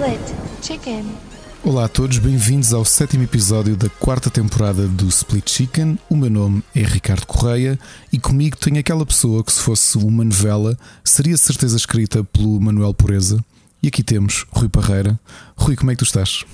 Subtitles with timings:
[0.00, 1.04] Split Chicken.
[1.62, 5.98] Olá a todos, bem-vindos ao sétimo episódio da quarta temporada do Split Chicken.
[6.08, 7.78] O meu nome é Ricardo Correia
[8.10, 10.74] e comigo tenho aquela pessoa que, se fosse uma novela,
[11.04, 13.44] seria de certeza escrita pelo Manuel Pureza.
[13.82, 15.20] E aqui temos Rui Parreira.
[15.54, 16.44] Rui, como é que tu estás?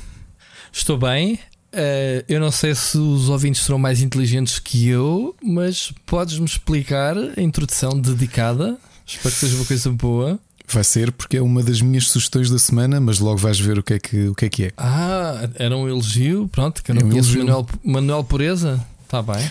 [0.72, 1.34] Estou bem.
[1.72, 7.16] Uh, eu não sei se os ouvintes serão mais inteligentes que eu, mas podes-me explicar
[7.16, 8.76] a introdução dedicada?
[9.06, 10.40] Espero que seja uma coisa boa.
[10.68, 13.82] Vai ser porque é uma das minhas sugestões da semana, mas logo vais ver o
[13.82, 14.72] que é que, o que, é, que é.
[14.76, 18.84] Ah, era um elogio, pronto, que eu não é um conheço Manuel, Manuel Pureza.
[19.04, 19.50] Está bem.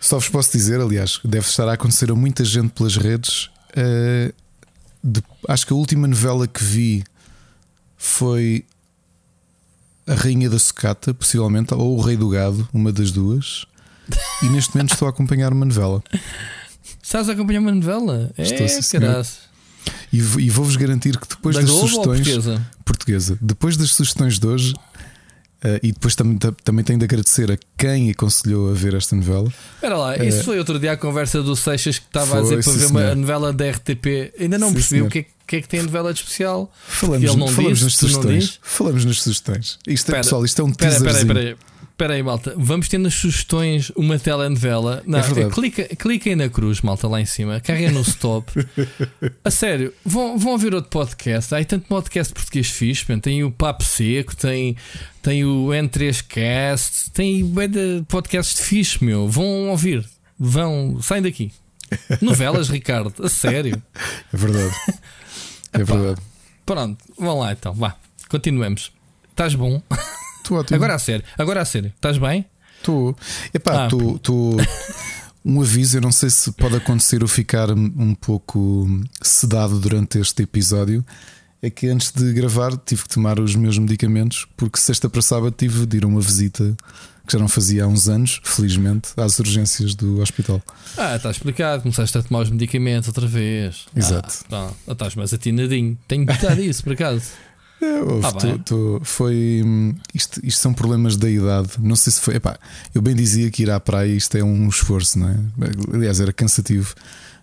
[0.00, 3.50] Só vos posso dizer, aliás, deve estar a acontecer a muita gente pelas redes.
[3.70, 4.32] Uh,
[5.02, 7.04] de, acho que a última novela que vi
[7.96, 8.64] foi
[10.06, 13.66] A Rainha da Sucata, possivelmente, ou O Rei do Gado, uma das duas.
[14.42, 16.02] E neste momento estou a acompanhar uma novela.
[17.02, 18.30] Estás a acompanhar uma novela?
[18.38, 19.24] Estou é, a
[20.12, 22.20] e, e vou-vos garantir que depois da das Globo sugestões.
[22.20, 22.66] portuguesa?
[22.84, 23.38] portuguesa?
[23.40, 24.74] Depois das sugestões de hoje.
[25.64, 29.50] Uh, e depois também, também tenho de agradecer a quem aconselhou a ver esta novela.
[29.76, 32.62] Espera lá, uh, isso foi outro dia a conversa do Seixas que estava a dizer
[32.62, 34.34] para ver uma novela da RTP.
[34.38, 36.70] Ainda não sim, percebi o que é, que é, que tem a novela de especial.
[36.86, 38.60] Falamos, falamos disse, nas sugestões.
[38.60, 39.78] Falamos nas sugestões.
[39.86, 40.98] Isto é, pessoal, isto é um teaser.
[40.98, 41.56] Espera, espera,
[41.94, 42.14] espera.
[42.14, 42.54] Aí, malta.
[42.56, 45.02] Vamos ter nas sugestões uma telenovela.
[45.06, 47.60] Não, é clica, cliquem na cruz, malta, lá em cima.
[47.60, 48.52] Carreguem no stop.
[49.42, 51.54] a sério, vão, vão ouvir outro podcast.
[51.54, 53.04] Há tanto podcast português fixe.
[53.20, 54.76] Tem o Papo Seco, tem,
[55.22, 57.44] tem o N3Cast, tem
[58.08, 59.28] podcasts de fixe, meu.
[59.28, 60.04] Vão ouvir.
[60.38, 61.52] Vão, saem daqui.
[62.20, 63.80] Novelas, Ricardo, a sério.
[64.32, 64.74] É verdade.
[65.76, 66.22] É verdade.
[66.64, 67.74] Pronto, vão lá então.
[67.74, 67.96] Vá,
[68.28, 68.92] continuemos.
[69.32, 69.82] Estás bom?
[70.44, 70.76] Estou ótimo.
[70.76, 71.90] Agora a sério, agora a sério.
[71.96, 72.44] Estás bem?
[72.76, 73.16] Estou.
[73.54, 74.60] Epá, estou.
[74.60, 74.66] Ah,
[75.42, 78.86] um aviso, eu não sei se pode acontecer eu ficar um pouco
[79.22, 81.04] sedado durante este episódio.
[81.62, 85.54] É que antes de gravar tive que tomar os meus medicamentos, porque sexta para sábado
[85.56, 86.76] tive de ir a uma visita
[87.26, 90.60] que já não fazia há uns anos, felizmente, às urgências do hospital.
[90.94, 93.86] Ah, está explicado, começaste a tomar os medicamentos outra vez.
[93.96, 94.44] Exato.
[94.52, 94.92] Ah, tá.
[94.92, 95.96] estás mais atinadinho.
[96.06, 97.30] Tenho que dar isso, por acaso.
[97.84, 99.62] É, ouve, ah, tu, tu, foi.
[100.14, 101.70] Isto, isto são problemas da idade.
[101.78, 102.36] Não sei se foi.
[102.36, 102.58] Epá,
[102.94, 105.36] eu bem dizia que ir à praia isto é um esforço, não é?
[105.92, 106.94] Aliás, era cansativo.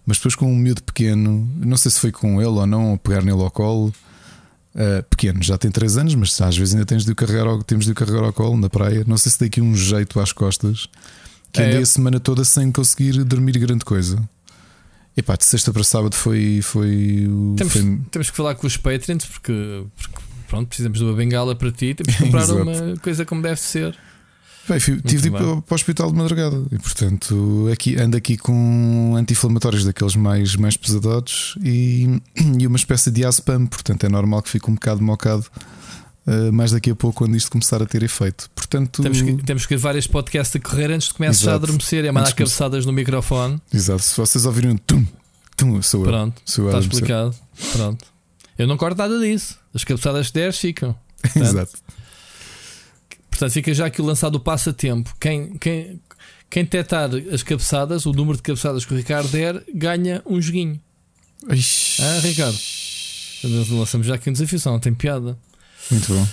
[0.05, 2.97] Mas depois com um miúdo pequeno, não sei se foi com ele ou não, ou
[2.97, 3.93] pegar nele ao colo.
[4.73, 7.61] Uh, pequeno, já tem 3 anos, mas às vezes ainda tens de o carregar ao,
[7.61, 9.03] temos de o carregar ao colo na praia.
[9.05, 10.87] Não sei se dei aqui um jeito às costas
[11.51, 14.17] que é, andei a semana toda sem conseguir dormir grande coisa.
[15.15, 16.61] Epá, de sexta para sábado foi.
[16.63, 17.27] foi,
[17.57, 17.99] temos, foi...
[18.09, 20.19] temos que falar com os Patreons porque, porque
[20.51, 23.97] pronto, precisamos de uma bengala para ti, temos que comprar uma coisa como deve ser.
[24.67, 29.15] Bem, tive de ir para o hospital de madrugada e, portanto, aqui, ando aqui com
[29.17, 32.21] anti-inflamatórios daqueles mais, mais pesadotes e,
[32.59, 35.45] e uma espécie de aspam, portanto, é normal que fique um bocado mocado.
[36.27, 38.47] Uh, mais daqui a pouco, quando isto começar a ter efeito.
[38.53, 42.09] Portanto, temos que, temos que vários podcasts a correr antes de começar a adormecer e
[42.09, 43.59] a mandar cabeçadas no microfone.
[43.73, 45.03] Exato, se vocês ouvirem um tum,
[45.57, 46.11] tum, sou eu.
[46.11, 47.33] Pronto, sou está explicado.
[47.71, 48.10] Pronto.
[48.61, 49.57] Eu não corto nada disso.
[49.73, 50.95] As cabeçadas que 10 ficam.
[51.21, 51.71] Portanto, Exato.
[53.29, 55.15] Portanto, fica já aqui o lançado o passatempo.
[55.19, 55.99] Quem, quem,
[56.47, 60.79] quem detectar as cabeçadas, o número de cabeçadas que o Ricardo der, ganha um joguinho.
[61.49, 62.03] Ixi.
[62.03, 62.57] Ah, Ricardo.
[63.71, 65.35] Lançamos já aqui um desafio, não tem piada.
[65.89, 66.27] Muito bom.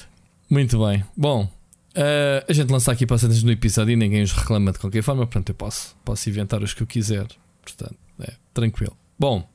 [0.51, 1.03] Muito bem.
[1.17, 5.03] Bom, uh, a gente lança aqui passatempo no episódio e ninguém os reclama de qualquer
[5.03, 5.27] forma.
[5.27, 7.27] Portanto, eu posso, posso inventar os que eu quiser.
[7.63, 8.95] Portanto, é tranquilo.
[9.19, 9.49] Bom.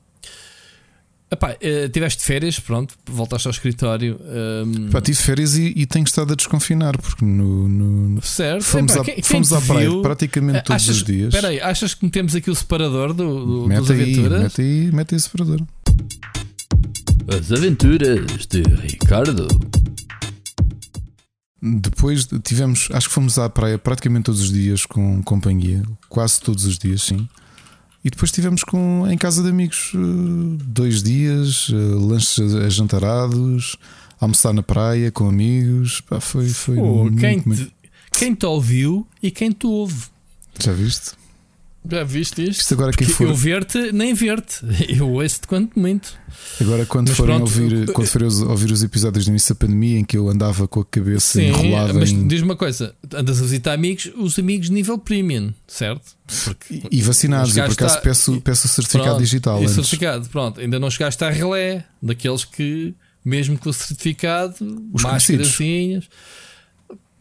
[1.34, 4.20] Epá, uh, tiveste férias, pronto, voltaste ao escritório.
[4.22, 4.88] Um...
[4.88, 7.68] Epá, tive férias e, e, tenho estado a desconfinar, porque no.
[7.68, 8.22] no...
[8.22, 11.34] Certo, fomos, Epá, quem, fomos quem à praia viu, praticamente todos achas, os dias.
[11.34, 14.42] Espera aí, achas que metemos aqui o separador do, do, mete dos aí, aventuras?
[14.42, 15.60] Mete aí, mete aí o separador.
[17.26, 19.48] As aventuras de Ricardo.
[21.60, 26.64] Depois tivemos, acho que fomos à praia praticamente todos os dias com companhia, quase todos
[26.64, 27.26] os dias, sim.
[28.04, 29.98] E depois estivemos com, em casa de amigos eh,
[30.66, 33.76] dois dias, eh, lanches ajantarados,
[34.20, 36.02] almoçar na praia com amigos.
[36.02, 37.72] Pá, foi foi oh, quem, te,
[38.12, 40.08] quem te ouviu e quem te ouve.
[40.60, 41.12] Já viste?
[41.90, 42.60] Já viste isto?
[42.60, 43.28] isto agora quem for...
[43.28, 44.60] Eu ver-te, nem ver-te.
[44.88, 46.14] Eu ouço-te quanto muito.
[46.60, 49.98] Agora, quando mas forem pronto, ouvir, quando forem ouvir os episódios do início da pandemia
[49.98, 51.92] em que eu andava com a cabeça sim, enrolada.
[51.92, 52.26] Mas em...
[52.26, 56.12] diz uma coisa: andas a visitar amigos, os amigos nível premium, certo?
[56.44, 59.62] Porque, e vacinados, eu por acaso peço, peço o certificado pronto, digital.
[59.62, 62.94] E certificado, pronto, ainda não chegaste à relé daqueles que,
[63.24, 64.54] mesmo com o certificado,
[64.92, 66.08] os máscarazinhas.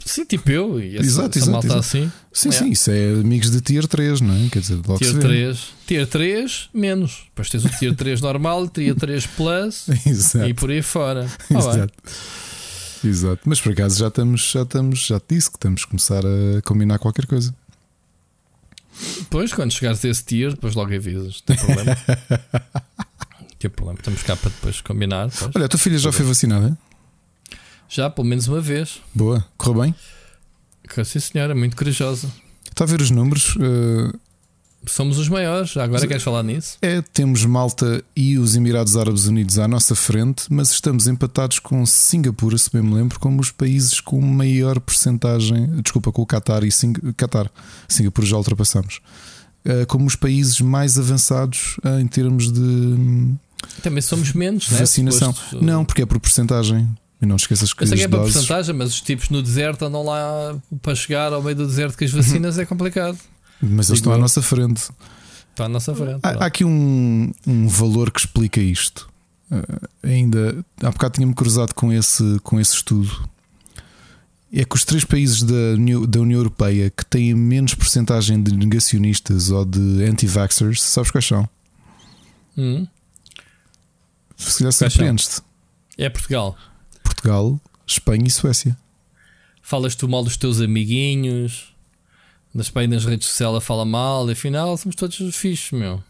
[0.05, 1.79] Sim, tipo eu e essa, exato, essa exato, exato.
[1.79, 2.11] assim.
[2.31, 2.51] Sim, é.
[2.51, 4.49] sim, isso é amigos de tier 3, não é?
[4.49, 7.23] Quer dizer, logo tier 3, tier 3 menos.
[7.29, 10.47] Depois tens o tier 3 normal, tier 3 plus exato.
[10.47, 11.27] e por aí fora.
[11.49, 11.93] exato.
[13.03, 16.23] Exato, mas por acaso já estamos, já estamos, já te disse que estamos a começar
[16.25, 17.53] a combinar qualquer coisa.
[19.29, 21.41] Pois, quando chegares a esse tier, depois logo avisas.
[21.41, 21.97] Tem problema.
[23.59, 23.99] tem problema.
[23.99, 25.29] Estamos cá para depois combinar.
[25.37, 25.51] Pois.
[25.55, 26.77] Olha, a tua filha já foi vacinada?
[27.93, 29.01] Já, pelo menos uma vez.
[29.13, 29.95] Boa, correu bem?
[31.05, 32.27] Sim, senhora, muito corajosa.
[32.67, 33.55] Está a ver os números?
[33.55, 34.17] Uh,
[34.83, 36.79] Somos os maiores, agora queres falar nisso?
[36.81, 41.85] É, temos Malta e os Emirados Árabes Unidos à nossa frente, mas estamos empatados com
[41.85, 45.67] Singapura, se bem me lembro, como os países com maior porcentagem.
[45.83, 47.49] Desculpa, com o Qatar e Sing Qatar.
[47.87, 49.01] Singapura já ultrapassamos.
[49.63, 53.35] Uh, como os países mais avançados uh, em termos de.
[53.83, 54.79] Também somos menos, né?
[54.79, 55.33] vacinação.
[55.61, 56.89] Não, porque é por porcentagem.
[57.23, 57.83] E não esqueças que.
[57.83, 61.31] Eu sei que é para porcentagem, mas os tipos no deserto andam lá para chegar
[61.31, 63.17] ao meio do deserto com as vacinas é complicado.
[63.61, 64.89] Mas eles estão à nossa frente.
[65.51, 66.19] Está à nossa frente.
[66.21, 69.09] Há, há aqui um, um valor que explica isto.
[69.49, 73.29] Uh, ainda há bocado tinha-me cruzado com esse, com esse estudo.
[74.51, 75.75] É que os três países da,
[76.09, 81.47] da União Europeia que têm menos porcentagem de negacionistas ou de anti-vaxxers, sabes quais são?
[82.57, 82.85] Hum.
[84.35, 85.41] Se calhar surpreendes-te.
[85.97, 86.57] É Portugal.
[87.23, 88.77] Portugal, Espanha e Suécia.
[89.61, 91.73] Falas tu mal dos teus amiguinhos
[92.53, 96.03] nas páginas redes sociais ela fala mal, e afinal somos todos fixos, meu.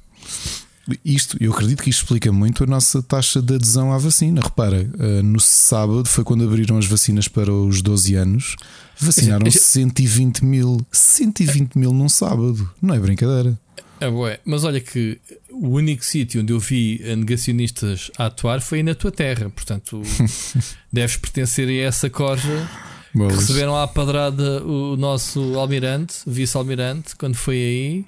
[1.06, 4.42] Isto, eu acredito que isto explica muito a nossa taxa de adesão à vacina.
[4.42, 8.56] Repara, eh, no sábado foi quando abriram as vacinas para os 12 anos,
[9.00, 10.86] vacinaram 120 mil.
[10.92, 13.57] 120 mil num sábado, não é brincadeira.
[14.04, 14.40] É, bué.
[14.44, 15.20] Mas olha que
[15.50, 20.02] o único sítio onde eu vi negacionistas a atuar foi na tua terra, portanto
[20.92, 22.70] deves pertencer a essa corja
[23.14, 28.06] que receberam à padrada o nosso almirante, vice-almirante, quando foi aí.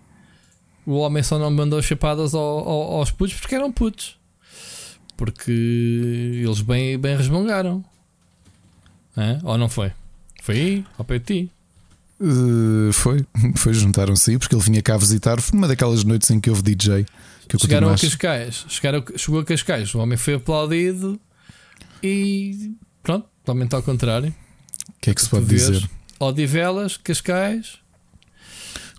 [0.86, 4.18] O homem só não mandou chapadas ao, ao, aos putos porque eram putos.
[5.16, 5.52] Porque
[6.44, 7.84] eles bem, bem resmungaram.
[9.16, 9.40] É?
[9.44, 9.94] Ou não foi?
[10.42, 11.52] Foi aí, ao pé de ti.
[12.20, 13.26] Uh, foi,
[13.56, 15.42] foi juntaram-se aí porque ele vinha cá visitar.
[15.42, 17.06] Foi uma daquelas noites em que houve DJ.
[17.48, 19.94] Que Chegaram a Cascais, chegaram, chegou a Cascais.
[19.94, 21.20] O homem foi aplaudido
[22.02, 22.72] e
[23.04, 24.34] pronto, totalmente ao contrário.
[24.90, 25.88] O que é que se pode dizer?
[26.20, 27.78] Odivelas, Cascais.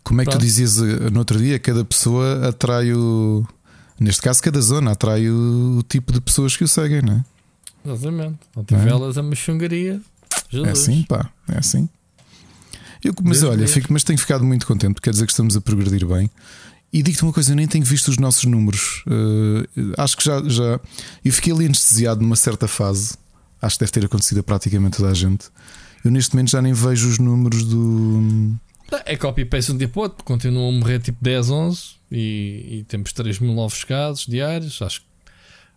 [0.06, 0.40] Como é que Pronto.
[0.40, 1.58] tu dizias eh, no outro dia?
[1.58, 3.44] Cada pessoa atrai o.
[3.98, 7.24] Neste caso, cada zona atrai o, tipo de pessoas que o seguem, não é?
[7.84, 8.38] Exatamente.
[8.54, 9.20] Odivelas é?
[9.20, 10.00] a machungaria.
[10.52, 11.88] É assim, pá, é assim.
[13.06, 15.56] Eu, mas Deus olha, fico, mas tenho ficado muito contente, porque quer dizer que estamos
[15.56, 16.28] a progredir bem.
[16.92, 19.04] E digo-te uma coisa, eu nem tenho visto os nossos números.
[19.06, 20.80] Uh, acho que já, já.
[21.24, 23.16] Eu fiquei ali anestesiado numa certa fase.
[23.62, 25.46] Acho que deve ter acontecido a praticamente toda a gente.
[26.04, 28.54] Eu neste momento já nem vejo os números do.
[29.04, 33.12] É copy-paste um dia para outro, continuam a morrer tipo 10, 11 e, e temos
[33.12, 34.80] 3 mil novos casos diários.
[34.82, 35.02] Acho,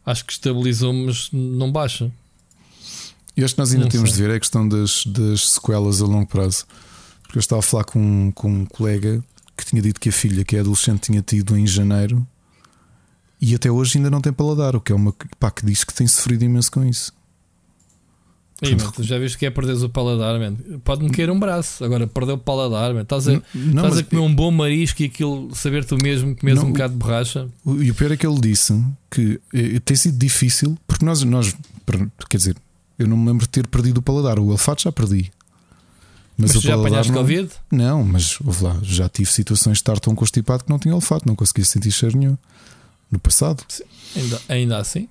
[0.06, 2.12] acho que estabilizou, mas não baixa.
[3.36, 4.18] E acho que nós ainda não temos sei.
[4.18, 6.66] de ver é a questão das, das sequelas a longo prazo.
[7.30, 9.24] Porque eu estava a falar com, com um colega
[9.56, 12.26] que tinha dito que a filha, que é adolescente, tinha tido em janeiro
[13.40, 15.94] e até hoje ainda não tem paladar, o que é uma pá, que diz que
[15.94, 17.14] tem sofrido imenso com isso.
[18.64, 20.40] Ei, já viste que é perder o paladar,
[20.84, 21.86] pode-me cair um braço.
[21.86, 23.04] Agora, perdeu o paladar, man.
[23.04, 26.56] estás, a, não, estás a comer um bom marisco e aquilo saber tu mesmo comes
[26.56, 27.48] não, um bocado de borracha.
[27.80, 31.56] E o pior é que ele disse que eh, tem sido difícil, porque nós, nós,
[32.28, 32.58] quer dizer,
[32.98, 34.40] eu não me lembro de ter perdido o paladar.
[34.40, 35.32] O olfato já perdi.
[36.40, 37.50] Mas, mas já apanhaste não, Covid?
[37.70, 41.36] Não, mas lá, já tive situações de estar tão constipado que não tinha olfato, não
[41.36, 42.38] conseguia sentir cheiro nenhum.
[43.12, 43.64] No passado.
[44.16, 45.10] Ainda, ainda assim?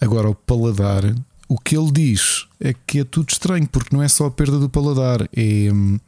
[0.00, 1.14] Agora, o paladar
[1.48, 4.58] o que ele diz é que é tudo estranho, porque não é só a perda
[4.58, 5.98] do paladar, é hum,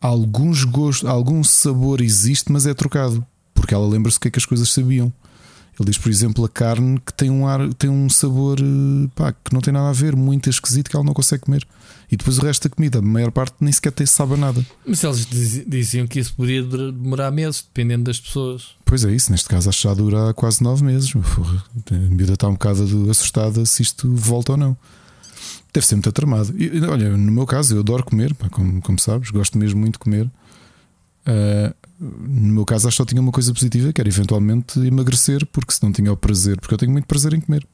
[0.00, 4.38] alguns gostos, algum sabor existe, mas é trocado, porque ela lembra-se o que é que
[4.38, 5.12] as coisas sabiam.
[5.78, 9.32] Ele diz, por exemplo, a carne que tem um ar, tem um sabor eh, pá,
[9.32, 11.66] que não tem nada a ver, muito esquisito que ela não consegue comer.
[12.10, 14.64] E depois o resto da comida, a maior parte nem sequer tem sabe nada.
[14.84, 15.26] Mas eles
[15.66, 18.70] diziam que isso poderia demorar meses, dependendo das pessoas.
[18.84, 19.30] Pois é, isso.
[19.30, 21.12] Neste caso, acho que já dura quase nove meses.
[21.14, 24.76] A miúda está um bocado assustada se isto volta ou não.
[25.72, 26.54] Deve ser muito tramado.
[26.56, 29.98] E, olha, no meu caso, eu adoro comer, como, como sabes, gosto mesmo muito de
[29.98, 30.24] comer.
[30.24, 35.44] Uh, no meu caso, acho que só tinha uma coisa positiva, que era eventualmente emagrecer,
[35.46, 37.66] porque se não tinha o prazer, porque eu tenho muito prazer em comer.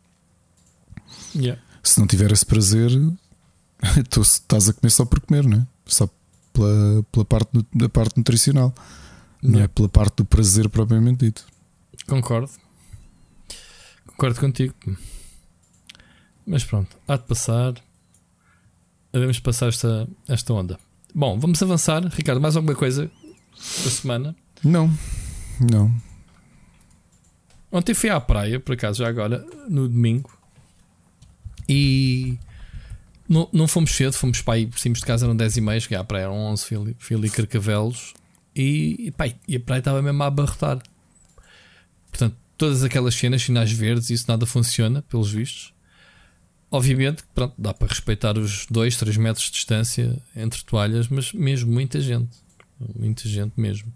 [1.34, 1.60] Yeah.
[1.82, 2.90] Se não tiver esse prazer,
[4.08, 5.66] tu estás a comer só por comer, não é?
[5.86, 6.08] Só
[6.52, 8.74] pela, pela parte, da parte nutricional,
[9.42, 11.46] não é pela parte do prazer propriamente dito.
[12.06, 12.50] Concordo,
[14.06, 14.74] concordo contigo.
[16.46, 17.74] Mas pronto, há de passar.
[19.12, 20.78] Devemos passar esta, esta onda.
[21.14, 22.04] Bom, vamos avançar.
[22.08, 23.10] Ricardo, mais alguma coisa
[23.56, 24.37] da semana?
[24.62, 24.90] Não,
[25.61, 25.94] não.
[27.70, 30.30] Ontem fui à praia, por acaso, já agora, no domingo,
[31.68, 32.38] e
[33.28, 35.99] não, não fomos cedo, fomos para aí, saímos de casa eram 10 e meia, cheguei
[35.99, 38.14] à praia eram 11 fili, fili carcavelos
[38.54, 40.82] e, e, pá, e a praia estava mesmo a abarrotar.
[42.11, 45.73] Portanto, todas aquelas cenas, sinais verdes, isso nada funciona, pelos vistos.
[46.70, 51.73] Obviamente, pronto, dá para respeitar os 2, 3 metros de distância entre toalhas, mas mesmo
[51.73, 52.43] muita gente.
[52.94, 53.92] Muita gente mesmo.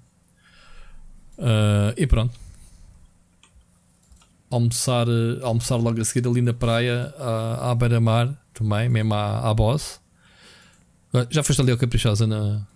[1.39, 2.35] Uh, e pronto.
[4.51, 5.07] Almoçar,
[5.43, 10.01] almoçar logo a seguir ali na praia, à, à beira-mar, também, mesmo à, à Boss.
[11.13, 12.67] Ah, já foste ali ao Caprichosa na.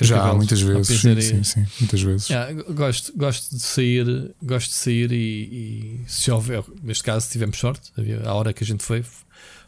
[0.00, 1.00] Já, muitas vezes.
[1.00, 2.30] Sim, sim, sim, muitas vezes.
[2.30, 7.58] Yeah, gosto, gosto de sair, gosto de sair e, e, se houver, neste caso, tivemos
[7.58, 9.04] sorte, havia, a hora que a gente foi,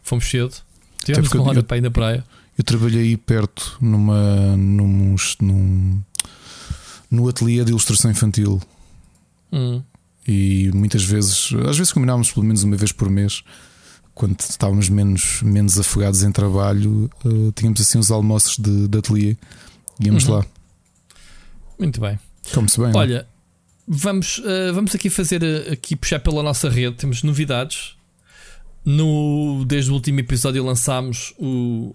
[0.01, 0.55] fomos cedo.
[1.05, 2.25] Tivemos uma hora eu, para ir na praia.
[2.63, 6.01] Eu trabalhei aí perto numa, num, num,
[7.11, 8.63] no ateliê de ilustração infantil.
[9.53, 9.83] Hum.
[10.29, 13.43] E muitas vezes, às vezes combinávamos pelo menos uma vez por mês
[14.15, 19.37] quando estávamos menos, menos afogados em trabalho, uh, tínhamos assim uns almoços de, de ateliê.
[19.99, 20.37] Íamos uhum.
[20.37, 20.47] lá.
[21.77, 22.17] Muito bem.
[22.55, 22.93] Como-se bem.
[22.95, 23.27] Olha,
[23.89, 26.95] vamos, uh, vamos aqui fazer, uh, aqui puxar pela nossa rede.
[26.95, 27.97] Temos novidades.
[28.85, 31.93] No, desde o último episódio lançámos o,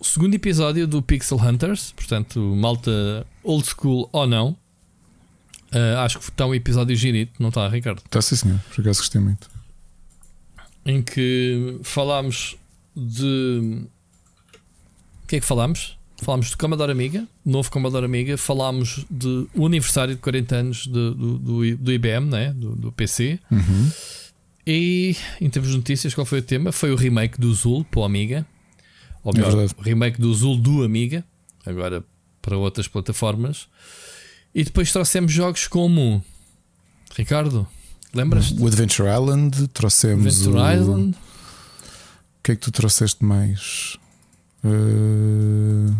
[0.00, 1.92] o segundo episódio do Pixel Hunters.
[1.92, 4.56] Portanto, malta old school ou não.
[5.72, 8.02] Uh, acho que está um episódio girito, não está, Ricardo?
[8.04, 8.58] Está sim, senhor.
[8.74, 9.48] Por acaso gostei muito
[10.84, 12.56] em que falámos
[12.96, 13.86] de.
[15.22, 15.98] O que é que falámos?
[16.22, 20.90] Falámos de Commodore Amiga, novo Commodore Amiga, falámos de o aniversário de 40 anos de,
[20.90, 22.52] do, do, do, IBM, né?
[22.52, 23.38] do, do PC.
[23.50, 23.90] Uhum.
[24.66, 26.72] E em termos de notícias, qual foi o tema?
[26.72, 28.46] Foi o remake do Zul para o Amiga,
[29.22, 31.24] ou melhor, é o remake do Zul do Amiga,
[31.64, 32.04] agora
[32.40, 33.68] para outras plataformas.
[34.54, 36.24] E depois trouxemos jogos como
[37.14, 37.68] Ricardo,
[38.12, 38.60] Lembras-te?
[38.60, 40.72] O Adventure Island, trouxemos Adventure o...
[40.72, 41.10] Island.
[41.12, 43.96] O que é que tu trouxeste mais?
[44.64, 45.94] Uh...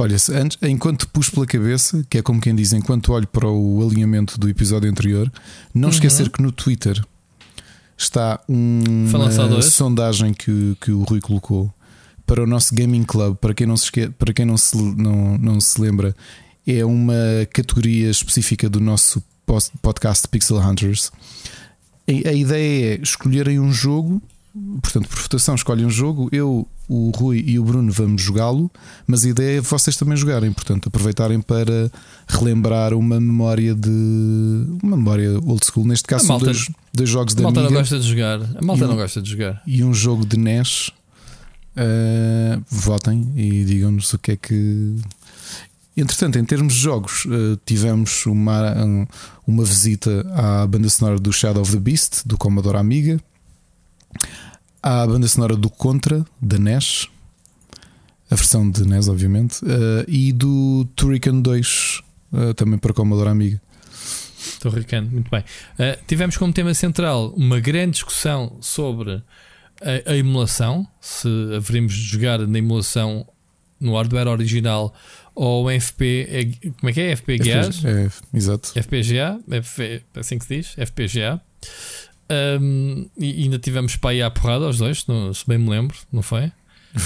[0.00, 3.84] Olha, antes, enquanto pus pela cabeça, que é como quem diz, enquanto olho para o
[3.84, 5.30] alinhamento do episódio anterior,
[5.74, 5.94] não uhum.
[5.94, 7.04] esquecer que no Twitter
[7.96, 11.74] está uma sondagem que, que o Rui colocou
[12.28, 13.36] para o nosso Gaming Club.
[13.36, 14.10] Para quem não se, esque...
[14.10, 16.14] para quem não se, não, não se lembra,
[16.66, 17.14] é uma
[17.52, 19.24] categoria específica do nosso
[19.80, 21.10] podcast Pixel Hunters.
[22.06, 24.22] A, ideia é escolherem um jogo,
[24.82, 26.28] portanto, por votação, escolhem um jogo.
[26.30, 28.70] Eu, o Rui e o Bruno vamos jogá-lo,
[29.06, 31.90] mas a ideia é vocês também jogarem, portanto, aproveitarem para
[32.26, 33.88] relembrar uma memória de.
[34.82, 35.86] uma memória old school.
[35.86, 37.60] Neste caso, são dois, dois jogos da Amiga.
[37.60, 38.40] A malta não gosta de jogar.
[38.42, 39.62] A malta um, não gosta de jogar.
[39.66, 40.90] E um jogo de NES.
[41.78, 44.96] Uh, votem e digam-nos o que é que
[45.98, 49.08] Entretanto, em termos de jogos, eh, tivemos uma,
[49.44, 53.20] uma visita à banda sonora do Shadow of the Beast, do Commodore Amiga,
[54.80, 57.08] à banda sonora do Contra, da NES,
[58.30, 62.00] a versão de NES, obviamente, eh, e do Turrican 2,
[62.32, 63.60] eh, também para Commodore Amiga.
[64.60, 65.42] Turrican, muito bem.
[66.06, 69.20] tivemos como tema central uma grande discussão sobre
[69.80, 73.26] a, a emulação, se haveríamos de jogar na emulação
[73.80, 74.94] no hardware original
[75.34, 76.26] ou FP.
[76.30, 77.16] É, como é que é?
[77.16, 77.70] FPGA?
[77.84, 78.70] É, exato.
[78.70, 79.82] FPGA, FP,
[80.14, 80.76] é assim que se diz?
[80.86, 81.40] FPGA.
[82.60, 85.96] Um, e ainda tivemos para aí à porrada, os dois, no, se bem me lembro,
[86.12, 86.52] não foi?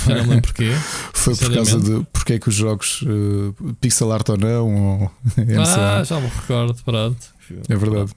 [0.07, 0.71] Já não me lembro porquê.
[1.13, 5.11] Foi por causa de porque é que os jogos uh, pixel art ou não, ou
[5.77, 7.21] Ah, já me recordo, pronto.
[7.69, 8.13] É verdade.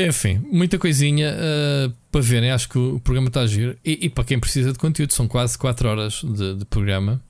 [0.00, 2.52] Enfim, muita coisinha uh, para verem.
[2.52, 3.76] Acho que o programa está a giro.
[3.84, 7.20] E, e, para quem precisa de conteúdo, são quase 4 horas de, de programa.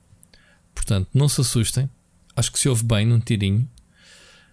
[0.75, 1.89] Portanto, não se assustem.
[2.35, 3.67] Acho que se ouve bem num tirinho.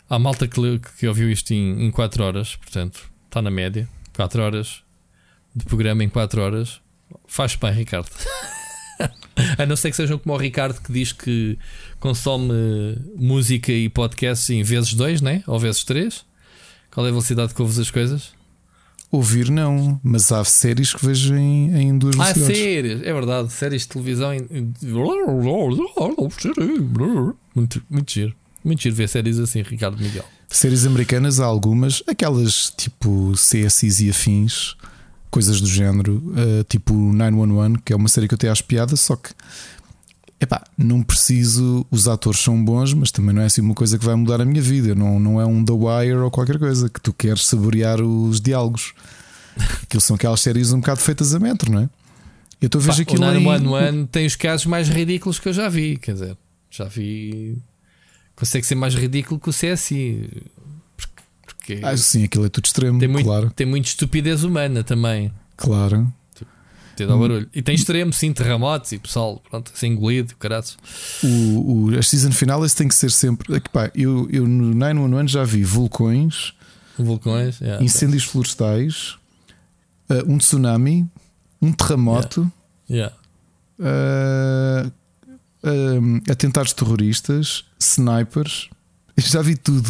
[0.08, 0.60] Há malta que,
[0.98, 3.86] que ouviu isto em, 4 horas, portanto, está na média.
[4.14, 4.82] 4 horas
[5.54, 6.80] de programa em 4 horas.
[7.26, 8.08] Faz bem, Ricardo.
[9.58, 11.58] a não ser que sejam como o Ricardo que diz que
[12.00, 12.54] consome
[13.14, 15.44] música e podcast em vezes 2, né?
[15.46, 16.24] ou vezes 3.
[16.96, 18.32] Qual é a velocidade que ouves as coisas?
[19.12, 22.50] Ouvir não, mas há séries que vejo em, em duas velocidades.
[22.50, 24.72] Há séries, é verdade, séries de televisão em...
[27.54, 28.34] muito, muito giro.
[28.64, 30.24] Muito giro ver séries assim, Ricardo Miguel.
[30.48, 34.74] Séries americanas há algumas, aquelas tipo CSIs e afins,
[35.30, 39.00] coisas do género, uh, tipo 911, que é uma série que eu tenho às piadas,
[39.00, 39.34] só que
[40.40, 44.04] epá, não preciso, os atores são bons, mas também não é assim uma coisa que
[44.04, 44.94] vai mudar a minha vida.
[44.94, 48.94] Não, não é um The Wire ou qualquer coisa que tu queres saborear os diálogos.
[49.82, 51.88] Aquilo são aquelas séries um bocado feitas a metro, não é?
[52.60, 53.22] Eu estou a ver aquilo.
[53.22, 54.06] O 911 em...
[54.06, 56.36] tem os casos mais ridículos que eu já vi, quer dizer,
[56.70, 57.58] já vi.
[58.34, 60.28] Consegue ser mais ridículo que o CSI.
[61.44, 63.50] Porque, ah, sim, aquilo é tudo extremo, tem muito, claro.
[63.50, 65.32] Tem muita estupidez humana também.
[65.56, 66.12] Claro.
[66.96, 67.48] Devido ao barulho.
[67.54, 70.76] E tem extremo, sim, terremotos e pessoal, pronto, assim engolido, caras.
[71.22, 73.54] O, o, a season final esse tem que ser sempre.
[73.54, 76.54] Aqui, pá, eu, eu no 911 já vi vulcões,
[76.98, 78.32] vulcões yeah, incêndios bem.
[78.32, 79.16] florestais,
[80.10, 81.06] uh, um tsunami,
[81.60, 82.50] um terremoto,
[82.90, 83.14] yeah.
[83.78, 84.88] Yeah.
[84.88, 84.92] Uh,
[85.68, 88.70] uh, atentados terroristas, snipers.
[89.18, 89.88] Já vi tudo.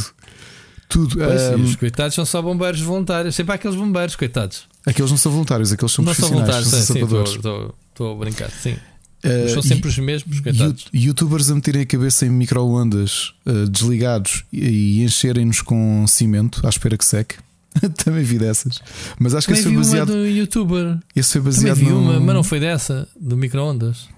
[0.88, 1.16] Tudo.
[1.16, 3.34] Pois, os coitados são só bombeiros voluntários.
[3.34, 4.64] Sempre há aqueles bombeiros, coitados.
[4.86, 6.66] Aqueles não são voluntários, aqueles são não profissionais.
[6.66, 8.76] São voluntários, são Estou a brincar, sim.
[9.24, 10.86] Uh, são sempre os mesmos, coitados.
[10.94, 16.96] Youtubers a meterem a cabeça em micro-ondas uh, desligados e, encherem-nos com cimento à espera
[16.96, 17.36] que seque.
[18.04, 18.80] Também vi dessas.
[19.18, 20.10] Mas acho que esse foi baseado.
[20.10, 20.98] Uma do youtuber.
[21.14, 22.00] Esse foi baseado Também vi no...
[22.00, 24.08] uma, mas não foi dessa, do micro-ondas.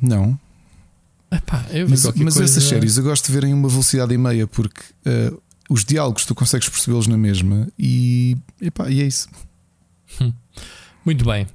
[0.00, 0.38] Não.
[1.30, 4.82] Epá, mas mas essas séries eu gosto de ver em uma velocidade e meia porque
[5.06, 9.28] uh, os diálogos tu consegues percebê-los na mesma e, epá, e é isso.
[10.20, 10.32] Hum.
[11.04, 11.46] Muito bem.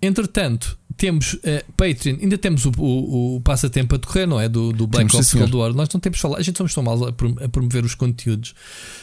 [0.00, 4.48] Entretanto, temos uh, Patreon, ainda temos o, o, o, passatempo a decorrer, não é?
[4.48, 5.72] Do, do Black temos Ops Cold War.
[5.72, 7.12] Nós não temos falar, a gente somos tão mal a,
[7.48, 8.54] promover os conteúdos.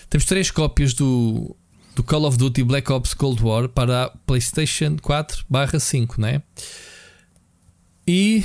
[0.09, 1.55] Temos três cópias do,
[1.95, 6.41] do Call of Duty Black Ops Cold War para a PlayStation 4/5, não é?
[8.07, 8.43] E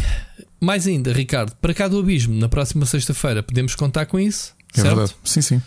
[0.61, 4.55] mais ainda, Ricardo, para cá do Abismo, na próxima sexta-feira, podemos contar com isso?
[4.75, 4.97] É certo?
[4.97, 5.17] verdade.
[5.25, 5.63] Sim, sim.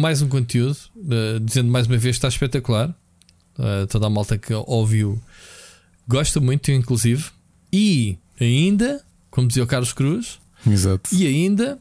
[0.00, 2.88] Mais um conteúdo, uh, dizendo mais uma vez, está espetacular.
[3.58, 5.20] Uh, toda a malta que ouviu
[6.08, 7.26] gosta muito, inclusive.
[7.70, 11.14] E ainda, como dizia o Carlos Cruz, Exato.
[11.14, 11.78] e ainda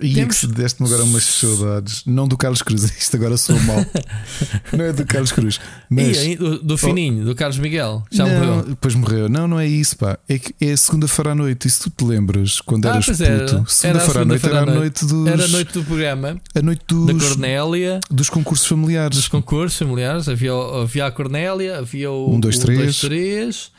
[0.00, 0.40] e Temos...
[0.40, 2.02] que deste-me agora umas saudades.
[2.06, 3.84] Não do Carlos Cruz, isto agora sou mal.
[4.72, 5.60] não é do Carlos Cruz.
[5.88, 6.16] Mas...
[6.16, 7.26] E do, do Fininho, oh.
[7.26, 8.02] do Carlos Miguel.
[8.10, 8.64] Já não, morreu.
[8.68, 9.28] Depois morreu.
[9.28, 10.18] Não, não é isso, pá.
[10.28, 11.68] É, que é segunda-feira à noite.
[11.68, 14.66] E se tu te lembras, quando ah, eras puto, segunda-feira segunda à noite era a
[14.66, 15.26] noite dos.
[15.26, 16.40] Era a noite do programa.
[16.54, 17.06] A noite dos.
[17.06, 18.00] Da Cornélia.
[18.10, 19.16] Dos concursos familiares.
[19.16, 20.28] Dos concursos familiares.
[20.28, 22.34] Havia, havia a Cornélia, havia o.
[22.34, 22.78] Um, dois, o, três.
[22.78, 23.72] Um, dois, três.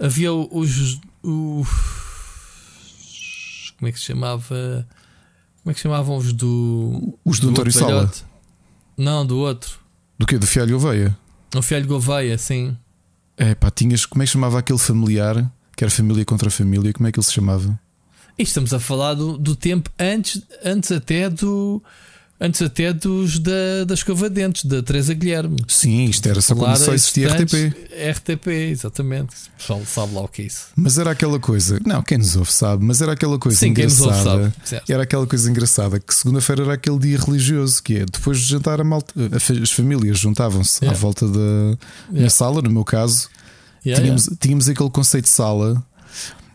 [0.00, 1.00] Havia os.
[1.22, 1.66] O,
[3.78, 4.86] como é que se chamava?
[5.68, 7.18] Como é que chamavam os do.
[7.22, 8.10] Os do, do António Sala?
[8.96, 9.78] Não, do outro.
[10.18, 10.38] Do que?
[10.38, 11.14] Do Fialho Oveia?
[11.54, 12.74] O Fialho Gouveia, sim.
[13.36, 14.06] É pá, tinhas.
[14.06, 15.52] Como é que chamava aquele familiar?
[15.76, 16.90] Que era família contra família?
[16.94, 17.78] Como é que ele se chamava?
[18.38, 21.82] E estamos a falar do, do tempo antes, antes até do
[22.40, 25.56] Antes até dos da, da escova de dentes, da Teresa Guilherme.
[25.66, 27.74] Sim, isto era só quando só existia RTP.
[28.12, 29.34] RTP, exatamente.
[29.54, 30.66] O pessoal sabe lá o que é isso.
[30.76, 34.54] Mas era aquela coisa, não, quem nos ouve sabe, mas era aquela coisa Sim, engraçada.
[34.64, 38.46] Sabe, era aquela coisa engraçada que segunda-feira era aquele dia religioso, que é depois de
[38.46, 40.96] jantar a malta, as famílias juntavam-se yeah.
[40.96, 41.76] à volta da
[42.12, 42.30] yeah.
[42.30, 43.28] sala, no meu caso.
[43.84, 45.82] Yeah, tínhamos, tínhamos aquele conceito de sala.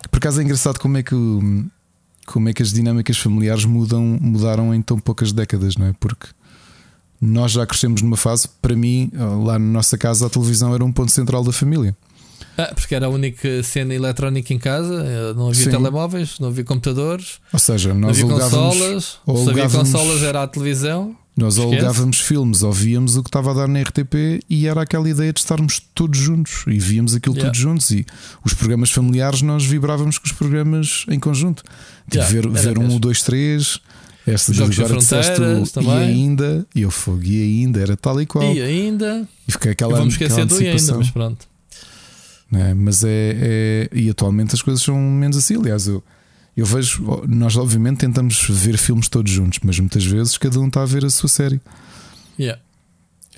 [0.09, 1.15] Por acaso é engraçado como é que
[2.25, 5.93] como é que as dinâmicas familiares mudam, mudaram em tão poucas décadas, não é?
[5.99, 6.27] Porque
[7.19, 9.11] nós já crescemos numa fase, para mim,
[9.43, 11.95] lá na nossa casa, a televisão era um ponto central da família.
[12.57, 15.71] Ah, porque era a única cena eletrónica em casa, eh, não havia Sim.
[15.71, 20.47] telemóveis, não havia computadores, ou seja, nós não havia consolas, se havia consolas era a
[20.47, 21.15] televisão.
[21.35, 25.09] Nós alugávamos filmes ou víamos o que estava a dar na RTP e era aquela
[25.09, 27.49] ideia de estarmos todos juntos e víamos aquilo yeah.
[27.49, 27.89] todos juntos.
[27.89, 28.05] E
[28.45, 31.63] os programas familiares nós vibrávamos com os programas em conjunto.
[32.07, 33.79] De yeah, ver, ver um, dois, três.
[34.25, 35.41] Esta de agora disseste
[35.81, 38.53] e ainda, e eu fogo, e ainda, era tal e qual.
[38.53, 41.45] E ainda, e fiquei aquela, vamos esquecer do e ainda, mas pronto.
[42.53, 45.57] É, mas é, é, e atualmente as coisas são menos assim.
[45.57, 46.01] Aliás, eu,
[46.55, 50.83] eu vejo, nós obviamente tentamos ver filmes todos juntos, mas muitas vezes cada um está
[50.83, 51.59] a ver a sua série.
[52.39, 52.61] Yeah.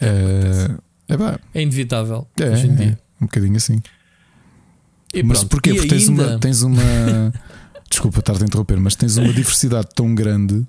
[0.02, 0.72] É,
[1.08, 3.00] é, é inevitável é, hoje em dia.
[3.00, 3.82] É, um bocadinho assim.
[5.14, 5.52] E mas pronto.
[5.52, 5.72] porquê?
[5.72, 7.34] E Porque tens uma, tens uma
[7.90, 10.66] desculpa estar a interromper, mas tens uma diversidade tão grande,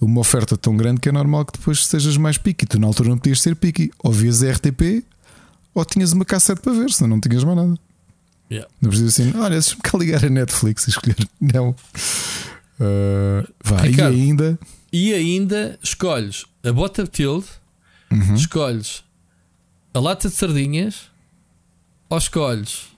[0.00, 2.64] uma oferta tão grande que é normal que depois sejas mais pique.
[2.64, 3.90] Tu na altura não podias ser pique.
[4.02, 5.04] Ou vias a RTP
[5.74, 7.78] ou tinhas uma cassete para ver, senão não tinhas mais nada.
[8.50, 8.70] Yeah.
[8.80, 11.16] Não precisas assim, olha, deixa-me cá ligar a Netflix e escolher.
[11.40, 11.70] Não.
[12.78, 14.58] Uh, vai, Ricardo, e ainda.
[14.92, 17.46] E ainda escolhes a bota tilde,
[18.10, 18.34] uhum.
[18.34, 19.02] escolhes
[19.92, 21.10] a lata de sardinhas
[22.08, 22.88] ou escolhes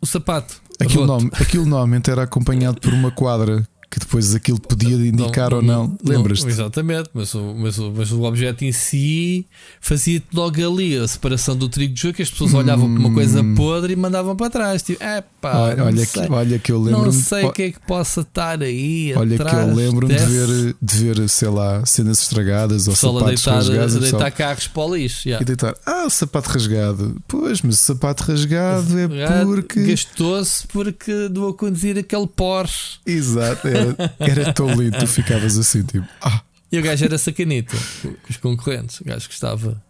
[0.00, 0.60] o sapato.
[0.80, 5.56] Aquilo, nome, aquilo normalmente era acompanhado por uma quadra que depois aquilo podia indicar não,
[5.56, 5.86] ou não.
[5.86, 6.46] não Lembras-te?
[6.46, 9.46] Exatamente, mas o, mas, o, mas o objeto em si
[9.80, 12.94] fazia logo ali a separação do trigo de jogo que as pessoas olhavam hum.
[12.94, 13.54] para uma coisa hum.
[13.54, 14.82] podre e mandavam para trás.
[14.82, 17.72] Tipo, é pá, olha, olha, que, olha que eu lembro Não sei o que é
[17.72, 19.14] que possa estar aí.
[19.16, 23.54] Olha que eu lembro-me de ver, de ver, sei lá, cenas estragadas ou sapatos deitar,
[23.54, 23.96] rasgados.
[23.96, 25.26] A deitar carros para o lixo.
[25.26, 25.42] Yeah.
[25.42, 27.16] E deitar, ah, sapato rasgado.
[27.26, 29.84] Pois, mas o sapato rasgado é porque.
[29.84, 32.98] Gastou-se porque do a conduzir aquele Porsche.
[33.06, 36.06] Exato, é era, era tão lindo, tu ficavas assim, tipo.
[36.20, 36.42] Ah.
[36.70, 39.00] E o gajo era sacanito com os concorrentes.
[39.00, 39.82] O gajo gostava.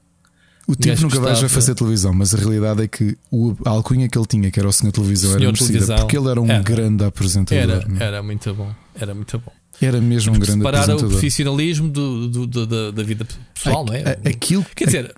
[0.68, 4.06] O tipo nunca vai já fazer televisão, mas a realidade é que o, a alcunha
[4.06, 6.50] que ele tinha, que era o senhor televisão, senhor era merecida, porque ele era um
[6.50, 7.62] era, grande apresentador.
[7.62, 8.04] Era, é?
[8.04, 9.52] era muito bom, era muito bom.
[9.80, 11.08] Era mesmo um grande separar apresentador.
[11.08, 14.18] o profissionalismo do, do, do, da, da, vida pessoal, a, não é?
[14.26, 15.14] Aquilo, Quer dizer,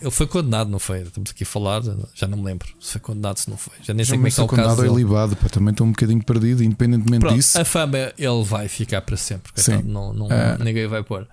[0.00, 1.02] ele foi condenado, não foi?
[1.02, 1.82] Estamos aqui a falar,
[2.14, 3.74] já não me lembro se foi condenado, se não foi.
[3.82, 4.92] Já nem sei como é que é o condenado caso.
[4.92, 7.60] é libado, pá, também estou um bocadinho perdido, independentemente Pronto, disso.
[7.60, 10.56] A fama ele vai ficar para sempre, coitado, não, não, é.
[10.58, 11.26] ninguém vai pôr.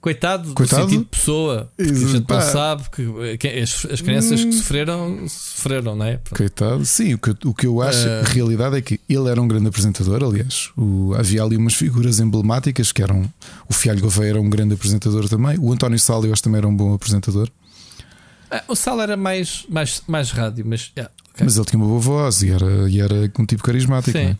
[0.00, 0.86] Coitado, Coitado?
[0.86, 2.34] do sentido de pessoa, porque Isso, a gente pá.
[2.36, 4.48] não sabe que, que as, as, crianças hum.
[4.48, 6.16] que sofreram, sofreram, não é?
[6.16, 6.38] Pronto.
[6.38, 8.20] Coitado, sim, o que, o que eu acho, uh...
[8.20, 10.70] a realidade é que ele era um grande apresentador, aliás.
[10.74, 13.30] O, havia ali umas figuras emblemáticas que eram.
[13.68, 16.68] O Fialho Gouveia era um grande apresentador também, o António Sala, eu acho também era
[16.68, 17.50] um bom apresentador.
[18.50, 20.92] Ah, o Sala era mais, mais, mais rádio, mas.
[20.96, 21.44] Yeah, okay.
[21.44, 24.24] Mas ele tinha uma boa voz e era, e era um tipo carismático, sim.
[24.24, 24.38] Não é?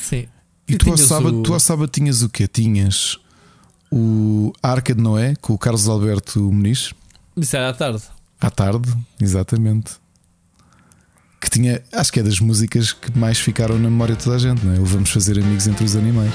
[0.00, 0.28] Sim.
[0.68, 1.42] E, e tu, ao sábado, o...
[1.42, 2.46] tu ao sábado tinhas o quê?
[2.46, 3.18] Tinhas
[3.90, 6.92] o Arca de Noé com o Carlos Alberto Muniz.
[7.36, 8.02] Isso era à tarde.
[8.40, 9.92] À tarde, exatamente.
[11.40, 14.38] Que tinha, acho que é das músicas que mais ficaram na memória de toda a
[14.38, 14.78] gente, não é?
[14.78, 16.34] O Vamos Fazer Amigos entre os Animais.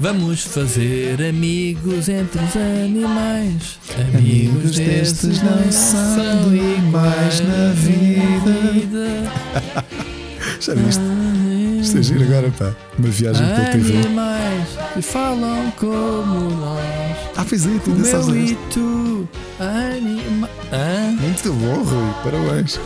[0.00, 3.80] Vamos fazer amigos entre os animais.
[4.16, 9.32] Amigos, destes não são iguais na vida.
[10.60, 11.02] Já viste?
[11.80, 12.76] Isto é giro agora, pá.
[12.96, 13.96] Uma viagem pela TV.
[13.98, 17.16] Animais que falam como nós.
[17.36, 20.48] Ah, pois é, tu ainda sabes e tu, anima...
[21.20, 22.14] Muito bom, Rui.
[22.22, 22.78] Parabéns.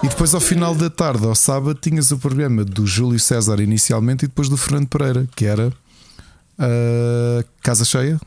[0.00, 4.26] E depois, ao final da tarde, ao sábado, tinhas o programa do Júlio César inicialmente
[4.26, 5.72] e depois do Fernando Pereira, que era
[6.58, 8.20] a Casa Cheia.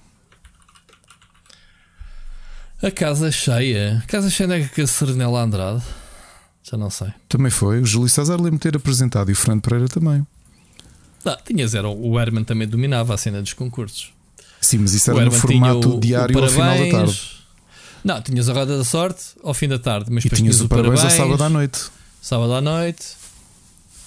[2.82, 4.04] A Casa Cheia.
[4.08, 5.84] Casa Cheia não é com a Serenela Andrade.
[6.64, 7.10] Já não sei.
[7.28, 7.82] Também foi.
[7.82, 10.26] O Júlio César lembro ter apresentado e o Fernando Pereira também.
[11.26, 14.14] Não, tinhas, era, o Herman também dominava a cena dos concursos.
[14.62, 17.40] Sim, mas isso era no formato o, diário o ao final da tarde.
[18.04, 21.02] Não, tinhas a roda da sorte ao fim da tarde, mas e tinhas o parabéns,
[21.02, 21.80] parabéns ao sábado à noite.
[22.22, 23.06] Sábado à noite.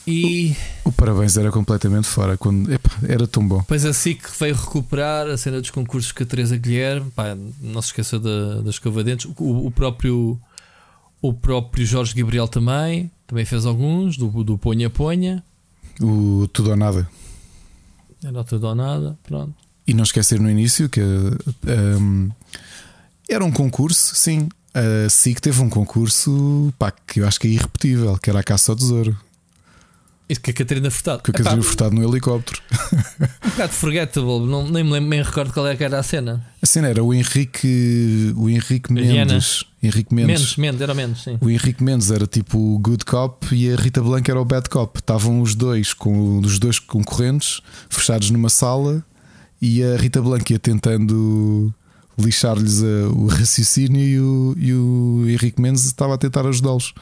[0.06, 0.56] E.
[0.84, 2.36] O, o parabéns era completamente fora.
[2.36, 3.62] Quando, epa, era tão bom.
[3.66, 7.10] Pois assim que veio recuperar a cena dos concursos com a Teresa Guilherme.
[7.10, 9.30] Pá, não se esqueça da, das escova-dentes.
[9.38, 10.40] O, o próprio
[11.22, 15.42] o próprio Jorge Gabriel também, também fez alguns, do, do Ponha Ponha.
[16.00, 17.08] O Tudo ou Nada.
[18.24, 19.54] Era Tudo ou Nada, pronto.
[19.86, 22.30] E não esquecer no início que um,
[23.28, 24.48] era um concurso, sim.
[24.74, 28.42] A SIC teve um concurso pá, que eu acho que é irrepetível, que era a
[28.42, 29.16] Caça ao Tesouro.
[30.40, 31.22] Que a Catarina Furtado.
[31.22, 32.60] Com a Catarina Furtado no helicóptero.
[33.44, 36.44] Um bocado forgettable, não, nem me lembro, nem recordo qual é que era a cena.
[36.60, 39.64] A cena era o Henrique, o Henrique Mendes.
[39.82, 40.40] Henrique Mendes.
[40.40, 41.38] Mendes, Mendes, era Mendes, sim.
[41.40, 44.68] O Henrique Mendes era tipo o good cop e a Rita Blanca era o bad
[44.68, 44.98] cop.
[44.98, 49.04] Estavam os dois com os dois concorrentes fechados numa sala
[49.60, 51.74] e a Rita Blanca ia tentando
[52.18, 56.94] lixar-lhes o raciocínio e o, e o Henrique Mendes estava a tentar ajudá-los.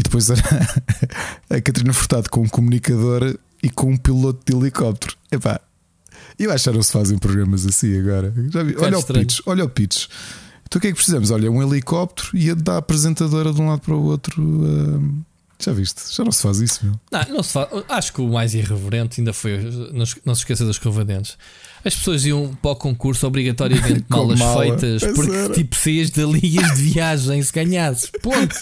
[0.00, 0.40] E depois era
[1.50, 5.14] a Catarina Furtado com um comunicador e com um piloto de helicóptero.
[5.30, 5.60] Epá,
[6.38, 8.30] eu acho que não se fazem programas assim agora.
[8.30, 8.76] Vi?
[8.78, 10.06] Olha o pitch, olha o pitch.
[10.66, 11.30] Então o que é que precisamos?
[11.30, 14.42] Olha, um helicóptero e a da apresentadora de um lado para o outro.
[14.42, 15.22] Uh,
[15.58, 16.00] já viste?
[16.10, 16.98] Já não se faz isso, meu.
[17.12, 17.68] Não, não se faz.
[17.86, 19.58] Acho que o mais irreverente ainda foi.
[19.92, 21.36] Não, não se esqueça das escova-dentes.
[21.84, 24.78] As pessoas iam para o concurso obrigatoriamente malas mala.
[24.78, 25.54] feitas, porque era.
[25.54, 28.10] tipo saías de linhas de viagem se ganhasses.
[28.22, 28.56] Ponto.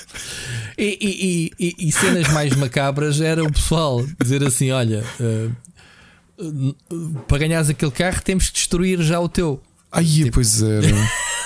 [0.77, 7.19] E, e, e, e, cenas mais macabras era o pessoal dizer assim: olha, uh, uh,
[7.27, 9.61] para ganhares aquele carro temos que destruir já o teu.
[9.91, 10.87] Ai, tipo, pois era.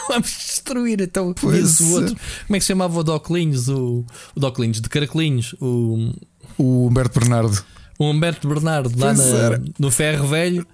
[0.08, 2.16] Vamos destruir então pois o outro.
[2.46, 3.68] Como é que se chamava o Doclinhos?
[3.68, 4.04] O,
[4.35, 5.54] o Doclinhos de Caracolinhos.
[5.61, 6.12] O,
[6.58, 7.64] o Humberto Bernardo.
[7.98, 10.66] O Humberto Bernardo lá na, no Ferro Velho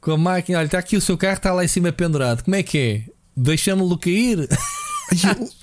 [0.00, 0.58] com a máquina.
[0.58, 2.42] Olha, está aqui o seu carro, está lá em cima pendurado.
[2.44, 3.04] Como é que é?
[3.36, 4.48] Deixa-me-lo cair.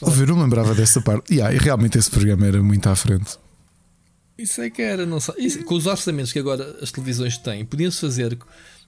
[0.01, 1.33] Eu, eu não lembrava dessa parte.
[1.33, 3.37] Yeah, e realmente esse programa era muito à frente.
[4.37, 5.35] Isso é que era, não sei.
[5.37, 8.37] Isso, com os orçamentos que agora as televisões têm, podiam-se fazer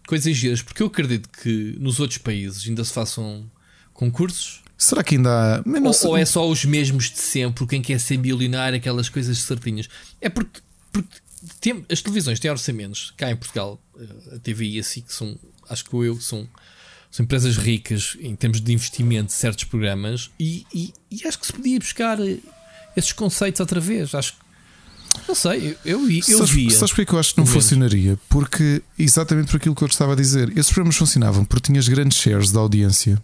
[0.05, 3.49] coisas giras, porque eu acredito que nos outros países ainda se façam
[3.93, 4.62] concursos.
[4.77, 5.63] Será que ainda há.
[5.65, 9.89] Ou, ou, é só os mesmos de sempre, quem quer ser bilionário, aquelas coisas certinhas?
[10.21, 11.17] É porque, porque
[11.60, 15.38] tem, as televisões têm orçamentos cá em Portugal, eh, a TV e assim, que são,
[15.69, 16.47] acho que eu, são,
[17.12, 21.47] são empresas ricas em termos de investimento de certos programas, e, e, e acho que
[21.47, 22.38] se podia buscar eh,
[22.95, 24.13] esses conceitos outra vez.
[24.13, 24.39] Acho que
[25.27, 26.71] não sei, eu, eu, eu sabes, via.
[26.71, 28.19] Sabes porque eu acho que não funcionaria?
[28.29, 32.17] Porque, exatamente por aquilo que eu estava a dizer, esses programas funcionavam porque tinhas grandes
[32.17, 33.21] shares da audiência.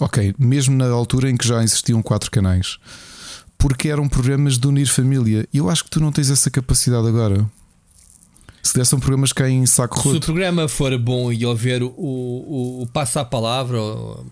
[0.00, 2.78] Ok, mesmo na altura em que já existiam quatro canais
[3.64, 5.48] porque eram programas de unir família.
[5.50, 7.50] E eu acho que tu não tens essa capacidade agora.
[8.64, 10.10] Se se der são programas que caem em saco roto.
[10.10, 13.78] Se o programa for bom e houver o, o, o passo à palavra,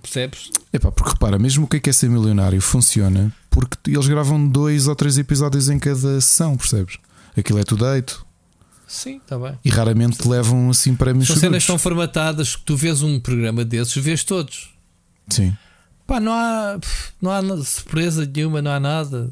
[0.02, 0.50] percebes?
[0.72, 4.08] É pá, porque repara, mesmo o que é, que é ser milionário funciona porque eles
[4.08, 6.98] gravam dois ou três episódios em cada sessão, percebes?
[7.36, 8.26] Aquilo é tudo deito.
[8.88, 9.58] Sim, está bem.
[9.64, 13.64] E raramente te levam assim prémios São cenas tão formatadas que tu vês um programa
[13.64, 14.74] desses, vês todos.
[15.28, 15.56] Sim.
[16.06, 16.78] Pá, não há,
[17.20, 19.30] não há surpresa nenhuma, não há nada.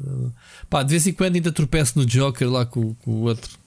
[0.69, 3.60] Pá, de vez em quando ainda tropeço no Joker lá com, com o outro.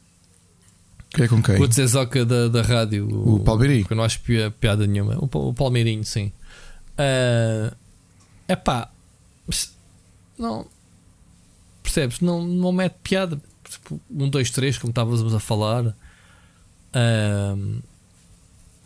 [1.18, 1.60] É com quem?
[1.60, 3.08] O Zezoca da, da rádio.
[3.08, 3.84] O, o Palmeirinho.
[3.84, 4.20] Que eu não acho
[4.60, 5.16] piada nenhuma.
[5.18, 6.32] O, o Palmeirinho, sim.
[6.96, 8.90] É uh, pá.
[10.38, 10.66] Não.
[11.82, 12.20] Percebes?
[12.20, 13.40] Não, não mete piada.
[13.68, 15.86] Tipo, um, dois, três, como estávamos a falar.
[15.86, 17.82] Uh,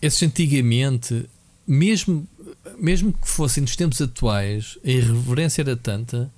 [0.01, 1.29] esses antigamente,
[1.67, 2.29] mesmo,
[2.79, 6.31] mesmo que fossem nos tempos atuais, a irreverência era tanta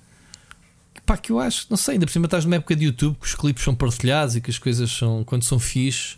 [1.11, 3.27] pá, que eu acho, não sei, ainda por cima estás numa época de YouTube que
[3.27, 6.15] os clipes são partilhados e que as coisas são, quando são fixe,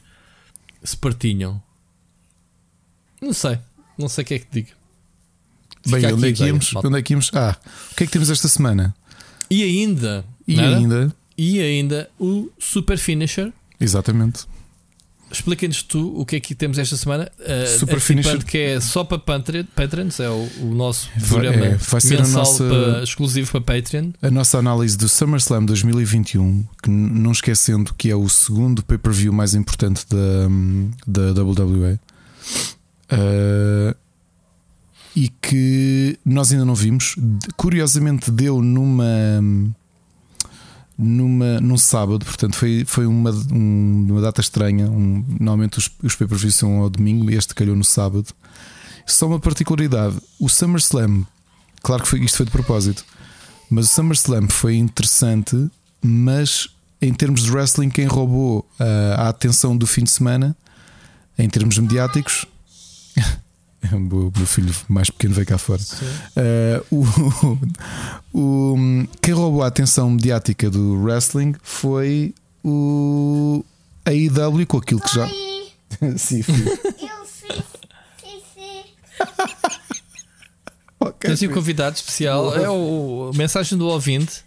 [0.83, 1.61] se partilham.
[3.19, 3.57] Não sei,
[3.97, 4.69] não sei o que é que te digo.
[5.87, 6.75] Bem, onde é, que íamos?
[6.75, 7.31] onde é que íamos?
[7.33, 7.57] Ah,
[7.91, 8.95] o que é que temos esta semana?
[9.49, 10.77] E ainda, e nada?
[10.77, 13.51] ainda, e ainda o Super Finisher.
[13.79, 14.45] Exatamente.
[15.33, 17.29] Explica-nos tu o que é que temos esta semana.
[17.39, 22.01] Uh, Super Finisher que é só para Patreons, é o, o nosso programa é, vai
[22.01, 24.11] ser mensal nossa, para, exclusivo para Patreon.
[24.21, 29.55] A nossa análise do SummerSlam 2021, que não esquecendo que é o segundo pay-per-view mais
[29.55, 31.99] importante da, da WWE.
[33.11, 33.95] Uh,
[35.15, 37.15] e que nós ainda não vimos.
[37.55, 39.05] Curiosamente, deu numa
[40.97, 44.89] numa, num sábado, portanto foi, foi uma, um, uma data estranha.
[44.89, 48.27] Um, normalmente os, os pay-per-views são ao domingo e este calhou no sábado.
[49.05, 51.25] Só uma particularidade: o SummerSlam,
[51.81, 53.03] claro que foi, isto foi de propósito,
[53.69, 55.69] mas o SummerSlam foi interessante,
[56.01, 56.69] mas
[57.01, 60.55] em termos de wrestling, quem roubou a, a atenção do fim de semana,
[61.37, 62.45] em termos mediáticos,
[63.91, 65.81] o meu filho mais pequeno veio cá fora.
[65.81, 67.05] Uh,
[68.33, 73.63] o, o, quem roubou a atenção mediática do wrestling foi o
[74.05, 75.27] AEW com aquilo que já.
[76.17, 76.79] Sim, filho.
[80.99, 82.43] Eu okay, Tens um convidado especial.
[82.43, 82.61] Boa.
[82.61, 84.43] É o, a mensagem do ouvinte.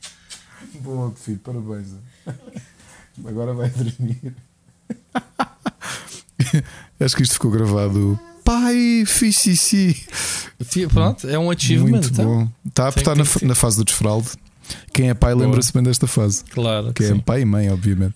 [0.80, 1.88] Boa, filho, parabéns.
[3.24, 4.34] Agora vai dormir.
[6.98, 10.06] Acho que isto ficou gravado pai, fiz xixi.
[10.92, 11.90] Pronto, é um achievement.
[11.90, 12.24] Muito então.
[12.24, 12.48] bom.
[12.64, 14.28] Está a estar na, na, fase do desfralde.
[14.92, 16.44] Quem é pai lembra-se bem desta fase.
[16.44, 16.92] Claro.
[16.94, 17.18] Quem é sim.
[17.18, 18.14] pai e mãe, obviamente.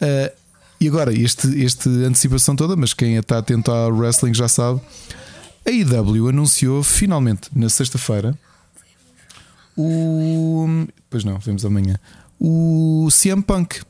[0.00, 0.34] Uh,
[0.80, 4.80] e agora, este, este antecipação toda, mas quem está atento ao wrestling já sabe.
[5.66, 8.36] A IW anunciou finalmente na sexta-feira
[9.76, 10.86] o.
[11.10, 11.98] Pois não, vemos amanhã.
[12.40, 13.82] O CM Punk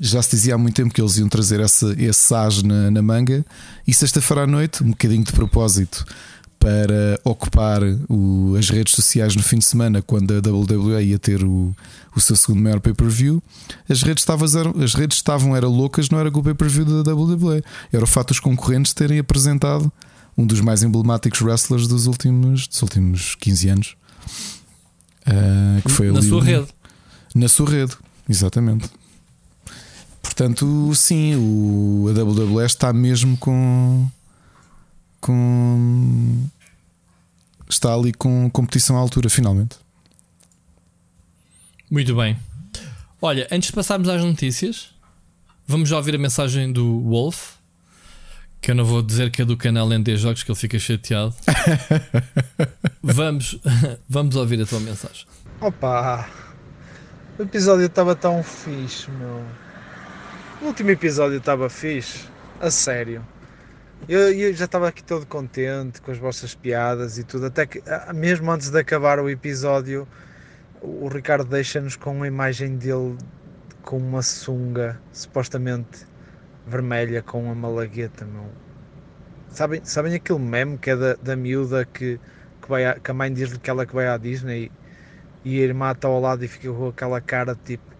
[0.00, 3.02] já se dizia há muito tempo que eles iam trazer essa, esse as na, na
[3.02, 3.44] manga.
[3.86, 6.04] E sexta-feira à noite, um bocadinho de propósito
[6.58, 11.42] para ocupar o, as redes sociais no fim de semana, quando a WWE ia ter
[11.42, 11.74] o,
[12.14, 13.42] o seu segundo maior pay-per-view,
[13.88, 14.46] as redes estavam,
[14.80, 18.28] as redes estavam era loucas, não era com o pay-per-view da WWE, era o fato
[18.28, 19.92] dos concorrentes terem apresentado
[20.38, 23.96] um dos mais emblemáticos wrestlers dos últimos, dos últimos 15 anos.
[25.26, 26.66] Uh, que foi na sua rede.
[27.34, 27.96] Na sua rede,
[28.28, 28.88] exatamente.
[30.22, 34.08] Portanto, sim, o, a WWE está mesmo com.
[35.20, 36.46] com.
[37.68, 39.76] está ali com competição à altura, finalmente.
[41.90, 42.38] Muito bem.
[43.20, 44.94] Olha, antes de passarmos às notícias,
[45.66, 47.56] vamos já ouvir a mensagem do Wolf.
[48.60, 51.34] Que eu não vou dizer que é do canal ND Jogos, que ele fica chateado.
[53.02, 53.58] vamos,
[54.08, 55.26] vamos ouvir a tua mensagem.
[55.60, 56.28] Opa!
[57.38, 59.44] O episódio estava tão fixe, meu.
[60.62, 62.24] O último episódio estava fixe,
[62.60, 63.26] a sério.
[64.08, 67.82] Eu, eu já estava aqui todo contente com as vossas piadas e tudo, até que
[68.14, 70.06] mesmo antes de acabar o episódio,
[70.80, 73.18] o Ricardo deixa-nos com uma imagem dele
[73.82, 76.06] com uma sunga supostamente
[76.64, 78.46] vermelha com uma malagueta, meu.
[79.48, 82.20] Sabem, sabem aquele meme que é da, da miúda que,
[82.62, 84.70] que, vai a, que a mãe diz-lhe que ela que vai à Disney
[85.44, 87.90] e, e a irmã está ao lado e fica com aquela cara tipo.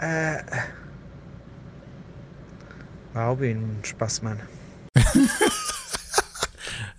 [0.00, 0.84] Ah,
[3.16, 4.48] ah, ouvimos para a semana.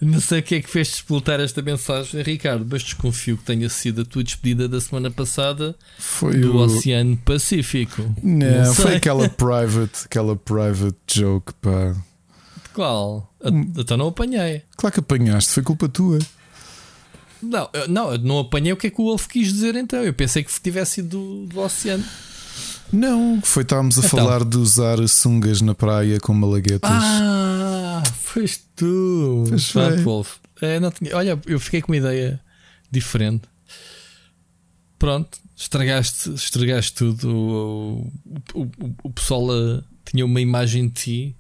[0.02, 3.70] Não sei o que é que fez despoltar esta mensagem, Ricardo, mas desconfio que tenha
[3.70, 6.58] sido a tua despedida da semana passada foi do o...
[6.58, 8.04] Oceano Pacífico.
[8.24, 11.96] Não, Não foi aquela private, aquela private joke, pá.
[12.74, 13.32] Qual?
[13.44, 13.72] Hum.
[13.78, 14.64] Então não apanhei.
[14.76, 16.20] Claro que apanhaste, foi culpa tua.
[17.42, 20.04] Não, não, não apanhei o que é que o Wolf quis dizer então.
[20.04, 22.04] Eu pensei que tivesse sido do, do oceano.
[22.92, 24.20] Não, foi estávamos a então.
[24.20, 26.90] falar de usar sungas na praia com malaguetas.
[26.90, 30.36] Ah, foste tu, pois Wolf.
[30.62, 32.40] É, não tinha, olha, eu fiquei com uma ideia
[32.90, 33.44] diferente.
[34.98, 37.30] Pronto, estragaste, estragaste tudo.
[37.30, 38.12] O,
[38.54, 41.36] o, o, o pessoal uh, tinha uma imagem de ti.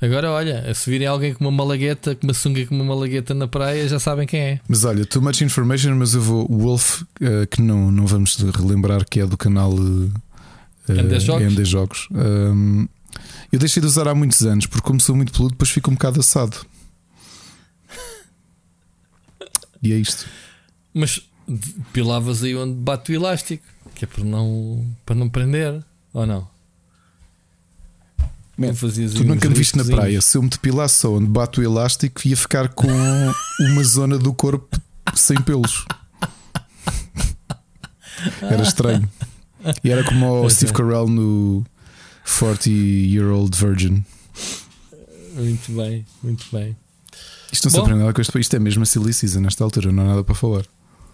[0.00, 3.48] Agora, olha, se virem alguém com uma malagueta, com uma sunga com uma malagueta na
[3.48, 4.60] praia, já sabem quem é.
[4.68, 6.46] Mas olha, too much information, mas eu vou.
[6.48, 10.12] Wolf, uh, que não, não vamos relembrar que é do canal uh,
[10.88, 11.42] MD Jogos.
[11.42, 12.08] MD Jogos.
[12.10, 12.86] Um,
[13.50, 15.94] eu deixei de usar há muitos anos, porque como sou muito peludo, depois fica um
[15.94, 16.56] bocado assado.
[19.82, 20.26] e é isto.
[20.92, 21.20] Mas
[21.92, 26.48] pilavas aí onde bate o elástico, que é para não, para não prender, ou não?
[28.56, 30.20] Man, tu nunca me viste na praia.
[30.20, 32.86] Se eu me depilasse só onde bate o elástico, ia ficar com
[33.60, 34.80] uma zona do corpo
[35.14, 35.84] sem pelos.
[38.42, 39.10] Era estranho.
[39.82, 40.74] E era como o Steve é.
[40.74, 41.64] Carell no
[42.38, 44.04] 40 Year Old Virgin.
[45.34, 46.76] Muito bem, muito bem.
[47.50, 48.38] Isto não se aprende nada com isto.
[48.38, 50.64] Isto é mesmo a silly season nesta altura, não há nada para falar.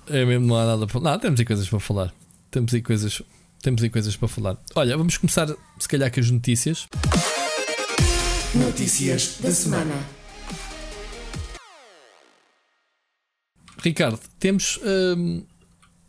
[0.08, 1.12] É mesmo, não há nada para falar.
[1.12, 2.14] Não, temos aí coisas para falar.
[2.50, 3.22] Temos aí coisas,
[3.62, 4.56] temos aí coisas para falar.
[4.74, 6.86] Olha, vamos começar se calhar com as notícias.
[8.54, 9.94] Notícias da semana.
[13.82, 14.78] Ricardo, temos
[15.16, 15.42] hum,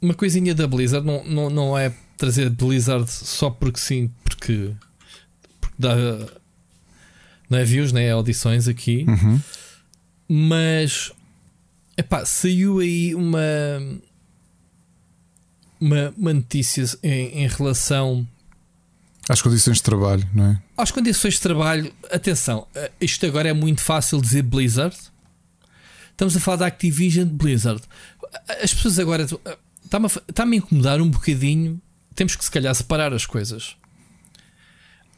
[0.01, 1.05] uma coisinha da Blizzard.
[1.05, 4.75] Não, não, não é trazer Blizzard só porque sim, porque,
[5.59, 5.95] porque dá
[7.49, 8.05] não é views, né?
[8.05, 9.05] é audições aqui.
[9.07, 9.41] Uhum.
[10.29, 11.11] Mas
[11.97, 13.39] epá, saiu aí uma,
[15.79, 18.25] uma, uma notícia em, em relação
[19.27, 20.61] às condições de trabalho, não é?
[20.77, 24.95] Às condições de trabalho, atenção, eh, isto agora é muito fácil dizer Blizzard.
[26.11, 27.81] Estamos a falar da Activision Blizzard.
[28.61, 29.23] As pessoas agora
[29.83, 31.81] está-me a, está a incomodar um bocadinho.
[32.15, 33.75] Temos que se calhar separar as coisas.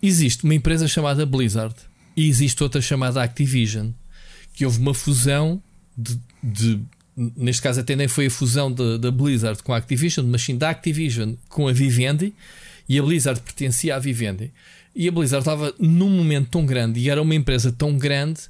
[0.01, 1.75] Existe uma empresa chamada Blizzard
[2.15, 3.89] e existe outra chamada Activision,
[4.53, 5.61] que houve uma fusão
[5.97, 6.81] de, de
[7.15, 10.69] neste caso até nem foi a fusão da Blizzard com a Activision, mas sim da
[10.69, 12.33] Activision com a Vivendi
[12.87, 14.51] e a Blizzard pertencia à Vivendi.
[14.95, 18.41] E a Blizzard estava num momento tão grande e era uma empresa tão grande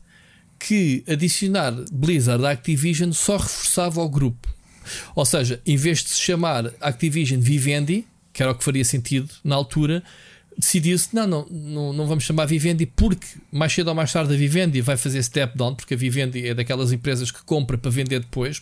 [0.59, 4.53] que adicionar Blizzard à Activision só reforçava o grupo.
[5.15, 9.29] Ou seja, em vez de se chamar Activision Vivendi, que era o que faria sentido
[9.43, 10.03] na altura,
[10.57, 14.37] decidiu-se: não, não, não, não vamos chamar Vivendi porque mais cedo ou mais tarde a
[14.37, 18.19] Vivendi vai fazer step down, porque a Vivendi é daquelas empresas que compra para vender
[18.19, 18.61] depois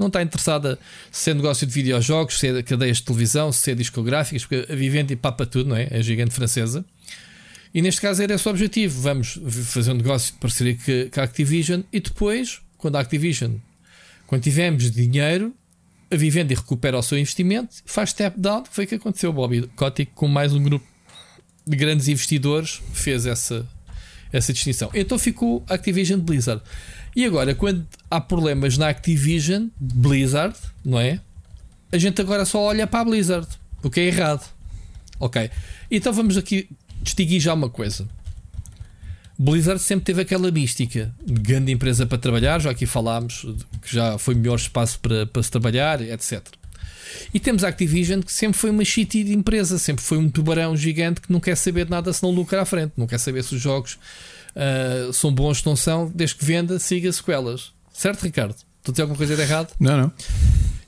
[0.00, 0.78] não está interessada
[1.12, 4.74] se é negócio de videojogos, se é cadeias de televisão, se é discográficas, porque a
[4.74, 5.88] Vivendi papa tudo, não é?
[5.90, 6.84] É gigante francesa.
[7.72, 9.00] E neste caso era esse o objetivo.
[9.02, 10.76] Vamos fazer um negócio de parceria
[11.12, 13.52] com a Activision e depois, quando a Activision,
[14.26, 15.54] quando tivermos dinheiro,
[16.10, 19.32] a Vivendi recupera o seu investimento, faz step down, foi o que aconteceu.
[19.32, 20.84] Bobby Kotick, com mais um grupo
[21.66, 23.66] de grandes investidores, fez essa,
[24.32, 24.90] essa distinção.
[24.92, 26.62] Então ficou Activision Blizzard.
[27.14, 31.20] E agora, quando há problemas na Activision, Blizzard, não é?
[31.92, 33.46] A gente agora só olha para a Blizzard,
[33.82, 34.48] o que é errado.
[35.18, 35.50] Ok.
[35.90, 36.68] Então vamos aqui
[37.02, 38.08] distinguir já uma coisa.
[39.42, 43.46] Blizzard sempre teve aquela mística de grande empresa para trabalhar, já aqui falámos
[43.80, 46.42] que já foi melhor espaço para, para se trabalhar, etc.
[47.32, 50.76] E temos a Activision que sempre foi uma shitty de empresa, sempre foi um tubarão
[50.76, 53.42] gigante que não quer saber de nada se não lucra à frente, não quer saber
[53.42, 53.94] se os jogos
[54.54, 57.72] uh, são bons, não são, desde que venda, siga sequelas.
[57.94, 58.50] Certo, Ricardo?
[58.50, 59.72] Estou a dizer alguma coisa de errado?
[59.80, 60.12] Não, não.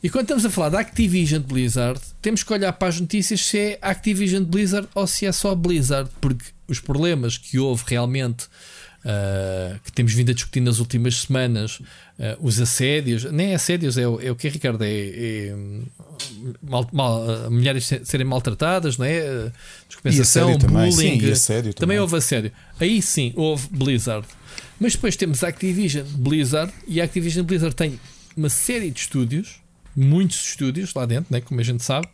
[0.03, 3.57] E quando estamos a falar da Activision Blizzard, temos que olhar para as notícias se
[3.57, 8.47] é Activision Blizzard ou se é só Blizzard, porque os problemas que houve realmente
[9.05, 13.97] uh, que temos vindo a discutir nas últimas semanas, uh, os assédios, nem é assédios,
[13.97, 14.83] é, é o que, Ricardo?
[14.83, 15.57] É, é
[16.61, 19.53] mal, mal, uh, mulheres serem maltratadas, não é?
[19.89, 20.67] Descompensação, bullying.
[20.67, 20.93] Também.
[20.93, 21.73] Sim, também.
[21.75, 22.51] também houve assédio.
[22.81, 24.27] Aí sim houve Blizzard.
[24.81, 28.01] Mas depois temos a Activision Blizzard e a Activision Blizzard tem
[28.37, 29.62] uma série de estúdios,
[29.95, 32.09] muitos estúdios lá dentro, né, como a gente sabe.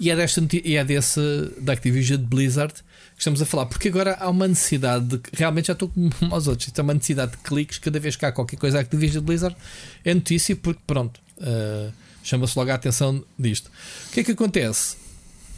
[0.00, 1.20] E é, desta, e é desse
[1.58, 2.74] da Activision Blizzard
[3.18, 5.20] que estamos a falar, porque agora há uma necessidade de.
[5.32, 8.30] Realmente já estou como aos outros, há uma necessidade de cliques cada vez que há
[8.30, 9.56] qualquer coisa Activision Blizzard
[10.04, 13.70] é notícia, porque pronto, uh, chama-se logo a atenção disto.
[14.08, 14.96] O que é que acontece?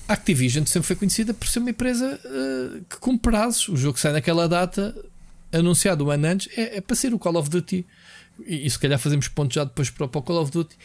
[0.09, 3.69] A Activision sempre foi conhecida por ser uma empresa uh, que cumpre prazos.
[3.69, 4.97] O jogo sai naquela data,
[5.53, 7.87] anunciado um ano antes, é, é para ser o Call of Duty.
[8.47, 10.77] E, e se calhar fazemos ponto já depois para, para o Call of Duty.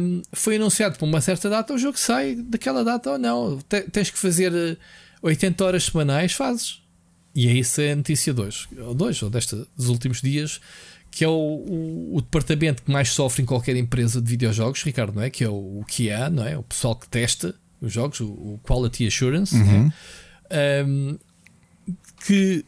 [0.00, 3.58] Um, foi anunciado por uma certa data, o jogo sai daquela data ou não.
[3.92, 4.76] Tens que fazer eh,
[5.22, 6.82] 80 horas semanais fazes.
[7.34, 10.60] E é isso a notícia de hoje, ou dois, ou desta, dos últimos dias,
[11.10, 15.14] que é o, o, o, departamento que mais sofre em qualquer empresa de videojogos, Ricardo,
[15.14, 15.30] não é?
[15.30, 16.56] Que é o, o QA, não é?
[16.56, 19.84] O pessoal que testa os jogos, o, Quality Assurance, uhum.
[19.84, 20.84] né?
[20.86, 21.18] um,
[22.26, 22.64] que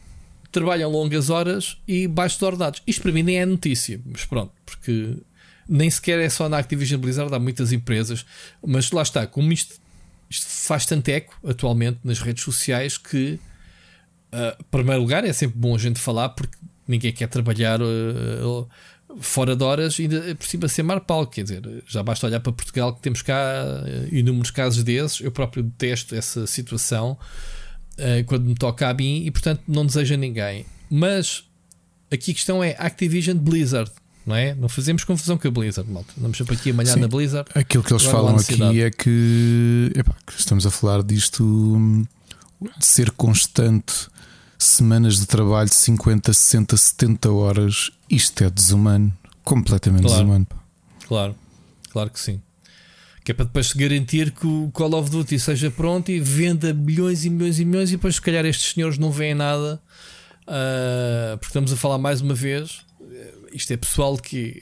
[0.51, 2.81] trabalham longas horas e baixos ordenados.
[2.85, 5.17] Isto para mim nem é notícia, mas pronto, porque
[5.67, 8.25] nem sequer é só na Activision Blizzard, há muitas empresas,
[8.65, 9.75] mas lá está, como isto,
[10.29, 13.39] isto faz tanto eco atualmente nas redes sociais que,
[14.33, 18.67] uh, em primeiro lugar, é sempre bom a gente falar porque ninguém quer trabalhar uh,
[19.19, 21.27] fora de horas e por cima ser marpal.
[21.27, 25.19] Quer dizer, já basta olhar para Portugal que temos cá uh, inúmeros casos desses.
[25.19, 27.17] Eu próprio detesto essa situação
[28.25, 30.65] quando me toca a mim e, portanto, não desejo a ninguém.
[30.89, 31.43] Mas
[32.11, 33.91] aqui a questão é Activision Blizzard
[34.27, 34.53] não é?
[34.53, 36.13] Não fazemos confusão com a Blizzard, malta.
[36.17, 36.99] Andamos sempre aqui a malhar Sim.
[36.99, 37.49] na Blizzard.
[37.55, 42.05] Aquilo que eles falam aqui é que, epá, estamos a falar disto hum,
[42.77, 44.09] de ser constante,
[44.59, 47.89] semanas de trabalho, 50, 60, 70 horas.
[48.09, 49.13] Isto é desumano,
[49.45, 50.17] completamente claro.
[50.17, 50.47] desumano.
[51.07, 51.35] Claro,
[51.89, 52.41] claro que sim.
[53.27, 56.73] Que é para depois se garantir que o Call of Duty seja pronto e venda
[56.73, 59.81] milhões e milhões e milhões, e depois, se calhar, estes senhores não veem nada.
[60.43, 62.87] Uh, porque estamos a falar mais uma vez
[63.51, 64.61] isto é pessoal que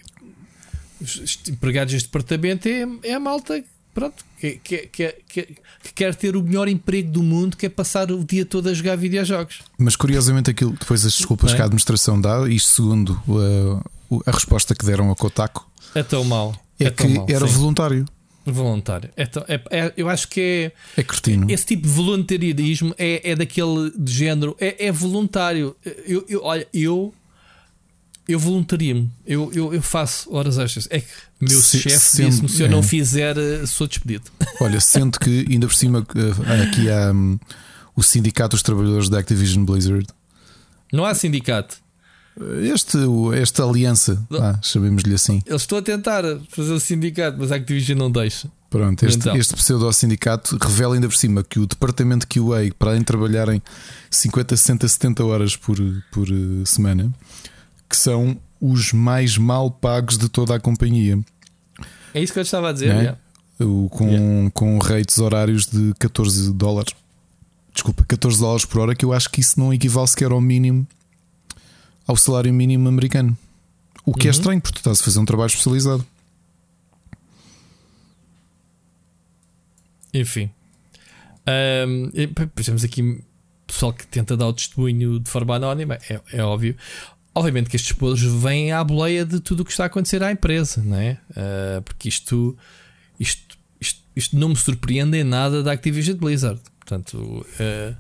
[1.49, 3.63] empregados deste departamento é, é a malta
[3.93, 5.57] pronto, que, que, que, que,
[5.93, 8.97] quer ter o melhor emprego do mundo, que é passar o dia todo a jogar
[8.97, 9.61] videojogos.
[9.78, 11.55] Mas curiosamente, aquilo depois as desculpas é?
[11.55, 16.26] que a administração dá, isto segundo a, a resposta que deram a Kotaku, é tão
[16.26, 16.53] mau.
[16.78, 17.53] É, é que mal, era sim.
[17.53, 18.05] voluntário.
[18.46, 19.10] Voluntário.
[19.18, 21.02] É, é, é, eu acho que é.
[21.02, 21.50] É cretino.
[21.50, 24.56] Esse tipo de voluntarismo é, é daquele de género.
[24.60, 25.76] É, é voluntário.
[26.06, 27.14] Eu, eu, olha, eu
[28.28, 30.88] eu voluntaria-me, eu, eu, eu, faço horas extras.
[30.89, 31.08] É que
[31.39, 32.70] meu se, chefe disse-me: se eu é.
[32.70, 34.32] não fizer, eh, sou despedido.
[34.60, 37.38] Olha, sendo que ainda por cima eh, aqui há um,
[37.96, 40.08] o Sindicato dos Trabalhadores da Activision Blizzard.
[40.91, 41.78] Não há sindicato.
[42.62, 42.98] Este,
[43.40, 45.42] esta aliança, ah, chamemos-lhe assim.
[45.46, 48.52] Eles estão a tentar fazer o sindicato, mas a Activision não deixa.
[48.70, 49.38] Pronto, este, então.
[49.38, 53.62] este pseudo-sindicato revela ainda por cima que o departamento QA, para além de trabalharem
[54.12, 55.78] 50, 60, 70 horas por,
[56.12, 57.10] por eh, semana,
[57.90, 61.18] que são os mais mal pagos de toda a companhia.
[62.14, 63.18] É isso que eu estava a dizer, é?
[63.64, 64.52] o, com, yeah.
[64.54, 66.94] com rates horários de 14 dólares.
[67.74, 70.86] Desculpa, 14 dólares por hora, que eu acho que isso não equivale sequer ao mínimo,
[72.08, 73.38] ao salário mínimo americano.
[74.06, 74.36] O que é uhum.
[74.36, 76.06] é estranho, porque tu estás a fazer um trabalho especializado.
[80.14, 80.49] Enfim.
[81.88, 82.12] Um,
[82.64, 83.22] temos aqui
[83.68, 86.76] pessoal que tenta dar o testemunho de forma anónima, é, é óbvio.
[87.34, 90.32] Obviamente que estes podres vêm à boleia de tudo o que está a acontecer à
[90.32, 91.20] empresa, não é?
[91.32, 92.58] Uh, porque isto,
[93.20, 96.62] isto, isto, isto, não me surpreende em nada da Activision Blizzard.
[96.80, 97.95] Portanto, uh,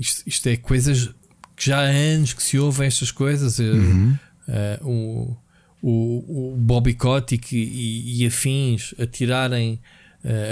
[0.00, 1.10] isto, isto, é coisas
[1.62, 3.58] que já há anos que se ouvem estas coisas.
[3.58, 4.16] Uh, uhum.
[4.82, 5.36] o,
[5.80, 9.80] o, o Bobby Kotick e, e, afins a tirarem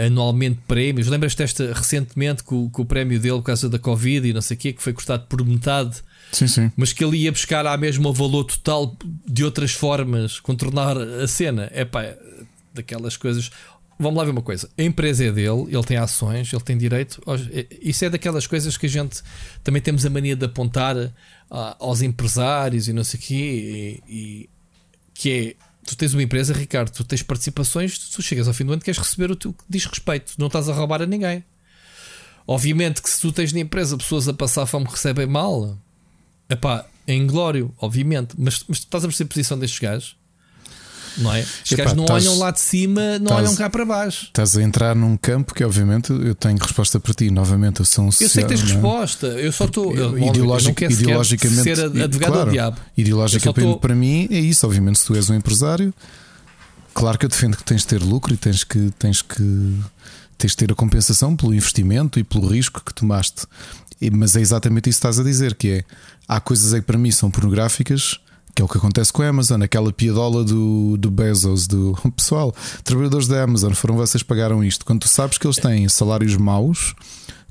[0.05, 1.07] anualmente prémios.
[1.07, 4.57] Lembras-te desta recentemente com, com, o prémio dele por causa da Covid e não sei
[4.57, 6.03] o quê, que foi cortado por metade
[6.33, 6.73] Sim, sim.
[6.77, 8.97] Mas que ele ia buscar à mesma o valor total
[9.27, 11.69] de outras formas, contornar a cena.
[11.73, 12.15] É pá,
[12.73, 13.51] daquelas coisas.
[14.01, 17.21] Vamos lá ver uma coisa: a empresa é dele, ele tem ações, ele tem direito.
[17.53, 19.23] É, isso é daquelas coisas que a gente
[19.63, 20.97] também temos a mania de apontar
[21.51, 24.51] aos empresários e não sei o quê, e, e,
[25.13, 28.73] que é tu tens uma empresa, Ricardo, tu tens participações, tu chegas ao fim do
[28.73, 31.45] ano queres receber o teu que diz respeito, não estás a roubar a ninguém.
[32.47, 35.77] Obviamente que se tu tens na empresa pessoas a passar fome recebem mal,
[36.49, 40.17] Epá, é inglório, obviamente, mas, mas estás a perceber a posição destes gajos?
[41.19, 41.41] Não é?
[41.41, 44.27] Os gajos não tás, olham lá de cima, não tás, olham cá para baixo.
[44.27, 47.31] Estás a entrar num campo que, obviamente, eu tenho resposta para ti.
[47.31, 48.75] Novamente, eu sou um social, Eu sei que tens é?
[48.75, 49.93] resposta, eu só estou.
[50.19, 52.81] Ideologic, ideologicamente, ser advogado claro, do diabo.
[52.97, 54.67] Ideologicamente, para mim, é isso.
[54.67, 55.93] Obviamente, se tu és um empresário,
[56.95, 59.77] claro que eu defendo que tens de ter lucro e tens que, tens que,
[60.39, 63.47] tens de ter a compensação pelo investimento e pelo risco que tomaste.
[64.13, 65.85] Mas é exatamente isso que estás a dizer: que é
[66.27, 68.19] há coisas aí que para mim são pornográficas.
[68.55, 72.55] Que é o que acontece com a Amazon, aquela piadola do, do Bezos, do pessoal,
[72.85, 74.85] trabalhadores da Amazon, foram vocês pagaram isto.
[74.85, 76.95] Quando tu sabes que eles têm salários maus,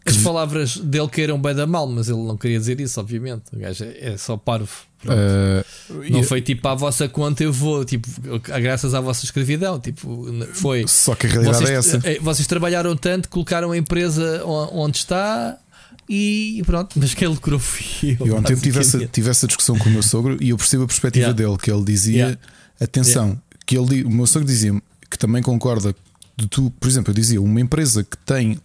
[0.05, 3.43] as palavras dele queiram bem da mal, mas ele não queria dizer isso, obviamente.
[3.53, 4.69] O gajo é, é só parvo.
[5.05, 8.07] Uh, não foi tipo à vossa conta, eu vou, tipo,
[8.41, 9.79] graças à vossa escravidão.
[9.79, 10.85] Tipo, foi.
[10.87, 12.01] Só que a realidade vocês, é essa.
[12.03, 15.57] Eh, vocês trabalharam tanto, colocaram a empresa onde está
[16.09, 18.27] e pronto, mas quem lucrou fui eu.
[18.27, 20.87] Eu ontem tive essa, tive essa discussão com o meu sogro e eu percebo a
[20.87, 21.37] perspectiva yeah.
[21.37, 22.39] dele, que ele dizia: yeah.
[22.81, 23.41] atenção, yeah.
[23.65, 24.73] que ele, o meu sogro dizia
[25.09, 25.95] que também concorda
[26.35, 28.59] de tu, por exemplo, eu dizia, uma empresa que tem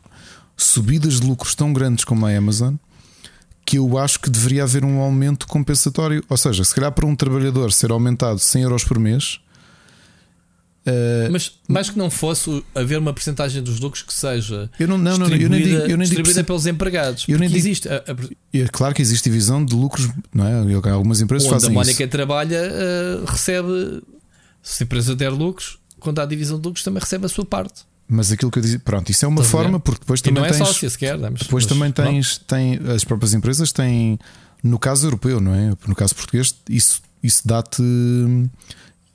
[0.56, 2.76] subidas de lucros tão grandes como a Amazon,
[3.66, 6.22] que eu acho que deveria haver um aumento compensatório.
[6.28, 9.40] Ou seja, se calhar para um trabalhador ser aumentado 100 euros por mês,
[10.86, 14.98] Uh, mas mais que não fosse haver uma porcentagem dos lucros que seja eu não,
[14.98, 17.24] não, não, eu nem digo, eu nem distribuída digo, pelos empregados.
[17.26, 17.88] Eu nem digo, existe.
[17.88, 18.16] A, a,
[18.52, 20.90] é claro que existe divisão de lucros, não é?
[20.90, 22.10] Algumas empresas Onde fazem a Mónica isso.
[22.10, 24.02] trabalha uh, recebe,
[24.62, 27.82] se a empresa der lucros, quando há divisão de lucros, também recebe a sua parte.
[28.06, 30.52] Mas aquilo que eu disse, pronto, isso é uma forma, porque depois também não é
[30.52, 30.68] tens.
[30.68, 34.18] Sócia sequer, mas, depois mas, também tens, tem, as próprias empresas têm,
[34.62, 35.72] no caso europeu, não é?
[35.86, 37.82] No caso português, isso, isso dá-te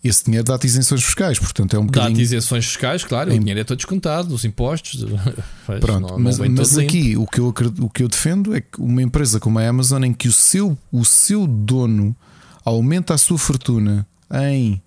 [0.04, 2.14] esse dinheiro dá-te isenções fiscais, portanto é um bocadinho.
[2.14, 3.36] Dá-te isenções fiscais, claro, em...
[3.36, 5.06] o dinheiro é todo descontado, os impostos.
[5.82, 8.80] Pronto, não, mas, não mas aqui o que, eu, o que eu defendo é que
[8.80, 12.16] uma empresa como a Amazon, em que o seu, o seu dono
[12.64, 14.82] aumenta a sua fortuna em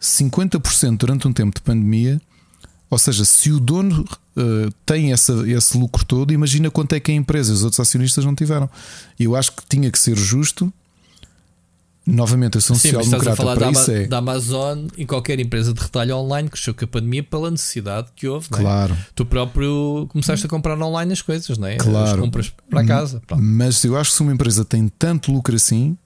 [0.00, 2.20] 50% durante um tempo de pandemia,
[2.90, 4.04] ou seja, se o dono
[4.36, 8.22] uh, tem essa, esse lucro todo, imagina quanto é que a empresa, os outros acionistas
[8.22, 8.68] não tiveram.
[9.18, 10.70] Eu acho que tinha que ser justo
[12.04, 14.06] Novamente, eu sou um social-democrata para da, isso é...
[14.06, 18.08] da Amazon e qualquer empresa de retalho online que cresceu com a pandemia pela necessidade
[18.16, 18.48] que houve.
[18.48, 18.92] Claro.
[18.92, 19.06] É?
[19.14, 21.76] Tu próprio começaste a comprar online as coisas, não é?
[21.76, 22.10] Claro.
[22.10, 23.22] As compras para casa.
[23.24, 23.42] Pronto.
[23.42, 25.96] Mas eu acho que se uma empresa tem tanto lucro assim,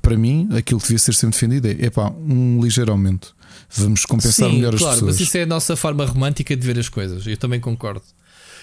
[0.00, 3.36] para mim, aquilo que devia ser sempre defendido é pá, um ligeiro aumento.
[3.70, 5.14] Vamos compensar Sim, melhor claro, as pessoas.
[5.14, 7.26] Mas isso é a nossa forma romântica de ver as coisas.
[7.26, 8.02] Eu também concordo.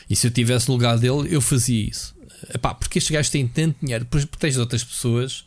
[0.10, 2.16] E se eu tivesse no lugar dele, eu fazia isso.
[2.54, 5.46] Epá, porque estes gajos têm tanto dinheiro, depois tens outras pessoas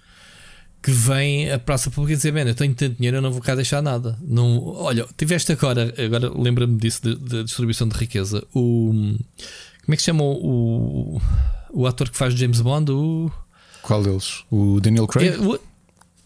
[0.85, 3.55] que vem a praça pública dizer: Bem, eu tenho tanto dinheiro, eu não vou cá
[3.55, 4.19] deixar nada.
[4.21, 8.47] Não, olha, tiveste agora, agora lembra-me disso, da distribuição de riqueza.
[8.53, 11.23] O, como é que se chama o,
[11.71, 12.93] o ator que faz James Bond?
[12.93, 13.33] O,
[13.81, 14.45] Qual deles?
[14.51, 15.29] O Daniel Craig?
[15.29, 15.59] É, o,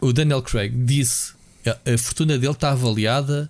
[0.01, 1.31] o, Daniel Craig disse:
[1.65, 3.49] a, a fortuna dele está avaliada.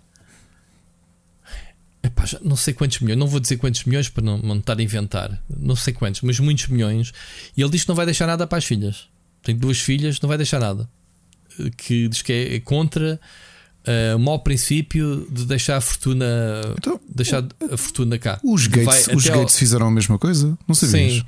[2.04, 4.84] Epá, não sei quantos milhões, não vou dizer quantos milhões para não, não estar a
[4.84, 7.12] inventar, não sei quantos, mas muitos milhões.
[7.58, 9.10] E ele diz que não vai deixar nada para as filhas.
[9.42, 10.88] Tem duas filhas, não vai deixar nada
[11.78, 13.20] que diz que é contra
[13.88, 16.26] uh, o mau princípio de deixar a fortuna
[16.78, 18.40] então, deixar a fortuna cá.
[18.44, 19.60] Os Gates, os Gates ao...
[19.60, 20.58] fizeram a mesma coisa?
[20.68, 21.14] Não sabias?
[21.14, 21.26] Sim.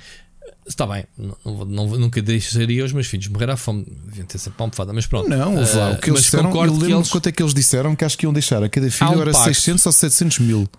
[0.67, 3.85] Está bem, não, não, nunca deixaria os meus filhos morrer à fome.
[4.05, 5.27] Deviam ter sempre almofada, mas pronto.
[5.27, 7.09] Não, uh, lá, o que eles disseram, eu lembro eles...
[7.09, 9.31] quanto é que eles disseram que acho que iam deixar a cada filho um agora
[9.31, 9.53] pacto.
[9.53, 10.69] 600 ou 700 mil.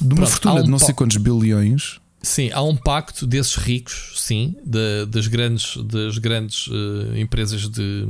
[0.00, 2.00] De uma pronto, fortuna um de não sei quantos bilhões.
[2.22, 8.06] Sim, há um pacto desses ricos, sim, de, das grandes, das grandes uh, empresas de,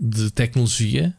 [0.00, 1.14] de tecnologia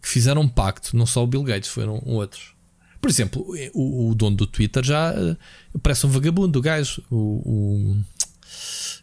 [0.00, 2.52] que fizeram um pacto, não só o Bill Gates, foram outros.
[3.00, 7.02] Por exemplo, o, o dono do Twitter já uh, parece um vagabundo, o gajo.
[7.10, 7.96] O, o,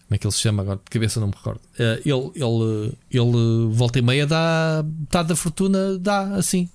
[0.03, 0.77] como é que ele se chama agora?
[0.77, 1.61] De cabeça não me recordo.
[1.79, 6.69] Uh, ele, ele, ele volta e meia dá metade da fortuna, dá assim.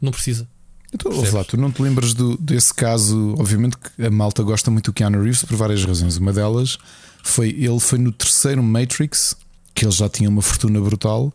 [0.00, 0.48] Não precisa.
[0.92, 3.34] Então, lá, tu não te lembras do, desse caso?
[3.36, 6.16] Obviamente que a malta gosta muito do Keanu Reeves por várias razões.
[6.16, 6.78] Uma delas
[7.22, 9.36] foi ele foi no terceiro Matrix
[9.74, 11.32] que ele já tinha uma fortuna brutal,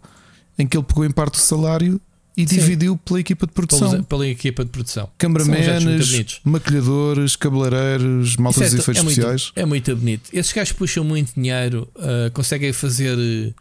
[0.57, 1.99] em que ele pegou em parte o salário
[2.37, 2.55] e Sim.
[2.55, 3.89] dividiu pela equipa de produção.
[3.89, 5.09] Pela, pela equipa de produção.
[5.17, 9.43] Cameramanes, maquilhadores, cabeleireiros, maltas de é, efeitos é especiais.
[9.43, 10.29] Muito, é muito bonito.
[10.31, 13.53] Esses gajos puxam muito dinheiro, uh, conseguem fazer uh,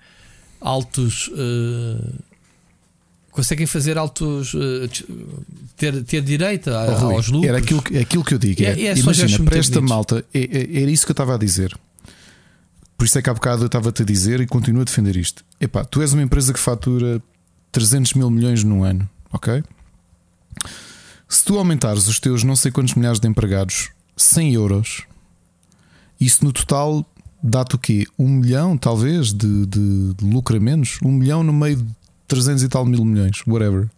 [0.61, 1.29] altos.
[1.29, 2.23] Uh,
[3.33, 4.55] conseguem fazer altos.
[5.77, 7.49] ter, ter direito a, oh, aos lucros.
[7.49, 8.63] Era aquilo, aquilo que eu digo.
[8.63, 11.77] É, é, imagina, para esta malta, é, é, era isso que eu estava a dizer.
[12.99, 15.45] Por isso é que há bocado eu estava-te a dizer e continuo a defender isto.
[15.61, 17.23] Epá, tu és uma empresa que fatura
[17.71, 19.63] 300 mil milhões no ano, ok?
[21.29, 25.03] Se tu aumentares os teus não sei quantos milhares de empregados 100 euros,
[26.21, 27.07] isso no total
[27.41, 28.05] dá-te o quê?
[28.19, 30.99] Um milhão, talvez, de, de, de lucro a menos?
[31.01, 31.87] Um milhão no meio de
[32.27, 33.89] 300 e tal mil milhões, whatever.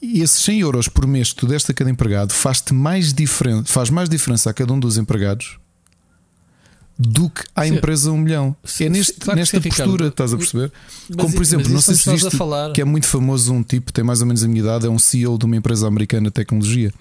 [0.00, 3.64] E esses 100 euros por mês que tu deste a cada empregado faz-te mais diferença,
[3.64, 5.58] faz mais diferença a cada um dos empregados
[6.98, 7.74] do que à sim.
[7.74, 8.54] empresa um milhão.
[8.64, 10.08] Sim, é neste, claro nesta sim, postura, Ricardo.
[10.08, 10.72] estás a perceber?
[11.08, 12.30] Mas, Como por exemplo, não sei se viste
[12.74, 14.98] que é muito famoso um tipo, tem mais ou menos a minha idade, é um
[14.98, 16.92] CEO de uma empresa americana de tecnologia.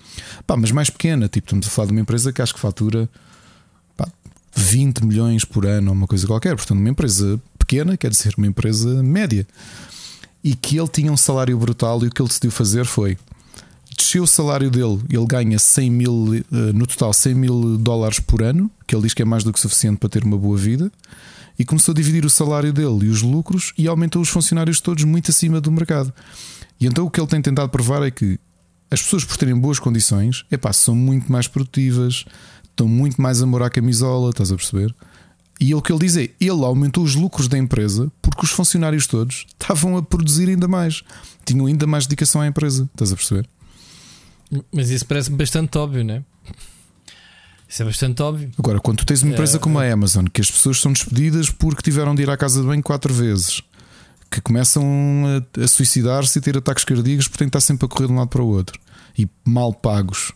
[0.48, 3.10] Pá, mas mais pequena, tipo, estamos a falar de uma empresa que acho que fatura
[3.96, 4.08] pá,
[4.56, 6.56] 20 milhões por ano ou uma coisa qualquer.
[6.56, 9.46] Portanto, uma empresa pequena quer dizer uma empresa média.
[10.44, 13.16] E que ele tinha um salário brutal e o que ele decidiu fazer foi
[14.02, 16.44] desceu o salário dele, ele ganha 100 mil, eh,
[16.74, 19.60] no total 100 mil dólares por ano, que ele diz que é mais do que
[19.60, 20.92] suficiente para ter uma boa vida,
[21.58, 25.04] e começou a dividir o salário dele e os lucros e aumentou os funcionários todos
[25.04, 26.12] muito acima do mercado.
[26.80, 28.40] E então o que ele tem tentado provar é que
[28.90, 32.26] as pessoas, por terem boas condições, epá, são muito mais produtivas,
[32.64, 34.94] estão muito mais a morar a camisola, estás a perceber?
[35.60, 39.06] E o que ele diz é: ele aumentou os lucros da empresa porque os funcionários
[39.06, 41.04] todos estavam a produzir ainda mais,
[41.46, 43.48] tinham ainda mais dedicação à empresa, estás a perceber?
[44.72, 46.24] Mas isso parece bastante óbvio, não é?
[47.68, 48.52] Isso é bastante óbvio.
[48.60, 51.50] Agora, quando tu tens uma empresa é, como a Amazon, que as pessoas são despedidas
[51.50, 53.62] porque tiveram de ir à casa de banho quatro vezes,
[54.30, 54.84] que começam
[55.26, 58.14] a, a suicidar-se e ter ataques cardíacos porque têm que estar sempre a correr de
[58.14, 58.78] um lado para o outro
[59.18, 60.34] e mal pagos.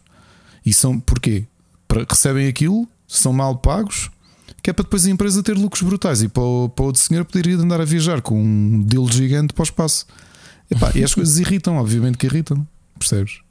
[0.66, 1.46] E são porquê?
[1.88, 4.10] Para, recebem aquilo, são mal pagos,
[4.64, 7.02] que é para depois a empresa ter lucros brutais e para o, para o outro
[7.02, 10.08] senhor poder ir andar a viajar com um deal gigante para o espaço.
[10.72, 12.66] Epá, e as coisas irritam, obviamente que irritam,
[12.98, 13.45] percebes?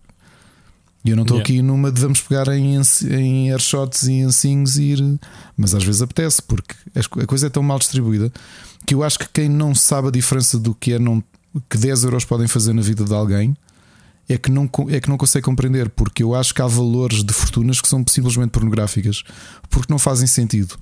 [1.05, 1.53] E eu não estou yeah.
[1.53, 2.81] aqui numa de vamos pegar em,
[3.11, 5.21] em airshots e em sings e ir.
[5.57, 8.33] Mas às vezes apetece, porque a coisa é tão mal distribuída
[8.87, 11.23] que eu acho que quem não sabe a diferença do que é não,
[11.69, 13.57] que 10 euros podem fazer na vida de alguém
[14.29, 17.33] é que, não, é que não consegue compreender, porque eu acho que há valores de
[17.33, 19.23] fortunas que são simplesmente pornográficas,
[19.69, 20.77] porque não fazem sentido.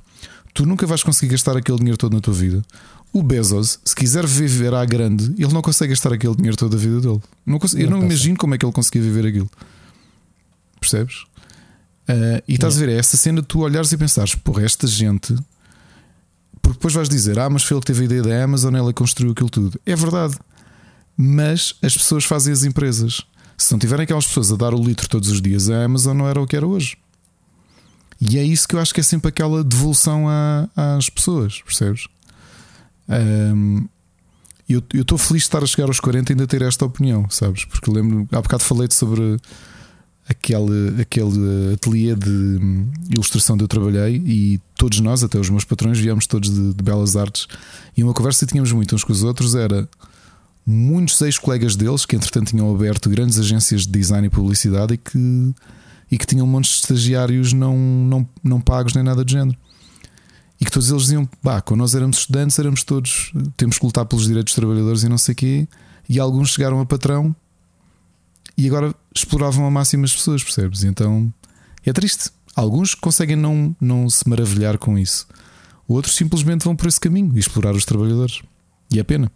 [0.55, 2.63] Tu nunca vais conseguir gastar aquele dinheiro todo na tua vida.
[3.13, 6.79] O Bezos, se quiser viver à grande, ele não consegue gastar aquele dinheiro toda a
[6.79, 7.21] vida dele.
[7.45, 9.51] Não eu não, não imagino como é que ele conseguia viver aquilo.
[10.83, 11.23] Percebes?
[12.09, 15.35] Uh, e estás a ver, é essa cena tu olhares e pensares, porra, esta gente.
[16.61, 18.93] Porque depois vais dizer, ah, mas foi ele que teve a ideia da Amazon, ela
[18.93, 19.81] construiu aquilo tudo.
[19.87, 20.37] É verdade.
[21.17, 23.23] Mas as pessoas fazem as empresas.
[23.57, 26.29] Se não tiverem aquelas pessoas a dar o litro todos os dias, a Amazon não
[26.29, 26.97] era o que era hoje.
[28.21, 32.07] E é isso que eu acho que é sempre aquela devolução à, às pessoas, percebes?
[33.09, 33.87] Um,
[34.69, 37.65] eu estou feliz de estar a chegar aos 40 e ainda ter esta opinião, sabes?
[37.65, 39.39] Porque lembro, há bocado falei-te sobre
[40.29, 42.61] aquele, aquele ateliê de
[43.11, 46.83] ilustração que eu trabalhei e todos nós, até os meus patrões, viemos todos de, de
[46.83, 47.47] belas artes
[47.97, 49.89] e uma conversa que tínhamos muito uns com os outros era
[50.65, 55.55] muitos ex-colegas deles que entretanto tinham aberto grandes agências de design e publicidade e que,
[56.11, 59.59] e que tinham montes de estagiários não, não, não pagos nem nada do género.
[60.61, 64.07] E que todos eles diziam: bah, quando nós éramos estudantes, éramos todos, temos que lutar
[64.07, 65.69] pelos direitos dos trabalhadores e não sei o quê.
[66.09, 67.35] E alguns chegaram a patrão
[68.63, 70.85] e agora exploravam ao máximo as pessoas, percebes?
[70.85, 71.33] Então
[71.85, 72.31] é triste.
[72.55, 75.27] Alguns conseguem não, não se maravilhar com isso,
[75.89, 78.41] outros simplesmente vão por esse caminho explorar os trabalhadores.
[78.93, 79.33] E é pena.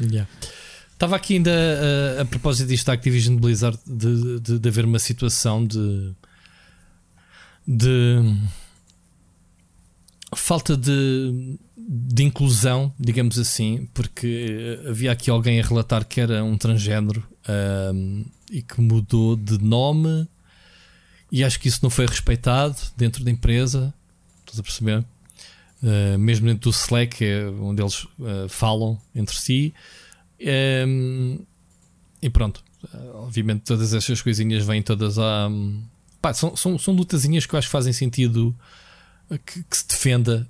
[0.00, 0.30] Yeah.
[0.92, 1.50] Estava aqui ainda
[2.18, 6.12] a, a, propósito disto da Activision Blizzard de, de, de haver uma situação de,
[7.66, 8.36] de
[10.36, 16.56] falta de, de inclusão, digamos assim, porque havia aqui alguém a relatar que era um
[16.56, 17.22] transgênero
[17.94, 20.26] um, e que mudou de nome
[21.30, 23.92] e acho que isso não foi respeitado dentro da empresa.
[24.40, 25.04] Estás a perceber?
[25.82, 29.74] Uh, mesmo dentro do Slack, é onde eles uh, falam entre si.
[30.86, 31.40] Um,
[32.22, 32.64] e pronto,
[33.14, 35.50] obviamente todas essas coisinhas vêm todas a.
[36.22, 38.56] Pá, são, são, são lutazinhas que eu acho que fazem sentido
[39.44, 40.48] que, que, se defenda,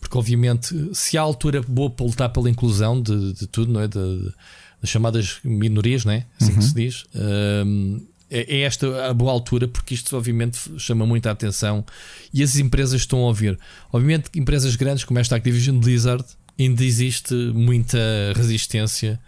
[0.00, 3.88] porque obviamente se há altura boa para lutar pela inclusão de, de tudo, não é?
[3.88, 4.32] De,
[4.80, 6.26] das chamadas minorias, não é?
[6.40, 6.58] Assim uhum.
[6.58, 7.04] que se diz.
[7.14, 8.00] Um,
[8.30, 11.84] é, é esta a boa altura, porque isto obviamente chama muita atenção
[12.32, 13.58] e as empresas estão a ouvir.
[13.92, 16.24] Obviamente, empresas grandes como esta Activision Blizzard
[16.58, 17.98] ainda existe muita
[18.34, 19.20] resistência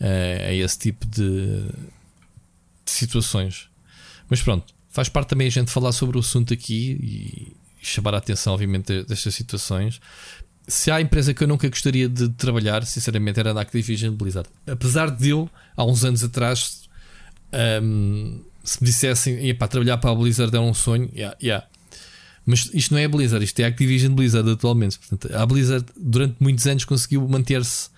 [0.00, 1.62] uh, a esse tipo de,
[2.84, 3.68] de, situações.
[4.28, 8.18] Mas pronto, faz parte também a gente falar sobre o assunto aqui e chamar a
[8.18, 10.00] atenção, obviamente, destas situações.
[10.66, 14.48] Se há empresa que eu nunca gostaria de trabalhar, sinceramente, era da Activision Blizzard.
[14.66, 16.84] Apesar de eu, há uns anos atrás,
[17.82, 21.66] um, se me dissessem para trabalhar para a Blizzard é um sonho, yeah, yeah.
[22.46, 24.98] mas isto não é a Blizzard, isto é a Activision Blizzard atualmente.
[24.98, 27.90] Portanto, a Blizzard durante muitos anos conseguiu manter-se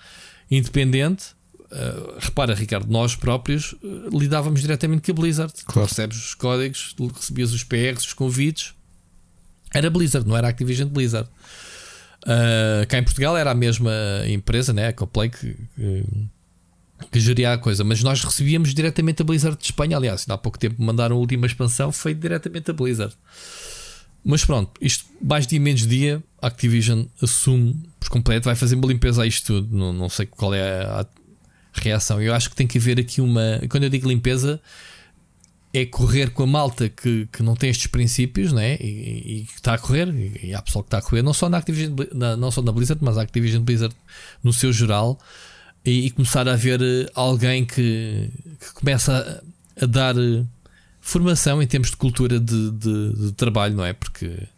[0.50, 1.36] independente.
[1.66, 5.52] Uh, repara, Ricardo, nós próprios uh, lidávamos diretamente com a Blizzard.
[5.64, 5.88] Claro.
[5.88, 8.74] Recebes os códigos, recebias os PRs, os convites.
[9.74, 11.28] Era Blizzard, não era Activision Blizzard.
[12.22, 13.92] Uh, cá em Portugal era a mesma
[14.26, 14.88] empresa, né?
[14.88, 16.04] a Coplay, que, que
[17.10, 19.96] que geria a coisa, mas nós recebíamos diretamente a Blizzard de Espanha.
[19.96, 23.14] Aliás, há pouco tempo mandaram a última expansão, foi diretamente a Blizzard.
[24.24, 28.86] Mas pronto, isto mais dia menos dia, a Activision assume por completo, vai fazer uma
[28.86, 29.76] limpeza a isto tudo.
[29.76, 31.06] Não, não sei qual é a,
[31.74, 32.20] reação.
[32.22, 33.60] Eu acho que tem que haver aqui uma.
[33.68, 34.60] Quando eu digo limpeza,
[35.78, 38.76] é correr com a malta que, que não tem estes princípios né?
[38.76, 40.08] e, que está a correr.
[40.08, 42.62] E, e há pessoal que está a correr, não só na Activision, na, não só
[42.62, 43.94] na Blizzard, mas a Activision Blizzard
[44.42, 45.18] no seu geral
[45.84, 49.42] e, e começar a haver eh, alguém que, que começa
[49.78, 50.44] a, a, dar eh,
[51.00, 53.92] formação em termos de cultura de, de, de, trabalho, não é?
[53.92, 54.48] Porque,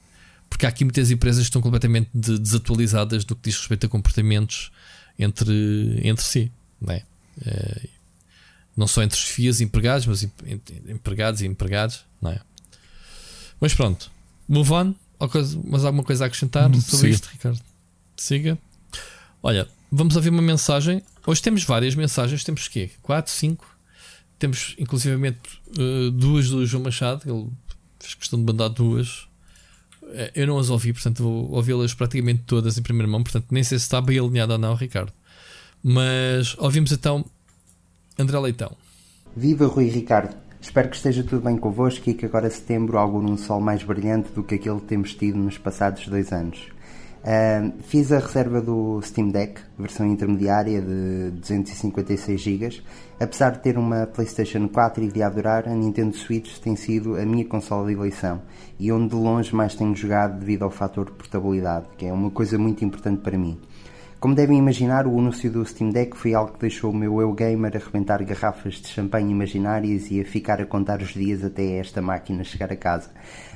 [0.49, 3.89] porque há aqui muitas empresas que estão completamente de, desatualizadas do que diz respeito a
[3.89, 4.71] comportamentos
[5.19, 7.03] entre, entre si, não é?
[7.45, 7.98] é
[8.79, 10.27] não só entre os FIAs e empregados, mas
[10.89, 12.41] empregados e empregados, não é?
[13.61, 14.11] Mas pronto,
[14.49, 14.95] move on.
[15.65, 17.09] Mas alguma coisa a acrescentar hum, sobre siga.
[17.09, 17.61] isto, Ricardo?
[18.17, 18.59] Siga.
[19.43, 22.91] Olha, vamos ouvir uma mensagem Hoje temos várias mensagens, temos o quê?
[23.03, 23.77] 4, 5.
[24.39, 27.51] Temos inclusivamente uh, duas do João Machado, ele
[28.01, 29.29] fez questão de mandar duas.
[30.05, 33.63] eh, eu não as ouvi, portanto vou ouvi-las praticamente todas em primeira mão, portanto nem
[33.63, 35.13] sei se está bem alinhado ou não, Ricardo.
[35.83, 37.23] Mas ouvimos então
[38.21, 38.73] André Leitão.
[39.37, 40.35] Viva Rui Ricardo!
[40.61, 44.33] Espero que esteja tudo bem convosco e que agora setembro algo num sol mais brilhante
[44.33, 46.67] do que aquele que temos tido nos passados dois anos.
[47.19, 52.83] Uh, fiz a reserva do Steam Deck, versão intermediária de 256 GB.
[53.21, 57.25] Apesar de ter uma PlayStation 4 e de adorar, a Nintendo Switch tem sido a
[57.25, 58.43] minha consola de eleição
[58.81, 62.33] e onde de longe mais tenho jogado devido ao fator de portabilidade, que é uma
[62.33, 63.61] coisa muito importante para mim.
[64.21, 67.33] Como devem imaginar, o anúncio do Steam Deck foi algo que deixou o meu eu
[67.33, 71.77] gamer a arrebentar garrafas de champanhe imaginárias e a ficar a contar os dias até
[71.79, 73.11] esta máquina chegar a casa.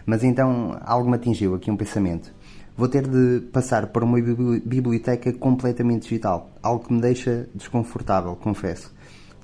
[0.06, 2.32] Mas então algo me atingiu aqui um pensamento
[2.76, 8.92] vou ter de passar para uma biblioteca completamente digital, algo que me deixa desconfortável, confesso.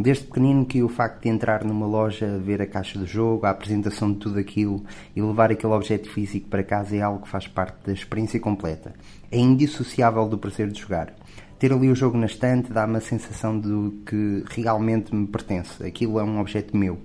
[0.01, 3.51] Desde pequenino que o facto de entrar numa loja, ver a caixa do jogo, a
[3.51, 4.85] apresentação de tudo aquilo
[5.17, 8.95] e levar aquele objeto físico para casa é algo que faz parte da experiência completa.
[9.29, 11.13] É indissociável do prazer de jogar.
[11.59, 15.85] Ter ali o jogo na estante dá-me a sensação de que realmente me pertence.
[15.85, 16.99] Aquilo é um objeto meu.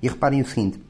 [0.00, 0.80] E reparem o seguinte,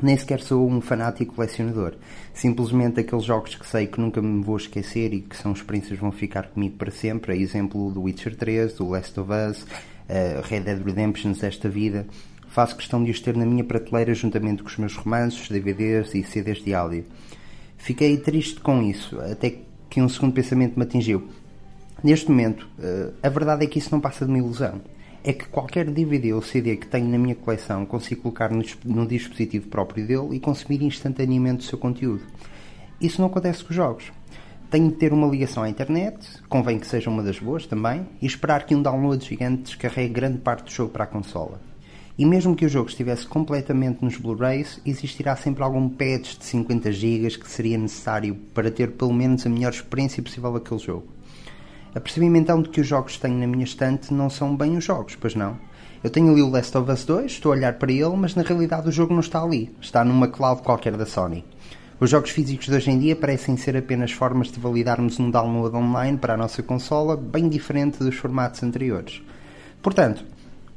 [0.00, 1.94] nem sequer sou um fanático colecionador.
[2.32, 6.00] Simplesmente aqueles jogos que sei que nunca me vou esquecer e que são experiências que
[6.00, 7.32] vão ficar comigo para sempre.
[7.32, 9.66] A exemplo do Witcher 3, do Last of Us,
[10.10, 12.06] uh, Red Dead Redemption desta vida.
[12.48, 16.24] Faço questão de os ter na minha prateleira juntamente com os meus romances, DVDs e
[16.24, 17.04] CDs de áudio.
[17.78, 19.58] Fiquei triste com isso, até
[19.88, 21.28] que um segundo pensamento me atingiu.
[22.02, 24.80] Neste momento, uh, a verdade é que isso não passa de uma ilusão
[25.22, 29.06] é que qualquer DVD ou CD que tenho na minha coleção consigo colocar no, no
[29.06, 32.22] dispositivo próprio dele e consumir instantaneamente o seu conteúdo.
[33.00, 34.12] Isso não acontece com os jogos.
[34.70, 36.16] Tenho de ter uma ligação à internet,
[36.48, 40.38] convém que seja uma das boas também, e esperar que um download gigante descarregue grande
[40.38, 41.60] parte do jogo para a consola.
[42.16, 46.92] E mesmo que o jogo estivesse completamente nos Blu-rays, existirá sempre algum patch de 50
[46.92, 51.08] GB que seria necessário para ter pelo menos a melhor experiência possível daquele jogo.
[51.92, 54.84] Apercebi-me então de que os jogos que tenho na minha estante não são bem os
[54.84, 55.58] jogos, pois não.
[56.04, 58.42] Eu tenho ali o Last of Us 2, estou a olhar para ele, mas na
[58.42, 59.74] realidade o jogo não está ali.
[59.80, 61.44] Está numa cloud qualquer da Sony.
[62.00, 65.76] Os jogos físicos de hoje em dia parecem ser apenas formas de validarmos um download
[65.76, 69.20] online para a nossa consola, bem diferente dos formatos anteriores.
[69.82, 70.24] Portanto,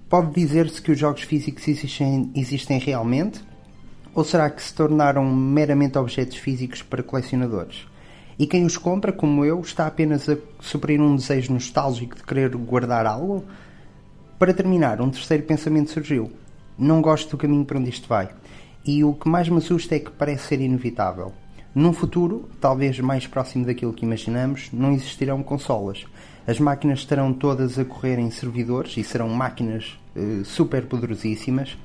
[0.09, 3.41] pode dizer-se que os jogos físicos existem, existem realmente?
[4.13, 7.88] Ou será que se tornaram meramente objetos físicos para colecionadores?
[8.38, 12.53] E quem os compra, como eu, está apenas a suprir um desejo nostálgico de querer
[12.57, 13.45] guardar algo?
[14.38, 16.30] Para terminar, um terceiro pensamento surgiu.
[16.78, 18.30] Não gosto do caminho para onde isto vai.
[18.86, 21.31] E o que mais me assusta é que parece ser inevitável.
[21.73, 26.05] Num futuro, talvez mais próximo daquilo que imaginamos, não existirão consolas.
[26.45, 31.77] As máquinas estarão todas a correr em servidores e serão máquinas uh, super poderosíssimas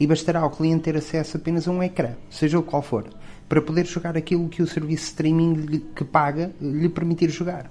[0.00, 3.04] e bastará ao cliente ter acesso apenas a um ecrã, seja o qual for
[3.48, 7.70] para poder jogar aquilo que o serviço de streaming que paga lhe permitir jogar.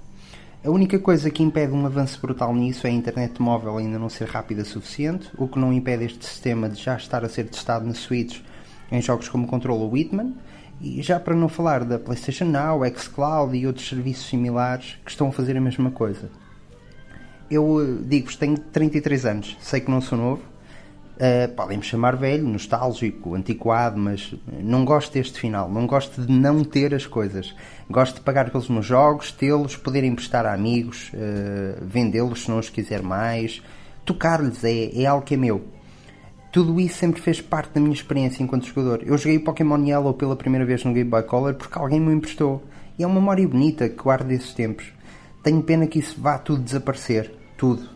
[0.64, 4.08] A única coisa que impede um avanço brutal nisso é a internet móvel ainda não
[4.08, 7.44] ser rápida o suficiente, o que não impede este sistema de já estar a ser
[7.44, 8.40] testado na Switch
[8.90, 10.34] em jogos como Control Whitman,
[10.80, 15.28] e já para não falar da PlayStation Now, xCloud e outros serviços similares que estão
[15.28, 16.30] a fazer a mesma coisa.
[17.50, 20.42] Eu eh, digo-vos, tenho 33 anos, sei que não sou novo,
[21.16, 25.66] Uh, podem me chamar velho, nostálgico, antiquado, mas não gosto deste final.
[25.70, 27.54] Não gosto de não ter as coisas.
[27.88, 32.58] Gosto de pagar pelos meus jogos, tê-los, poder emprestar a amigos, uh, vendê-los se não
[32.58, 33.62] os quiser mais,
[34.04, 35.64] tocar-lhes, é, é algo que é meu.
[36.56, 39.02] Tudo isso sempre fez parte da minha experiência enquanto jogador.
[39.04, 42.64] Eu joguei Pokémon Yellow pela primeira vez no Game Boy Color porque alguém me emprestou.
[42.98, 44.90] E é uma memória bonita que guardo desses tempos.
[45.42, 47.30] Tenho pena que isso vá tudo desaparecer.
[47.58, 47.86] Tudo.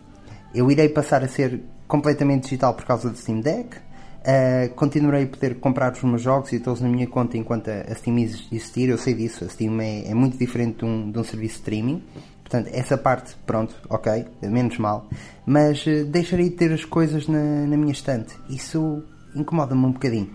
[0.55, 3.79] Eu irei passar a ser completamente digital por causa do Steam Deck.
[3.79, 7.95] Uh, continuarei a poder comprar os meus jogos e todos na minha conta enquanto a,
[7.95, 8.91] Steam existir.
[8.91, 11.61] Eu sei disso, a Steam é, é muito diferente de um, de um, serviço de
[11.61, 12.03] streaming.
[12.51, 15.09] Portanto, essa parte, pronto, ok, menos mal.
[15.47, 18.35] Mas uh, deixarei de ter as coisas na, na minha estante.
[18.49, 19.05] Isso
[19.37, 20.29] incomoda-me um bocadinho.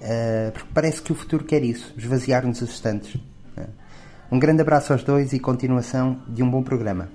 [0.00, 3.16] Uh, porque parece que o futuro quer isso, esvaziar-nos as estantes.
[4.32, 7.08] Um grande abraço aos dois e continuação de um bom programa.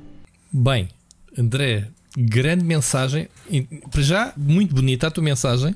[0.50, 0.88] Bem,
[1.38, 3.28] André, grande mensagem.
[3.92, 5.76] Para já, muito bonita a tua mensagem.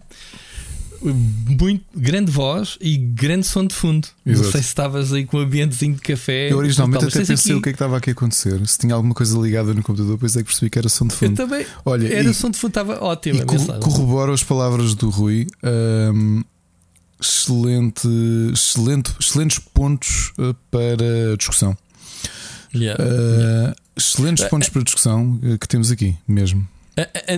[1.03, 4.07] Muito grande voz e grande som de fundo.
[4.25, 4.45] Exato.
[4.45, 6.51] Não sei se estavas aí com um ambientezinho de café.
[6.51, 7.53] Eu originalmente até pensei aqui...
[7.53, 8.65] o que é que estava aqui a acontecer.
[8.65, 11.15] Se tinha alguma coisa ligada no computador, depois é que percebi que era som de
[11.15, 11.33] fundo.
[11.33, 11.65] Eu também.
[11.83, 13.41] Olha, era e, som de fundo, estava ótimo.
[13.41, 15.47] E cor corroboro as palavras do Rui.
[15.63, 16.41] Um,
[17.19, 18.07] excelente,
[18.53, 21.77] excelente, excelentes pontos uh, para discussão.
[22.73, 23.75] Yeah, uh, yeah.
[23.95, 26.67] Excelentes pontos para discussão que temos aqui mesmo.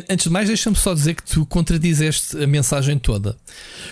[0.10, 3.38] Antes de mais, deixa-me só dizer que tu contradizeste a mensagem toda.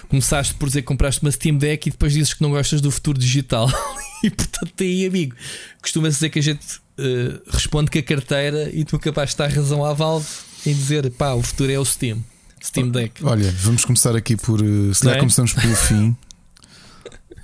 [0.09, 2.91] Começaste por dizer que compraste uma Steam Deck e depois dizes que não gostas do
[2.91, 3.70] futuro digital.
[4.24, 5.36] E portanto, aí, amigo,
[5.82, 9.49] costuma-se dizer que a gente uh, responde com a carteira e tu capaz de estar
[9.49, 10.26] razão à Valve
[10.66, 12.24] em dizer pá, o futuro é o Steam.
[12.64, 13.22] Steam Deck.
[13.26, 14.61] Olha, vamos começar aqui por.
[14.61, 15.20] Uh, se calhar é?
[15.20, 16.16] começamos pelo fim.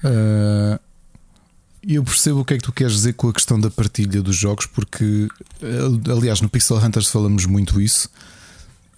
[0.05, 0.79] Uh,
[1.87, 4.35] eu percebo o que é que tu queres dizer com a questão da partilha dos
[4.35, 5.27] jogos, porque,
[6.11, 8.09] aliás, no Pixel Hunters falamos muito isso.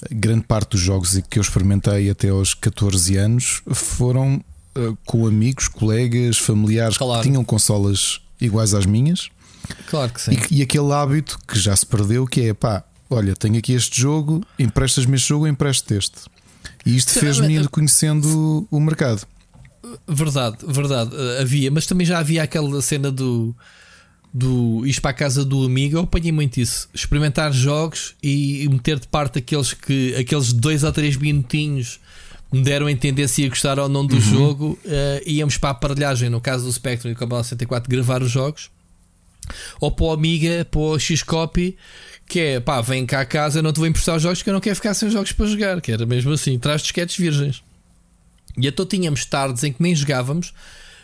[0.10, 4.44] Grande parte dos jogos que eu experimentei até aos 14 anos foram
[4.76, 7.22] uh, com amigos, colegas, familiares claro.
[7.22, 9.30] que tinham consolas iguais às minhas.
[9.88, 10.32] Claro que sim.
[10.50, 14.02] E, e, aquele hábito que já se perdeu, que é pá, olha, tenho aqui este
[14.02, 16.22] jogo, emprestas-me este jogo, empresto este.
[16.84, 19.22] E isto fez-me ir conhecendo o mercado.
[20.08, 21.16] Verdade, verdade.
[21.16, 23.56] Uh, havia, mas também já havia aquela cena do
[24.34, 26.90] do ir para a casa do amigo, eu apanhei muito isso.
[26.94, 32.00] Experimentar jogos e meter de parte aqueles que aqueles dois ou três minutinhos
[32.52, 34.22] me deram a entender se ia gostar ou não do uhum.
[34.22, 34.80] jogo.
[34.86, 38.32] Uh, íamos para a aparelhagem, no caso do Spectrum e do Commodore 64, gravar os
[38.32, 38.70] jogos.
[39.80, 41.76] Ou para o Amiga, para o X-Copy,
[42.28, 44.50] que é pá, vem cá a casa, eu não te vou emprestar os jogos que
[44.50, 45.82] eu não quero ficar sem jogos para jogar.
[45.82, 47.64] Que era mesmo assim, traz disquetes virgens.
[48.58, 50.50] E então tínhamos tardes em que nem jogávamos.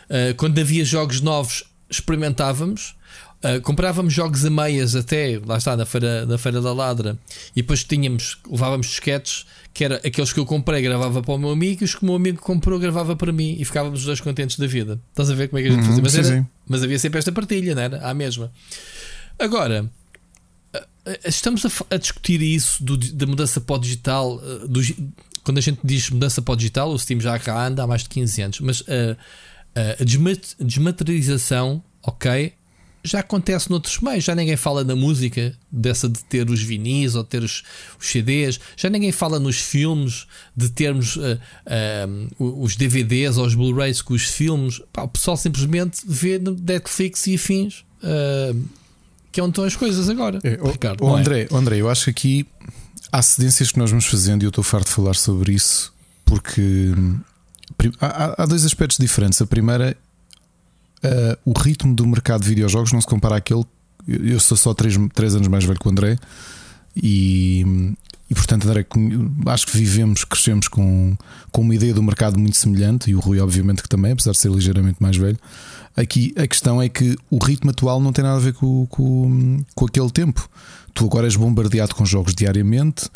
[0.08, 2.96] Uh, quando havia jogos novos, experimentávamos
[3.38, 7.16] Uh, comprávamos jogos a meias até, lá está, na feira, na feira da Ladra,
[7.54, 11.50] e depois tínhamos, levávamos disquetes, que era aqueles que eu comprei, gravava para o meu
[11.50, 14.20] amigo, e os que o meu amigo comprou, gravava para mim, e ficávamos os dois
[14.20, 15.00] contentes da vida.
[15.10, 16.02] Estás a ver como é que a gente uhum, fazia?
[16.02, 16.46] Mas, sim, era, sim.
[16.66, 18.04] mas havia sempre esta partilha, não era?
[18.04, 18.50] À mesma.
[19.38, 19.88] Agora,
[21.24, 24.40] estamos a, a discutir isso do, da mudança para o digital.
[24.68, 24.80] Do,
[25.48, 28.02] quando a gente diz mudança para o digital, o Steam já cá anda há mais
[28.02, 29.16] de 15 anos, mas a,
[29.98, 30.04] a
[30.62, 32.52] desmaterialização, ok,
[33.02, 37.24] já acontece noutros meios, já ninguém fala na música, dessa de ter os vinis ou
[37.24, 37.62] ter os,
[37.98, 41.40] os CDs, já ninguém fala nos filmes de termos uh,
[42.38, 44.82] uh, os DVDs ou os Blu-rays com os filmes.
[44.92, 47.84] Pá, o pessoal simplesmente vê no Netflix e afins.
[48.02, 48.68] Uh,
[49.30, 50.38] que é onde estão as coisas agora.
[50.42, 51.20] É, o, Ricardo, o é?
[51.20, 51.54] André, é?
[51.54, 52.46] André, eu acho que aqui
[53.10, 55.92] há cedências que nós vamos fazendo e eu estou farto de falar sobre isso
[56.24, 56.60] porque
[56.96, 57.20] hum,
[58.00, 59.40] há, há dois aspectos diferentes.
[59.40, 59.96] A primeira
[61.02, 63.64] uh, o ritmo do mercado de videojogos não se compara àquele.
[64.06, 66.18] Eu sou só 3, 3 anos mais velho que o André
[66.96, 67.94] e,
[68.30, 68.86] e portanto, André,
[69.46, 71.16] acho que vivemos, crescemos com,
[71.52, 74.38] com uma ideia do mercado muito semelhante e o Rui, obviamente, que também, apesar de
[74.38, 75.38] ser ligeiramente mais velho.
[75.96, 79.58] Aqui a questão é que o ritmo atual não tem nada a ver com, com,
[79.74, 80.48] com aquele tempo.
[80.94, 83.08] Tu agora és bombardeado com jogos diariamente,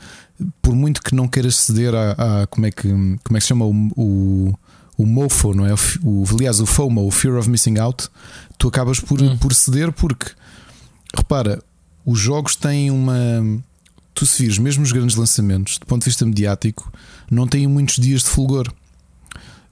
[0.61, 3.49] por muito que não queiras ceder a, a como, é que, como é que se
[3.49, 4.55] chama o, o
[4.97, 5.75] o MOFO, não é?
[6.03, 8.09] O, aliás, o FOMO, o Fear of Missing Out,
[8.59, 9.37] tu acabas por, hum.
[9.39, 10.31] por ceder porque,
[11.15, 11.63] repara,
[12.05, 13.15] os jogos têm uma.
[14.15, 16.93] Tu se vires, mesmo os grandes lançamentos, do ponto de vista mediático,
[17.31, 18.71] não têm muitos dias de fulgor.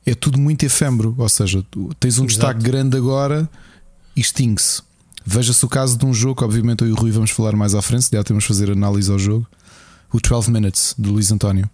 [0.06, 1.64] É tudo muito efêmero, ou seja,
[1.98, 2.26] tens um Exato.
[2.26, 3.48] destaque grande agora
[4.16, 4.82] e extingue-se.
[5.24, 7.82] Veja-se o caso de um jogo, obviamente eu e o Rui vamos falar mais à
[7.82, 9.46] frente, já temos de fazer análise ao jogo.
[10.12, 11.68] O 12 Minutes, de Luís António.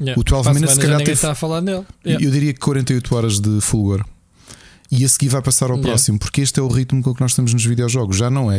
[0.00, 0.20] Yeah.
[0.20, 1.84] O 12 Minutes, se calhar, teve, está a falar nele.
[2.04, 2.24] Yeah.
[2.24, 4.04] Eu diria que 48 horas de fulgor.
[4.90, 5.88] E a seguir vai passar ao yeah.
[5.88, 8.16] próximo, porque este é o ritmo com que nós estamos nos videojogos.
[8.16, 8.58] Já não é.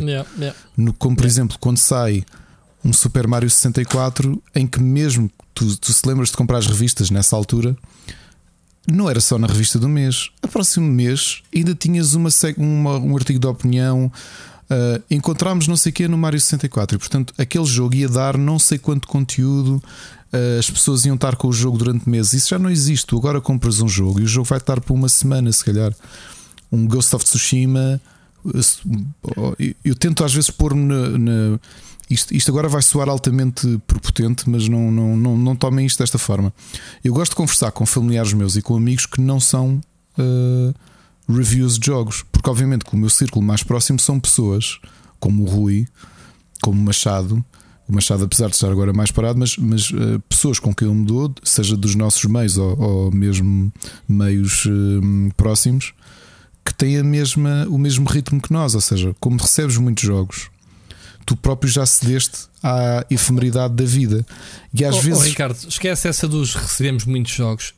[0.76, 2.24] No, como, por exemplo, quando sai
[2.84, 7.10] um Super Mario 64, em que mesmo tu, tu se lembras de comprar as revistas
[7.10, 7.76] nessa altura,
[8.88, 10.30] não era só na revista do mês.
[10.42, 14.12] A próximo mês ainda tinhas uma, uma um artigo de opinião.
[14.66, 18.36] Uh, encontramos não sei o que no Mario 64 e portanto aquele jogo ia dar
[18.36, 19.80] não sei quanto conteúdo
[20.36, 22.34] eh, as pessoas iam estar com o jogo durante meses.
[22.34, 23.08] Isso já não existe.
[23.08, 25.94] Tu agora compras um jogo e o jogo vai estar por uma semana, se calhar.
[26.70, 28.02] Um Ghost of Tsushima.
[29.84, 31.60] Eu tento às vezes pôr-me na, na.
[32.10, 36.18] Isto, isto, agora vai soar altamente prepotente, mas não, não, não, não tomem isto desta
[36.18, 36.54] forma.
[37.04, 39.82] Eu gosto de conversar com familiares meus e com amigos que não são
[40.18, 40.74] uh,
[41.28, 44.80] reviews de jogos, porque obviamente que o meu círculo mais próximo são pessoas
[45.20, 45.88] como o Rui,
[46.62, 47.44] como o Machado,
[47.88, 50.98] o Machado, apesar de estar agora mais parado, mas, mas uh, pessoas com quem ele
[50.98, 53.72] mudou, seja dos nossos meios ou, ou mesmo
[54.08, 55.94] meios uh, próximos,
[56.64, 58.74] que têm a mesma, o mesmo ritmo que nós.
[58.74, 60.50] Ou seja, como recebes muitos jogos,
[61.26, 64.26] tu próprio já cedeste à efemeridade da vida.
[64.74, 65.20] E às oh, vezes.
[65.22, 67.74] Oh, Ricardo, esquece essa dos recebemos muitos jogos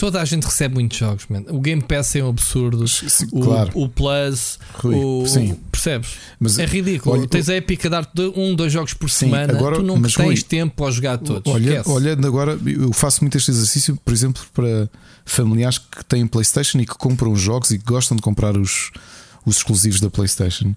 [0.00, 1.44] toda a gente recebe muitos jogos, man.
[1.50, 2.88] O Game Pass é um absurdo.
[2.88, 3.70] Sim, o, claro.
[3.74, 5.54] o Plus, Rui, o, sim.
[5.70, 6.12] percebes?
[6.40, 7.18] Mas, é ridículo.
[7.18, 10.00] Olha, tens a Epic a dar um, dois jogos por sim, semana, agora, tu não
[10.00, 11.52] tens Rui, tempo para jogar todos.
[11.52, 14.88] Olha, olhando agora, eu faço muito este exercício, por exemplo, para
[15.26, 18.90] familiares que têm PlayStation e que compram jogos e que gostam de comprar os,
[19.44, 20.74] os exclusivos da PlayStation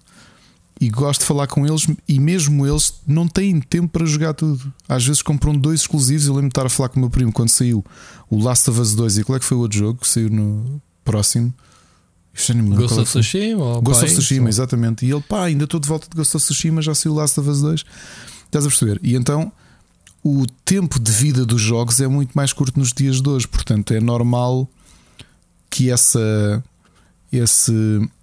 [0.80, 4.72] e gosto de falar com eles e mesmo eles não têm tempo para jogar tudo.
[4.88, 6.26] Às vezes compram dois exclusivos.
[6.26, 7.84] Eu lembro de estar a falar com o meu primo quando saiu
[8.28, 10.28] o Last of Us 2 e qual é que foi o outro jogo que saiu
[10.28, 11.54] no próximo?
[12.74, 13.80] Ghost of Tsushima?
[13.80, 15.06] Ghost of Tsushima, exatamente.
[15.06, 17.48] E ele, pá, ainda estou de volta de Ghost of Tsushima, já saiu Last of
[17.48, 17.84] Us 2.
[18.46, 19.00] Estás a perceber?
[19.02, 19.52] E então
[20.24, 23.92] o tempo de vida dos jogos é muito mais curto nos dias de hoje, portanto
[23.92, 24.68] é normal
[25.70, 26.64] que essa.
[27.32, 27.72] Esse.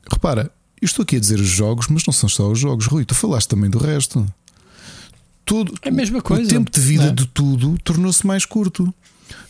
[0.09, 0.51] Repara,
[0.81, 3.05] eu estou aqui a dizer os jogos, mas não são só os jogos, Rui.
[3.05, 4.25] Tu falaste também do resto.
[5.45, 6.43] Tudo, é a mesma coisa.
[6.43, 7.11] O tempo de vida é?
[7.11, 8.93] de tudo tornou-se mais curto.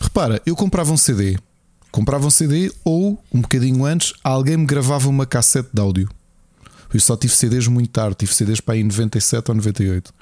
[0.00, 1.38] Repara, eu comprava um CD,
[1.90, 6.08] comprava um CD ou um bocadinho antes alguém me gravava uma cassete de áudio.
[6.92, 10.12] Eu só tive CDs muito tarde, tive CDs para aí em 97 ou 98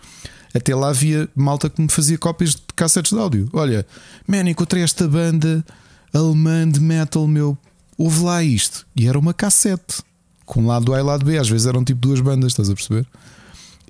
[0.54, 3.48] até lá havia malta que me fazia cópias de cassetes de áudio.
[3.52, 3.86] Olha,
[4.26, 5.64] man, encontrei esta banda
[6.12, 7.56] alemã de metal, meu,
[7.96, 8.86] ouve lá isto.
[8.96, 10.02] E era uma cassete,
[10.50, 11.38] com lado A e lado B.
[11.38, 13.06] Às vezes eram tipo duas bandas, estás a perceber?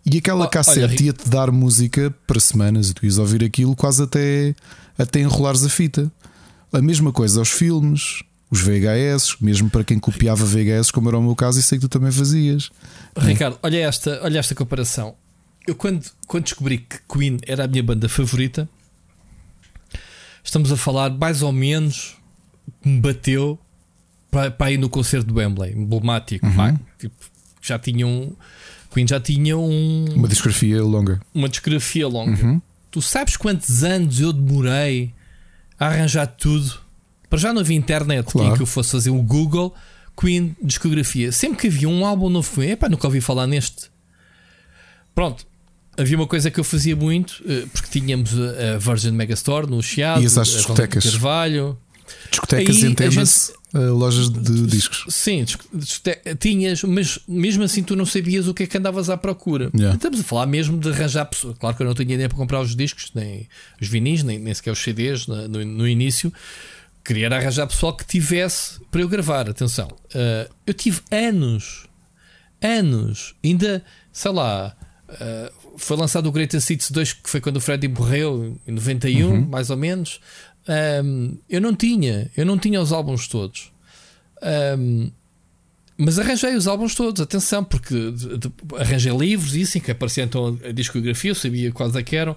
[0.04, 4.02] E aquela oh, cassete ia-te dar música para semanas e tu ias ouvir aquilo quase
[4.02, 4.54] até,
[4.98, 6.10] até enrolares a fita.
[6.72, 11.22] A mesma coisa aos filmes, os VHS, mesmo para quem copiava VHS, como era o
[11.22, 12.70] meu caso, e sei que tu também fazias.
[13.16, 15.14] Ricardo, olha esta, olha esta comparação
[15.66, 18.68] eu quando, quando descobri que Queen era a minha banda favorita,
[20.42, 22.16] estamos a falar mais ou menos
[22.84, 23.58] me bateu
[24.30, 26.46] para, para ir no concerto do Wembley, emblemático.
[26.46, 26.78] Uhum.
[26.98, 27.14] tipo,
[27.60, 28.32] já tinham.
[28.92, 31.20] Queen já tinha um, uma discografia longa.
[31.32, 32.44] Uma discografia longa.
[32.44, 32.60] Uhum.
[32.90, 35.14] Tu sabes quantos anos eu demorei
[35.78, 36.80] a arranjar tudo?
[37.28, 38.56] Para já não havia internet claro.
[38.56, 39.72] que eu fosse fazer o Google
[40.16, 41.30] Queen discografia.
[41.30, 43.90] Sempre que havia um álbum novo Queen, epá, nunca ouvi falar neste.
[45.14, 45.46] Pronto,
[45.96, 50.20] havia uma coisa que eu fazia muito, eh, porque tínhamos a Virgin Megastore no Chiado,
[50.20, 51.04] e as discotecas.
[51.04, 51.78] Carvalho.
[52.28, 55.04] Discotecas entenda-se Eh, lojas de discos.
[55.08, 55.44] Sim,
[56.40, 59.70] tinhas, mas mesmo assim tu não sabias o que é que andavas à procura.
[59.74, 59.94] Yeah.
[59.94, 61.56] Estamos a falar mesmo de arranjar pessoas.
[61.56, 63.48] Claro que eu não tinha ideia para comprar os discos, nem
[63.80, 66.32] os vinis, nem, nem sequer os CDs no, no, no início.
[67.04, 69.48] Queria arranjar pessoal que tivesse para eu gravar.
[69.48, 71.86] Atenção, uh, eu tive anos,
[72.60, 74.76] anos, ainda sei lá.
[75.08, 79.28] Uh, foi lançado o Greatest Hits 2, que foi quando o Freddy morreu, em 91,
[79.28, 79.46] uhum.
[79.46, 80.20] mais ou menos.
[80.70, 83.72] Um, eu não tinha, eu não tinha os álbuns todos.
[84.78, 85.10] Um,
[85.98, 90.24] mas arranjei os álbuns todos, atenção, porque de, de, arranjei livros e assim que aparecia
[90.24, 92.36] então a discografia, eu sabia quais é que eram.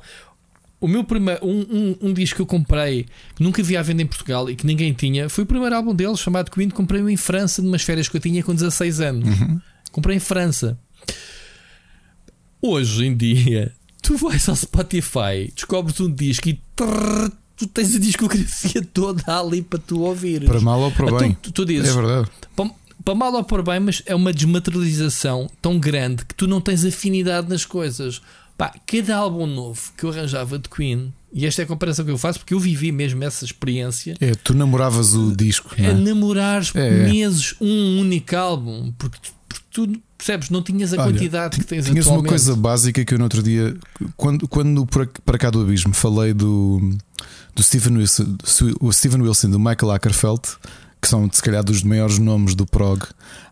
[0.82, 3.06] O meu primeiro, um, um, um, disco que eu comprei,
[3.36, 5.96] que nunca havia à venda em Portugal e que ninguém tinha, foi o primeiro álbum
[5.96, 6.70] deles, chamado Queen.
[6.70, 9.30] Comprei-o em França, numas férias que eu tinha com 16 anos.
[9.40, 9.62] Uhum.
[9.94, 10.78] Comprei em França.
[12.62, 13.72] Hoje em dia,
[14.02, 19.62] tu vais ao Spotify, descobres um disco e trrr, tu tens a discografia toda ali
[19.62, 20.46] para tu ouvir.
[20.46, 21.38] Para mal ou para então, bem.
[21.42, 22.30] Tu, tu dizes, é verdade.
[22.56, 22.70] Para,
[23.04, 26.86] para mal ou para bem, mas é uma desmaterialização tão grande que tu não tens
[26.86, 28.22] afinidade nas coisas.
[28.58, 32.12] Pá, cada álbum novo que eu arranjava de Queen, e esta é a comparação que
[32.12, 34.16] eu faço porque eu vivi mesmo essa experiência.
[34.20, 35.74] É, tu namoravas o disco.
[35.78, 37.10] É, é namorares é.
[37.10, 40.50] meses um único álbum, porque, porque tu Percebes?
[40.50, 42.24] Não tinhas a Olha, quantidade que tens tinhas atualmente.
[42.24, 43.76] uma coisa básica que eu no outro dia,
[44.16, 46.80] quando, quando para cá do abismo falei do,
[47.56, 48.38] do Steven Wilson,
[48.80, 50.42] o Steven Wilson do Michael Ackerfeld,
[51.02, 53.04] que são se calhar dos maiores nomes do prog.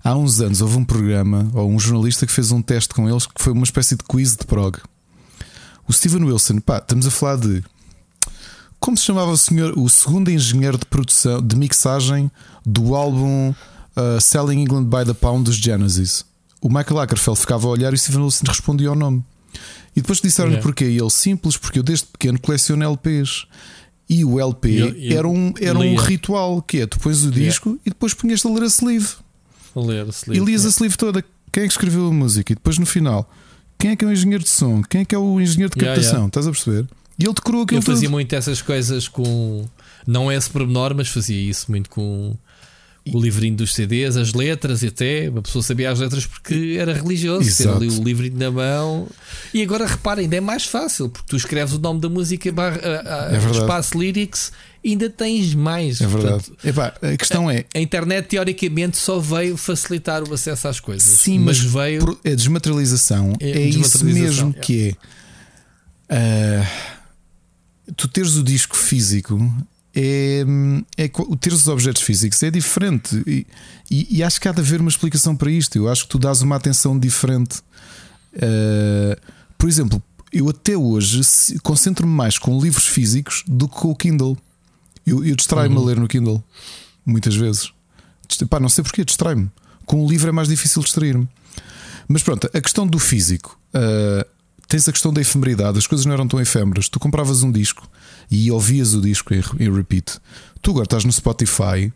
[0.04, 3.26] Há uns anos houve um programa ou um jornalista que fez um teste com eles
[3.26, 4.78] que foi uma espécie de quiz de prog.
[5.88, 7.64] O Steven Wilson, pá, estamos a falar de
[8.80, 12.32] como se chamava o senhor, o segundo engenheiro de produção, de mixagem
[12.66, 16.26] do álbum uh, Selling England by the Pound dos Genesis
[16.62, 19.26] o Michael Ackerfeld ficava a olhar e o Steven Wilson respondia ao nome.
[19.95, 20.64] E depois disseram-lhe yeah.
[20.64, 20.86] porquê.
[20.86, 23.47] E ele, simples, porque eu desde pequeno coleciono LPs.
[24.12, 27.32] E o LP eu, eu era, um, era um ritual que é: tu pões o
[27.32, 27.84] disco yeah.
[27.86, 29.07] e depois punhas a ler a sleeve.
[29.74, 30.43] A ler a sleeve.
[30.43, 30.68] E lias yeah.
[30.68, 31.24] a sleeve toda.
[31.49, 32.51] Quem é que escreveu a música?
[32.51, 33.32] E depois no final,
[33.80, 34.82] quem é que é o engenheiro de som?
[34.84, 36.28] Quem é que é o engenheiro de captação?
[36.28, 36.86] Estás a perceber?
[37.18, 38.12] E ele decorou aquilo Eu fazia tudo.
[38.12, 39.66] muito essas coisas com.
[40.05, 42.36] Não é esse pormenor, mas fazia isso muito com
[43.10, 46.93] o livrinho dos CDs, as letras e até a pessoa sabia as letras porque era
[46.93, 47.80] religioso, Exato.
[47.80, 49.08] ter ali o livrinho na mão.
[49.54, 52.78] E agora reparem, ainda é mais fácil porque tu escreves o nome da música barra,
[52.78, 54.52] a, a, é espaço lyrics
[54.86, 55.99] ainda tens mais.
[55.99, 56.43] É verdade.
[56.43, 61.04] Portanto, Epá, a questão é: a internet teoricamente só veio facilitar o acesso às coisas.
[61.04, 62.20] Sim, mas, mas veio.
[62.24, 63.34] É desmaterialização.
[63.39, 64.60] É, é desmaterialização, isso mesmo é.
[64.60, 64.97] que
[66.10, 66.64] é.
[67.88, 69.39] Uh, tu teres o disco físico
[69.94, 70.46] é,
[70.98, 71.08] é
[71.39, 73.46] ter os objetos físicos é diferente e,
[73.89, 75.76] e, e, acho que há de haver uma explicação para isto.
[75.76, 77.60] Eu acho que tu dás uma atenção diferente.
[78.34, 79.20] Uh,
[79.58, 81.22] por exemplo, eu até hoje
[81.62, 84.38] concentro-me mais com livros físicos do que com o Kindle.
[85.06, 85.84] Eu, eu distraio-me uhum.
[85.84, 86.42] a ler no Kindle
[87.06, 87.74] muitas vezes.
[88.50, 89.52] Pá, não sei porquê, distrai-me.
[89.86, 91.28] Com o livro é mais difícil distrair-me.
[92.08, 93.60] Mas pronto, a questão do físico.
[93.76, 94.26] Uh,
[94.70, 96.88] tens a questão da efemeridade, as coisas não eram tão efêmeras.
[96.88, 97.89] Tu compravas um disco
[98.32, 100.18] e ouvias o disco em, repeat.
[100.62, 101.92] Tu agora estás no Spotify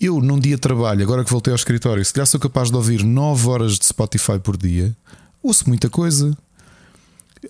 [0.00, 2.76] eu num dia de trabalho, agora que voltei ao escritório, se calhar sou capaz de
[2.76, 4.96] ouvir 9 horas de Spotify por dia,
[5.42, 6.36] ouço muita coisa.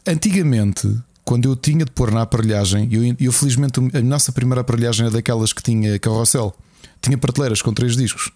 [0.06, 5.06] Antigamente, quando eu tinha de pôr na aparelhagem, eu, eu felizmente a nossa primeira aparelhagem
[5.06, 6.54] é daquelas que tinha carrossel,
[7.02, 8.30] tinha prateleiras com três discos.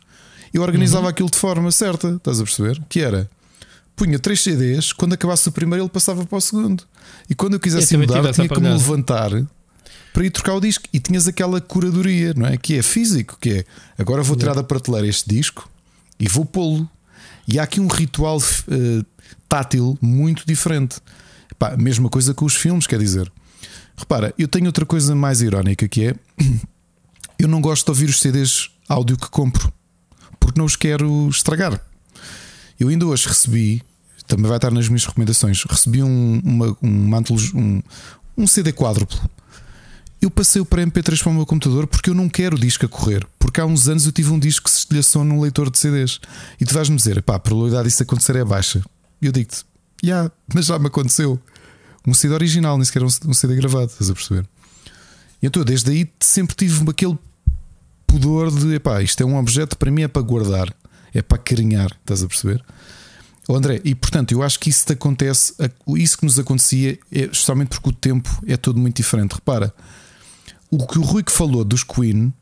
[0.52, 1.08] Eu organizava uhum.
[1.08, 2.82] aquilo de forma certa, estás a perceber?
[2.90, 3.30] Que era
[3.96, 6.84] punha três CDs, quando acabasse o primeiro, ele passava para o segundo.
[7.28, 9.30] E quando eu quisesse eu mudar, tinha que me levantar
[10.12, 10.84] para ir trocar o disco.
[10.92, 12.56] E tinhas aquela curadoria, não é?
[12.56, 13.64] Que é físico, que é
[13.98, 15.68] agora vou tirar da prateleira este disco
[16.18, 16.88] e vou pô-lo.
[17.46, 19.06] E há aqui um ritual uh,
[19.48, 20.96] tátil muito diferente.
[21.58, 23.30] Pá, mesma coisa com os filmes, quer dizer.
[23.96, 26.14] Repara, eu tenho outra coisa mais irónica que é
[27.38, 29.72] eu não gosto de ouvir os CDs áudio que compro
[30.42, 31.80] porque não os quero estragar.
[32.78, 33.82] Eu ainda hoje recebi,
[34.34, 37.82] também vai estar nas minhas recomendações, recebi um, uma, um mantle, um,
[38.36, 39.18] um CD quádruplo.
[40.22, 42.86] Eu passei o para MP3 para o meu computador porque eu não quero o disco
[42.86, 43.26] a correr.
[43.38, 46.18] Porque há uns anos eu tive um disco que se estilhaçou num leitor de CDs.
[46.58, 48.82] E tu vais-me dizer, pá, a probabilidade disso acontecer é baixa.
[49.20, 49.64] E eu digo-te,
[50.02, 51.38] já, yeah, mas já me aconteceu
[52.06, 54.48] um CD original, nem sequer um CD gravado, estás a perceber?
[55.42, 57.18] E então, desde aí sempre tive aquele
[58.06, 60.72] pudor de epá, isto é um objeto para mim é para guardar,
[61.12, 62.64] é para carinhar, estás a perceber?
[63.48, 65.54] Oh, André, e portanto eu acho que isso te acontece,
[65.96, 69.32] isso que nos acontecia é justamente porque o tempo é todo muito diferente.
[69.32, 69.74] Repara,
[70.70, 72.32] o que o Rui que falou dos Queen,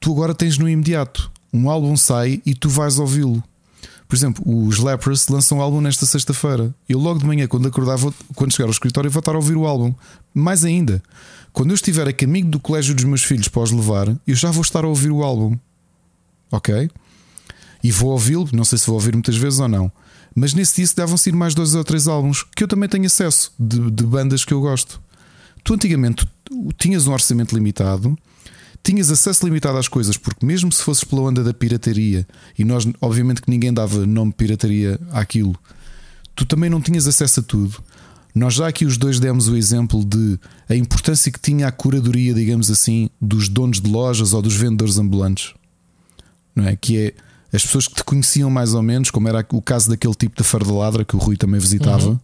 [0.00, 1.30] tu agora tens no imediato.
[1.52, 3.42] Um álbum sai e tu vais ouvi-lo.
[4.08, 6.74] Por exemplo, os Lepros lançam um álbum nesta sexta-feira.
[6.88, 9.56] Eu logo de manhã, quando acordar, vou, quando chegar ao escritório, vou estar a ouvir
[9.56, 9.92] o álbum.
[10.32, 11.02] Mais ainda,
[11.52, 14.50] quando eu estiver a caminho do colégio dos meus filhos para os levar, eu já
[14.50, 15.58] vou estar a ouvir o álbum.
[16.52, 16.88] Ok?
[17.82, 19.90] E vou ouvi-lo, não sei se vou ouvir muitas vezes ou não.
[20.36, 23.52] Mas nesse dia devam ser mais dois ou três álbuns que eu também tenho acesso
[23.58, 25.00] de, de bandas que eu gosto.
[25.64, 26.28] Tu antigamente
[26.78, 28.16] tinhas um orçamento limitado
[28.86, 32.24] tinhas acesso limitado às coisas, porque mesmo se fosses pela onda da pirataria,
[32.56, 35.58] e nós, obviamente, que ninguém dava nome pirataria àquilo,
[36.36, 37.82] tu também não tinhas acesso a tudo.
[38.32, 42.32] Nós já aqui os dois demos o exemplo de a importância que tinha a curadoria,
[42.32, 45.52] digamos assim, dos donos de lojas ou dos vendedores ambulantes,
[46.54, 46.76] não é?
[46.76, 47.14] Que é
[47.56, 50.46] as pessoas que te conheciam mais ou menos, como era o caso daquele tipo de
[50.46, 52.18] fardaladra que o Rui também visitava, uhum.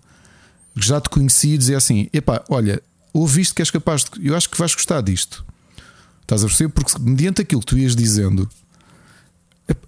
[0.77, 4.27] já te conhecia e dizia assim: epá, olha, ouviste que és capaz de.
[4.27, 5.45] Eu acho que vais gostar disto.
[6.21, 6.71] Estás a perceber?
[6.73, 8.49] Porque mediante aquilo que tu ias dizendo,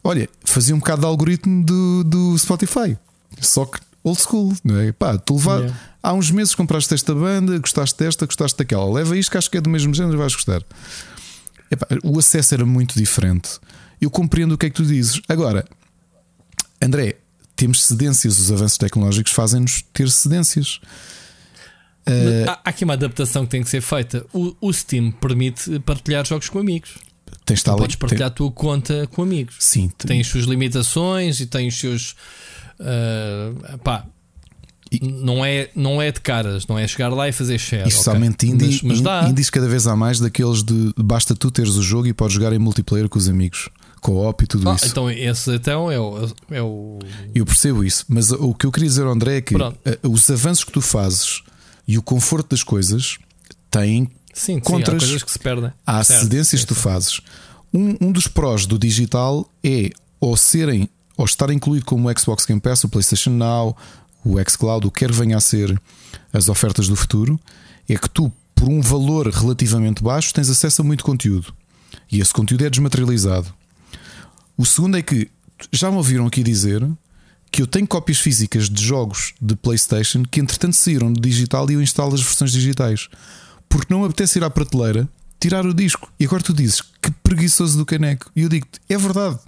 [0.03, 2.99] olha, fazia um bocado de algoritmo do, do Spotify,
[3.41, 4.93] só que old school, não é?
[4.93, 5.81] Pá, tu levar, yeah.
[6.03, 9.59] há uns meses compraste esta banda, gostaste desta, gostaste daquela, leva isto que acho que
[9.59, 10.63] é do mesmo género e vais gostar.
[11.71, 13.59] Epá, o acesso era muito diferente.
[14.01, 15.21] Eu compreendo o que é que tu dizes.
[15.29, 15.65] Agora,
[16.81, 17.17] André,
[17.57, 20.81] temos cedências, os avanços tecnológicos fazem-nos ter cedências.
[22.07, 24.27] Uh, há, aqui uma adaptação que tem que ser feita.
[24.33, 26.99] O, o Steam permite partilhar jogos com amigos.
[27.47, 28.35] Tens tu podes partilhar tem...
[28.35, 29.57] a tua conta com amigos.
[29.59, 32.15] Sim, tem as suas limitações e tem os seus.
[32.79, 34.07] Uh, pá,
[34.91, 35.01] e...
[35.01, 37.89] não, é, não é de caras, não é chegar lá e fazer share.
[37.89, 38.51] E somente okay.
[38.51, 42.07] indie, mas, mas indies cada vez há mais daqueles de basta tu teres o jogo
[42.07, 43.71] e podes jogar em multiplayer com os amigos
[44.05, 44.87] co-op e tudo ah, isso.
[44.87, 46.99] Então, esse então é o, é o.
[47.35, 49.79] Eu percebo isso, mas o que eu queria dizer, André, é que Pronto.
[49.83, 51.43] Eh, os avanços que tu fazes
[51.89, 53.17] e o conforto das coisas
[53.71, 55.03] têm sim, contras.
[55.03, 55.73] Sim, há coisas que se perdem.
[55.87, 57.23] Há cedências que tu fazes.
[57.73, 62.45] Um, um dos prós do digital é ou serem ou estar incluído como o Xbox
[62.45, 63.74] Game Pass, o PlayStation Now,
[64.23, 65.81] o xCloud, o que quer venha a ser
[66.33, 67.41] as ofertas do futuro,
[67.89, 71.55] é que tu, por um valor relativamente baixo, tens acesso a muito conteúdo.
[72.11, 73.55] E esse conteúdo é desmaterializado.
[74.56, 75.31] O segundo é que
[75.72, 76.86] já me ouviram aqui dizer
[77.51, 81.74] que eu tenho cópias físicas de jogos de PlayStation que entretanto saíram do digital e
[81.74, 83.09] eu instalo as versões digitais.
[83.68, 85.09] Porque não me apetece ir à prateleira,
[85.40, 86.12] tirar o disco.
[86.18, 88.31] E agora tu dizes que preguiçoso do caneco.
[88.35, 89.39] E eu digo é verdade.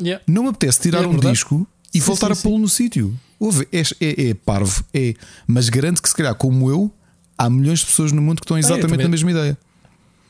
[0.00, 0.22] Yeah.
[0.26, 2.68] Não me apetece tirar yeah, é um disco e sim, voltar sim, a pô-lo no
[2.68, 3.18] sítio.
[3.72, 5.14] É, é, é, parvo, é.
[5.46, 6.92] Mas garanto que se calhar, como eu,
[7.36, 9.58] há milhões de pessoas no mundo que estão ah, exatamente ah, na mesma ideia.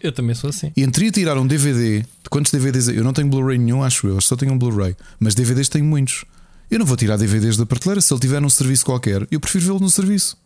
[0.01, 0.73] Eu também sou assim.
[0.77, 2.89] Entre ir tirar um DVD, quantos DVDs?
[2.89, 4.97] Eu não tenho Blu-ray nenhum, acho eu, só tenho um Blu-ray.
[5.19, 6.25] Mas DVDs tenho muitos.
[6.71, 9.27] Eu não vou tirar DVDs da prateleira se ele tiver num serviço qualquer.
[9.31, 10.37] Eu prefiro vê-lo no serviço.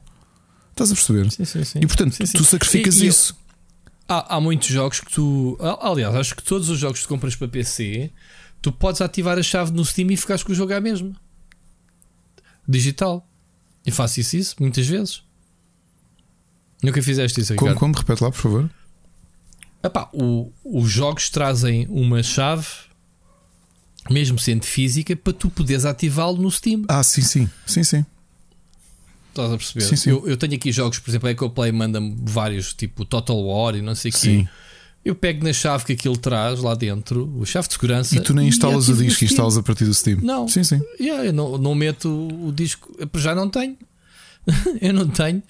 [0.70, 1.30] Estás a perceber?
[1.30, 1.78] Sim, sim, sim.
[1.80, 2.38] E portanto, sim, sim.
[2.38, 3.36] tu sacrificas e, e isso.
[4.08, 5.58] Há, há, muitos jogos que tu.
[5.80, 8.10] Aliás, acho que todos os jogos que tu compras para PC,
[8.62, 11.12] tu podes ativar a chave no Steam e ficares com o jogo à mesma.
[12.66, 13.26] Digital.
[13.84, 15.22] E faço isso, isso muitas vezes.
[16.82, 17.94] Nunca fizeste isso, Como, como?
[17.94, 18.70] Repete lá, por favor.
[19.82, 22.66] Epá, o, os jogos trazem uma chave
[24.10, 26.84] mesmo sendo física, para tu poderes ativá-lo no Steam.
[26.88, 28.04] Ah, sim, sim, sim, sim.
[29.28, 29.84] Estás a perceber?
[29.84, 30.10] Sim, sim.
[30.10, 33.82] Eu, eu, tenho aqui jogos, por exemplo, a Ecoplay manda-me vários, tipo Total War e
[33.82, 34.48] não sei o quê.
[35.04, 38.14] Eu pego na chave que aquilo traz lá dentro, a chave de segurança.
[38.14, 40.20] E tu nem instalas o disco, instalas a partir do Steam.
[40.22, 40.80] Não, sim, sim.
[41.00, 43.76] Yeah, eu não, não meto o disco, já não tenho.
[44.80, 45.42] eu não tenho.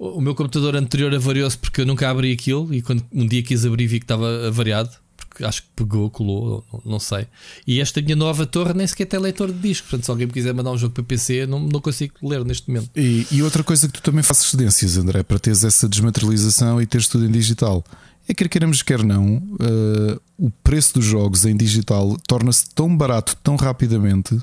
[0.00, 3.66] O meu computador anterior avariou-se porque eu nunca abri aquilo e quando um dia quis
[3.66, 4.90] abrir vi que estava avariado.
[5.14, 7.26] Porque acho que pegou, colou, não, sei.
[7.66, 9.86] E esta minha nova torre nem sequer tem leitor de disco.
[9.88, 12.68] Portanto, se alguém me quiser mandar um jogo para PC, não, não consigo ler neste
[12.68, 12.88] momento.
[12.96, 16.86] E, e outra coisa que tu também fazes cedências, André, para teres essa desmaterialização e
[16.86, 17.84] teres tudo em digital
[18.26, 23.36] é quer queiramos, quer não, uh, o preço dos jogos em digital torna-se tão barato
[23.42, 24.38] tão rapidamente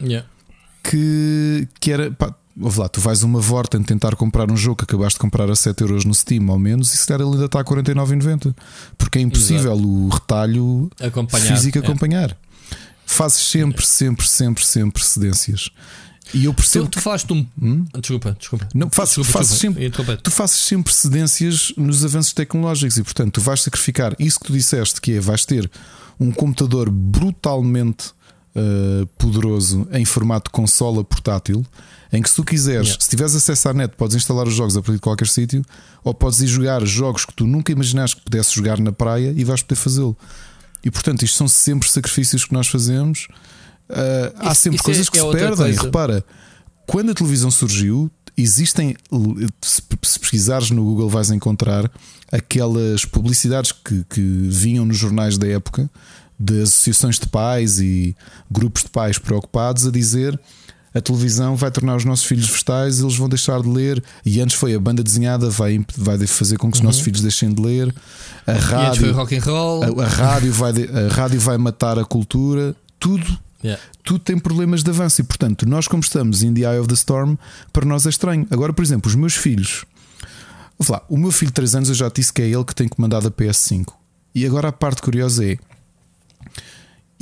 [0.00, 0.28] yeah.
[0.82, 2.10] que, que era.
[2.12, 5.56] Pá, lá, tu vais uma Vorten tentar comprar um jogo que acabaste de comprar a
[5.56, 8.54] 7 euros no Steam ao menos e se calhar ele ainda está a 49,90
[8.96, 9.88] porque é impossível Exato.
[9.88, 12.30] o retalho acompanhar, físico acompanhar.
[12.30, 12.36] É.
[13.06, 15.70] Fazes sempre, sempre, sempre, sempre cedências.
[16.32, 16.86] E eu percebo.
[16.86, 17.46] Tu, tu falaste um.
[17.60, 17.84] Hum?
[18.00, 18.68] Desculpa, desculpa.
[18.74, 19.80] Não, faço, desculpa, desculpa.
[19.80, 24.46] Sempre, tu fazes sempre cedências nos avanços tecnológicos e, portanto, tu vais sacrificar isso que
[24.46, 25.70] tu disseste, que é vais ter
[26.18, 28.12] um computador brutalmente
[28.56, 31.64] uh, poderoso em formato consola portátil,
[32.12, 33.02] em que se tu quiseres, yeah.
[33.02, 35.64] se tiveres acesso à net, podes instalar os jogos a partir de qualquer sítio,
[36.02, 39.44] ou podes ir jogar jogos que tu nunca imaginaste que pudesse jogar na praia e
[39.44, 40.16] vais poder fazê-lo.
[40.84, 43.26] E portanto, isto são sempre sacrifícios que nós fazemos
[43.88, 45.56] Uh, há isso, sempre isso coisas é, que é se perdem.
[45.56, 45.82] Coisa.
[45.82, 46.24] Repara,
[46.86, 48.96] quando a televisão surgiu, existem.
[49.60, 51.90] Se pesquisares no Google, vais encontrar
[52.32, 55.90] aquelas publicidades que, que vinham nos jornais da época
[56.38, 58.16] de associações de pais e
[58.50, 60.38] grupos de pais preocupados a dizer
[60.94, 64.02] a televisão vai tornar os nossos filhos vegetais, eles vão deixar de ler.
[64.24, 66.86] E antes foi a banda desenhada, vai, vai fazer com que os uhum.
[66.86, 67.92] nossos filhos deixem de ler.
[68.46, 69.82] A rádio, rock and roll.
[69.82, 72.76] A, a, rádio vai, a rádio vai matar a cultura.
[72.98, 73.82] Tudo Yeah.
[74.02, 76.94] Tudo tem problemas de avanço e, portanto, nós, como estamos in the eye of the
[76.94, 77.36] storm,
[77.72, 78.46] para nós é estranho.
[78.50, 79.86] Agora, por exemplo, os meus filhos.
[80.78, 82.74] Vou falar, o meu filho de 3 anos eu já disse que é ele que
[82.74, 83.86] tem comandado a PS5.
[84.34, 85.56] E agora a parte curiosa é.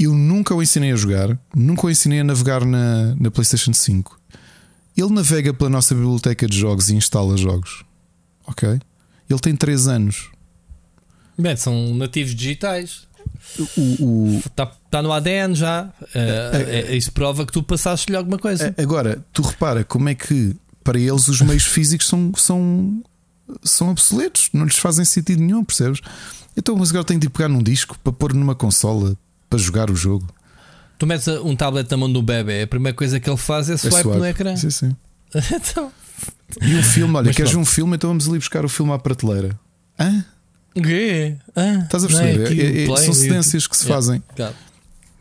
[0.03, 4.21] Eu nunca o ensinei a jogar, nunca o ensinei a navegar na, na PlayStation 5.
[4.97, 7.85] Ele navega pela nossa biblioteca de jogos e instala jogos.
[8.45, 8.69] Ok?
[8.69, 10.29] Ele tem 3 anos.
[11.39, 13.07] Bem, são nativos digitais.
[14.45, 15.85] Está tá no ADN já.
[16.01, 18.75] Uh, isso prova que tu passaste-lhe alguma coisa.
[18.77, 23.03] Agora, tu repara como é que para eles os meios físicos são, são,
[23.63, 26.01] são obsoletos, não lhes fazem sentido nenhum, percebes?
[26.57, 29.17] Então, mas agora tenho de pegar num disco para pôr numa consola
[29.53, 30.27] para jogar o jogo.
[30.99, 33.77] Tu metes um tablet na mão do bebê, a primeira coisa que ele faz é
[33.77, 34.19] swipe, é swipe.
[34.19, 34.57] no ecrã.
[34.57, 34.97] Sim, sim.
[35.53, 35.93] então...
[36.61, 37.97] E um filme, olha, mas queres ver um filme?
[37.97, 39.59] Então vamos ali buscar o filme à prateleira.
[39.99, 40.25] Hã?
[40.77, 41.39] Gay.
[41.57, 42.53] Ah, Estás a perceber?
[42.53, 44.23] É, é, é, são cedências que se fazem.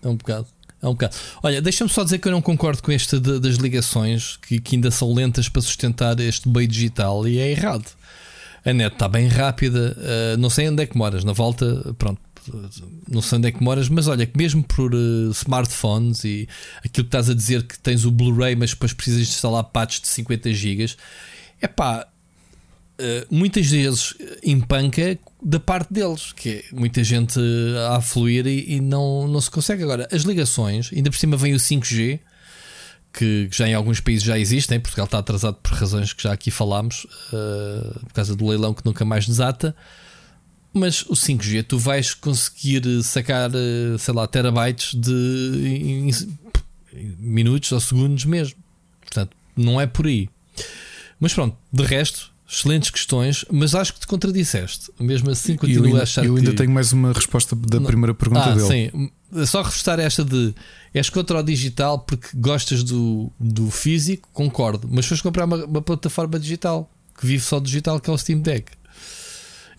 [0.01, 0.45] É um bocado.
[0.81, 1.15] É um bocado.
[1.41, 4.75] Olha, deixa-me só dizer que eu não concordo com esta de, das ligações que, que,
[4.75, 7.85] ainda são lentas para sustentar este meio digital e é errado.
[8.65, 12.21] A net está bem rápida, uh, não sei onde é que moras, na volta, pronto,
[13.07, 16.47] não sei onde é que moras, mas olha, que mesmo por uh, smartphones e
[16.77, 20.07] aquilo que estás a dizer que tens o Blu-ray, mas depois precisas instalar patches de
[20.07, 20.95] 50 GB,
[21.61, 22.07] é pá,
[22.99, 27.39] uh, muitas vezes empanca da parte deles, que é muita gente
[27.89, 29.83] a fluir e, e, não, não se consegue.
[29.83, 32.19] Agora, as ligações, ainda por cima vem o 5G,
[33.13, 36.49] que já em alguns países já existem, Portugal está atrasado por razões que já aqui
[36.49, 39.75] falámos, uh, por causa do leilão que nunca mais desata.
[40.73, 45.11] Mas o 5G tu vais conseguir sacar, eh, sei lá, terabytes de
[45.65, 48.57] em, em minutos ou segundos mesmo.
[49.01, 50.29] Portanto, não é por aí.
[51.19, 54.91] Mas pronto, de resto, Excelentes questões, mas acho que te contradisseste.
[54.99, 56.57] Mesmo assim, continuo ainda, a achar Eu ainda que...
[56.57, 57.85] tenho mais uma resposta da não.
[57.85, 58.91] primeira pergunta ah, dele.
[58.91, 60.53] Sim, só reforçar esta de
[60.93, 65.81] és contra o digital porque gostas do, do físico, concordo, mas foste comprar uma, uma
[65.81, 68.73] plataforma digital que vive só digital, que é o Steam Deck.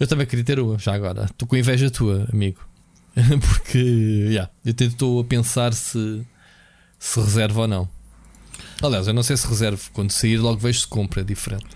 [0.03, 1.27] Eu também queria ter uma, já agora.
[1.27, 2.59] Estou com inveja tua, amigo.
[3.15, 6.23] porque yeah, eu estou a pensar se,
[6.99, 7.89] se reservo ou não.
[8.83, 9.81] Aliás, eu não sei se reservo.
[9.93, 11.67] Quando sair, logo vejo se compra, é diferente.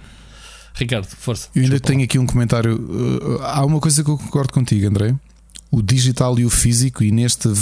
[0.75, 1.49] Ricardo, força.
[1.55, 2.75] Eu ainda tenho aqui um comentário.
[2.75, 5.15] Uh, há uma coisa que eu concordo contigo, André.
[5.71, 7.53] O digital e o físico, e nesta,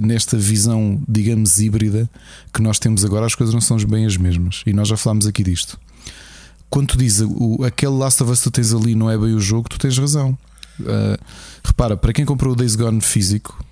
[0.00, 2.08] nesta visão, digamos, híbrida
[2.54, 4.62] que nós temos agora, as coisas não são bem as mesmas.
[4.64, 5.80] E nós já falámos aqui disto.
[6.72, 9.34] Quando tu dizes o, aquele Last of Us que tu tens ali não é bem
[9.34, 10.30] o jogo, tu tens razão.
[10.80, 11.22] Uh,
[11.62, 13.62] repara, para quem comprou o Days Gone físico,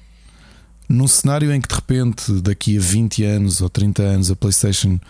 [0.87, 5.01] num cenário em que de repente, daqui a 20 anos ou 30 anos, a PlayStation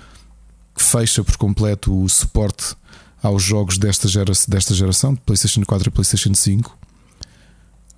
[0.76, 2.76] fecha por completo o suporte
[3.20, 6.78] aos jogos desta, gera, desta geração, de PlayStation 4 e PlayStation 5,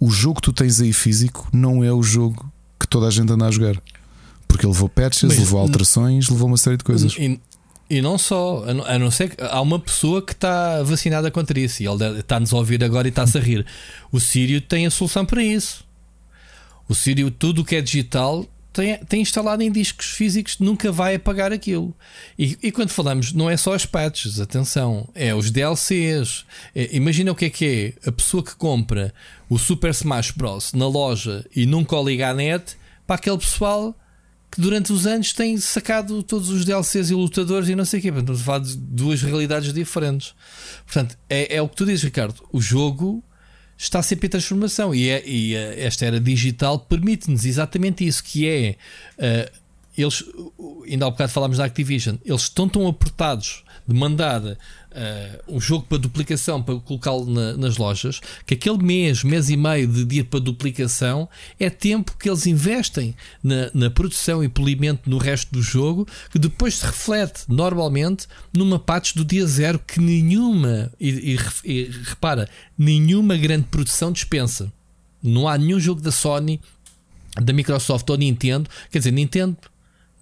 [0.00, 2.50] o jogo que tu tens aí físico não é o jogo
[2.80, 3.76] que toda a gente anda a jogar.
[4.48, 7.12] Porque ele levou patches, Mas, levou alterações, levou uma série de coisas.
[7.18, 7.38] E,
[7.92, 11.82] E não só, a não ser que há uma pessoa que está vacinada contra isso
[11.82, 13.66] e ele está-nos a ouvir agora e está-se a rir.
[14.10, 15.84] O Sírio tem a solução para isso.
[16.88, 21.16] O Sírio, tudo o que é digital, tem, tem instalado em discos físicos, nunca vai
[21.16, 21.94] apagar aquilo.
[22.38, 26.46] E, e quando falamos, não é só as patches, atenção, é os DLCs.
[26.74, 29.12] É, imagina o que é que é a pessoa que compra
[29.50, 30.72] o Super Smash Bros.
[30.72, 32.74] na loja e nunca o liga à net
[33.06, 33.94] para aquele pessoal
[34.52, 38.02] que durante os anos tem sacado todos os DLCs e lutadores e não sei o
[38.02, 38.12] quê.
[38.12, 40.34] Portanto, falar de duas realidades diferentes.
[40.84, 42.34] Portanto, é, é o que tu dizes, Ricardo.
[42.52, 43.24] O jogo
[43.78, 48.46] está sempre em transformação e, é, e uh, esta era digital permite-nos exatamente isso, que
[48.46, 48.76] é
[49.18, 49.62] uh,
[49.96, 50.22] eles,
[50.86, 54.56] ainda há bocado falámos da Activision, eles estão tão apertados de mandar uh,
[55.48, 59.86] um jogo para duplicação para colocá-lo na, nas lojas, que aquele mês, mês e meio
[59.86, 61.28] de dia para duplicação
[61.58, 66.38] é tempo que eles investem na, na produção e polimento no resto do jogo, que
[66.38, 72.48] depois se reflete normalmente numa patch do dia zero que nenhuma, e, e, e repara,
[72.76, 74.72] nenhuma grande produção dispensa.
[75.22, 76.60] Não há nenhum jogo da Sony,
[77.40, 79.56] da Microsoft ou Nintendo, quer dizer, Nintendo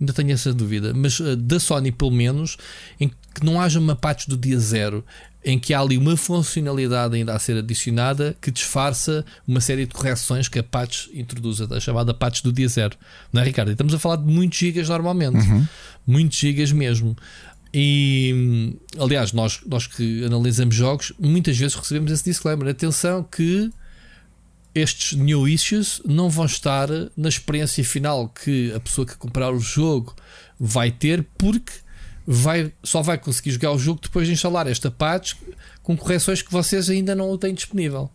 [0.01, 2.57] ainda tenho essa dúvida, mas uh, da Sony pelo menos,
[2.99, 5.05] em que não haja uma patch do dia zero,
[5.45, 9.95] em que há ali uma funcionalidade ainda a ser adicionada que disfarça uma série de
[9.95, 12.97] correções que a patch introduz, a chamada patch do dia zero.
[13.33, 13.69] Não é, Ricardo?
[13.69, 15.67] E estamos a falar de muitos gigas normalmente, uhum.
[16.07, 17.17] muitos gigas mesmo.
[17.73, 23.71] E aliás, nós, nós que analisamos jogos, muitas vezes recebemos esse disclaimer: atenção que
[24.75, 29.61] estes new issues não vão estar na experiência final que a pessoa que comprar o
[29.61, 30.15] jogo
[30.59, 31.73] vai ter, porque
[32.33, 35.35] vai, só vai conseguir jogar o jogo depois de instalar esta patch
[35.83, 38.09] com correções que vocês ainda não têm disponível.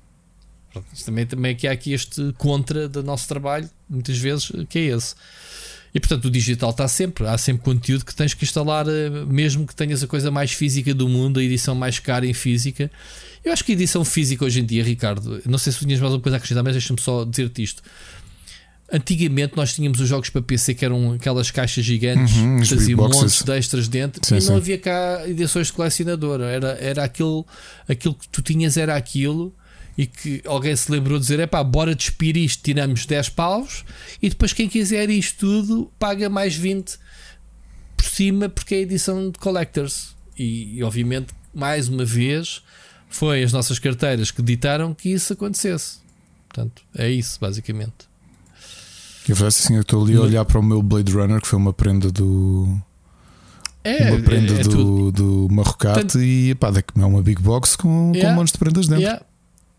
[0.72, 4.80] Pronto, também, também é que há aqui este contra do nosso trabalho, muitas vezes, que
[4.80, 5.16] é esse.
[5.94, 9.68] E portanto o digital está sempre, há sempre conteúdo que tens que instalar, eh, mesmo
[9.68, 12.90] que tenhas a coisa mais física do mundo, a edição mais cara em física.
[13.44, 16.14] Eu acho que a edição física hoje em dia, Ricardo, não sei se tinhas mais
[16.14, 17.84] uma coisa a acrescentar, mas deixa-me só dizer-te isto.
[18.92, 23.00] Antigamente nós tínhamos os jogos para PC que eram aquelas caixas gigantes uhum, que faziam
[23.00, 24.56] montes de extras dentro sim, e não sim.
[24.56, 26.42] havia cá edições de colecionador.
[26.42, 27.46] Era, era aquilo,
[27.88, 29.54] aquilo que tu tinhas, era aquilo
[29.98, 33.84] e que alguém se lembrou de dizer: é pá, bora despir isto, tiramos 10 paus
[34.22, 37.00] e depois quem quiser isto tudo paga mais 20
[37.96, 40.16] por cima porque é edição de collectors.
[40.38, 42.62] E, e obviamente, mais uma vez,
[43.10, 46.00] foi as nossas carteiras que ditaram que isso acontecesse.
[46.50, 48.15] Portanto, é isso, basicamente.
[49.28, 51.48] E a verdade assim, eu estou ali a olhar para o meu Blade Runner, que
[51.48, 52.80] foi uma prenda do.
[53.84, 56.22] É, uma prenda é, é do, do Marrocate Tanto...
[56.22, 59.04] e pá, é uma big box com, yeah, com um monte de prendas dentro.
[59.04, 59.24] Yeah.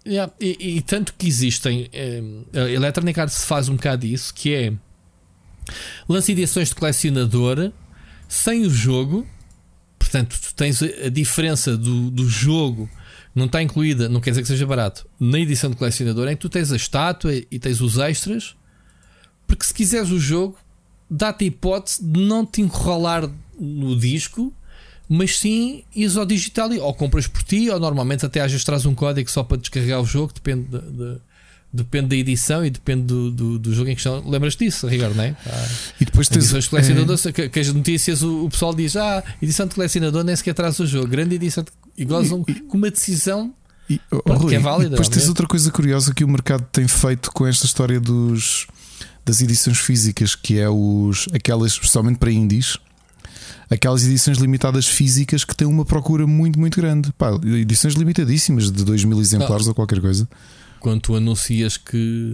[0.06, 0.32] Yeah.
[0.40, 2.22] E, e, tanto que existem, é,
[2.54, 4.72] a Electronic Arts faz um bocado isso, que é
[6.08, 7.72] lança edições de colecionador
[8.28, 9.26] sem o jogo,
[9.98, 12.88] portanto, tu tens a diferença do, do jogo,
[13.34, 16.42] não está incluída, não quer dizer que seja barato, na edição de colecionador, em que
[16.42, 18.54] tu tens a estátua e tens os extras,
[19.46, 20.56] porque se quiseres o jogo,
[21.08, 24.52] dá-te a hipótese de não te enrolar no disco
[25.08, 28.86] mas sim ires ao digital ou compras por ti, ou normalmente até às vezes traz
[28.86, 31.18] um código só para descarregar o jogo, depende de, de,
[31.72, 34.28] depende da edição e depende do, do, do, jogo em questão.
[34.28, 35.36] Lembras disso, Ricardo, não é?
[35.46, 35.68] Ah,
[36.00, 37.32] e depois tens edições de colecionador, é...
[37.32, 40.78] que, que, as notícias o, o, pessoal diz: Ah, edição de colecionador nem sequer traz
[40.80, 43.54] o jogo, grande edição de, e gozam com uma decisão.
[43.88, 44.90] E, oh, Rui, que é válida.
[44.90, 45.28] Depois tens é?
[45.28, 48.66] outra coisa curiosa que o mercado tem feito com esta história dos
[49.26, 52.78] das edições físicas, que é os aquelas especialmente para indies
[53.68, 57.12] aquelas edições limitadas físicas que têm uma procura muito, muito grande.
[57.12, 60.28] Pá, edições limitadíssimas de 2 mil exemplares ah, ou qualquer coisa.
[60.78, 62.32] Quando tu anuncias que,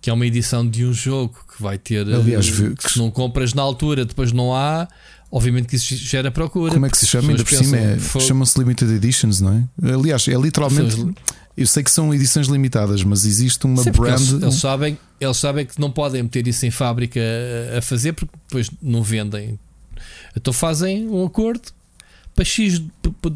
[0.00, 2.12] que é uma edição de um jogo que vai ter.
[2.12, 4.88] Aliás, que, que se não compras na altura, depois não há.
[5.30, 6.72] Obviamente que isso gera procura.
[6.72, 7.30] Como é que se chama?
[7.30, 9.92] Ainda por cima é, chamam-se Limited Editions, não é?
[9.92, 10.96] Aliás, é literalmente.
[11.56, 14.18] Eu sei que são edições limitadas, mas existe uma Sim, brand.
[14.18, 17.20] Eles, eles, sabem, eles sabem que não podem meter isso em fábrica
[17.76, 19.58] a fazer porque depois não vendem.
[20.36, 21.62] Então fazem um acordo
[22.34, 22.82] para X,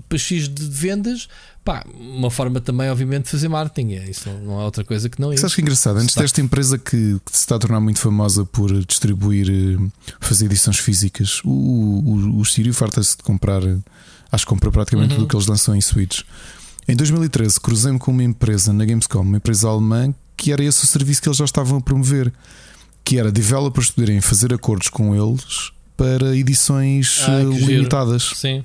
[0.09, 1.29] para X de vendas.
[1.65, 3.93] Pá, uma forma também, obviamente, de fazer marketing.
[3.93, 5.43] É, isso não é outra coisa que não isso.
[5.43, 5.99] Sabes que é engraçado?
[5.99, 10.47] Antes desta empresa que, que, se está a tornar muito famosa por distribuir, eh, fazer
[10.47, 13.63] edições físicas, o, o, o Sírio farta-se de comprar.
[14.31, 15.21] Acho que compra praticamente uhum.
[15.21, 16.23] tudo que eles lançam em Switch.
[16.89, 20.87] Em 2013, cruzei-me com uma empresa na Gamescom, uma empresa alemã, que era esse o
[20.87, 22.33] serviço que eles já estavam a promover.
[23.05, 28.33] Que era developers poderem fazer acordos com eles para edições ah, limitadas.
[28.37, 28.65] Sim.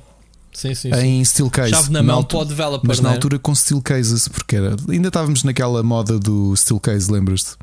[0.53, 1.71] Sim, sim, em steel case.
[1.71, 2.87] Chave na mão para o developer.
[2.87, 3.13] Mas na é?
[3.13, 7.57] altura com steel cases, porque era, ainda estávamos naquela moda do steel case, lembras-te?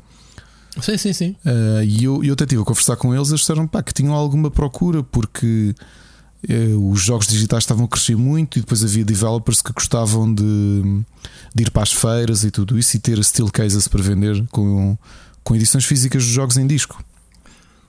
[0.81, 1.35] Sim, sim, sim.
[1.45, 4.13] Uh, e eu, eu até estive a conversar com eles, eles disseram pá, que tinham
[4.13, 5.85] alguma procura, porque eh,
[6.91, 10.43] os jogos digitais estavam a crescer muito e depois havia developers que gostavam de,
[11.53, 14.97] de ir para as feiras e tudo isso e ter steel cases para vender com,
[15.43, 17.03] com edições físicas dos jogos em disco.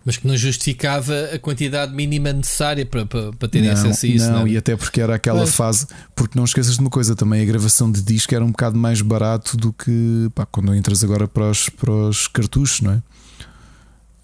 [0.04, 4.08] Mas que não justificava a quantidade mínima necessária para, para, para terem não, acesso a
[4.08, 4.26] isso.
[4.26, 4.50] Não, não, é?
[4.50, 5.54] e até porque era aquela Mas...
[5.54, 5.86] fase.
[6.14, 9.00] Porque não esqueças de uma coisa também: a gravação de disco era um bocado mais
[9.00, 13.02] barato do que pá, quando entras agora para os, para os cartuchos, não é?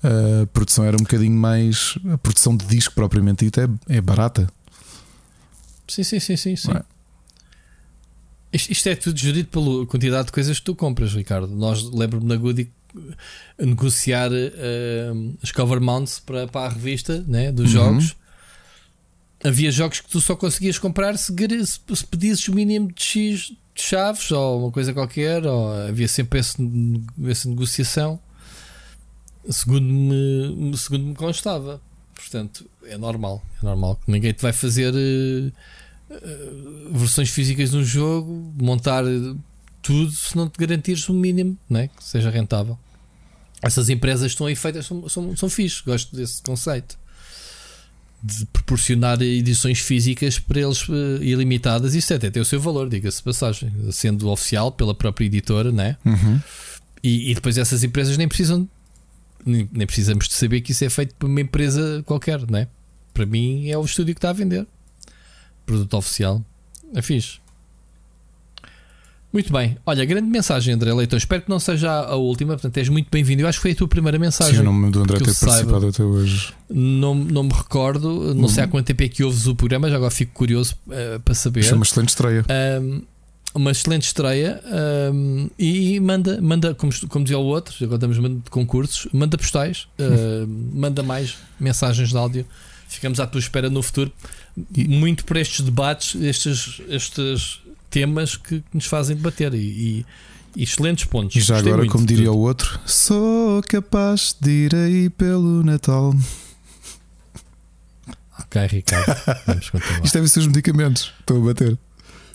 [0.02, 1.98] A produção era um bocadinho mais.
[2.12, 4.48] A produção de disco propriamente dita é, é barata.
[5.88, 6.56] Sim, sim, sim, sim.
[6.56, 6.72] sim.
[6.72, 6.82] É?
[8.52, 11.48] Isto, isto, é tudo gerido pela quantidade de coisas que tu compras, Ricardo.
[11.48, 12.70] Nós lembro-me na Goody
[13.58, 17.84] negociar uh, as cover mounts para, para a revista né, dos uhum.
[17.84, 18.16] jogos.
[19.44, 21.32] Havia jogos que tu só conseguias comprar se,
[21.66, 26.40] se pedisses o mínimo de X de chaves ou uma coisa qualquer, ou havia sempre
[26.40, 26.56] esse,
[27.26, 28.18] essa negociação,
[29.50, 31.80] segundo me, segundo me constava.
[32.14, 33.42] Portanto, é normal.
[33.62, 35.52] É normal que ninguém te vai fazer uh,
[36.14, 39.04] uh, versões físicas de um jogo, montar
[39.82, 41.88] tudo se não te garantires o um mínimo né?
[41.88, 42.78] que seja rentável.
[43.62, 46.98] Essas empresas estão aí feitas, são, são, são fixe, gosto desse conceito
[48.22, 51.94] de proporcionar edições físicas para eles uh, ilimitadas.
[51.94, 55.96] Isso até tem o seu valor, diga-se passagem, sendo oficial pela própria editora, né?
[56.04, 56.40] Uhum.
[57.02, 58.68] E, e, depois essas empresas nem precisam,
[59.44, 62.68] nem, nem, precisamos de saber que isso é feito por uma empresa qualquer, né?
[63.12, 64.66] Para mim é o estúdio que está a vender
[65.68, 66.42] produto oficial.
[66.94, 67.38] É fixe.
[69.30, 69.76] Muito bem.
[69.84, 71.18] Olha, grande mensagem, André Leitão.
[71.18, 72.54] Espero que não seja a última.
[72.54, 73.42] Portanto, és muito bem-vindo.
[73.42, 74.54] Eu acho que foi a tua primeira mensagem.
[74.54, 75.88] Sim, o nome do André ter participado saiba.
[75.88, 76.54] até hoje.
[76.70, 78.34] Não, não me recordo.
[78.34, 78.48] Não uhum.
[78.48, 79.90] sei há quanto tempo é que ouves o programa.
[79.90, 81.62] Já agora fico curioso uh, para saber.
[81.66, 82.42] É uma excelente estreia.
[82.80, 83.02] Um,
[83.54, 84.60] uma excelente estreia.
[85.12, 89.88] Um, e manda, manda como, como dizia o outro, agora estamos de concursos, manda postais,
[89.98, 92.46] uh, manda mais mensagens de áudio.
[92.88, 94.10] Ficamos à tua espera no futuro.
[94.88, 97.60] Muito por estes debates, estes, estes
[97.90, 100.06] temas que nos fazem debater e, e,
[100.56, 101.36] e excelentes pontos.
[101.36, 106.14] E já Gostei agora, como diria o outro, sou capaz de ir aí pelo Natal.
[108.40, 109.14] Ok, Ricardo,
[109.46, 110.04] vamos continuar.
[110.04, 111.78] Isto deve ser os medicamentos, estou a bater.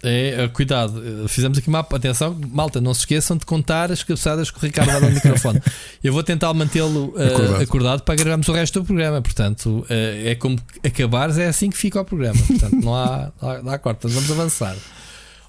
[0.05, 4.57] É, cuidado, fizemos aqui uma atenção, malta, não se esqueçam de contar as cabeçadas que
[4.57, 5.61] o Ricardo dá no microfone.
[6.03, 7.61] Eu vou tentar mantê-lo uh, acordado.
[7.61, 8.01] acordado.
[8.01, 9.21] para gravarmos o resto do programa.
[9.21, 12.39] Portanto, uh, é como acabares, é assim que fica o programa.
[12.45, 13.31] Portanto, não há,
[13.63, 14.75] não há, cortas, vamos avançar.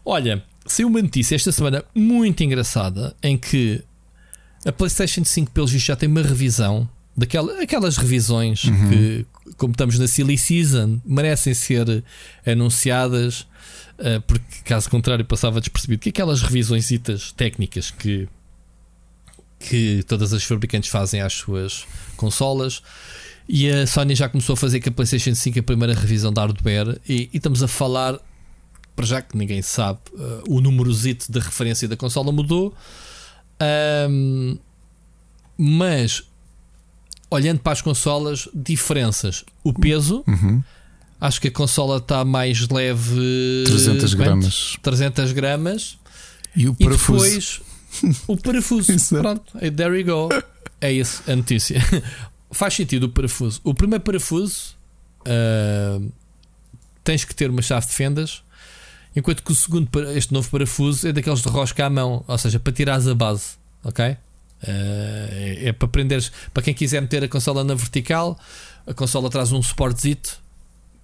[0.05, 3.83] Olha, saiu uma notícia esta semana muito engraçada em que
[4.65, 8.89] a PlayStation 5, pelos vistos, já tem uma revisão daquelas aquelas revisões uhum.
[8.89, 9.27] que,
[9.57, 12.05] como estamos na Silly Season, merecem ser
[12.47, 13.47] anunciadas,
[14.27, 16.89] porque caso contrário passava despercebido que aquelas revisões
[17.37, 18.29] técnicas que,
[19.59, 22.83] que todas as fabricantes fazem às suas consolas.
[23.49, 26.43] E a Sony já começou a fazer com a PlayStation 5 a primeira revisão da
[26.43, 28.19] hardware, e, e estamos a falar
[28.97, 32.75] para já que ninguém sabe, uh, o numerosito da referência da consola mudou.
[34.09, 34.57] Um,
[35.57, 36.23] mas
[37.31, 39.45] olhando para as consolas, diferenças.
[39.63, 40.63] O peso, uhum.
[41.27, 44.77] Acho que a consola está mais leve 300 gramas.
[44.83, 45.99] 300 gramas.
[46.55, 47.27] E o parafuso.
[47.27, 47.63] E depois
[48.27, 48.93] o parafuso.
[49.17, 50.29] Pronto, there you go.
[50.81, 51.81] É isso a notícia.
[52.53, 53.61] Faz sentido o parafuso.
[53.65, 54.77] O primeiro parafuso
[55.27, 56.13] uh,
[57.03, 58.45] tens que ter uma chave de fendas
[59.17, 62.59] Enquanto que o segundo, este novo parafuso, é daqueles de rosca à mão, ou seja,
[62.59, 63.51] para tirares a base,
[63.85, 64.05] ok?
[64.05, 64.17] Uh,
[64.67, 68.37] é, é, para prenderes, para quem quiser meter a consola na vertical,
[68.85, 70.43] a consola traz um suportezito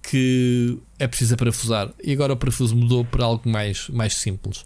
[0.01, 1.89] que é preciso parafusar.
[2.03, 4.65] E agora o parafuso mudou para algo mais, mais simples.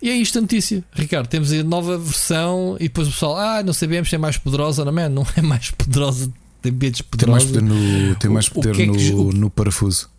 [0.00, 1.26] E é isto a notícia, Ricardo.
[1.26, 4.84] Temos a nova versão e depois o pessoal, ah, não sabemos se é mais poderosa,
[4.84, 5.08] não é?
[5.08, 7.50] Não é mais poderosa, tem medos poderosos.
[7.50, 10.10] Tem mais poder no, tem mais poder o, o é no, no parafuso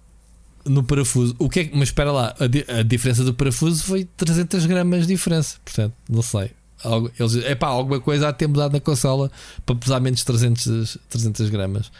[0.67, 1.35] no parafuso.
[1.39, 5.13] O que é, mas espera lá, a, a, diferença do parafuso foi 300 gramas de
[5.13, 5.57] diferença.
[5.63, 6.51] Portanto, não sei.
[6.83, 9.31] Algo, eles, é pá, alguma coisa há de ter mudado na consola
[9.65, 11.91] para pesar menos de 300, 300 gramas.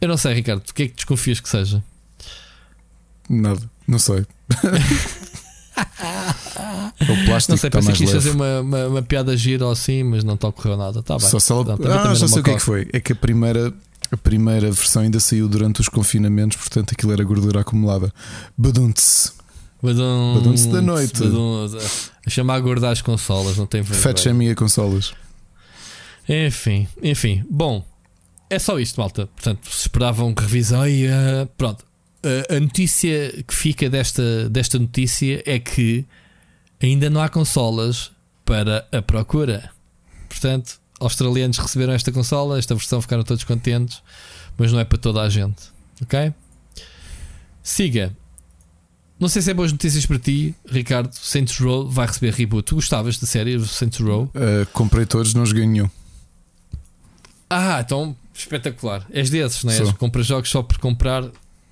[0.00, 1.82] Eu não sei, Ricardo, o que é que desconfias que seja?
[3.28, 4.26] Nada, não sei.
[6.98, 9.72] É o plástico não sei, pensei que ias fazer uma, uma, uma, piada gira ou
[9.72, 11.02] assim, mas não te ocorreu nada.
[11.02, 11.28] Tá bem.
[11.28, 11.64] Só se ela...
[11.64, 12.88] ah, já sei o que é que foi.
[12.92, 13.72] É que a primeira
[14.10, 18.12] a primeira versão ainda saiu durante os confinamentos, portanto aquilo era gordura acumulada.
[18.58, 19.32] Badunce
[20.68, 21.22] da noite.
[21.22, 22.10] Badunce.
[22.26, 25.14] A chamar a gorda às consolas, não tem Fat shaming a consolas.
[26.28, 27.44] Enfim, enfim.
[27.48, 27.84] Bom,
[28.50, 29.28] é só isto, malta.
[29.28, 31.84] Portanto, se esperavam que revisão e uh, pronto.
[32.22, 36.04] Uh, a notícia que fica desta, desta notícia é que
[36.82, 38.10] ainda não há consolas
[38.44, 39.70] para a procura.
[40.28, 44.02] Portanto, australianos receberam esta consola, esta versão ficaram todos contentes,
[44.58, 45.62] mas não é para toda a gente.
[46.02, 46.34] Ok?
[47.62, 48.14] Siga.
[49.18, 51.12] Não sei se é boas notícias para ti, Ricardo.
[51.14, 52.64] Saints Row vai receber reboot.
[52.64, 54.24] Tu gostavas da série Saints Row?
[54.24, 55.88] Uh, comprei todos, não joguei nenhum.
[57.48, 59.06] Ah, então espetacular.
[59.10, 59.92] És desses, não é?
[59.94, 61.24] Compras jogos só por comprar.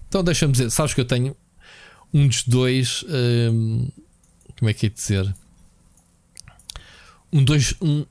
[0.09, 1.37] Então deixa-me dizer, sabes que eu tenho
[2.13, 3.05] um dos dois.
[3.09, 3.89] Hum,
[4.59, 5.35] como é que é dizer?
[7.33, 8.05] Um, dois, um,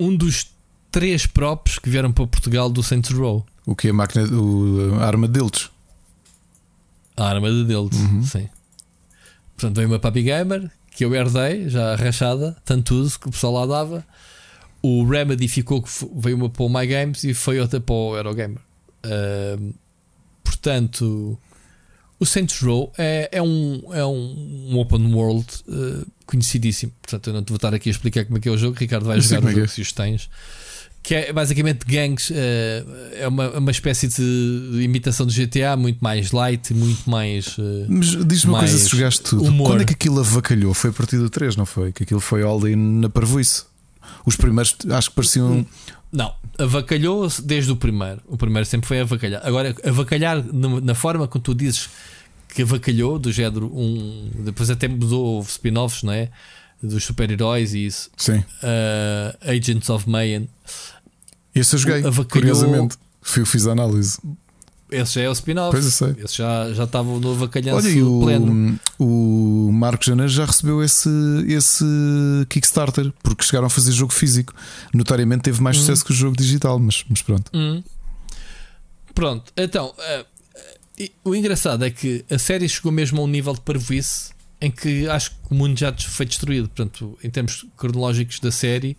[0.00, 0.46] um dos
[0.90, 3.44] três props que vieram para Portugal do Saints Row.
[3.66, 5.70] O que é a máquina, o, a arma deles?
[7.16, 8.22] A arma de deles, uhum.
[8.22, 8.48] sim.
[9.56, 13.52] Portanto, veio uma Papi Gamer que eu herdei, já rachada, tanto uso que o pessoal
[13.52, 14.06] lá dava.
[14.86, 18.16] O Remedy ficou que veio uma para o My Games e foi outra para o
[18.16, 18.60] Eurogamer.
[19.04, 19.74] Uh,
[20.44, 21.36] portanto,
[22.20, 26.92] o Saints Row é, é, um, é um, um open world uh, conhecidíssimo.
[27.02, 28.76] Portanto, eu não te vou estar aqui a explicar como é que é o jogo.
[28.78, 29.66] Ricardo vai jogar o é jogo é.
[29.66, 30.30] se os tens.
[31.02, 32.34] Que é basicamente gangues, uh,
[33.14, 37.58] é uma, uma espécie de imitação do GTA, muito mais light, muito mais.
[37.58, 39.70] Uh, Mas diz-me uma coisa: se jogaste tudo, humor.
[39.70, 40.72] quando é que aquilo avacalhou?
[40.74, 41.92] Foi a partir do 3, não foi?
[41.92, 43.64] Que aquilo foi all in na parvoíce.
[44.24, 45.66] Os primeiros acho que pareciam.
[46.12, 48.20] Não, avacalhou desde o primeiro.
[48.26, 49.46] O primeiro sempre foi avacalhar.
[49.46, 51.90] Agora, avacalhar na forma como tu dizes
[52.54, 54.30] que avacalhou, do género um.
[54.44, 56.30] Depois até mudou spin-offs, não é?
[56.82, 58.10] Dos super-heróis e isso.
[58.16, 58.38] Sim.
[58.38, 60.48] Uh, Agents of Mayhem.
[61.54, 62.26] Esse eu joguei, avacalhou...
[62.26, 62.96] curiosamente.
[63.20, 64.18] Fui, fiz a análise.
[64.90, 65.72] Esse já é o spin-off.
[65.72, 66.24] Pois eu sei.
[66.24, 68.78] Esse já, já estava no avacalhanço Olha, e o, pleno.
[68.98, 71.08] O Marco Janeiro já recebeu esse,
[71.48, 71.84] esse
[72.48, 74.54] Kickstarter porque chegaram a fazer jogo físico.
[74.94, 75.80] Notariamente teve mais hum.
[75.80, 77.50] sucesso que o jogo digital, mas, mas pronto.
[77.52, 77.82] Hum.
[79.12, 83.54] Pronto, então uh, uh, o engraçado é que a série chegou mesmo a um nível
[83.54, 86.68] de parvoíce em que acho que o mundo já foi destruído.
[86.68, 88.96] Portanto, em termos cronológicos da série,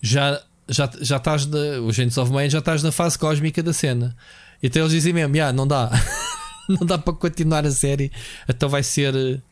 [0.00, 4.16] já, já, já estás na, o Gentes of já estás na fase cósmica da cena.
[4.62, 5.90] E até eles dizem mesmo: yeah, não dá,
[6.68, 8.12] não dá para continuar a série,
[8.48, 9.42] então vai ser,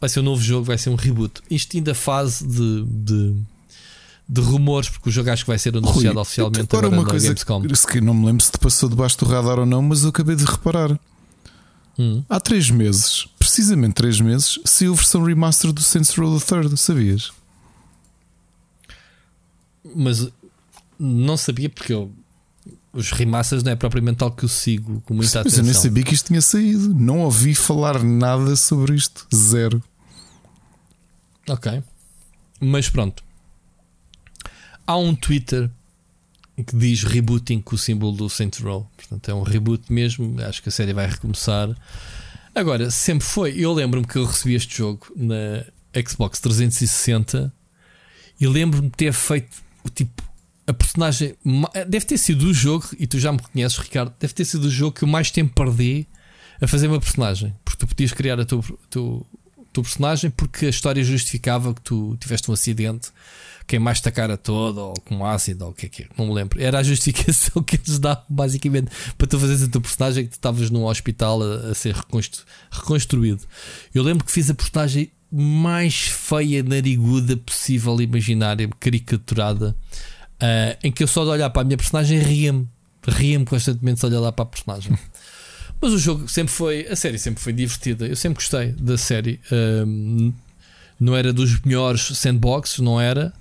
[0.00, 1.40] vai ser um novo jogo, vai ser um reboot.
[1.50, 3.36] Isto ainda fase de, de,
[4.28, 7.08] de rumores, porque o jogo acho que vai ser anunciado Rui, oficialmente agora, agora uma
[7.08, 10.10] coisa que não me lembro se te passou debaixo do radar ou não, mas eu
[10.10, 10.98] acabei de reparar.
[11.96, 12.22] Hum.
[12.28, 16.76] Há três meses, precisamente três meses, saiu a versão remaster do Saints Row the Third,
[16.76, 17.32] sabias?
[19.96, 20.28] Mas
[20.98, 22.12] não sabia porque eu
[22.92, 25.58] os remasters não é propriamente algo que eu sigo com muita atenção.
[25.58, 26.94] Mas eu nem sabia que isto tinha saído.
[26.94, 29.26] Não ouvi falar nada sobre isto.
[29.34, 29.82] Zero.
[31.48, 31.82] Ok.
[32.60, 33.22] Mas pronto.
[34.86, 35.70] Há um Twitter
[36.66, 38.90] que diz rebooting com o símbolo do Saints Row.
[38.96, 40.40] Portanto, é um reboot mesmo.
[40.42, 41.68] Acho que a série vai recomeçar.
[42.54, 43.54] Agora, sempre foi.
[43.56, 45.64] Eu lembro-me que eu recebi este jogo na
[46.06, 47.52] Xbox 360
[48.40, 50.27] e lembro-me de ter feito o tipo
[50.68, 51.34] a personagem
[51.88, 54.70] deve ter sido o jogo, e tu já me reconheces, Ricardo, deve ter sido o
[54.70, 56.06] jogo que eu mais tempo perdi
[56.60, 57.56] a fazer uma personagem.
[57.64, 59.22] Porque tu podias criar a tua, tua,
[59.72, 63.08] tua personagem porque a história justificava que tu tiveste um acidente,
[63.66, 66.34] queimaste a cara toda, ou com ácido, ou o que é que é, não me
[66.34, 66.60] lembro.
[66.60, 70.34] Era a justificação que eles davam, basicamente, para tu fazeres a tua personagem que tu
[70.34, 73.40] estavas num hospital a, a ser reconstru, reconstruído.
[73.94, 79.74] Eu lembro que fiz a personagem mais feia, nariguda possível, imaginária, caricaturada
[80.40, 82.68] Uh, em que eu só de olhar para a minha personagem ria-me,
[83.06, 84.96] ria-me constantemente só de olhar para a personagem.
[85.80, 88.06] Mas o jogo sempre foi, a série sempre foi divertida.
[88.06, 89.40] Eu sempre gostei da série.
[89.52, 90.32] Um,
[90.98, 93.32] não era dos melhores sandbox, não era,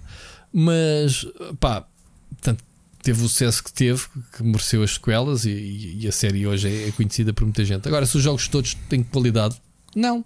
[0.54, 1.26] mas
[1.60, 1.86] pá,
[2.30, 2.64] portanto,
[3.02, 4.04] teve o sucesso que teve,
[4.36, 7.88] que mereceu as sequelas e, e a série hoje é, é, conhecida por muita gente.
[7.88, 9.60] Agora, se os jogos todos têm qualidade,
[9.96, 10.24] não.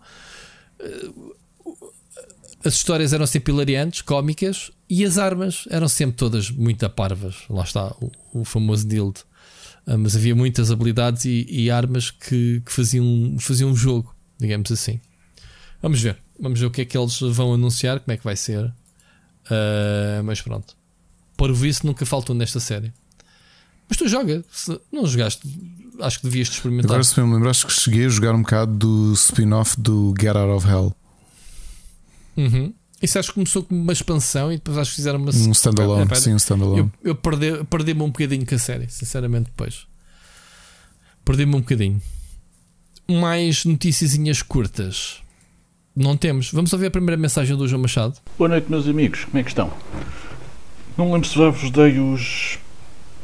[2.63, 7.37] As histórias eram sempre hilariantes, cómicas, e as armas eram sempre todas muito parvas.
[7.49, 9.19] Lá está o, o famoso Dild.
[9.87, 14.71] Uh, mas havia muitas habilidades e, e armas que, que, faziam, faziam um jogo, digamos
[14.71, 14.99] assim.
[15.81, 16.17] Vamos ver.
[16.39, 18.65] Vamos ver o que é que eles vão anunciar, como é que vai ser.
[18.65, 20.75] Uh, mas pronto.
[21.35, 22.93] Por isso nunca faltou nesta série.
[23.89, 25.41] Mas tu joga, se não jogaste,
[25.99, 26.91] acho que devias experimentar.
[26.91, 30.35] Agora se me lembro, acho que cheguei a jogar um bocado do spin-off do Get
[30.35, 30.95] Out of Hell.
[32.41, 32.73] Uhum.
[33.01, 36.07] Isso acho que começou com uma expansão e depois acho que fizeram uma Um standalone,
[36.11, 36.79] é, sim, um standalone.
[36.79, 39.87] Eu, eu perdi-me perdi um bocadinho com a série, sinceramente, depois.
[41.25, 42.01] Perdi-me um bocadinho.
[43.09, 45.21] Mais noticiazinhas curtas.
[45.95, 46.51] Não temos.
[46.51, 48.17] Vamos ouvir a primeira mensagem do João Machado.
[48.37, 49.25] Boa noite, meus amigos.
[49.25, 49.73] Como é que estão?
[50.95, 52.59] Não lembro se já vos dei os,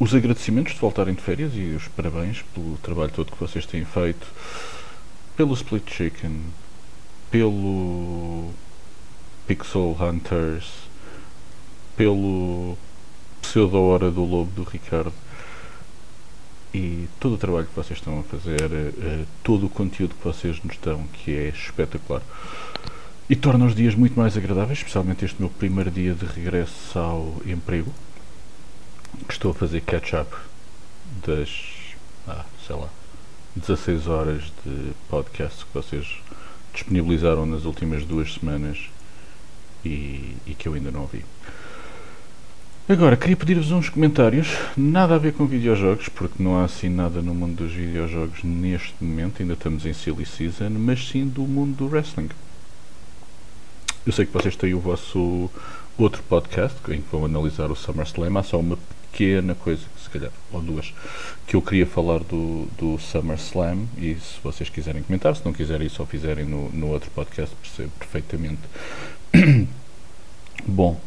[0.00, 3.84] os agradecimentos de voltarem de férias e os parabéns pelo trabalho todo que vocês têm
[3.84, 4.26] feito,
[5.36, 6.40] pelo Split Chicken,
[7.30, 8.50] pelo
[9.48, 10.66] Pixel Hunters,
[11.96, 12.76] pelo
[13.40, 15.14] pseudo Hora do Lobo do Ricardo
[16.74, 20.62] e todo o trabalho que vocês estão a fazer, uh, todo o conteúdo que vocês
[20.62, 22.20] nos dão, que é espetacular.
[23.30, 27.36] E torna os dias muito mais agradáveis, especialmente este meu primeiro dia de regresso ao
[27.46, 27.90] emprego,
[29.26, 30.30] que estou a fazer catch-up
[31.26, 31.50] das,
[32.26, 32.90] ah, sei lá,
[33.56, 36.06] 16 horas de podcast que vocês
[36.74, 38.90] disponibilizaram nas últimas duas semanas
[39.84, 41.24] e, e que eu ainda não ouvi.
[42.88, 47.20] Agora, queria pedir-vos uns comentários, nada a ver com videojogos, porque não há assim nada
[47.20, 51.76] no mundo dos videojogos neste momento, ainda estamos em silly season, mas sim do mundo
[51.76, 52.30] do wrestling.
[54.06, 55.50] Eu sei que vocês têm o vosso
[55.98, 58.78] outro podcast, em que vão analisar o SummerSlam, há só uma
[59.12, 60.94] pequena coisa, se calhar, ou duas,
[61.46, 65.90] que eu queria falar do, do SummerSlam, e se vocês quiserem comentar, se não quiserem,
[65.90, 68.62] só fizerem no, no outro podcast, percebo perfeitamente.
[70.66, 70.98] Bom,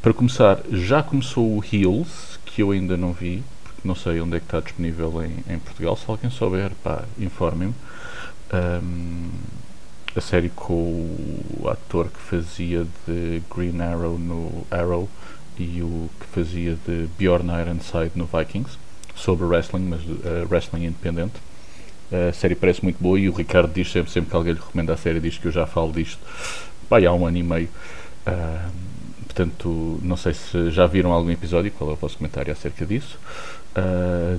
[0.00, 4.36] para começar, já começou o Heels, que eu ainda não vi, porque não sei onde
[4.36, 5.96] é que está disponível em, em Portugal.
[5.96, 7.74] Se alguém souber, pá, informem-me.
[8.52, 9.30] Um,
[10.14, 10.74] a série com
[11.60, 15.08] o ator que fazia de Green Arrow no Arrow
[15.58, 18.78] e o que fazia de Bjorn Ironside no Vikings,
[19.14, 21.34] sobre wrestling, mas uh, wrestling independente.
[22.30, 24.92] A série parece muito boa e o Ricardo diz sempre, sempre que alguém lhe recomenda
[24.92, 26.20] a série, diz que eu já falo disto
[26.88, 27.68] pá, há um ano e meio.
[28.26, 28.96] Uh,
[29.36, 33.18] Portanto, não sei se já viram algum episódio, qual é o vosso comentário acerca disso.
[33.76, 34.38] Uh,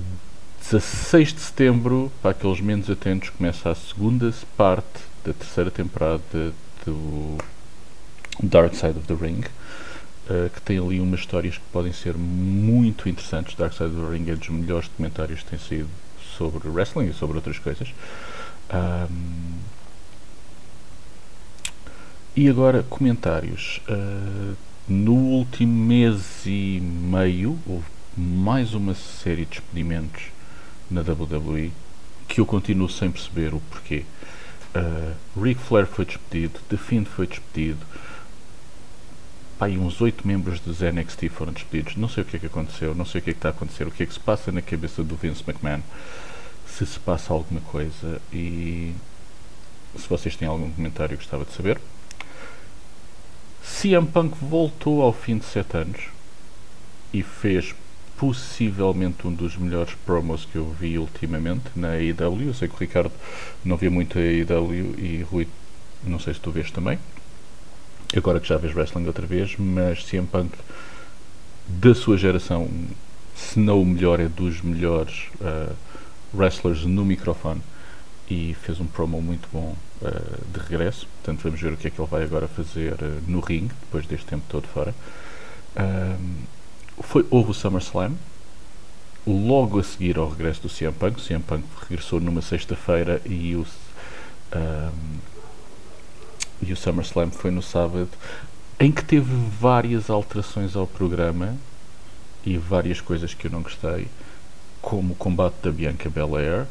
[0.60, 6.52] 16 de setembro, para aqueles menos atentos, começa a segunda parte da terceira temporada
[6.84, 7.38] do
[8.42, 9.44] Dark Side of the Ring,
[10.28, 13.54] uh, que tem ali umas histórias que podem ser muito interessantes.
[13.54, 15.88] Dark Side of the Ring é dos melhores documentários que tem sido
[16.36, 17.94] sobre wrestling e sobre outras coisas.
[18.74, 19.58] Um,
[22.40, 23.80] e agora, comentários.
[23.88, 24.54] Uh,
[24.86, 27.86] no último mês e meio houve
[28.16, 30.22] mais uma série de despedimentos
[30.88, 31.72] na WWE
[32.28, 34.04] que eu continuo sem perceber o porquê.
[34.72, 37.84] Uh, Ric Flair foi despedido, The Fiend foi despedido,
[39.58, 41.96] Pai, uns oito membros dos NXT foram despedidos.
[41.96, 43.50] Não sei o que é que aconteceu, não sei o que é que está a
[43.50, 45.82] acontecer, o que é que se passa na cabeça do Vince McMahon,
[46.68, 48.94] se se passa alguma coisa e
[49.96, 51.80] se vocês têm algum comentário gostava de saber.
[53.62, 56.00] CM Punk voltou ao fim de 7 anos
[57.12, 57.74] e fez
[58.16, 62.48] possivelmente um dos melhores promos que eu vi ultimamente na AEW.
[62.48, 63.12] Eu sei que o Ricardo
[63.64, 65.46] não via muito a AEW e Rui,
[66.02, 66.98] não sei se tu vês também.
[68.16, 70.52] Agora que já vês wrestling outra vez, mas CM Punk
[71.68, 72.68] da sua geração,
[73.36, 75.74] se não o melhor, é dos melhores uh,
[76.34, 77.60] wrestlers no microfone
[78.28, 81.06] e fez um promo muito bom uh, de regresso.
[81.16, 84.06] Portanto, vamos ver o que é que ele vai agora fazer uh, no ringue, depois
[84.06, 84.94] deste tempo todo fora.
[87.00, 88.14] foi, houve o SummerSlam,
[89.26, 91.18] logo a seguir ao regresso do CM Punk.
[91.18, 93.66] O CM Punk regressou numa sexta-feira e o,
[94.56, 95.18] um,
[96.62, 98.08] e o SummerSlam foi no sábado,
[98.80, 101.56] em que teve várias alterações ao programa
[102.44, 104.08] e várias coisas que eu não gostei,
[104.80, 106.66] como o combate da Bianca Belair.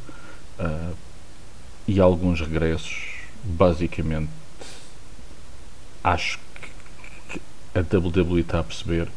[0.60, 1.08] Uh,
[1.88, 3.07] e alguns regressos,
[3.48, 4.30] basicamente,
[6.04, 6.40] acho
[7.30, 7.42] que
[7.74, 9.08] a WWE está a perceber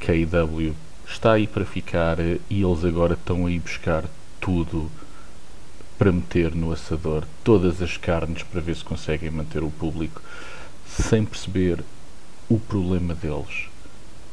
[0.00, 0.74] que a IW
[1.06, 4.04] está aí para ficar e eles agora estão aí buscar
[4.40, 4.90] tudo
[5.98, 10.20] para meter no assador todas as carnes para ver se conseguem manter o público
[10.86, 11.84] sem perceber
[12.48, 13.68] o problema deles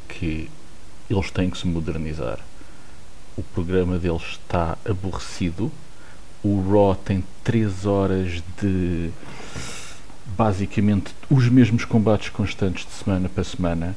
[0.08, 0.50] que
[1.08, 2.38] eles têm que se modernizar.
[3.36, 5.70] O programa deles está aborrecido.
[6.42, 9.10] O Raw tem 3 horas de
[10.36, 13.96] basicamente os mesmos combates constantes de semana para semana.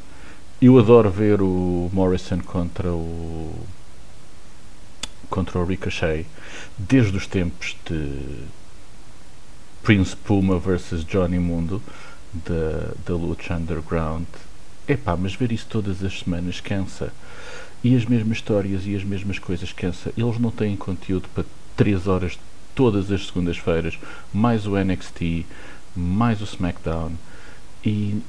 [0.61, 3.53] Eu adoro ver o Morrison contra o
[5.29, 6.25] contra o Ricochet
[6.77, 8.21] desde os tempos de
[9.83, 11.81] Prince Puma versus Johnny Mundo
[12.33, 14.27] da, da Lucha Underground.
[14.87, 17.11] Epá, mas ver isso todas as semanas cansa.
[17.83, 20.11] E as mesmas histórias e as mesmas coisas cansa.
[20.17, 21.43] Eles não têm conteúdo para
[21.75, 22.39] 3 horas
[22.73, 23.97] todas as segundas-feiras,
[24.33, 25.45] mais o NXT,
[25.95, 27.13] mais o SmackDown
[27.83, 28.21] e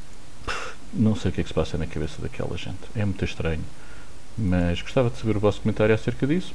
[0.44, 2.78] pff, não sei o que é que se passa na cabeça daquela gente.
[2.94, 3.64] É muito estranho.
[4.38, 6.54] Mas gostava de saber o vosso comentário acerca disso.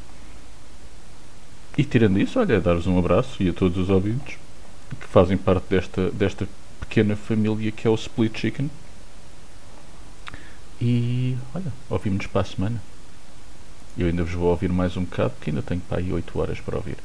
[1.77, 4.37] E tirando isso, olha, dar-vos um abraço e a todos os ouvintes
[4.99, 6.47] que fazem parte desta, desta
[6.79, 8.69] pequena família que é o Split Chicken.
[10.79, 12.81] E olha, ouvimos para a semana.
[13.97, 16.59] Eu ainda vos vou ouvir mais um bocado, porque ainda tenho para aí 8 horas
[16.59, 16.97] para ouvir.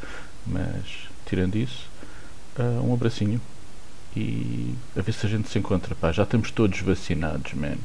[0.47, 1.89] Mas, tirando isso,
[2.59, 3.41] uh, um abracinho
[4.17, 5.95] e a ver se a gente se encontra.
[5.95, 7.77] Pá, já estamos todos vacinados, man.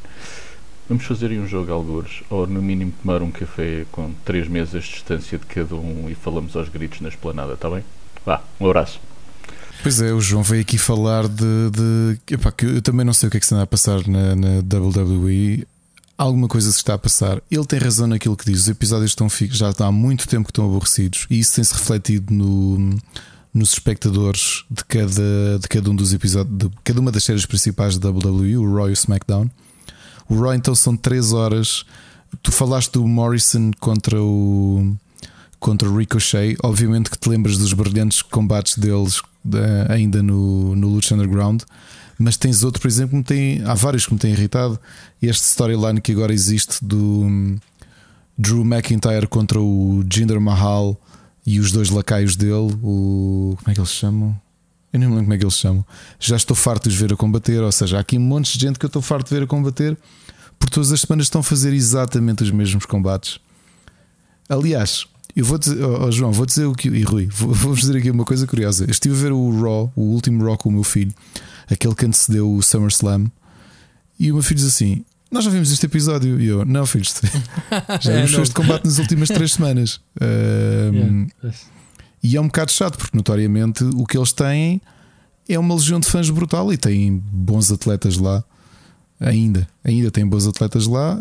[0.88, 4.84] Vamos fazer aí um jogo algures, ou no mínimo tomar um café com 3 mesas
[4.84, 7.84] de distância de cada um e falamos aos gritos na esplanada, está bem?
[8.26, 9.00] Vá, um abraço.
[9.82, 11.70] Pois é, o João veio aqui falar de.
[11.72, 14.06] de epá, que eu também não sei o que é que se anda a passar
[14.08, 15.66] na, na WWE.
[16.18, 17.42] Alguma coisa se está a passar.
[17.50, 18.60] Ele tem razão naquilo que diz.
[18.60, 22.96] Os episódios estão já há muito tempo que estão aborrecidos e isso tem-se refletido no,
[23.54, 27.98] nos espectadores de cada, de cada um dos episódios, de cada uma das séries principais
[27.98, 29.50] da WWE, o Raw e o SmackDown.
[30.30, 31.86] O Raw então são 3 horas.
[32.42, 34.96] Tu falaste do Morrison contra o
[35.60, 36.56] contra o Ricochet.
[36.64, 39.22] Obviamente que te lembras dos brilhantes combates deles
[39.90, 41.64] ainda no, no Lucha Underground.
[42.18, 44.80] Mas tens outro, por exemplo, que me tem, há vários que me têm irritado.
[45.22, 47.58] Este storyline que agora existe do hum,
[48.38, 51.00] Drew McIntyre contra o Jinder Mahal
[51.46, 52.78] e os dois lacaios dele.
[52.84, 54.40] O, como é que eles chamam?
[54.94, 55.86] Eu nem me lembro como é que eles chamam.
[56.20, 57.62] Já estou farto de os ver a combater.
[57.62, 59.48] Ou seja, há aqui um monte de gente que eu estou farto de ver a
[59.48, 59.98] combater.
[60.60, 63.40] Por todas as semanas estão a fazer exatamente os mesmos combates.
[64.48, 66.90] Aliás, eu vou dizer, oh, João, vou dizer o que.
[66.90, 68.86] E Rui, vou-vos dizer aqui uma coisa curiosa.
[68.86, 71.14] Eu estive a ver o Raw, o último Raw com o meu filho,
[71.70, 73.32] aquele que antecedeu o SummerSlam,
[74.20, 76.40] e o meu filho diz assim: Nós já vimos este episódio.
[76.42, 77.16] E eu, não, filhos,
[78.02, 80.02] já vimos é, este combate nas últimas três semanas.
[80.22, 81.58] Um, yeah.
[82.22, 84.82] E é um bocado chato, porque notoriamente o que eles têm
[85.48, 88.44] é uma legião de fãs brutal e têm bons atletas lá.
[89.20, 91.20] Ainda, ainda têm bons atletas lá.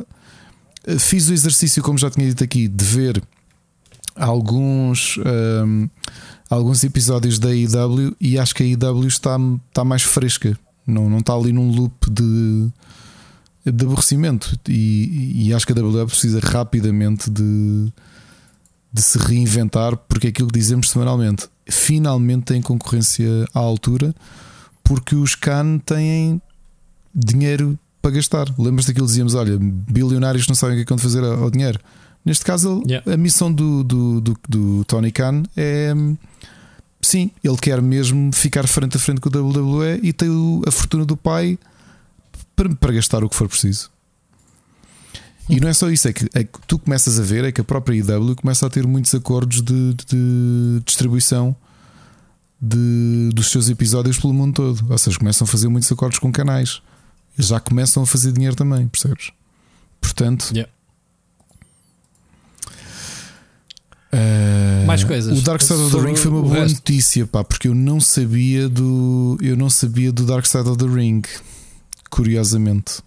[0.99, 3.23] Fiz o exercício, como já tinha dito aqui, de ver
[4.17, 5.89] alguns, um,
[6.49, 9.37] alguns episódios da IW e acho que a IW está,
[9.69, 12.69] está mais fresca, não, não está ali num loop de,
[13.65, 14.59] de aborrecimento.
[14.69, 17.93] E, e acho que a WWE precisa rapidamente de,
[18.93, 21.49] de se reinventar, porque é aquilo que dizemos semanalmente.
[21.67, 24.15] Finalmente tem concorrência à altura,
[24.83, 26.41] porque os Khan têm
[27.15, 28.47] dinheiro para gastar.
[28.59, 31.79] Lembras daquilo que dizíamos: olha, bilionários não sabem o que é que fazer ao dinheiro.
[32.25, 33.13] Neste caso, yeah.
[33.13, 35.95] a missão do, do, do, do, Tony Khan é.
[37.03, 40.29] Sim, ele quer mesmo ficar frente a frente com o WWE e tem
[40.67, 41.59] a fortuna do pai
[42.61, 43.91] para, para gastar o que for preciso.
[45.49, 47.61] E não é só isso, é que, é que, tu começas a ver é que
[47.61, 51.57] a própria IW começa a ter muitos acordos de, de, distribuição
[52.61, 54.93] de, dos seus episódios pelo mundo todo.
[54.93, 56.83] Ou seja, começam a fazer muitos acordos com canais.
[57.37, 59.33] Já começam a fazer dinheiro também, percebes?
[60.01, 60.71] Portanto, yeah.
[64.13, 65.39] Uh, Mais coisas.
[65.39, 66.75] O Dark Side of the Ring foi uma boa resto.
[66.75, 70.87] notícia, pá, porque eu não sabia do eu não sabia do Dark Side of the
[70.87, 71.23] Ring,
[72.11, 73.01] curiosamente.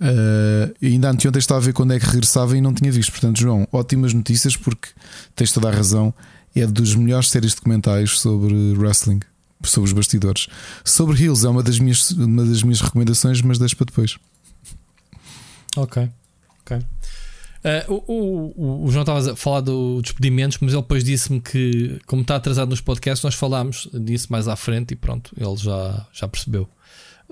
[0.00, 3.12] Uh, ainda anteontem estava a ver quando é que regressava e não tinha visto.
[3.12, 4.88] Portanto, João, ótimas notícias porque
[5.36, 6.12] tens toda a razão.
[6.54, 9.20] É dos melhores séries de comentários sobre wrestling,
[9.62, 10.48] sobre os bastidores.
[10.84, 14.18] Sobre Hills é uma das minhas, uma das minhas recomendações, mas deixo para depois.
[15.76, 16.08] Ok,
[16.62, 16.78] ok.
[17.62, 22.00] Uh, o, o, o, João estava a falar dos despedimentos, mas ele depois disse-me que,
[22.06, 26.06] como está atrasado nos podcasts, nós falámos disso mais à frente e pronto, ele já,
[26.10, 26.66] já percebeu.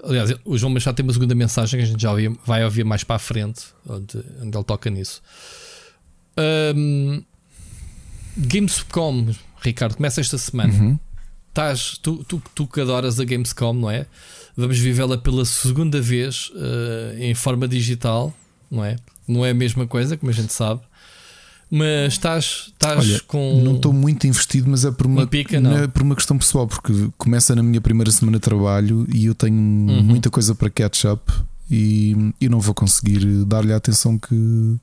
[0.05, 2.85] Aliás, o João Machado tem uma segunda mensagem que a gente já ouvia, vai ouvir
[2.85, 5.23] mais para a frente, onde, onde ele toca nisso.
[6.77, 7.23] Um,
[8.37, 10.73] Gamescom, Ricardo, começa esta semana.
[10.73, 10.99] Uhum.
[11.49, 14.07] Estás, tu, tu, tu que adoras a Gamescom, não é?
[14.57, 18.33] Vamos vivê-la pela segunda vez uh, em forma digital,
[18.71, 18.97] não é?
[19.29, 20.81] não é a mesma coisa, como a gente sabe.
[21.71, 23.61] Mas estás, estás Olha, com.
[23.63, 25.57] Não estou muito investido, mas é por uma, um pica.
[25.57, 29.35] É por uma questão pessoal, porque começa na minha primeira semana de trabalho e eu
[29.35, 30.03] tenho uhum.
[30.03, 31.31] muita coisa para catch up
[31.71, 34.77] e, e não vou conseguir dar-lhe a atenção que,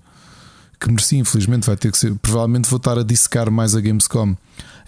[0.79, 1.17] que mereci.
[1.17, 2.13] Infelizmente, vai ter que ser.
[2.15, 4.35] Provavelmente vou estar a dissecar mais a Gamescom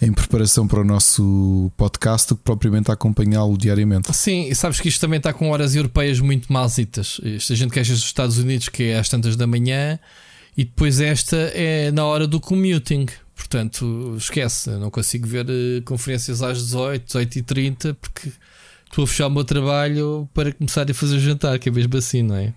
[0.00, 4.14] em preparação para o nosso podcast do que propriamente a acompanhá-lo diariamente.
[4.14, 7.20] Sim, e sabes que isto também está com horas europeias muito malzitas.
[7.24, 9.98] Esta gente queixa dos Estados Unidos que é às tantas da manhã
[10.58, 13.06] e depois esta é na hora do commuting.
[13.32, 18.32] Portanto, esquece, não consigo ver uh, conferências às 18, 18 e 30 porque
[18.84, 22.22] estou a fechar o meu trabalho para começar a fazer jantar, que é mesmo assim,
[22.22, 22.52] não é?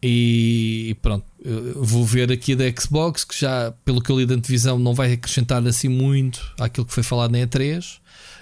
[0.00, 1.26] E pronto,
[1.74, 5.12] vou ver aqui da Xbox, que já, pelo que eu li da antevisão, não vai
[5.12, 7.96] acrescentar assim muito àquilo que foi falado na E3,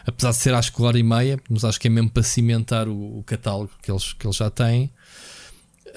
[0.07, 3.21] apesar de ser que hora e meia, mas acho que é mesmo para cimentar o,
[3.21, 4.91] o catálogo que eles, que eles já têm.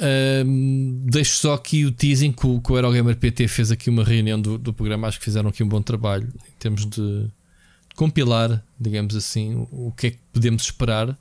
[0.01, 4.03] Um, deixo só aqui o teasing que o, que o Eurogamer PT fez aqui uma
[4.03, 5.07] reunião do, do programa.
[5.07, 7.27] Acho que fizeram aqui um bom trabalho em termos de
[7.95, 11.17] compilar, digamos assim, o, o que é que podemos esperar.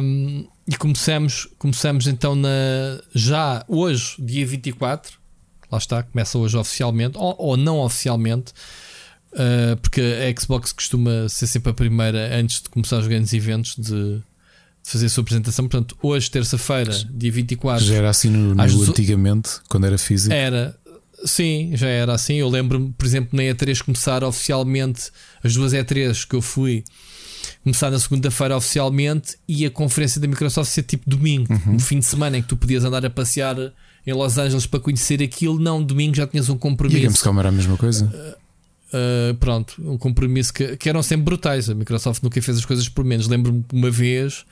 [0.00, 2.48] Um, e começamos, começamos então na,
[3.14, 5.18] já hoje, dia 24.
[5.70, 8.52] Lá está, começa hoje oficialmente, ou, ou não oficialmente,
[9.32, 13.76] uh, porque a Xbox costuma ser sempre a primeira antes de começar os grandes eventos
[13.76, 14.22] de,
[14.82, 15.68] fazer a sua apresentação.
[15.68, 17.84] Portanto, hoje, terça-feira, dia 24.
[17.84, 20.34] Já era assim no, no antigamente, quando era físico?
[20.34, 20.76] Era,
[21.24, 22.34] sim, já era assim.
[22.34, 25.10] Eu lembro-me, por exemplo, na E3 começar oficialmente,
[25.42, 26.84] as duas E3 que eu fui,
[27.62, 31.74] começar na segunda-feira oficialmente e a conferência da Microsoft ser tipo domingo, uhum.
[31.74, 33.56] um fim de semana em que tu podias andar a passear
[34.06, 35.58] em Los Angeles para conhecer aquilo.
[35.58, 36.98] Não, domingo já tinhas um compromisso.
[36.98, 38.38] E a Gamescom era a mesma coisa?
[38.92, 41.70] Uh, pronto, um compromisso que, que, eram sempre brutais.
[41.70, 43.28] A Microsoft nunca fez as coisas por menos.
[43.28, 44.44] Lembro-me uma vez,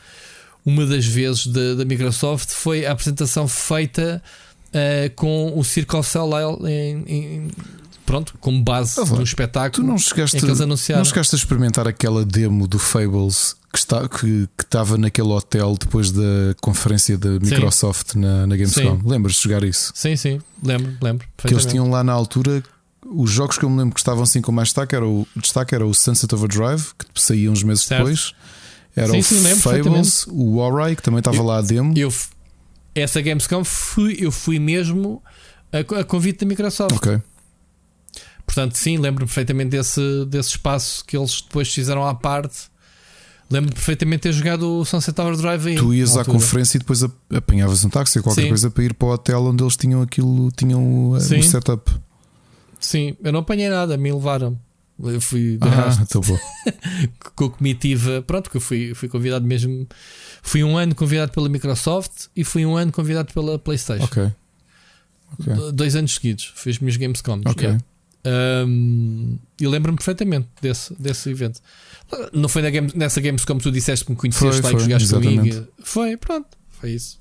[0.65, 4.23] uma das vezes da, da Microsoft foi a apresentação feita
[4.69, 6.31] uh, com o Circle Cell
[6.67, 7.51] em, em,
[8.07, 9.85] pronto, como base ah, no espetáculo.
[9.85, 14.65] Tu não chegaste, não chegaste a experimentar aquela demo do Fables que, está, que, que
[14.65, 19.01] estava naquele hotel depois da conferência da Microsoft na, na Gamescom?
[19.05, 19.93] Lembras de jogar isso?
[19.95, 21.27] Sim, sim, lembro, lembro.
[21.37, 22.63] Que eles tinham lá na altura
[23.07, 25.75] os jogos que eu me lembro que estavam assim com mais destaque era o, destaque
[25.75, 28.01] era o Sunset Overdrive, que saía uns meses certo.
[28.01, 28.35] depois.
[28.95, 31.97] Era sim, o sim, Fables, o Warray, que também estava eu, lá a demo.
[31.97, 32.13] Eu,
[32.95, 35.23] essa Gamescom fui, eu fui mesmo
[35.73, 36.97] a, a convite da Microsoft.
[36.97, 37.21] Ok.
[38.45, 42.59] Portanto, sim, lembro-me perfeitamente desse, desse espaço que eles depois fizeram à parte.
[43.51, 45.77] Lembro-me perfeitamente ter jogado o Sunset Overdrive aí.
[45.77, 47.03] Tu ias à conferência e depois
[47.33, 48.49] apanhavas um táxi ou qualquer sim.
[48.49, 51.91] coisa para ir para o hotel onde eles tinham aquilo, tinham o setup.
[52.89, 54.59] Sim, eu não apanhei nada, me levaram.
[54.99, 56.39] Eu fui de ah, bom.
[57.37, 58.23] com a comitiva.
[58.23, 59.87] Pronto, que eu fui, fui convidado mesmo.
[60.43, 64.05] Fui um ano convidado pela Microsoft e fui um ano convidado pela PlayStation.
[64.05, 64.33] Ok.
[65.39, 65.73] okay.
[65.73, 66.51] Dois anos seguidos.
[66.57, 67.43] Fiz meus Gamescom.
[67.45, 67.63] Ok.
[67.63, 67.85] Yeah.
[68.67, 71.61] Um, eu lembro-me perfeitamente desse, desse evento.
[72.33, 75.69] Não foi na game, nessa Gamescom tu disseste que me conheceste lá e jogaste comigo.
[75.81, 76.49] Foi, pronto.
[76.71, 77.21] Foi isso.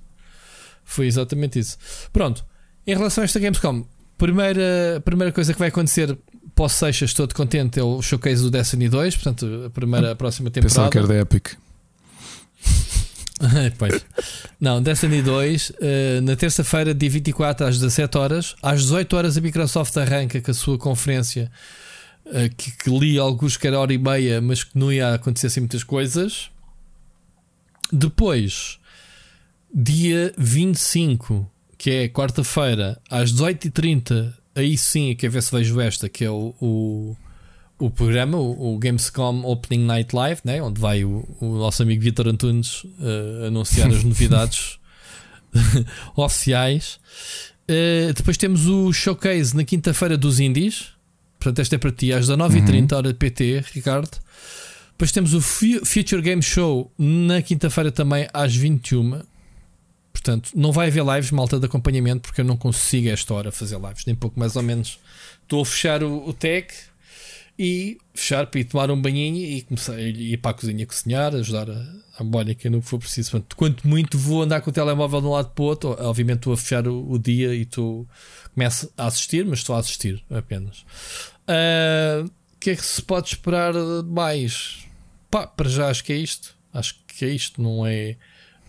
[0.85, 1.77] Foi exatamente isso.
[2.14, 2.45] Pronto.
[2.88, 3.85] Em relação a esta Gamescom,
[4.18, 6.18] Primeira, primeira coisa que vai acontecer
[6.56, 10.49] pós Seixas, estou contente, é o showcase do Destiny 2, portanto, a primeira, a próxima
[10.49, 10.73] temporada.
[10.73, 11.49] Pensava que era da Epic.
[13.77, 14.03] pois.
[14.60, 15.73] Não, Destiny 2, uh,
[16.23, 20.53] na terça-feira, dia 24 às 17 horas, às 18 horas a Microsoft arranca com a
[20.53, 21.52] sua conferência,
[22.26, 25.48] uh, que, que, li alguns que era hora e meia, mas que não ia acontecer
[25.48, 26.49] assim muitas coisas.
[27.94, 28.80] Depois,
[29.72, 34.33] dia 25 que é quarta-feira às 18h30.
[34.55, 37.15] Aí sim é que a ver se vejo esta, que é o, o,
[37.77, 40.61] o programa, o, o, Gamescom Opening Night Live, né?
[40.61, 44.79] onde vai o, o nosso amigo Vitor Antunes uh, anunciar as novidades
[46.15, 46.99] oficiais.
[47.69, 50.87] Uh, depois temos o showcase na quinta-feira dos Indies.
[51.37, 52.97] Portanto, esta é para ti às 19h30, uhum.
[52.97, 54.09] hora de PT, Ricardo.
[54.91, 59.21] Depois temos o Future Game Show na quinta-feira também às 21
[60.18, 63.52] Portanto, não vai haver lives, malta de acompanhamento, porque eu não consigo a esta hora
[63.52, 64.99] fazer lives, nem pouco mais ou menos.
[65.44, 66.73] Estou a fechar o, o tech
[67.60, 71.69] e fechar para ir tomar um banhinho e começar ir para a cozinha cozinhar, ajudar
[71.69, 71.85] a,
[72.19, 73.31] a Mónica no que for preciso.
[73.31, 76.39] Portanto, quanto muito vou andar com o telemóvel de um lado para o outro, obviamente
[76.39, 78.07] estou a fechar o, o dia e estou
[78.53, 80.85] começo a assistir, mas estou a assistir apenas.
[81.48, 83.73] Ah, o uh, que é que se pode esperar
[84.03, 84.85] mais?
[85.31, 86.56] Pá, para já acho que é isto.
[86.73, 88.18] Acho que é isto, não é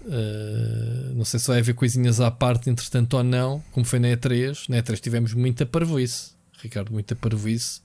[0.08, 4.08] Uh, não sei se vai haver coisinhas à parte, entretanto, ou não, como foi na
[4.08, 4.68] E3.
[4.68, 6.30] Na E3 tivemos muita parvoíce,
[6.62, 7.82] Ricardo, muita parvoíce,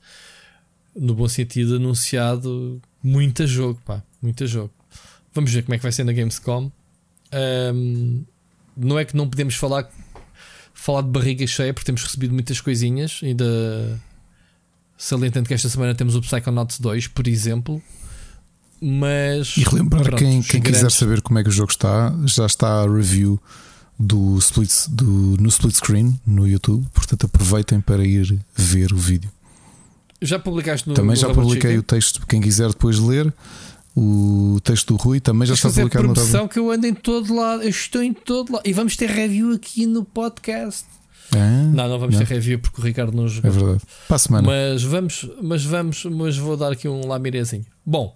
[0.96, 4.72] no bom sentido, anunciado muita jogo, pá, muita jogo.
[5.34, 6.72] Vamos ver como é que vai ser na Gamescom.
[7.74, 8.24] Um,
[8.78, 9.90] não é que não podemos falar,
[10.74, 13.20] falar de barriga cheia, porque temos recebido muitas coisinhas.
[13.22, 14.00] Ainda
[14.98, 17.82] salientando que esta semana temos o Psychonauts 2, por exemplo.
[18.86, 19.56] Mas.
[19.56, 22.82] E relembrar pronto, quem, quem quiser saber como é que o jogo está, já está
[22.82, 23.40] a review
[23.98, 29.32] do split, do, no split screen no YouTube, portanto aproveitem para ir ver o vídeo.
[30.22, 33.34] Já publicaste no Também já publiquei o texto, quem quiser depois ler.
[33.96, 37.34] O texto do Rui também já está publicado no promoção que eu ando em todo
[37.34, 38.68] lado, eu estou em todo lado.
[38.68, 40.86] E vamos ter review aqui no podcast.
[41.34, 41.38] É?
[41.74, 42.26] não, não vamos não.
[42.26, 43.50] ter review porque o Ricardo não jogou.
[43.50, 43.82] É verdade.
[44.08, 44.48] Para a semana.
[44.48, 47.66] Mas vamos, mas vamos, mas vou dar aqui um lamirezinho.
[47.86, 48.16] Bom,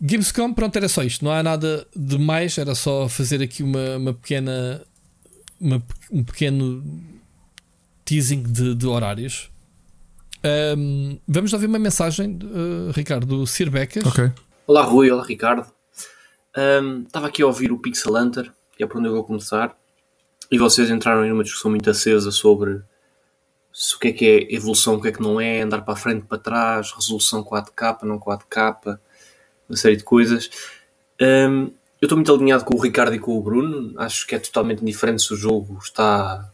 [0.00, 1.24] Gamescom, pronto, era só isto.
[1.24, 4.82] Não há nada de mais, era só fazer aqui uma, uma pequena.
[5.58, 6.84] Uma, um pequeno
[8.04, 9.50] teasing de, de horários.
[10.76, 14.04] Um, vamos ouvir uma mensagem, uh, Ricardo, do Sir Becas.
[14.04, 14.30] Ok.
[14.66, 15.10] Olá, Rui.
[15.10, 15.66] Olá, Ricardo.
[16.56, 19.76] Um, estava aqui a ouvir o Pixel Hunter, que é por onde eu vou começar.
[20.50, 22.82] E vocês entraram em uma discussão muito acesa sobre
[23.72, 25.94] se o que é que é evolução, o que é que não é, andar para
[25.94, 28.98] a frente, para trás, resolução 4K, não 4K
[29.68, 30.50] uma série de coisas.
[31.20, 31.70] Um,
[32.00, 33.94] eu estou muito alinhado com o Ricardo e com o Bruno.
[33.98, 36.50] Acho que é totalmente diferente se o jogo está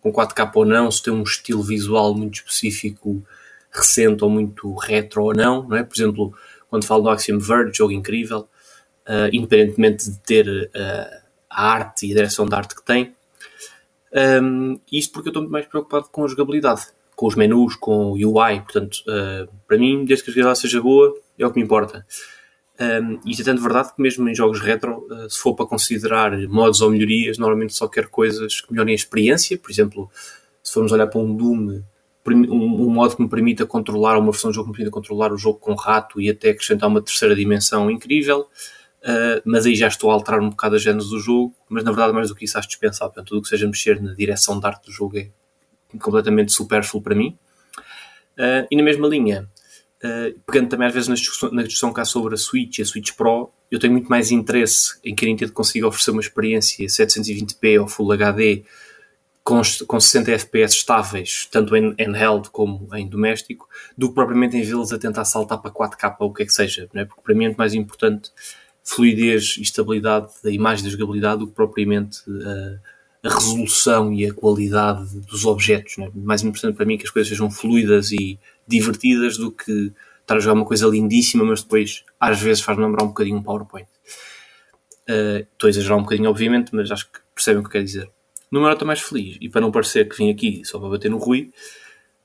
[0.00, 3.22] com 4K ou não, se tem um estilo visual muito específico,
[3.70, 5.84] recente ou muito retro ou não, não é?
[5.84, 6.34] Por exemplo,
[6.68, 8.48] quando falo do Axiom Verge, jogo incrível,
[9.06, 13.14] uh, independentemente de ter uh, a arte e a direção de arte que tem.
[14.42, 16.82] Um, isto porque eu estou muito mais preocupado com a jogabilidade,
[17.14, 18.60] com os menus, com o UI.
[18.60, 22.04] Portanto, uh, para mim, desde que a jogabilidade seja boa, é o que me importa.
[22.82, 26.80] Um, é tanto verdade que, mesmo em jogos retro, uh, se for para considerar modos
[26.80, 29.56] ou melhorias, normalmente só quero coisas que melhorem a experiência.
[29.56, 30.10] Por exemplo,
[30.62, 31.82] se formos olhar para um Doom,
[32.26, 35.32] um, um modo que me permita controlar, uma versão de jogo que me permita controlar
[35.32, 38.48] o jogo com rato e até acrescentar uma terceira dimensão incrível.
[39.02, 41.90] Uh, mas aí já estou a alterar um bocado a gênese do jogo, mas na
[41.90, 43.12] verdade mais do que isso acho dispensável.
[43.12, 45.28] Portanto, tudo o que seja mexer na direção de arte do jogo é
[45.98, 47.36] completamente supérfluo para mim.
[48.38, 49.48] Uh, e na mesma linha,
[50.04, 52.86] uh, pegando também às vezes na discussão, na discussão cá sobre a Switch e a
[52.86, 56.86] Switch Pro, eu tenho muito mais interesse em que a Nintendo consiga oferecer uma experiência
[56.86, 58.64] 720p ou Full HD
[59.44, 64.62] com, com 60 FPS estáveis, tanto em handheld como em doméstico, do que propriamente em
[64.62, 67.04] vê-los a tentar saltar para 4K ou o que é que seja, é?
[67.04, 68.30] porque para mim é muito mais importante
[68.84, 72.20] fluidez e estabilidade da imagem da jogabilidade do que propriamente
[73.22, 75.98] a, a resolução e a qualidade dos objetos.
[75.98, 76.10] É?
[76.14, 80.40] Mais importante para mim que as coisas sejam fluidas e divertidas do que estar a
[80.40, 83.88] jogar uma coisa lindíssima, mas depois às vezes faz-me lembrar um bocadinho um PowerPoint.
[85.08, 88.10] Uh, estou a exagerar um bocadinho, obviamente, mas acho que percebem o que quero dizer.
[88.50, 91.10] No meu estou mais feliz, e para não parecer que vim aqui só para bater
[91.10, 91.50] no Rui,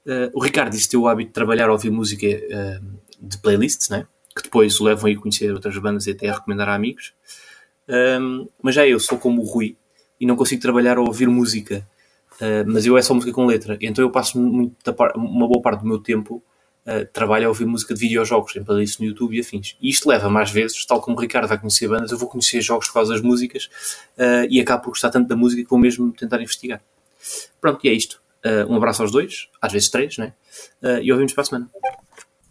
[0.05, 3.89] uh, o Ricardo disse ter o hábito de trabalhar a ouvir música uh, de playlists,
[3.89, 4.05] né?
[4.37, 7.13] que depois o levam a ir conhecer outras bandas e até a recomendar a amigos.
[7.89, 9.75] Um, mas já eu sou como o Rui
[10.19, 11.87] e não consigo trabalhar ou ouvir música,
[12.41, 13.77] uh, mas eu é só música com letra.
[13.81, 16.43] Então eu passo muita uma boa parte do meu tempo
[16.85, 19.75] uh, trabalho a ouvir música de videojogos, em playlists no YouTube e afins.
[19.81, 22.61] E isto leva mais vezes, tal como o Ricardo vai conhecer bandas, eu vou conhecer
[22.61, 23.65] jogos por causa das músicas
[24.17, 26.81] uh, e acabo por gostar tanto da música que vou mesmo tentar investigar.
[27.59, 28.21] Pronto, e é isto.
[28.45, 30.33] Uh, um abraço aos dois, às vezes três, né?
[31.01, 31.69] e ouvimos para a semana.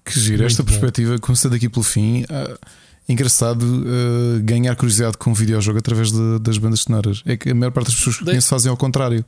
[0.07, 1.21] Que gira esta Muito perspectiva, bom.
[1.21, 2.23] começando aqui pelo fim.
[2.23, 2.57] Uh,
[3.09, 7.23] engraçado uh, ganhar curiosidade com o videojogo através de, das bandas sonoras.
[7.27, 8.31] É que a maior parte das pessoas que de...
[8.31, 9.25] conheço fazem ao contrário.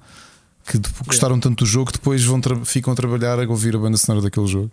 [0.69, 1.43] Que gostaram yeah.
[1.43, 4.47] tanto do jogo que depois vão ficam a trabalhar a ouvir a banda sonora daquele
[4.47, 4.71] jogo.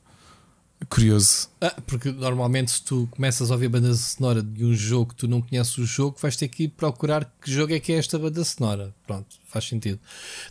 [0.90, 1.48] Curioso.
[1.62, 5.16] Ah, porque normalmente se tu começas a ouvir a banda sonora de um jogo que
[5.16, 7.98] tu não conheces o jogo, vais ter que ir procurar que jogo é que é
[7.98, 8.94] esta banda sonora.
[9.08, 10.00] Pronto, faz sentido.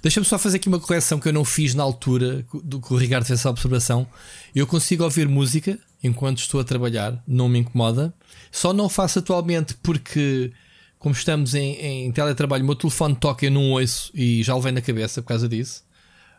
[0.02, 2.96] Deixa-me só fazer aqui uma correção que eu não fiz na altura do que o
[2.96, 4.06] Ricardo fez essa observação.
[4.54, 8.12] Eu consigo ouvir música enquanto estou a trabalhar, não me incomoda.
[8.50, 10.52] Só não faço atualmente porque,
[11.04, 14.72] como estamos em, em teletrabalho, o meu telefone toca, eu não ouço e já levei
[14.72, 15.84] na cabeça por causa disso.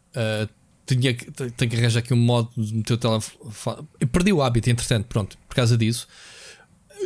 [0.10, 0.50] Uh,
[0.88, 3.88] tinha que, tenho que arranjar aqui um modo de meter o telefone.
[4.00, 6.08] Eu perdi o hábito, entretanto, pronto, por causa disso.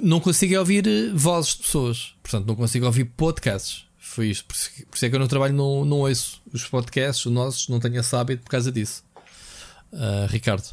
[0.02, 3.84] Não consigo ouvir eh, vozes de pessoas, portanto, não consigo ouvir podcasts.
[3.98, 4.56] Foi isto, por
[4.96, 8.00] isso é que eu no trabalho não, não ouço os podcasts, os nossos, não tenho
[8.00, 9.04] esse hábito por causa disso.
[9.92, 10.64] Uh, Ricardo,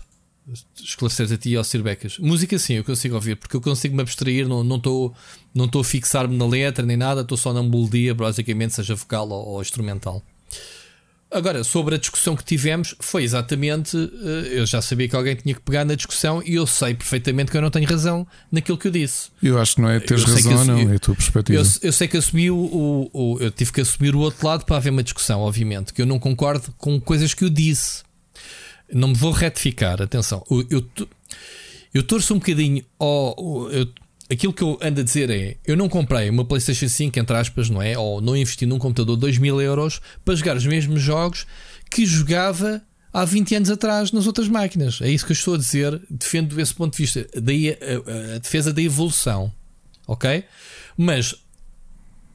[0.82, 2.18] esclarecer a ti e ao Sir Becas.
[2.18, 5.14] Música sim, eu consigo ouvir, porque eu consigo me abstrair, não estou
[5.55, 9.28] não não a fixar-me na letra nem nada, estou só na melodia, basicamente, seja vocal
[9.28, 10.23] ou, ou instrumental.
[11.28, 13.97] Agora, sobre a discussão que tivemos, foi exatamente.
[13.97, 17.51] Eh, eu já sabia que alguém tinha que pegar na discussão e eu sei perfeitamente
[17.51, 19.31] que eu não tenho razão naquilo que eu disse.
[19.43, 21.60] Eu acho que não é teres razão, não, é a tua perspectiva.
[21.60, 24.64] Eu, eu sei que assumi o, o, o, Eu tive que assumir o outro lado
[24.64, 28.06] para haver uma discussão, obviamente, que eu não concordo com coisas que eu disse.
[28.93, 30.45] Não me vou retificar, atenção.
[30.51, 31.07] Eu, eu,
[31.93, 33.71] eu torço um bocadinho ao.
[33.71, 33.89] Eu,
[34.31, 37.69] aquilo que eu ando a dizer é: eu não comprei uma PlayStation 5, entre aspas,
[37.69, 37.99] não é?
[37.99, 41.47] Ou não investi num computador de 2 mil euros para jogar os mesmos jogos
[41.91, 42.83] que jogava
[43.13, 45.01] há 20 anos atrás nas outras máquinas.
[45.01, 46.01] É isso que eu estou a dizer.
[46.11, 47.27] Defendo esse ponto de vista.
[47.41, 49.53] Daí a, a, a defesa da evolução.
[50.07, 50.45] Ok?
[50.97, 51.35] Mas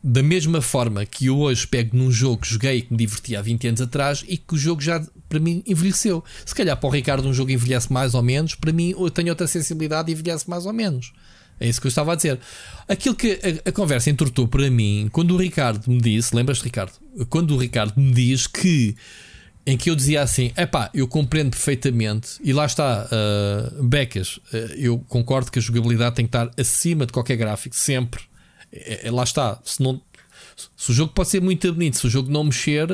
[0.03, 3.41] da mesma forma que eu hoje pego num jogo que joguei que me diverti há
[3.41, 6.23] 20 anos atrás e que o jogo já para mim envelheceu.
[6.45, 9.30] Se calhar para o Ricardo um jogo envelhece mais ou menos, para mim eu tenho
[9.30, 11.14] outra sensibilidade e envelhece mais ou menos.
[11.60, 12.40] É isso que eu estava a dizer.
[12.88, 16.94] Aquilo que a, a conversa entortou para mim, quando o Ricardo me disse, lembras-te, Ricardo?
[17.30, 18.95] Quando o Ricardo me diz que
[19.65, 24.38] em que eu dizia assim: é pá, eu compreendo perfeitamente, e lá está, uh, Becas,
[24.38, 28.30] uh, eu concordo que a jogabilidade tem que estar acima de qualquer gráfico, sempre.
[28.72, 30.02] É, é, lá está, se, não,
[30.76, 32.88] se o jogo pode ser muito bonito, se o jogo não mexer,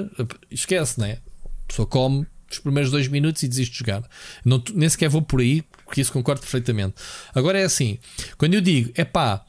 [0.50, 1.20] esquece, né?
[1.46, 4.04] A pessoa come os primeiros dois minutos e desiste de jogar.
[4.44, 6.96] Não, nem sequer vou por aí, porque isso concordo perfeitamente.
[7.36, 8.00] Agora é assim,
[8.38, 9.46] quando eu digo, é pá,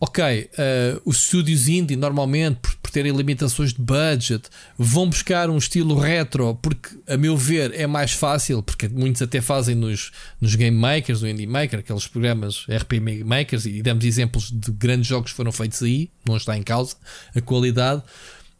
[0.00, 5.58] ok, uh, os estúdios indie normalmente, por, por, terem limitações de budget, vão buscar um
[5.58, 10.54] estilo retro, porque a meu ver é mais fácil, porque muitos até fazem nos, nos
[10.54, 15.32] Game Makers, no Indie Maker, aqueles programas RP Makers, e damos exemplos de grandes jogos
[15.32, 16.94] que foram feitos aí, não está em causa
[17.34, 18.02] a qualidade.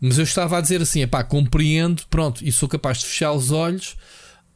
[0.00, 3.50] Mas eu estava a dizer assim, pá, compreendo, pronto, e sou capaz de fechar os
[3.50, 3.96] olhos.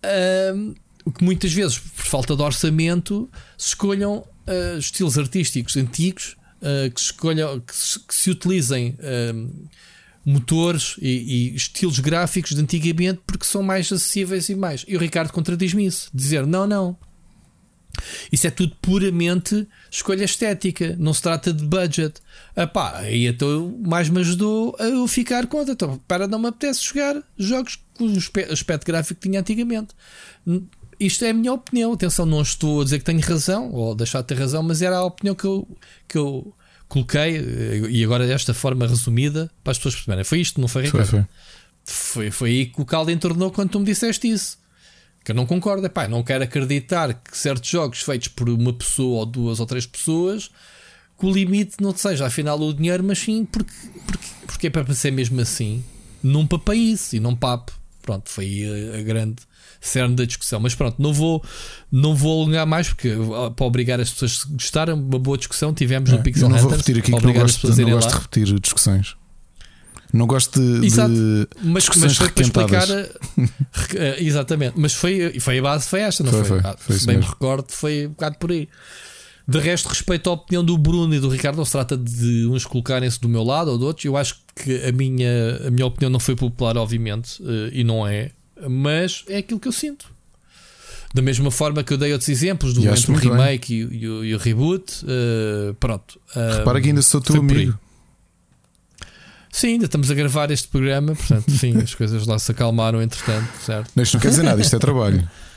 [0.04, 3.28] Uh, o que muitas vezes, por falta de orçamento,
[3.59, 9.68] se escolham uh, estilos artísticos antigos uh, que, escolham, que, se, que se utilizem uh,
[10.24, 11.09] motores e,
[11.52, 14.84] e, estilos gráficos de antigamente porque são mais acessíveis e mais.
[14.86, 16.97] E o Ricardo contradiz-me isso: dizer não, não.
[18.32, 22.20] Isso é tudo puramente escolha estética, não se trata de budget.
[22.56, 25.72] Epá, aí então mais me ajudou a eu ficar contra.
[25.72, 29.94] Então, para não me apetece jogar jogos com o aspecto gráfico que tinha antigamente.
[31.06, 31.92] Isto é a minha opinião.
[31.92, 34.96] Atenção, não estou a dizer que tenho razão ou deixar de ter razão, mas era
[34.96, 35.68] a opinião que eu,
[36.08, 36.54] que eu
[36.88, 37.40] coloquei
[37.90, 40.24] e agora desta forma resumida para as pessoas perceberem.
[40.24, 41.08] Foi isto, não foi, Ricardo?
[41.08, 41.26] Foi,
[41.84, 42.30] foi.
[42.30, 44.58] Foi, aí que o caldo entornou quando tu me disseste isso.
[45.24, 45.86] Que eu não concordo.
[45.86, 49.86] Epá, não quero acreditar que certos jogos feitos por uma pessoa ou duas ou três
[49.86, 50.50] pessoas
[51.18, 53.72] que o limite não seja afinal o dinheiro, mas sim porque,
[54.06, 55.84] porque, porque é para ser mesmo assim
[56.22, 57.72] num papaíce e num papo.
[58.00, 59.36] Pronto, foi a, a grande
[59.82, 60.60] cerne da discussão.
[60.60, 61.44] Mas pronto, não vou,
[61.90, 63.12] não vou alongar mais porque
[63.56, 66.56] para obrigar as pessoas a gostarem, uma boa discussão tivemos é, no Pixel Eu não
[66.56, 69.16] Hunters, vou repetir aqui que não gosto, não gosto de repetir discussões.
[70.12, 71.12] Não gosto de, Exato.
[71.12, 72.86] de mas, mas foi para explicar.
[73.94, 76.44] Eh, exatamente, mas foi, foi a base, foi esta, não foi?
[76.44, 76.60] foi?
[76.60, 77.30] foi, ah, foi se bem mesmo.
[77.30, 78.68] me recordo, foi um bocado por aí.
[79.48, 82.64] De resto, respeito à opinião do Bruno e do Ricardo, não se trata de uns
[82.64, 84.06] colocarem-se do meu lado ou do outro.
[84.06, 88.06] Eu acho que a minha, a minha opinião não foi popular, obviamente, eh, e não
[88.06, 88.32] é,
[88.68, 90.10] mas é aquilo que eu sinto.
[91.14, 94.24] Da mesma forma que eu dei outros exemplos do entre o remake e, e, o,
[94.24, 96.18] e, o, reboot, uh, pronto.
[96.34, 97.78] Uh, Repara que ainda sou teu amigo.
[99.51, 103.47] Sim, ainda estamos a gravar este programa, portanto, sim, as coisas lá se acalmaram entretanto,
[103.60, 103.90] certo?
[103.94, 105.28] Mas isto não quer dizer nada, isto é trabalho.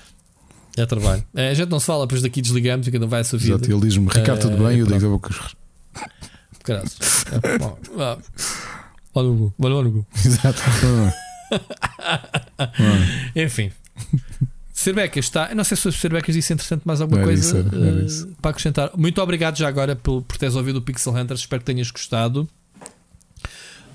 [0.77, 1.23] É trabalho.
[1.33, 3.39] É, a gente não se fala, depois daqui desligamos e cada um vai a sua
[3.39, 3.53] vida.
[3.53, 4.75] Exato, ele diz-me, Ricardo, tudo bem?
[4.75, 5.21] E eu digo,
[6.65, 7.25] Graças.
[7.31, 7.57] É,
[9.13, 10.05] olha o olha o Gu.
[10.25, 10.61] Exato.
[13.35, 13.71] Enfim.
[14.73, 15.55] Cerbeca está.
[15.55, 18.91] não sei se o Cerbecas disse entretanto mais alguma coisa uh, para acrescentar.
[18.95, 21.35] Muito obrigado já agora por, por teres ouvido o Pixel Hunter.
[21.35, 22.47] Espero que tenhas gostado.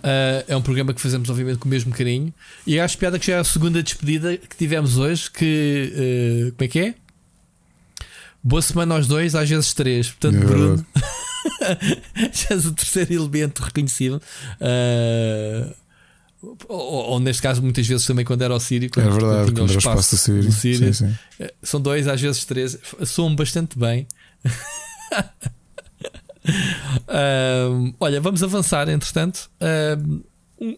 [0.03, 2.33] Uh, é um programa que fazemos, obviamente, com o mesmo carinho.
[2.67, 5.31] E acho piada que já é a segunda despedida que tivemos hoje.
[5.31, 6.95] Que uh, como é que é?
[8.43, 10.09] Boa semana aos dois, às vezes três.
[10.09, 10.87] Portanto, é Bruno,
[12.33, 14.21] já és o terceiro elemento reconhecido.
[14.61, 15.75] Uh,
[16.43, 18.91] ou, ou, neste caso, muitas vezes também quando era o Sírio.
[18.91, 20.53] Quando, é verdade, quando, era o espaço, espaço do Sírio.
[20.53, 20.95] Sírio.
[20.95, 21.49] Sim, sim.
[21.63, 22.79] São dois, às vezes três.
[23.05, 24.07] Soam bastante bem.
[27.69, 29.51] um, olha, vamos avançar, entretanto.
[29.61, 30.23] Um,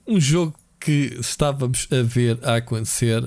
[0.06, 3.24] um, jogo que estávamos a ver a acontecer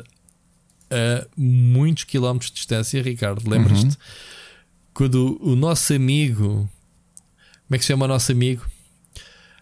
[0.90, 3.86] a muitos quilómetros de distância, Ricardo, lembras-te?
[3.86, 3.96] Uhum.
[4.94, 6.70] Quando o nosso amigo,
[7.68, 8.66] como é que se chama o nosso amigo?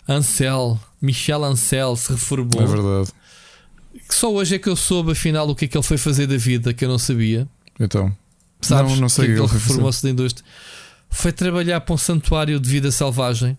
[0.08, 2.62] Ansel, Michel Ansel, se reformou.
[2.62, 3.12] É verdade.
[4.08, 6.28] Que só hoje é que eu soube afinal o que é que ele foi fazer
[6.28, 7.48] da vida, que eu não sabia.
[7.80, 8.16] Então,
[8.62, 10.46] Sabes não, não sei que, que ele reformou-se da indústria
[11.14, 13.58] foi trabalhar para um santuário de vida selvagem.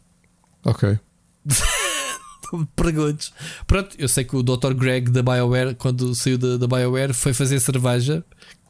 [0.64, 0.98] Ok.
[2.76, 3.32] Perguntes.
[3.66, 4.74] Pronto, eu sei que o Dr.
[4.74, 8.24] Greg da BioWare, quando saiu da, da BioWare, foi fazer cerveja,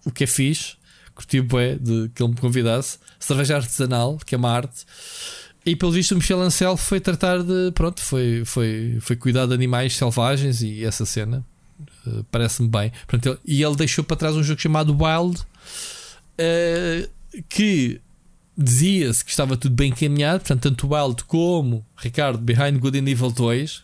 [0.04, 0.76] o que é fixe.
[1.14, 2.98] Curti o bué de que ele me convidasse.
[3.20, 4.84] Cerveja artesanal, que é uma arte.
[5.66, 7.72] E pelo visto o Michel Ancel foi tratar de.
[7.72, 11.44] Pronto, foi, foi, foi cuidar de animais selvagens e essa cena.
[12.06, 12.92] Uh, Parece-me bem.
[13.06, 15.40] Pronto, ele, e ele deixou para trás um jogo chamado Wild.
[16.38, 17.08] Uh,
[17.48, 18.00] que
[18.56, 23.30] dizia-se que estava tudo bem encaminhado, portanto, tanto Wild como Ricardo Behind Good and Evil
[23.30, 23.82] 2,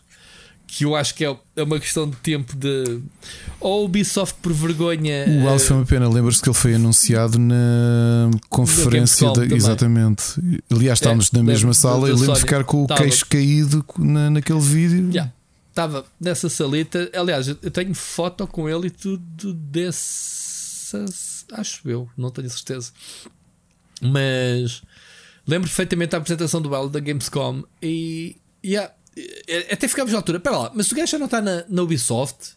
[0.73, 3.01] que eu acho que é, é uma questão de tempo de.
[3.59, 5.25] Ou Ubisoft por vergonha.
[5.27, 9.29] O Wild foi uma pena, lembras-te que ele foi anunciado na conferência.
[9.33, 10.23] Da, exatamente.
[10.71, 13.01] Aliás, estávamos é, na mesma sala e lembro de ficar com o Tava.
[13.01, 15.09] queixo caído na, naquele vídeo.
[15.09, 15.33] Yeah.
[15.69, 17.11] Estava nessa salita.
[17.13, 21.45] Aliás, eu tenho foto com ele e tudo dessas.
[21.51, 22.93] Acho eu, não tenho certeza.
[24.01, 24.81] Mas
[25.45, 28.93] lembro perfeitamente a apresentação do Wild da Gamescom e yeah,
[29.71, 30.37] até ficámos na altura.
[30.37, 32.55] Espera lá, mas o gajo já não está na, na Ubisoft.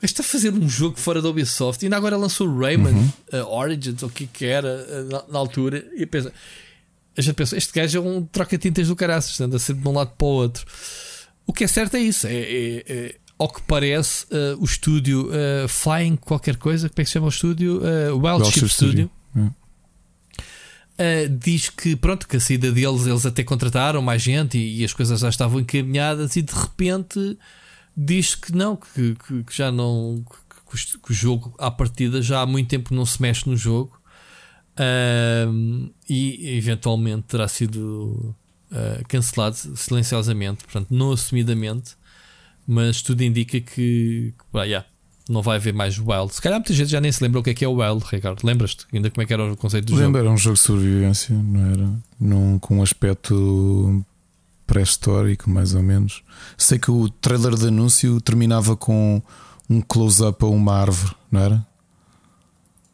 [0.00, 2.92] Gajo está a fazer um jogo fora da Ubisoft e ainda agora lançou o Rayman
[2.92, 3.12] uhum.
[3.32, 5.86] uh, Origins, ou o que que era uh, na, na, altura.
[5.96, 6.32] E pensa,
[7.16, 10.12] a gente pensa, este gajo é um troca-tintas do caraças, anda sempre de um lado
[10.18, 10.66] para o outro.
[11.46, 12.26] O que é certo é isso.
[12.26, 15.28] É, é, é ao que parece, uh, o estúdio
[15.68, 17.80] Flying qualquer coisa, como é que se chama o estúdio?
[17.80, 19.10] Wild, Wild Ship Studio.
[19.32, 19.54] Studio.
[20.94, 24.84] Uh, diz que pronto, que a saída deles eles até contrataram mais gente e, e,
[24.84, 27.36] as coisas já estavam encaminhadas e de repente
[27.96, 30.24] diz que não, que, que, que já não
[30.70, 34.00] que, que, o jogo à partida já há muito tempo não se mexe no jogo.
[34.74, 38.34] Uh, e eventualmente terá sido
[38.70, 41.96] uh, cancelado silenciosamente, portanto, não assumidamente,
[42.66, 44.86] mas tudo indica que, que yeah,
[45.28, 46.34] Não vai haver mais Wild.
[46.34, 48.04] Se calhar muita gente já nem se lembra o que é que é o Wild,
[48.10, 48.44] Ricardo.
[48.44, 50.18] Lembras-te ainda como é que era o conceito do Lembra, jogo?
[50.18, 51.90] Era um jogo de sobrevivência, não era?
[52.20, 54.04] Num, com um aspecto
[54.66, 56.22] pré-histórico, mais ou menos.
[56.58, 59.22] Sei que o trailer de anúncio terminava com
[59.68, 61.66] um close-up a uma árvore, não era?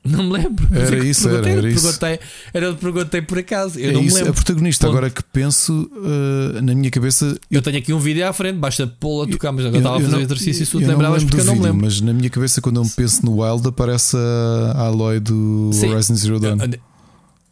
[0.02, 0.66] Não me lembro.
[0.72, 1.82] Era isso, era, era isso.
[1.82, 2.20] Perguntei,
[2.54, 3.78] era eu perguntei por acaso.
[3.78, 4.30] Eu é não isso, me lembro.
[4.30, 4.96] A protagonista, Ponto.
[4.96, 7.26] agora que penso uh, na minha cabeça.
[7.26, 9.80] Eu, eu, tenho aqui um vídeo à frente, basta pô-lo a tocar, mas agora eu,
[9.80, 11.82] estava a fazer o exercício e se tu lembravas porque eu não me lembro.
[11.84, 14.16] Mas na minha cabeça, quando eu penso no Wild, aparece
[14.74, 15.90] a Aloy do Sim.
[15.90, 16.58] Horizon Zero Dawn.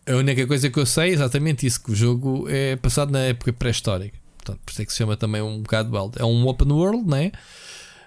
[0.06, 3.20] A única coisa que eu sei é exatamente isso: que o jogo é passado na
[3.20, 4.16] época pré-histórica.
[4.38, 6.12] Portanto, por isso é que se chama também um bocado Wild.
[6.18, 7.30] É um open world, não é?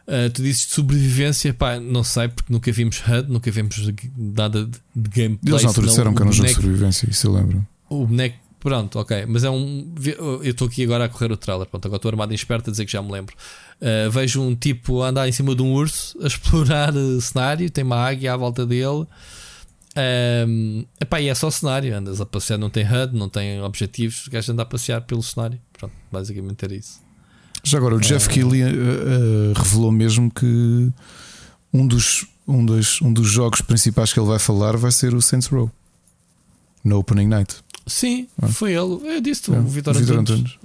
[0.07, 3.77] Uh, tu dizes de sobrevivência, pá, não sei, porque nunca vimos HUD, nunca vimos
[4.17, 5.53] nada de, de gameplay.
[5.53, 7.67] Eles na altura disseram que era um jogo de sobrevivência, isso eu lembro.
[7.87, 9.93] O boneco, pronto, ok, mas é um.
[10.03, 12.71] Eu estou aqui agora a correr o trailer, pronto, agora estou armado em esperto a
[12.71, 13.35] dizer que já me lembro.
[13.79, 17.83] Uh, vejo um tipo a andar em cima de um urso, a explorar cenário, tem
[17.83, 19.05] uma águia à volta dele.
[20.47, 24.25] Um, epá, e é só cenário, andas a passear, não tem HUD, não tem objetivos,
[24.27, 25.59] o gajo anda a passear pelo cenário.
[25.73, 27.01] Pronto, basicamente era isso.
[27.63, 30.91] Já agora, o Jeff uh, Keighley uh, uh, revelou mesmo que
[31.73, 35.21] um dos, um, dos, um dos jogos principais que ele vai falar vai ser o
[35.21, 35.71] Saints Row
[36.83, 37.57] no Opening Night.
[37.85, 38.47] Sim, ah.
[38.47, 38.99] foi ele.
[39.15, 40.57] Eu disse-te, é, o Vitor Antunes.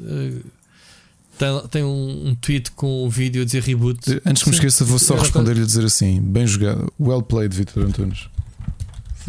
[1.38, 4.22] Tem, tem um, um, tweet com o vídeo a dizer reboot.
[4.24, 7.84] Antes que me esqueça, vou só responder-lhe a dizer assim: bem jogado, well played, Vitor
[7.84, 8.28] Antunes.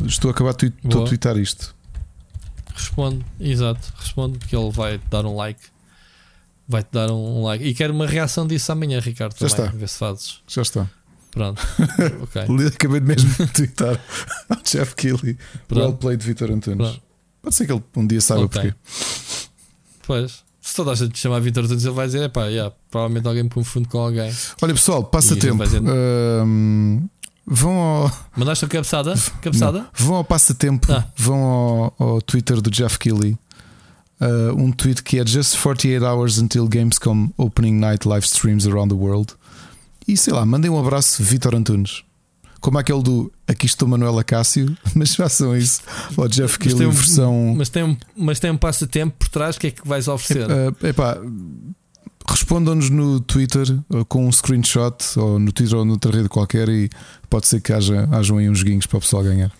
[0.06, 1.76] Estou a acabar de tweetar isto.
[2.73, 5.60] Responde, exato, responde que ele vai dar um like
[6.68, 7.64] vai-te dar um, like.
[7.64, 9.34] E quero uma reação disso amanhã, Ricardo.
[9.39, 9.77] Já também, está.
[9.77, 10.39] Ver se fazes.
[10.48, 10.89] Já está.
[11.31, 11.61] Pronto.
[12.22, 12.41] ok.
[12.68, 13.99] Acabei de mesmo de twittar
[14.49, 15.38] ao Jeff Keighley.
[15.72, 16.77] Well played, Vitor Antunes.
[16.77, 17.02] Pronto.
[17.41, 18.61] Pode ser que ele um dia saiba okay.
[18.61, 18.77] porquê.
[20.06, 20.48] Pois.
[20.60, 23.44] Se toda a gente chamar Vitor Antunes, ele vai dizer: é pá, yeah, provavelmente alguém
[23.44, 24.34] me confunde com alguém.
[24.61, 25.64] Olha, pessoal, passa e tempo.
[25.64, 25.81] Dizer...
[25.81, 27.07] Um,
[27.45, 28.11] vão ao.
[28.35, 29.14] Mandaste a cabeçada?
[29.41, 29.80] cabeçada?
[29.80, 29.88] Não.
[29.94, 30.91] Vão ao passatempo.
[30.91, 31.06] Ah.
[31.15, 33.38] Vão ao, ao Twitter do Jeff Keighley
[34.22, 38.94] uh, um tweet que é Just 48 hours until Gamescom opening night live streams around
[38.94, 39.34] the world.
[40.07, 42.03] E sei lá, mandem um abraço, Vitor Antunes.
[42.60, 45.81] Como aquele do Aqui estou Manuela Cássio, mas façam isso.
[46.15, 47.53] Ou Jeff Kill um, versão.
[47.56, 50.48] Mas tem, um, mas tem um passatempo por trás, o que é que vais oferecer?
[50.49, 51.18] Uh, epá,
[52.27, 53.65] respondam-nos no Twitter
[54.10, 56.89] com um screenshot, ou no Twitter ou noutra rede qualquer, e
[57.30, 59.52] pode ser que haja, hajam aí uns joguinhos para o pessoal ganhar.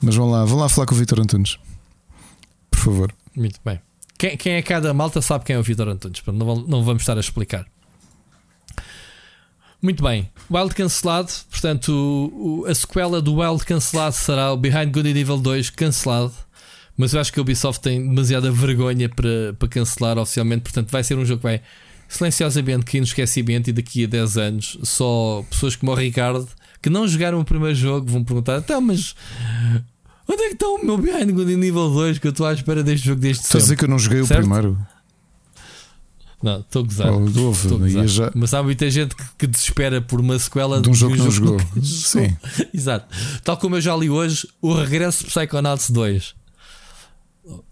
[0.00, 1.58] Mas vão lá, vão lá falar com o Vitor Antunes.
[2.70, 3.14] Por favor.
[3.34, 3.80] Muito bem.
[4.18, 7.16] Quem, quem é cada malta sabe quem é o Vitor Antunes, não, não vamos estar
[7.16, 7.66] a explicar.
[9.80, 14.92] Muito bem, Wild cancelado, portanto, o, o, a sequela do Wild cancelado será o Behind
[14.92, 16.34] Good and Evil 2 cancelado.
[16.96, 21.04] Mas eu acho que a Ubisoft tem demasiada vergonha para, para cancelar oficialmente, portanto, vai
[21.04, 21.62] ser um jogo que vai
[22.08, 26.48] silenciosamente cair no esquecimento e daqui a 10 anos só pessoas como o Ricardo
[26.82, 29.14] que não jogaram o primeiro jogo vão perguntar: então, mas
[30.28, 32.82] Onde é que está o meu Behind Good nível 2 que eu estou à espera
[32.82, 34.40] deste jogo deste Estás a dizer que eu não joguei certo?
[34.40, 34.78] o primeiro?
[36.42, 37.12] Não, estou a gozar.
[37.12, 38.30] Oh, já...
[38.34, 41.30] Mas há muita gente que, que desespera por uma sequela de um jogo que não
[41.30, 41.58] jogou.
[41.82, 42.36] Sim.
[42.72, 43.12] Exato.
[43.42, 46.34] Tal como eu já li hoje, o regresso de Psychonauts 2.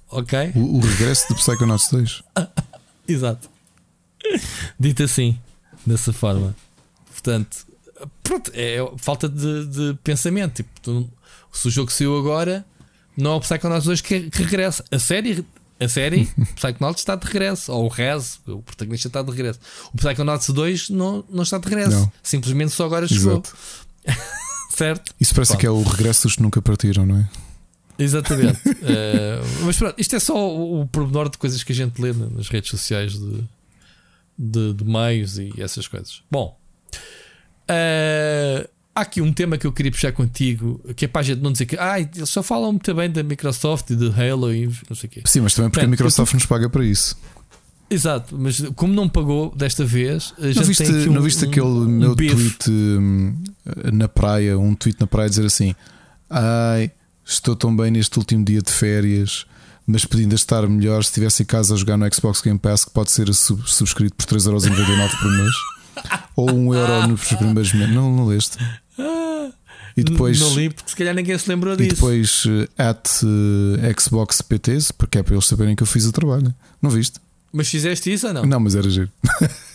[0.09, 0.53] Ok?
[0.57, 2.23] O, o regresso de Psychonauts 2.
[3.07, 3.49] Exato.
[4.81, 5.39] Dito assim,
[5.85, 6.57] dessa forma.
[7.13, 7.59] Portanto,
[8.23, 10.55] pronto, é falta de, de pensamento.
[10.57, 11.11] Tipo, tu,
[11.59, 12.65] se o jogo saiu agora,
[13.17, 14.85] não é o Psychonauts 2 que, que regressa.
[14.91, 15.45] A série,
[15.81, 17.73] a série Psychonauts está de regresso.
[17.73, 19.61] Ou o Rez, o protagonista está de regresso.
[19.93, 21.97] O Psychonauts 2 não, não está de regresso.
[21.97, 22.13] Não.
[22.23, 23.43] Simplesmente só agora chegou.
[24.71, 25.15] certo?
[25.19, 25.61] Isso parece pronto.
[25.61, 27.29] que é o regresso dos que nunca partiram, não é?
[27.99, 28.61] Exatamente.
[28.69, 32.13] uh, mas pronto, isto é só o, o pormenor de coisas que a gente lê
[32.13, 33.45] nas redes sociais de,
[34.39, 36.23] de, de meios e essas coisas.
[36.31, 36.59] Bom,
[37.71, 41.43] uh, Há aqui um tema que eu queria puxar contigo, que é para a gente
[41.43, 44.71] não dizer que ah, eles só falam muito bem da Microsoft e de Halo e
[44.89, 45.23] não sei o quê.
[45.27, 47.15] Sim, mas também porque a Microsoft nos paga para isso.
[47.91, 51.67] Exato, mas como não pagou desta vez, a não viste, um, não viste um, aquele
[51.67, 53.37] um meu tweet um,
[53.93, 55.75] na praia, um tweet na praia dizer assim:
[56.31, 56.91] Ai,
[57.23, 59.45] estou tão bem neste último dia de férias,
[59.87, 62.87] mas pedindo a estar melhor se estivesse em casa a jogar no Xbox Game Pass,
[62.87, 65.55] que pode ser subscrito por 3,99€ por mês.
[66.35, 67.95] Ou 1€ euro nos primeiros meses.
[67.95, 68.59] Não, não leste?
[69.97, 71.93] E depois, não li porque se calhar ninguém se lembrou disso.
[71.93, 76.05] E depois eh, at uh, Xbox PTs, porque é para eles saberem que eu fiz
[76.05, 76.55] o trabalho.
[76.83, 77.19] Não viste?
[77.51, 78.45] Mas fizeste isso ou não?
[78.45, 79.11] Não, mas era giro.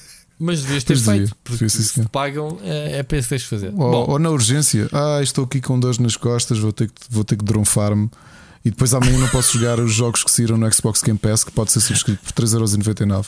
[0.43, 3.71] Mas devias ter feito, porque se pagam é, é para isso que tens de fazer.
[3.75, 7.23] Ou, ou, na urgência, ah, estou aqui com dores nas costas, vou ter que, vou
[7.23, 8.09] ter que dronfar-me.
[8.65, 11.51] E depois amanhã não posso jogar os jogos que saíram no Xbox Game Pass, que
[11.51, 13.27] pode ser subscrito por 3,99€.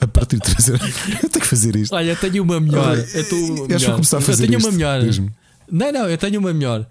[0.00, 0.94] A partir de 3 euros.
[1.22, 1.94] Eu tenho que fazer isto.
[1.94, 2.96] Olha, eu tenho uma melhor.
[2.96, 4.68] eu, estou eu começar a fazer eu tenho isto.
[4.68, 5.00] uma melhor.
[5.70, 6.86] Não, não, eu tenho uma melhor.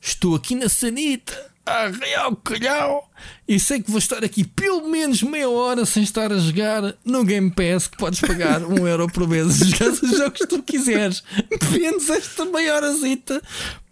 [0.00, 3.10] Estou aqui na Sanita arrear o calhau
[3.46, 7.24] e sei que vou estar aqui pelo menos meia hora sem estar a jogar no
[7.24, 10.62] Game Pass que podes pagar um euro por mês e jogar os jogos que tu
[10.62, 11.22] quiseres.
[11.70, 13.42] Menos esta meia horazita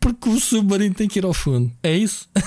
[0.01, 1.73] porque o submarino tem que ir ao fundo.
[1.83, 2.29] É isso?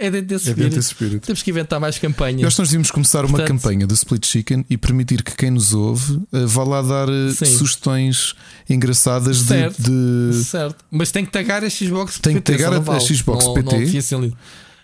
[0.00, 1.26] É dentro desse, é dentro desse espírito.
[1.26, 2.40] Temos que inventar mais campanhas.
[2.40, 5.74] Nós, nós devíamos começar Portanto, uma campanha do Split Chicken e permitir que quem nos
[5.74, 8.34] ouve uh, vá lá dar uh, sugestões
[8.68, 12.78] engraçadas certo, de, de, Certo, mas tem que tagar a Xbox Tem que tagar a,
[12.78, 13.76] a Xbox não, PT.
[14.16, 14.32] Não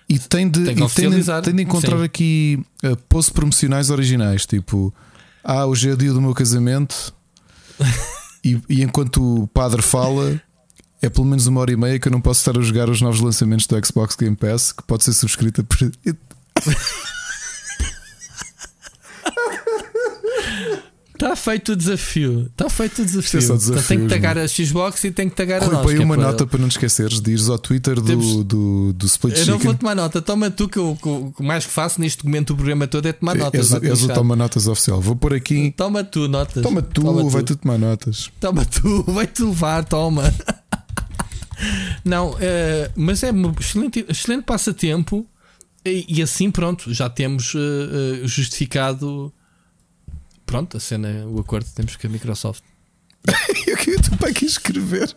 [0.09, 2.05] e tem de, tem, e tem, de, tem de encontrar Sim.
[2.05, 4.95] aqui uh, posts promocionais originais, tipo,
[5.43, 7.15] ah, hoje é o dia do meu casamento.
[8.45, 10.41] e, e, enquanto o padre fala,
[11.03, 13.01] é pelo menos uma hora e meia que eu não posso estar a jogar os
[13.01, 15.79] novos lançamentos do Xbox Game Pass, que pode ser subscrita por.
[21.15, 22.47] Está feito o desafio.
[22.47, 23.39] Está feito o desafio.
[23.39, 25.83] É desafio então, tem que tagar a Xbox e tem que tagar a nós.
[25.83, 26.47] Põe uma nota para...
[26.47, 27.21] para não te esqueceres.
[27.21, 28.45] Dizes ao Twitter do, Temos...
[28.45, 29.55] do, do Split Eu Chicken.
[29.55, 30.23] não vou tomar nota.
[30.23, 30.99] Toma tu que o
[31.41, 33.73] mais que faço neste momento do programa todo é tomar notas.
[33.73, 35.01] És, és o Toma Notas oficial.
[35.01, 35.75] Vou pôr aqui.
[35.77, 36.63] Toma tu notas.
[36.63, 37.55] Toma tu, toma vai tu.
[37.55, 38.31] tu tomar notas.
[38.41, 40.33] Toma tu, vai-te levar, toma.
[42.05, 42.37] Não, uh,
[42.95, 45.29] mas é um excelente, excelente passatempo.
[45.85, 49.33] E, e, assim, pronto, já temos uh, justificado
[50.45, 52.63] pronto, a cena, o acordo que temos com a Microsoft.
[53.67, 55.15] eu queria estou para aqui escrever.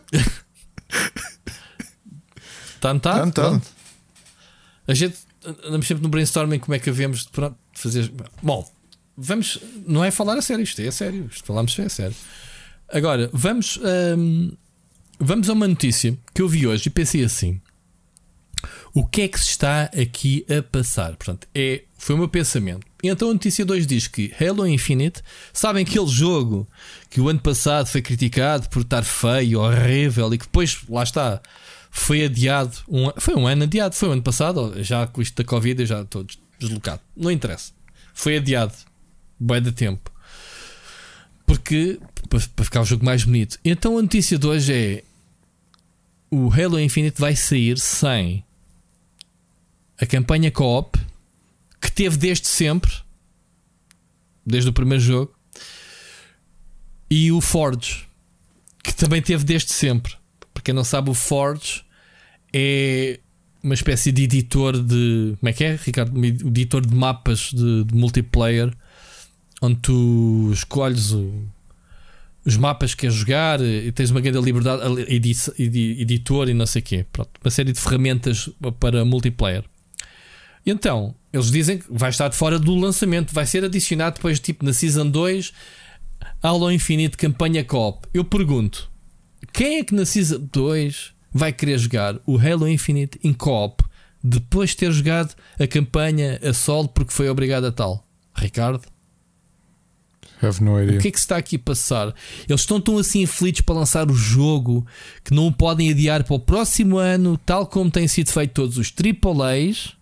[2.74, 3.28] Está anotado?
[3.28, 3.62] Está anotado.
[4.86, 8.12] A gente andamos sempre no brainstorming como é que havemos de pronto, fazer.
[8.42, 8.68] Bom,
[9.16, 9.58] vamos.
[9.86, 11.28] Não é falar a sério, isto é a sério.
[11.30, 12.16] Isto falamos é a sério.
[12.88, 13.78] Agora, vamos.
[14.16, 14.52] Hum,
[15.20, 17.60] vamos a uma notícia que eu vi hoje e pensei assim.
[18.92, 21.14] O que é que se está aqui a passar?
[21.14, 22.84] Portanto, é, foi o meu pensamento.
[23.02, 25.22] Então a notícia 2 diz que Halo Infinite,
[25.52, 26.68] sabem aquele jogo
[27.08, 31.40] que o ano passado foi criticado por estar feio, horrível e que depois, lá está,
[31.90, 32.76] foi adiado.
[32.88, 35.86] Um, foi um ano adiado, foi o ano passado, já com isto da Covid eu
[35.86, 36.26] já estou
[36.58, 37.00] deslocado.
[37.16, 37.72] Não interessa.
[38.12, 38.74] Foi adiado.
[39.38, 40.10] Bem de tempo.
[41.46, 41.98] Porque
[42.28, 43.58] para ficar o jogo mais bonito.
[43.64, 45.04] Então a notícia de hoje é
[46.30, 48.44] o Halo Infinite vai sair sem
[50.00, 50.98] a campanha co-op
[51.80, 52.92] que teve desde sempre,
[54.44, 55.34] desde o primeiro jogo,
[57.10, 58.06] e o Forge,
[58.82, 60.14] que também teve desde sempre.
[60.54, 61.82] Para quem não sabe, o Forge
[62.52, 63.18] é
[63.62, 65.34] uma espécie de editor de.
[65.38, 66.16] Como é que é, Ricardo?
[66.18, 68.72] Um editor de mapas de, de multiplayer,
[69.60, 71.32] onde tu escolhes o,
[72.44, 74.82] os mapas que queres jogar e tens uma grande liberdade,
[75.58, 77.06] editor e não sei o quê.
[77.12, 78.48] Pronto, uma série de ferramentas
[78.78, 79.64] para multiplayer.
[80.64, 84.40] E então, eles dizem que vai estar de fora do lançamento, vai ser adicionado depois,
[84.40, 85.52] tipo na Season 2,
[86.42, 88.06] Halo Infinite Campanha Co-op.
[88.12, 88.90] Eu pergunto,
[89.52, 93.82] quem é que na Season 2 vai querer jogar o Halo Infinite em Co-op
[94.22, 98.06] depois de ter jogado a campanha a solo porque foi obrigado a tal?
[98.34, 98.82] Ricardo?
[100.42, 100.98] Have no idea.
[100.98, 102.14] O que é que se está aqui a passar?
[102.48, 104.86] Eles estão tão assim aflitos para lançar o jogo
[105.22, 108.78] que não o podem adiar para o próximo ano, tal como tem sido feito todos
[108.78, 110.00] os AAAs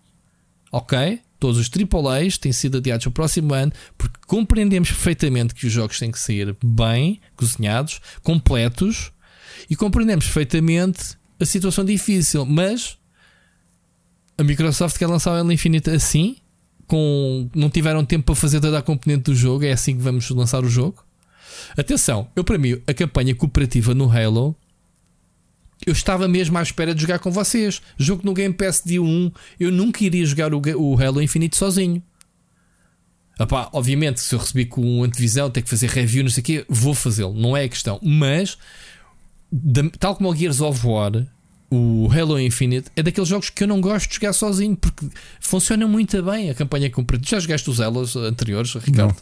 [0.71, 1.21] ok?
[1.39, 5.71] Todos os AAAs têm sido adiados para o próximo ano porque compreendemos perfeitamente que os
[5.71, 9.11] jogos têm que sair bem cozinhados, completos
[9.69, 12.45] e compreendemos perfeitamente a situação difícil.
[12.45, 12.97] Mas
[14.37, 16.37] a Microsoft quer lançar o Halo Infinite assim,
[16.89, 19.63] com não tiveram tempo para fazer toda a componente do jogo.
[19.63, 21.05] É assim que vamos lançar o jogo.
[21.77, 24.55] Atenção, eu para mim, a campanha cooperativa no Halo
[25.85, 27.81] eu estava mesmo à espera de jogar com vocês.
[27.97, 32.03] Jogo no Game Pass dia 1, eu nunca iria jogar o, o Halo Infinite sozinho.
[33.39, 36.45] Epá, obviamente, se eu recebi com um antevisão, ter que fazer review, não sei o
[36.45, 37.97] quê, vou fazê-lo, não é a questão.
[38.03, 38.57] Mas,
[39.97, 41.25] tal como o Gears of War,
[41.71, 45.07] o Halo Infinite é daqueles jogos que eu não gosto de jogar sozinho porque
[45.39, 47.23] funciona muito bem a campanha comprida.
[47.27, 49.15] Já jogaste os Halos anteriores, Ricardo?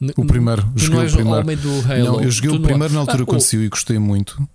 [0.00, 0.12] Não.
[0.16, 1.40] O primeiro, tu joguei não és o primeiro.
[1.40, 2.04] homem do Halo.
[2.04, 4.48] Não, eu joguei tu o primeiro na altura ah, quando saiu e gostei muito.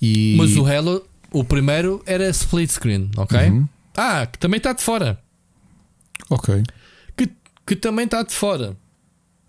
[0.00, 0.34] E...
[0.36, 1.02] Mas o Halo,
[1.32, 3.48] o primeiro era split screen, ok?
[3.48, 3.68] Uhum.
[3.96, 5.18] Ah, que também está de fora.
[6.28, 6.62] Ok.
[7.16, 7.30] Que,
[7.66, 8.76] que também está de fora.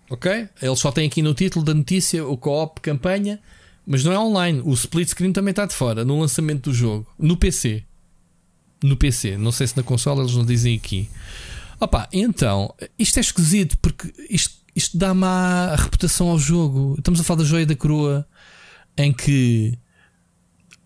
[0.10, 0.50] Ok?
[0.62, 3.40] Eles só têm aqui no título da notícia o co-op campanha,
[3.86, 4.62] mas não é online.
[4.64, 7.08] O split screen também está de fora no lançamento do jogo.
[7.18, 7.84] No PC.
[8.84, 9.38] No PC.
[9.38, 11.10] Não sei se na consola eles não dizem aqui.
[11.80, 16.96] Opa, então, isto é esquisito porque isto, isto dá má reputação ao jogo.
[16.98, 18.28] Estamos a falar da joia da coroa
[18.98, 19.78] em que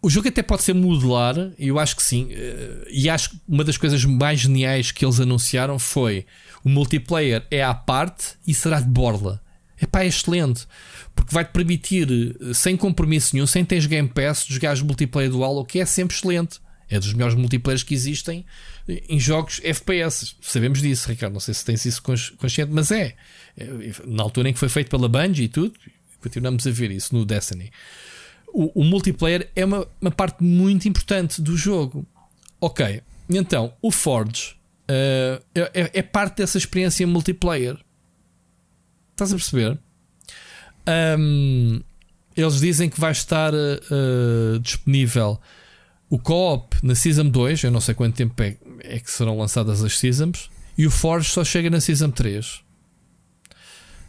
[0.02, 2.28] o jogo até pode ser modular, eu acho que sim.
[2.30, 6.28] Eh, e acho que uma das coisas mais geniais que eles anunciaram foi
[6.64, 9.42] o multiplayer é à parte e será de borla.
[9.86, 10.68] Epá, é excelente.
[11.16, 15.66] Porque vai-te permitir, eh, sem compromisso nenhum, sem teres Game Pass, jogar multiplayer dual, o
[15.66, 16.60] que é sempre excelente.
[16.90, 18.45] É dos melhores multiplayers que existem
[18.88, 20.36] em jogos FPS.
[20.41, 21.34] Sabemos disso, Ricardo.
[21.34, 22.02] Não sei se tens isso
[22.38, 23.16] consciente, mas é.
[23.57, 23.68] é.
[24.06, 25.74] Na altura em que foi feito pela Bungie e tudo,
[26.22, 27.72] continuamos a ver isso no Destiny.
[28.53, 32.06] O, o multiplayer é uma, uma, parte muito importante do jogo.
[32.62, 34.56] Ok, então o Forge
[34.90, 37.78] uh, é, é, parte dessa experiência multiplayer.
[39.16, 39.80] Estás a perceber?
[41.18, 41.82] Um,
[42.36, 45.40] eles dizem que vai estar uh, disponível
[46.10, 49.82] o co-op na Season 2, eu não sei quanto tempo é, é, que serão lançadas
[49.84, 52.62] as Seasons, e o Forge só chega na Season 3.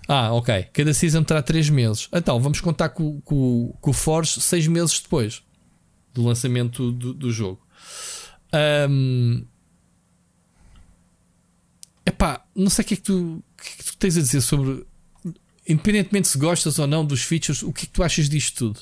[0.08, 0.64] Ah, ok.
[0.72, 2.08] Cada Season terá 3 meses.
[2.12, 5.42] Então, vamos contar com, com, com o Forge 6 meses depois
[6.12, 7.64] do lançamento do, do jogo.
[8.90, 9.44] Um,
[12.04, 14.40] epá, não sei o que é que tu, que é que tu tens a dizer
[14.40, 14.84] sobre.
[15.68, 18.80] Independentemente se gostas ou não dos features, o que é que tu achas disto tudo?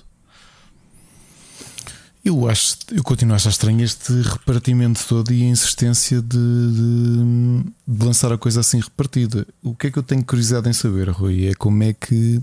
[2.25, 7.65] Eu acho, eu continuo a achar estranho este repartimento todo e a insistência de, de,
[7.87, 9.47] de, lançar a coisa assim repartida.
[9.63, 11.49] O que é que eu tenho curiosidade em saber, Rui?
[11.49, 12.43] É como é que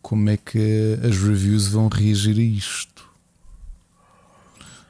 [0.00, 2.97] como é que as reviews vão reagir a isto?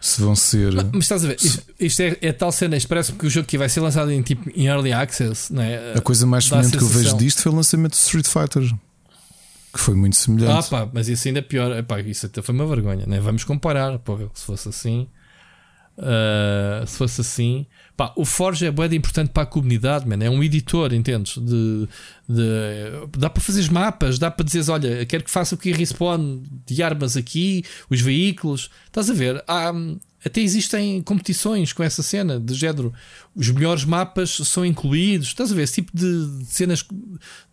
[0.01, 0.73] Se vão ser.
[0.73, 3.49] Mas, mas estás a ver, isto, isto é, é, tal cena, parece-me que o jogo
[3.49, 5.95] que vai ser lançado em, tipo, em early access, não é?
[5.95, 8.63] A coisa mais semelhante que eu vejo disto foi o lançamento de Street Fighter
[9.73, 10.53] que foi muito semelhante.
[10.53, 11.77] Ah, pá, mas isso ainda é pior.
[11.77, 13.21] Epá, isso até foi uma vergonha, né?
[13.21, 15.07] Vamos comparar, porra, se fosse assim.
[15.99, 17.67] Uh, se fosse assim,
[17.97, 20.23] pá, o Forge é bem importante para a comunidade, man.
[20.23, 21.37] é um editor, entendes?
[21.39, 21.89] De,
[22.29, 26.41] de, dá para fazer mapas, dá para dizer: olha, quero que faça o que respawn
[26.65, 28.71] de armas aqui, os veículos.
[28.87, 29.43] Estás a ver?
[29.49, 29.73] Há,
[30.25, 32.95] até existem competições com essa cena de género.
[33.35, 35.29] Os melhores mapas são incluídos.
[35.29, 35.63] Estás a ver?
[35.63, 36.85] Esse tipo de, cenas,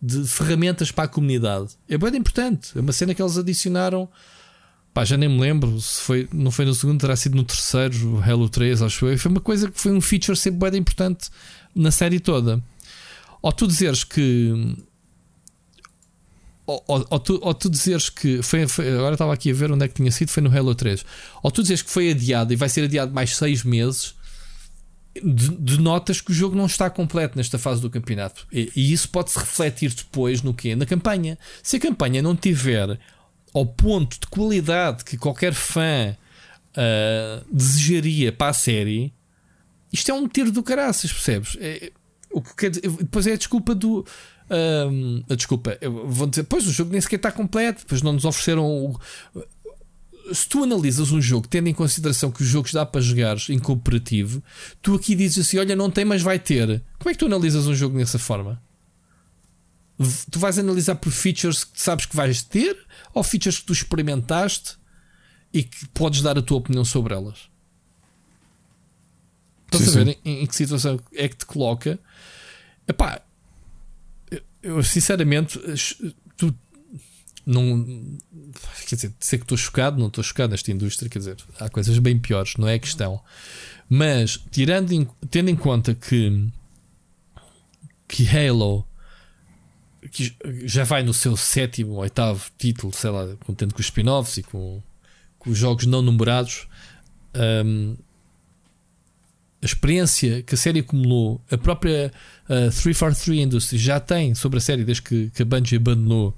[0.00, 1.70] de ferramentas para a comunidade.
[1.88, 2.76] É bem importante.
[2.76, 4.08] É uma cena que eles adicionaram.
[4.96, 8.18] Pá, já nem me lembro se foi, não foi no segundo, terá sido no terceiro,
[8.24, 9.18] Halo 3, acho eu.
[9.18, 11.28] Foi uma coisa que foi um feature sempre bem importante
[11.74, 12.64] na série toda.
[13.42, 14.74] Ou tu dizeres que
[16.64, 19.70] ou, ou, ou, tu, ou tu dizeres que foi, foi, agora estava aqui a ver
[19.70, 21.04] onde é que tinha sido, foi no Halo 3.
[21.42, 24.14] Ou tu dizes que foi adiado e vai ser adiado mais 6 meses,
[25.22, 28.46] denotas que o jogo não está completo nesta fase do campeonato.
[28.50, 30.74] E, e isso pode-se refletir depois no quê?
[30.74, 31.38] Na campanha.
[31.62, 32.98] Se a campanha não tiver
[33.58, 36.16] ao ponto de qualidade que qualquer fã
[36.76, 39.12] uh, desejaria para a série,
[39.92, 41.56] isto é um tiro do caraças, percebes?
[41.60, 41.90] É,
[42.30, 44.04] o que quer dizer, depois é a desculpa do
[44.48, 48.64] um, desculpa, vou dizer, pois o jogo nem sequer está completo, depois não nos ofereceram.
[48.64, 49.00] O...
[50.32, 53.58] Se tu analisas um jogo tendo em consideração que os jogos dá para jogar em
[53.58, 54.42] cooperativo,
[54.82, 56.82] tu aqui dizes assim: olha, não tem, mas vai ter.
[56.98, 58.60] Como é que tu analisas um jogo dessa forma?
[60.30, 62.76] Tu vais analisar por features que sabes que vais ter
[63.14, 64.76] ou features que tu experimentaste
[65.52, 67.48] e que podes dar a tua opinião sobre elas?
[69.72, 71.98] Estás a ver em, em, que situação é que te coloca?
[72.86, 73.22] Epá,
[74.62, 75.58] eu sinceramente,
[76.36, 76.54] tu
[77.46, 77.84] não.
[78.86, 81.98] Quer dizer, sei que estou chocado, não estou chocado nesta indústria, quer dizer, há coisas
[81.98, 83.20] bem piores, não é a questão.
[83.88, 86.48] Mas, tirando tendo em conta que,
[88.08, 88.86] que Halo
[90.08, 90.34] que
[90.64, 94.82] já vai no seu sétimo, oitavo título, sei lá, contente com os spin-offs e com,
[95.38, 96.68] com, os jogos não numerados,
[97.64, 97.96] um,
[99.62, 102.12] a experiência que a série acumulou, a própria
[102.44, 106.36] uh, 343 Industries já tem sobre a série desde que, que a Bungie abandonou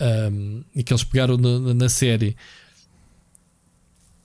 [0.00, 2.36] um, e que eles pegaram na, série,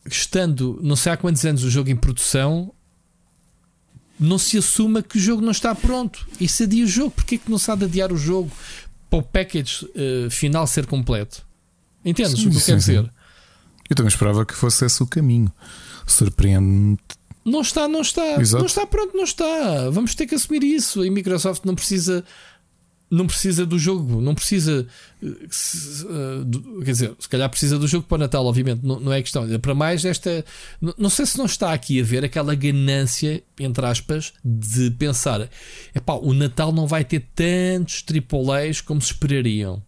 [0.05, 2.73] estando não sei há quantos anos o jogo em produção,
[4.21, 7.11] não se assuma que o jogo não está pronto e se adia o jogo.
[7.11, 8.51] Porquê que não se há de adiar o jogo
[9.09, 11.43] para o package uh, final ser completo?
[12.05, 13.11] Entendes sim, o que eu quero dizer?
[13.89, 15.51] Eu também esperava que fosse esse o caminho.
[16.05, 16.97] Surpreende-me
[17.43, 18.39] não está, não está.
[18.39, 18.59] Exato.
[18.59, 19.89] Não está, pronto, não está.
[19.89, 21.01] Vamos ter que assumir isso.
[21.01, 22.23] A Microsoft não precisa.
[23.11, 24.87] Não precisa do jogo, não precisa.
[25.19, 29.45] Quer dizer, se calhar precisa do jogo para o Natal, obviamente, não, não é questão.
[29.59, 30.45] Para mais, esta.
[30.97, 35.49] Não sei se não está aqui a ver aquela ganância, entre aspas, de pensar:
[35.93, 39.83] epá, o Natal não vai ter tantos AAAs como se esperariam.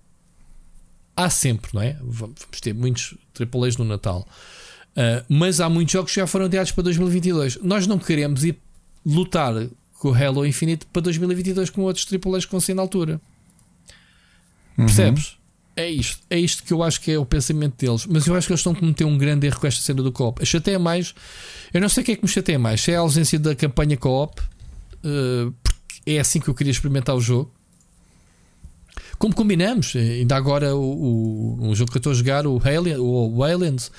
[1.15, 1.97] Há sempre, não é?
[2.01, 4.27] Vamos ter muitos AAAs no Natal.
[4.91, 7.59] Uh, mas há muitos jogos que já foram adiados para 2022.
[7.63, 8.59] Nós não queremos ir
[9.05, 9.53] lutar
[10.03, 13.21] com o Halo Infinite para 2022 com outros AAAs que vão na altura.
[14.77, 14.85] Uhum.
[14.85, 15.37] Percebes?
[15.77, 18.05] É isto, é isto que eu acho que é o pensamento deles.
[18.05, 20.11] Mas eu acho que eles estão a cometer um grande erro com esta cena do
[20.11, 20.41] co-op.
[20.41, 21.15] A chateia mais,
[21.73, 22.81] eu não sei o que é que me chateia mais.
[22.81, 27.15] Se é a ausência da campanha co-op, uh, porque é assim que eu queria experimentar
[27.15, 27.49] o jogo.
[29.17, 32.97] como combinamos, ainda agora o, o, um jogo que eu estou a jogar, o, Alien,
[32.99, 33.89] o Aliens,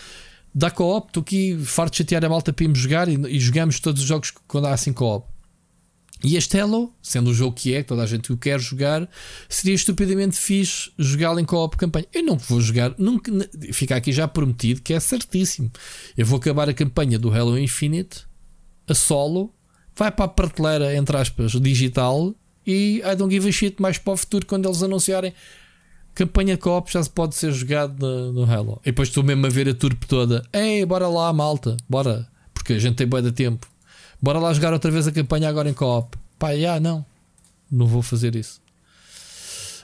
[0.54, 3.80] dá co-op, estou aqui farto de chatear a malta para irmos jogar e, e jogamos
[3.80, 5.33] todos os jogos quando há assim co-op.
[6.24, 9.06] E este Hello, sendo o jogo que é, toda a gente o quer jogar,
[9.46, 12.06] seria estupidamente fixe jogá-lo em co-op campanha.
[12.14, 13.30] Eu não vou jogar, nunca,
[13.74, 15.70] fica aqui já prometido que é certíssimo.
[16.16, 18.24] Eu vou acabar a campanha do Halo Infinite
[18.88, 19.52] a solo,
[19.94, 22.34] vai para a prateleira, entre aspas, digital
[22.66, 25.34] e I don't give a shit mais para o futuro quando eles anunciarem
[26.14, 28.80] campanha co-op já se pode ser jogado no, no Halo.
[28.82, 30.42] E depois estou mesmo a ver a turpe toda.
[30.54, 33.73] Ei, bora lá, malta, bora, porque a gente tem boa de tempo.
[34.24, 36.16] Bora lá jogar outra vez a campanha agora em co-op.
[36.38, 37.04] Pá, já não.
[37.70, 38.58] Não vou fazer isso.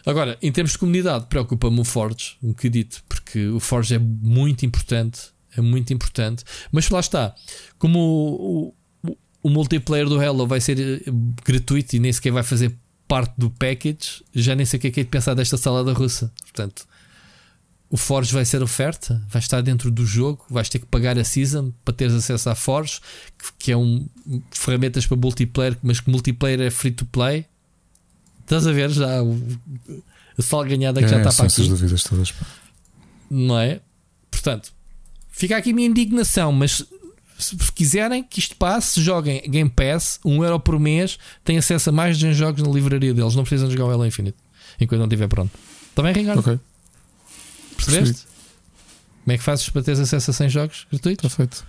[0.06, 4.64] Agora, em termos de comunidade, preocupa-me o Forge um bocadito, porque o Forge é muito
[4.64, 5.28] importante.
[5.54, 6.42] É muito importante.
[6.72, 7.34] Mas lá está.
[7.78, 8.74] Como o,
[9.06, 11.02] o, o multiplayer do Hello vai ser eh,
[11.44, 12.74] gratuito e nem sequer vai fazer
[13.06, 15.92] parte do package, já nem sei o que é que é de pensar desta salada
[15.92, 16.32] russa.
[16.40, 16.86] Portanto,
[17.90, 21.24] o Forge vai ser oferta, vai estar dentro do jogo, vais ter que pagar a
[21.24, 23.00] season para teres acesso à Forge,
[23.58, 24.06] que, é um
[24.52, 27.44] ferramentas para multiplayer, mas que multiplayer é free to play.
[28.42, 29.36] Estás a ver já o,
[30.38, 31.68] a salganhada que é, já está para aqui.
[31.68, 32.32] dúvidas todas.
[33.28, 33.80] Não é?
[34.30, 34.72] Portanto,
[35.28, 36.84] fica aqui a minha indignação, mas
[37.40, 41.92] se quiserem que isto passe, joguem Game Pass, 1 euro por mês, têm acesso a
[41.92, 44.36] mais de 100 jogos na livraria deles, não precisam jogar o Halo Infinite
[44.80, 45.50] enquanto não estiver pronto.
[45.90, 46.38] Está bem, Ricardo?
[46.38, 46.60] Ok.
[47.84, 48.26] Percebeste?
[49.24, 51.24] Como é que fazes para teres acesso a 100 jogos gratuitos?
[51.24, 51.66] Está feito.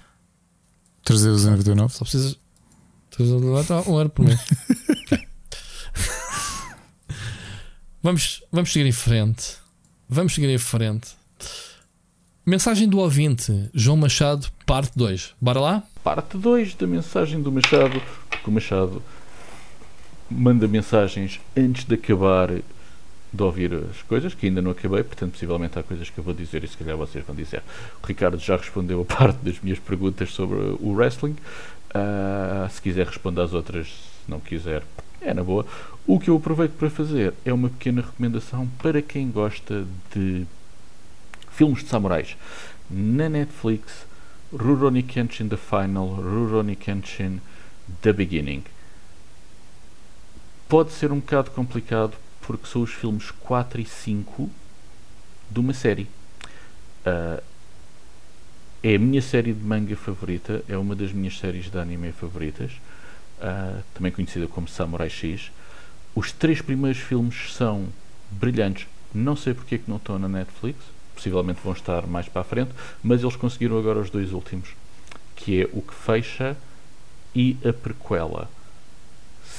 [1.05, 1.89] 3,99€.
[1.89, 2.39] Só precisas.
[3.17, 4.39] 3,99€ um euro por mês.
[8.01, 9.57] vamos, vamos seguir em frente.
[10.07, 11.09] Vamos seguir em frente.
[12.45, 15.35] Mensagem do ouvinte, João Machado, parte 2.
[15.39, 15.83] Bora lá?
[16.03, 18.01] Parte 2 da mensagem do Machado.
[18.43, 19.03] Que o Machado
[20.29, 22.49] manda mensagens antes de acabar
[23.33, 26.33] de ouvir as coisas, que ainda não acabei, portanto, possivelmente há coisas que eu vou
[26.33, 27.63] dizer e se calhar vocês vão dizer.
[28.03, 31.35] O Ricardo já respondeu a parte das minhas perguntas sobre o wrestling.
[31.93, 34.83] Uh, se quiser responder às outras, se não quiser,
[35.21, 35.65] é na boa.
[36.05, 40.45] O que eu aproveito para fazer é uma pequena recomendação para quem gosta de
[41.51, 42.35] filmes de samurais.
[42.89, 44.05] Na Netflix,
[44.51, 47.39] Rurouni Kenshin The Final, Rurouni Kenshin
[48.01, 48.63] The Beginning.
[50.67, 52.13] Pode ser um bocado complicado
[52.57, 54.49] porque são os filmes 4 e 5
[55.49, 56.07] de uma série.
[57.05, 57.41] Uh,
[58.83, 62.71] é a minha série de manga favorita, é uma das minhas séries de anime favoritas,
[63.39, 65.51] uh, também conhecida como Samurai X.
[66.15, 67.87] Os três primeiros filmes são
[68.31, 70.79] brilhantes, não sei porque é que não estão na Netflix,
[71.13, 72.71] possivelmente vão estar mais para a frente,
[73.03, 74.69] mas eles conseguiram agora os dois últimos,
[75.35, 76.57] que é o que fecha
[77.35, 78.49] e a prequela.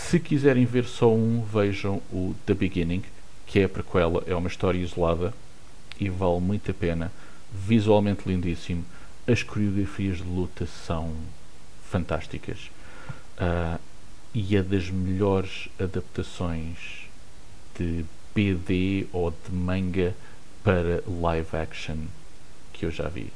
[0.08, 3.02] Se quiserem ver só um, vejam o The Beginning,
[3.46, 5.32] que é a prequela, é uma história isolada
[5.98, 7.10] e vale muito a pena.
[7.50, 8.84] Visualmente lindíssimo.
[9.26, 11.14] As coreografias de luta são
[11.82, 12.70] fantásticas.
[13.38, 13.80] Uh,
[14.34, 17.08] e é das melhores adaptações
[17.78, 18.04] de
[18.34, 20.14] BD ou de manga
[20.62, 21.98] para live action
[22.72, 23.32] que eu já vi.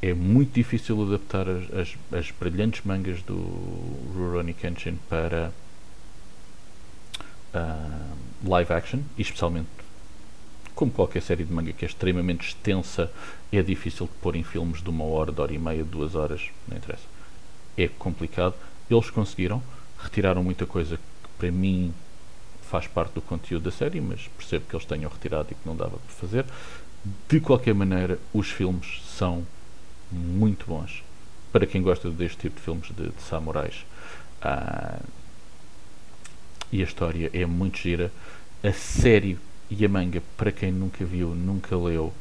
[0.00, 3.36] É muito difícil adaptar as, as, as brilhantes mangas do
[4.14, 5.52] Rurouni Kenshin para
[7.54, 9.68] uh, live action, e especialmente
[10.74, 13.10] como qualquer série de manga que é extremamente extensa,
[13.52, 16.50] é difícil de pôr em filmes de uma hora, de hora e meia, duas horas,
[16.66, 17.04] não interessa.
[17.76, 18.54] É complicado.
[18.90, 19.62] Eles conseguiram,
[19.98, 21.94] retiraram muita coisa que para mim
[22.62, 25.76] faz parte do conteúdo da série, mas percebo que eles tenham retirado e que não
[25.76, 26.44] dava para fazer.
[27.28, 29.46] De qualquer maneira, os filmes são
[30.10, 31.04] muito bons.
[31.52, 33.86] Para quem gosta deste tipo de filmes de, de samurais.
[34.42, 35.00] Uh,
[36.74, 38.10] e a história é muito gira.
[38.60, 39.38] A série
[39.70, 42.12] e a manga, para quem nunca viu, nunca leu,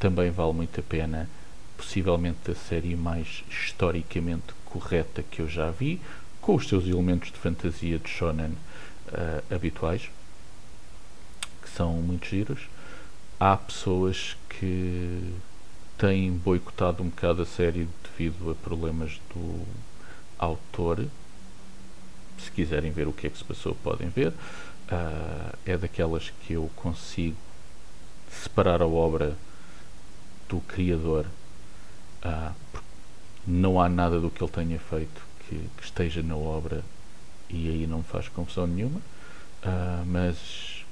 [0.00, 1.30] também vale muito a pena.
[1.76, 6.00] Possivelmente a série mais historicamente correta que eu já vi,
[6.40, 10.10] com os seus elementos de fantasia de shonen uh, habituais,
[11.62, 12.62] que são muito giros.
[13.38, 15.34] Há pessoas que
[15.96, 19.64] têm boicotado um bocado a série devido a problemas do
[20.36, 21.06] autor
[22.44, 24.28] se quiserem ver o que é que se passou, podem ver.
[24.28, 27.36] Uh, é daquelas que eu consigo
[28.30, 29.34] separar a obra
[30.48, 31.26] do criador.
[32.24, 32.52] Uh,
[33.46, 36.82] não há nada do que ele tenha feito que, que, esteja na obra
[37.48, 39.00] e aí não faz confusão nenhuma.
[39.62, 40.84] Uh, mas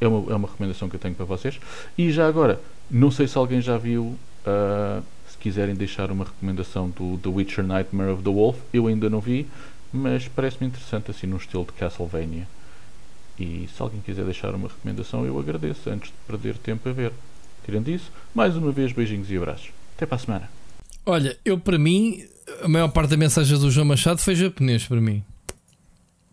[0.00, 1.58] é uma, é uma recomendação que eu tenho para vocês.
[1.96, 2.60] E já agora,
[2.90, 4.18] não sei se alguém já viu.
[5.28, 9.20] se quiserem deixar uma recomendação do The Witcher Nightmare of the Wolf, eu ainda não
[9.20, 9.46] vi
[9.92, 12.46] mas parece-me interessante assim no estilo de Castlevania.
[13.38, 17.12] E se alguém quiser deixar uma recomendação, eu agradeço antes de perder tempo a ver.
[17.64, 19.70] Tirando isso, mais uma vez, beijinhos e abraços.
[19.96, 20.50] Até para a semana.
[21.06, 22.24] Olha, eu para mim,
[22.62, 25.22] a maior parte da mensagem do João Machado foi japonês para mim.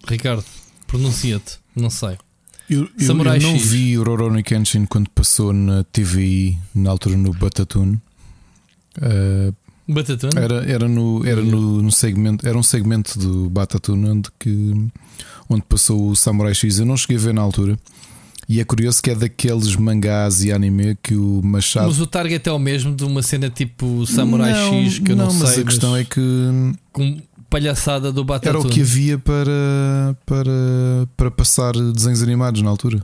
[0.07, 0.43] Ricardo,
[0.87, 2.17] pronuncia-te, não sei.
[2.69, 3.71] Eu, eu, eu não X.
[3.71, 8.01] vi o Rurouni Kenshin quando passou na TVI, na altura no Batatune.
[8.97, 9.53] Uh,
[9.87, 10.33] Batatune?
[10.35, 14.73] Era, era, no, era no, no, segmento, era um segmento do Batatune onde, que,
[15.49, 16.79] onde passou o Samurai X.
[16.79, 17.77] Eu não cheguei a ver na altura.
[18.47, 21.87] E é curioso que é daqueles mangás e anime que o Machado.
[21.87, 25.15] Mas o target é o mesmo de uma cena tipo Samurai não, X que eu
[25.15, 25.63] não, não mas sei.
[25.63, 26.01] a questão mas...
[26.01, 26.21] é que.
[26.91, 28.59] Com palhaçada do Batatune.
[28.59, 30.51] Era o que havia para, para,
[31.15, 33.01] para passar desenhos animados na altura.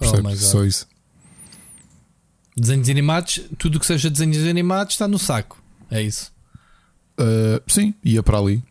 [0.00, 0.86] Oh Só isso.
[2.56, 5.62] Desenhos animados, tudo que seja desenhos animados está no saco.
[5.90, 6.32] É isso.
[7.18, 8.62] Uh, sim, ia para ali.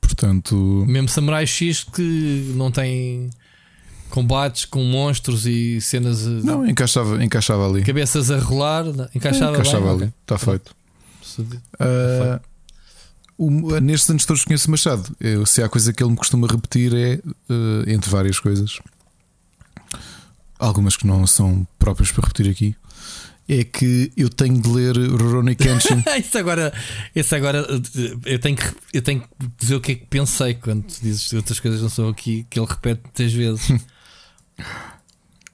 [0.00, 0.84] Portanto.
[0.86, 3.30] Mesmo Samurai X que não tem
[4.10, 6.24] combates com monstros e cenas.
[6.24, 7.82] Não, encaixava, encaixava ali.
[7.82, 8.84] Cabeças a rolar,
[9.14, 10.14] encaixava, encaixava bem, ali.
[10.22, 10.46] Está okay.
[10.46, 10.76] feito.
[11.80, 12.40] Uh,
[13.36, 15.16] o, nestes anos todos conheço Machado.
[15.20, 18.78] Eu, se há coisa que ele me costuma repetir é, uh, entre várias coisas,
[20.58, 22.76] algumas que não são próprias para repetir aqui,
[23.48, 26.02] é que eu tenho de ler Rurouni Kenshin.
[26.18, 26.72] isso agora,
[27.14, 27.66] isso agora
[28.24, 31.60] eu tenho, que, eu tenho que dizer o que é que pensei quando dizes outras
[31.60, 33.72] coisas não são aqui, que ele repete muitas vezes.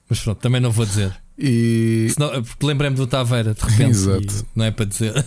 [0.09, 1.15] Mas pronto, também não vou dizer.
[1.37, 2.07] E...
[2.61, 3.91] Lembrei-me do Taveira de repente.
[3.91, 4.45] Exato.
[4.55, 5.25] não é para dizer.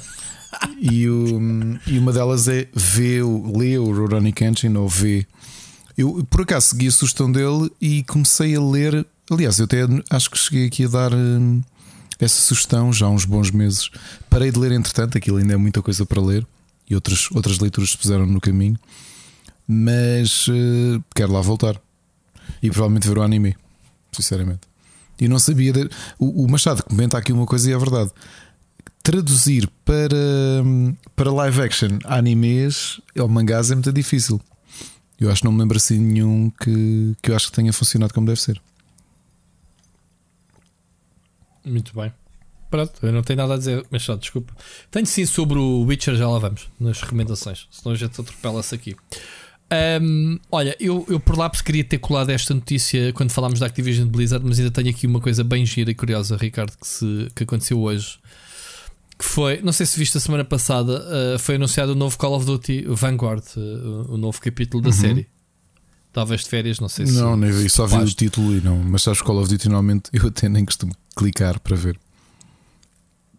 [0.81, 1.41] e, o,
[1.87, 5.27] e uma delas é vê, lê o Rurouni Kenshin ou vê.
[5.97, 9.07] Eu por acaso segui a sugestão dele e comecei a ler.
[9.31, 9.81] Aliás, eu até
[10.11, 11.63] acho que cheguei aqui a dar hum,
[12.19, 13.91] essa sugestão já há uns bons meses.
[14.31, 16.47] Parei de ler, entretanto, aquilo ainda é muita coisa para ler
[16.89, 18.79] e outras, outras leituras se puseram no caminho,
[19.67, 21.81] mas uh, quero lá voltar
[22.63, 23.57] e provavelmente ver o anime,
[24.13, 24.61] sinceramente.
[25.21, 25.73] E não sabia.
[25.73, 25.89] De...
[26.19, 28.11] O, o Machado comenta aqui uma coisa e é verdade
[29.05, 30.17] traduzir para,
[31.15, 34.41] para live action animes ou mangás é muito difícil.
[35.21, 38.15] Eu acho que não me lembro assim nenhum que, que eu acho que tenha funcionado
[38.15, 38.61] como deve ser.
[41.65, 42.13] Muito bem.
[42.71, 44.53] Pronto, eu não tenho nada a dizer, mas só desculpa.
[44.91, 48.97] Tenho sim sobre o Witcher, já lá vamos, nas recomendações, senão a gente atropela-se aqui.
[50.03, 54.09] Um, olha, eu, eu por lápis queria ter colado esta notícia quando falámos da Activision
[54.09, 57.45] Blizzard, mas ainda tenho aqui uma coisa bem gira e curiosa, Ricardo, que, se, que
[57.45, 58.19] aconteceu hoje
[59.19, 62.35] que foi, não sei se viste a semana passada, uh, foi anunciado o novo Call
[62.35, 64.95] of Duty Vanguard, uh, o novo capítulo da uhum.
[64.95, 65.29] série.
[66.15, 67.13] Talvez de férias, não sei se.
[67.15, 68.79] Não, nem vi, só vi o título e não.
[68.79, 71.99] Mas sabes, Call of Duty normalmente eu até nem costumo clicar para ver.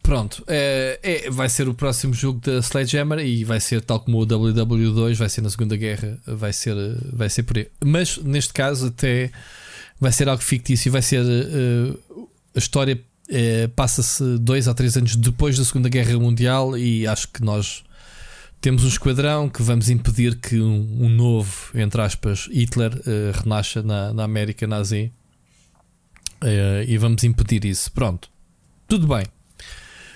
[0.03, 4.21] Pronto, é, é, vai ser o próximo jogo da Sledgehammer e vai ser tal como
[4.21, 6.75] o WW2, vai ser na Segunda Guerra, vai ser,
[7.13, 7.67] vai ser por aí.
[7.83, 9.31] Mas neste caso, até
[9.99, 15.15] vai ser algo fictício, vai ser uh, a história é, passa-se dois a três anos
[15.15, 17.84] depois da Segunda Guerra Mundial e acho que nós
[18.65, 23.83] temos um esquadrão que vamos impedir que um, um novo, entre aspas, Hitler uh, renasça
[23.83, 25.13] na, na, América nazi
[26.41, 27.91] uh, e vamos impedir isso.
[27.91, 28.27] Pronto,
[28.87, 29.23] tudo bem.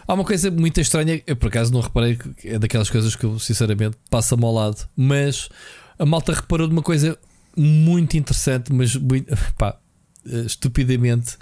[0.07, 3.37] Há uma coisa muito estranha, eu por acaso não reparei, é daquelas coisas que eu
[3.37, 5.47] sinceramente passa-me ao lado, mas
[5.99, 7.19] a malta reparou de uma coisa
[7.55, 9.77] muito interessante, mas muito, pá,
[10.25, 11.37] estupidamente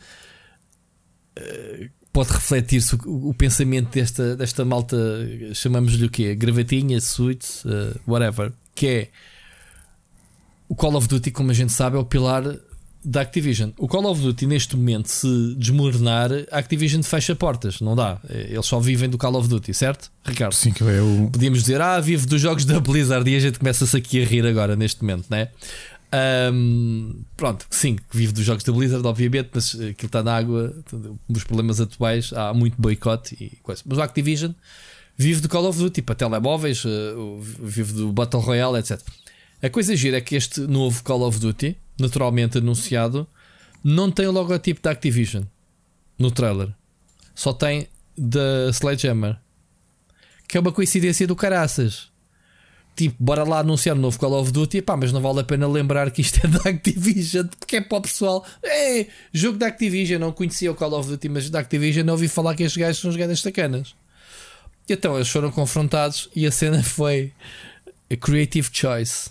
[2.18, 4.98] pode refletir-se o, o, pensamento desta, desta malta,
[5.54, 6.34] chamamos-lhe o quê?
[6.34, 9.08] Gravatinha, suits, uh, whatever, que é
[10.68, 12.44] o Call of Duty, como a gente sabe, é o pilar
[13.06, 13.70] da Activision.
[13.78, 18.20] O Call of Duty, neste momento, se desmoronar, a Activision fecha portas, não dá.
[18.28, 20.56] Eles só vivem do Call of Duty, certo, Ricardo?
[20.56, 21.30] Sim, que é o.
[21.32, 24.44] Podíamos dizer, ah, vive dos jogos da Blizzard e a gente começa-se aqui a rir
[24.44, 25.50] agora, neste momento, né?
[26.14, 30.74] Um, pronto, sim, vive dos jogos da Blizzard, obviamente, mas aquilo está na água.
[31.28, 33.82] Os problemas atuais há muito boicote e coisa.
[33.86, 34.52] Mas o Activision
[35.18, 39.02] vive do Call of Duty para telemóveis, uh, vive do Battle Royale, etc.
[39.62, 43.28] A coisa gira é que este novo Call of Duty, naturalmente anunciado,
[43.84, 45.44] não tem o logotipo da Activision
[46.18, 46.70] no trailer,
[47.34, 47.88] só tem
[48.18, 49.38] da Sledgehammer,
[50.48, 52.10] que é uma coincidência do caraças
[52.98, 55.68] tipo, bora lá anunciar um novo Call of Duty, pá, mas não vale a pena
[55.68, 60.20] lembrar que isto é da Activision, porque é para o pessoal, é, jogo da Activision,
[60.20, 63.00] não conhecia o Call of Duty, mas da Activision não ouvi falar que estes gajos
[63.00, 63.96] são os gajos sacanas.
[64.90, 67.32] E então eles foram confrontados e a cena foi
[68.12, 69.30] a creative choice.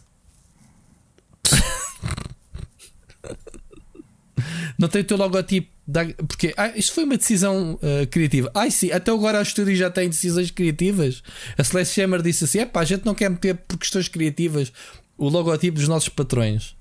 [4.78, 5.75] não tem o teu logotipo
[6.26, 8.50] porque ah, isto foi uma decisão uh, criativa.
[8.54, 11.22] Ai sim, até agora a estúdio já tem decisões criativas.
[11.56, 14.72] A Celeste Hammer disse assim: é pá, a gente não quer meter por questões criativas
[15.16, 16.76] o logotipo dos nossos patrões.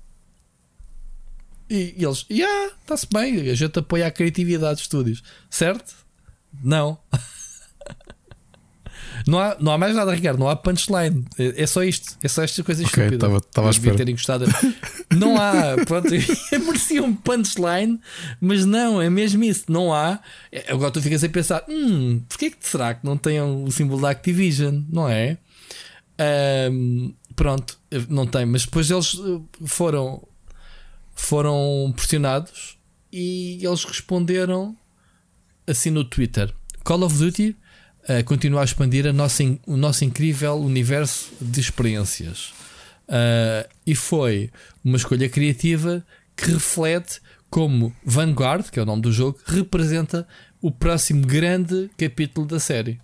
[1.70, 5.94] E, e eles, yeah, está-se bem, a gente apoia a criatividade de estúdios, certo?
[6.62, 6.98] Não.
[9.26, 10.38] Não há, não há mais nada, Ricardo.
[10.38, 11.24] Não há punchline.
[11.36, 12.16] É, é só isto.
[12.22, 13.42] É só estas coisas okay, estúpidas.
[13.42, 13.96] Estava a esperar.
[13.96, 14.46] terem gostado.
[15.16, 15.84] Não há.
[15.84, 16.10] Pronto,
[16.64, 18.00] merecia um punchline,
[18.40, 19.64] mas não, é mesmo isso.
[19.68, 20.20] Não há.
[20.52, 24.00] É, agora tu ficas a pensar: hum, porquê que será que não tem o símbolo
[24.00, 24.82] da Activision?
[24.88, 25.38] Não é?
[26.70, 28.46] Um, pronto, não tem.
[28.46, 30.22] Mas depois eles eh, foram,
[31.14, 32.78] foram pressionados
[33.12, 34.76] e eles responderam
[35.66, 37.56] assim no Twitter: Call of Duty
[38.08, 42.52] uh, continua a expandir a nossa, o nosso incrível universo de experiências.
[43.08, 44.50] Uh, e foi
[44.84, 46.04] uma escolha criativa
[46.36, 50.26] que reflete como Vanguard, que é o nome do jogo, representa
[50.60, 53.00] o próximo grande capítulo da série.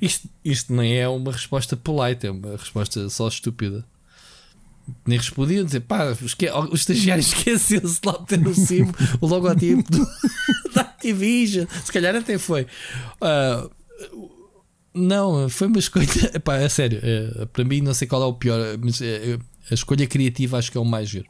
[0.00, 3.84] isto, isto nem é uma resposta polite, é uma resposta só estúpida
[5.06, 6.48] nem respondiam, dizer pá, esque...
[6.48, 10.06] o estagiário esqueceu-se de lá ter o símbolo, o logotipo do...
[10.74, 12.66] da Activision, se calhar até foi.
[13.20, 13.70] Uh,
[14.94, 16.06] não, foi uma escolha,
[16.44, 19.38] pá, é sério, é, para mim não sei qual é o pior, mas é,
[19.70, 21.26] a escolha criativa acho que é o mais giro.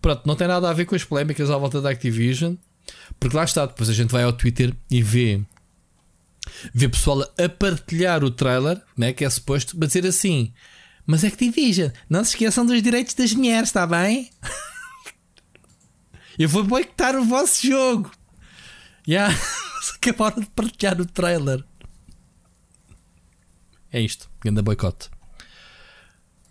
[0.00, 2.54] Pronto, não tem nada a ver com as polémicas à volta da Activision,
[3.18, 5.40] porque lá está, depois a gente vai ao Twitter e vê
[6.74, 10.52] vê pessoal a partilhar o trailer, né, que é suposto, mas dizer assim
[11.08, 14.30] mas Activision, não se esqueçam dos direitos das mulheres, está bem?
[16.38, 18.10] Eu vou boicotar o vosso jogo.
[19.06, 19.42] Já, yeah.
[19.96, 21.64] acabaram de partilhar o trailer.
[23.90, 25.08] É isto, grande boicote.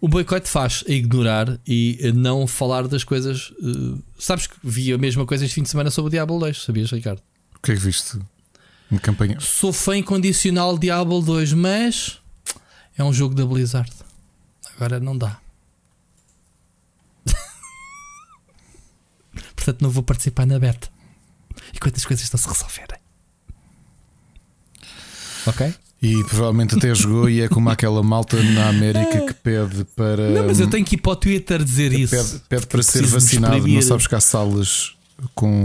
[0.02, 3.52] O boicote faz a ignorar e não falar das coisas.
[3.60, 6.64] Uh, sabes que vi a mesma coisa este fim de semana sobre o Diablo 2,
[6.64, 7.22] sabias, Ricardo?
[7.56, 8.18] O que é que viste?
[8.90, 9.40] Uma campanha.
[9.40, 12.18] Sou fã incondicional de Diablo 2, mas
[12.98, 14.07] é um jogo da Blizzard.
[14.78, 15.40] Agora não dá.
[19.56, 20.88] Portanto, não vou participar na beta.
[21.76, 23.00] Enquanto as coisas não se resolverem.
[25.48, 25.74] Ok?
[26.02, 30.30] E provavelmente até jogou e é como aquela malta na América que pede para.
[30.30, 32.44] Não, mas eu tenho que ir para o Twitter dizer pede, isso.
[32.48, 33.68] Pede para ser vacinado.
[33.68, 34.96] Não sabes que há salas
[35.34, 35.64] com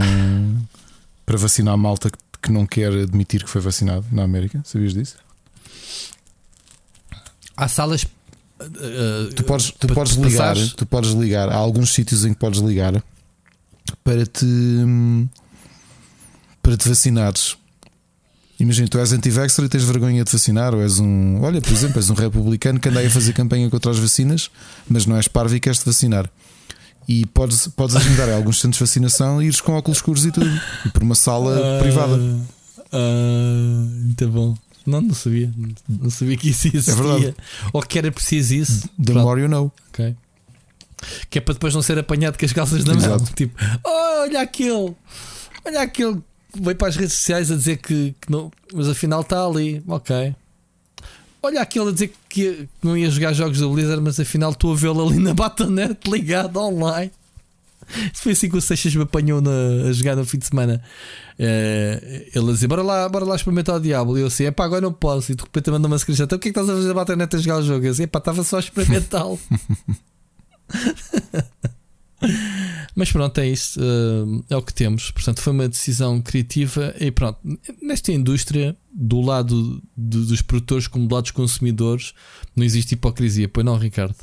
[1.27, 2.11] para vacinar a malta
[2.43, 4.63] que não quer admitir que foi vacinado na América?
[4.65, 5.17] Sabias disso?
[7.55, 8.07] Há salas
[9.35, 11.49] tu podes, tu podes ligar, tu podes ligar.
[11.49, 13.03] Há alguns sítios em que podes ligar
[14.05, 14.47] para te
[16.63, 17.57] para te vacinares.
[18.61, 21.99] Imagina, tu és anti-vaxxer e tens vergonha de vacinar, ou és um, olha, por exemplo,
[21.99, 24.51] és um republicano que anda aí a fazer campanha contra as vacinas,
[24.89, 26.31] mas não és parvo e queres te vacinar.
[27.09, 30.49] E podes, podes agendar alguns centros de vacinação e ires com óculos escuros e tudo,
[30.87, 32.15] e por uma sala uh, privada.
[32.15, 34.55] Uh, muito bom.
[34.87, 35.53] Não, não sabia.
[35.89, 37.29] Não sabia que isso existia.
[37.29, 37.35] É.
[37.73, 38.89] Ou que era preciso isso.
[38.99, 39.23] The Pronto.
[39.23, 39.73] more you know.
[39.89, 40.17] Ok.
[41.31, 43.19] Que é para depois não ser apanhado com as calças na mão.
[43.35, 43.55] Tipo,
[43.85, 44.95] oh, olha aquele.
[45.65, 46.23] Olha aquele
[46.55, 49.83] veio para as redes sociais a dizer que, que não, mas afinal está ali.
[49.87, 50.35] Ok.
[51.43, 54.77] Olha aquele a dizer que não ia jogar jogos da Blizzard, mas afinal estou a
[54.77, 57.11] vê-lo ali na Battle.net ligado online.
[58.15, 60.83] Foi assim que o Seixas me apanhou na, a jogar no fim de semana.
[61.39, 64.19] É, ele dizia: bora lá, bora lá experimentar o Diablo.
[64.19, 65.33] E eu assim: é pá, agora não posso.
[65.33, 66.95] E de repente manda uma screenshot: então o que é que estás a fazer a
[66.95, 67.87] bater net a jogar o jogo?
[67.87, 69.39] Eu assim: é pá, estava só a experimentá-lo.
[72.95, 73.81] Mas pronto, é isso.
[73.81, 75.11] Uh, é o que temos.
[75.11, 76.95] Portanto, foi uma decisão criativa.
[77.01, 77.39] E pronto,
[77.81, 82.13] nesta indústria, do lado de, dos produtores como do lado dos consumidores,
[82.55, 83.49] não existe hipocrisia.
[83.49, 84.15] Pois não, Ricardo?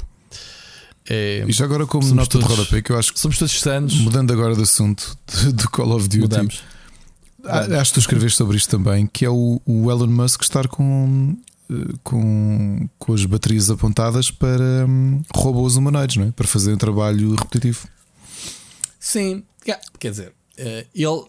[1.10, 3.60] É, e já agora, como nota todos, de rodapé, que eu acho que somos todos
[3.60, 3.96] sanos.
[3.96, 5.18] Mudando agora de assunto
[5.52, 6.64] de, Call of Duty, Mudamos.
[7.44, 10.68] Ah, acho que tu escreveste sobre isto também, que é o, o Elon Musk estar
[10.68, 11.36] com,
[11.72, 16.32] eh, com, com as baterias apontadas para um, robôs humanoides, não é?
[16.32, 17.88] para fazer um trabalho repetitivo.
[19.00, 21.24] Sim, quer dizer, eh, ele,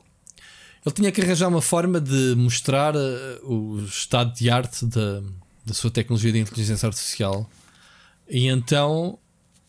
[0.85, 5.23] ele tinha que arranjar uma forma de mostrar eh, o estado de arte da,
[5.65, 7.49] da sua tecnologia de inteligência artificial.
[8.29, 9.19] E então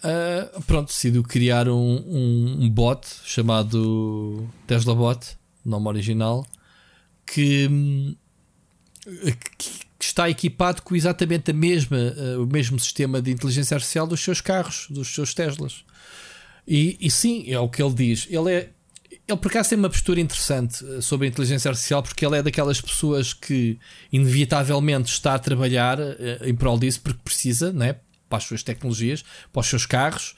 [0.04, 6.46] uh, pronto, decidiu criar um, um, um, bot chamado Tesla Bot, nome original,
[7.26, 7.70] que,
[9.58, 14.20] que, está equipado com exatamente a mesma, uh, o mesmo sistema de inteligência artificial dos
[14.20, 15.84] seus carros, dos seus Teslas.
[16.68, 18.28] E, e sim, é o que ele diz.
[18.30, 18.70] Ele é.
[19.28, 22.44] Ele por acaso tem uma postura interessante ah, sobre a inteligência artificial, porque ele é
[22.44, 23.80] daquelas pessoas que
[24.12, 25.98] inevitavelmente está a trabalhar
[26.44, 27.96] em prol disso porque precisa, né?
[28.32, 30.36] Para as suas tecnologias, para os seus carros,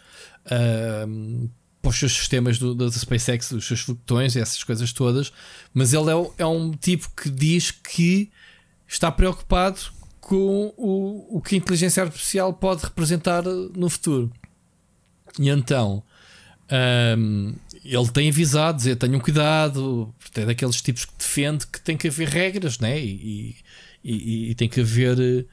[0.48, 1.50] uh,
[1.80, 5.32] para os seus sistemas do, da SpaceX, os seus foguetões, essas coisas todas.
[5.74, 8.32] Mas ele é, é, um tipo que diz que
[8.88, 9.80] está preocupado
[10.20, 14.32] com o, o que a inteligência artificial pode representar no futuro.
[15.38, 16.04] E então
[17.18, 22.08] um, ele tem avisado, dizer tenham cuidado, é daqueles tipos que defende que tem que
[22.08, 23.00] haver regras, né?
[23.00, 23.58] E,
[24.04, 25.46] e, e tem que haver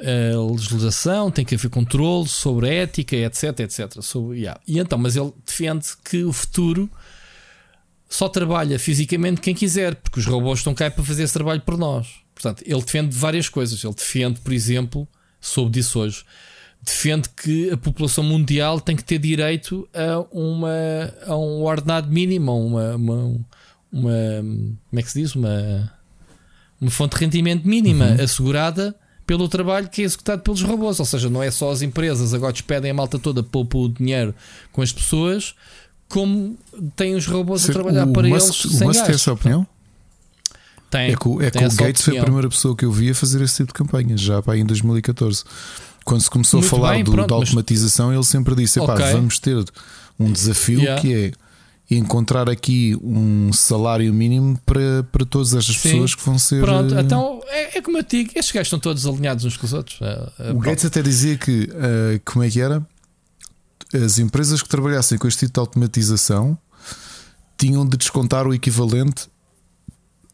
[0.00, 4.00] uh, legislação, tem que haver controle sobre a ética, etc, etc.
[4.00, 4.60] Sobre, yeah.
[4.66, 6.90] E então, mas ele defende que o futuro
[8.08, 11.76] só trabalha fisicamente quem quiser, porque os robôs estão cá para fazer esse trabalho por
[11.76, 12.08] nós.
[12.34, 13.82] Portanto, ele defende várias coisas.
[13.82, 15.06] Ele defende, por exemplo,
[15.40, 16.24] soube disso hoje,
[16.82, 22.52] defende que a população mundial tem que ter direito a, uma, a um ordenado mínimo,
[22.66, 23.40] uma, uma,
[23.92, 24.12] uma
[24.90, 25.34] como é que se diz?
[25.34, 25.92] Uma,
[26.80, 28.22] uma fonte de rendimento mínima uhum.
[28.24, 28.94] assegurada
[29.28, 30.98] pelo trabalho que é executado pelos robôs.
[30.98, 34.34] Ou seja, não é só as empresas agora despedem a malta toda para o dinheiro
[34.72, 35.54] com as pessoas,
[36.08, 36.56] como
[36.96, 38.44] têm os robôs a trabalhar para eles.
[38.44, 39.66] sem o Musk tem essa opinião?
[40.90, 41.12] Tem.
[41.12, 42.02] É que, é que o Gates opinião.
[42.02, 44.54] foi a primeira pessoa que eu vi a fazer esse tipo de campanha, já para
[44.54, 45.44] aí em 2014.
[46.06, 48.16] Quando se começou Muito a falar bem, do, pronto, da automatização, mas...
[48.16, 49.12] ele sempre disse: okay.
[49.12, 49.62] vamos ter
[50.18, 51.02] um desafio yeah.
[51.02, 51.32] que é
[51.96, 55.90] encontrar aqui um salário mínimo para, para todas estas Sim.
[55.90, 56.60] pessoas que vão ser.
[56.60, 57.00] Pronto, uh...
[57.00, 59.98] então é, é, como eu digo: estes gajos estão todos alinhados uns com os outros.
[60.02, 62.86] É, é, o Gates até dizia que, uh, como é que era?
[63.94, 66.58] As empresas que trabalhassem com este tipo de automatização
[67.56, 69.28] tinham de descontar o equivalente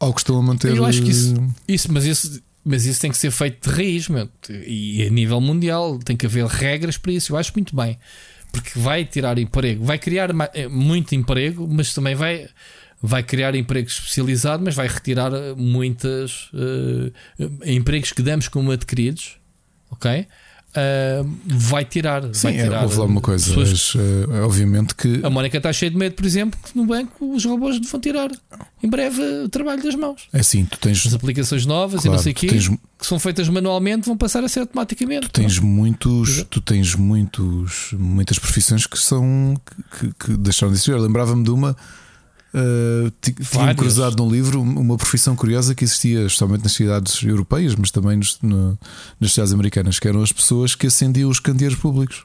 [0.00, 0.76] ao que estão a manter.
[0.76, 1.34] Eu acho que isso,
[1.68, 4.28] isso mas isso mas isso tem que ser feito de raiz, meu.
[4.48, 7.32] e a nível mundial tem que haver regras para isso.
[7.32, 7.98] Eu acho muito bem,
[8.54, 12.48] porque vai tirar emprego, vai criar eh, muito emprego, mas também vai,
[13.02, 17.12] vai criar emprego especializado, mas vai retirar muitos uh,
[17.66, 19.40] empregos que damos como adquiridos,
[19.90, 20.28] ok?
[20.76, 22.22] Uh, vai tirar.
[22.34, 23.46] Sim, vai tirar, é, vou falar uma coisa.
[23.46, 23.94] Pessoas...
[23.94, 25.20] Mas, uh, obviamente que.
[25.22, 28.28] A Mónica está cheia de medo, por exemplo, que no banco os robôs vão tirar
[28.82, 30.28] em breve o trabalho das mãos.
[30.32, 31.06] É assim, tu tens.
[31.06, 32.68] As aplicações novas claro, e não sei o quê, tens...
[32.68, 35.28] que são feitas manualmente, vão passar a ser automaticamente.
[35.28, 35.68] Tu tens não?
[35.68, 36.44] muitos.
[36.50, 39.54] Tu tens muitos, muitas profissões que são.
[39.98, 40.96] que, que deixaram de existir.
[40.96, 41.76] Lembrava-me de uma
[42.54, 43.10] Uh,
[43.50, 48.16] tinha cruzado no livro uma profissão curiosa que existia, especialmente nas cidades europeias, mas também
[48.16, 48.78] nos, no,
[49.18, 52.24] nas cidades americanas, que eram as pessoas que acendiam os candeeiros públicos.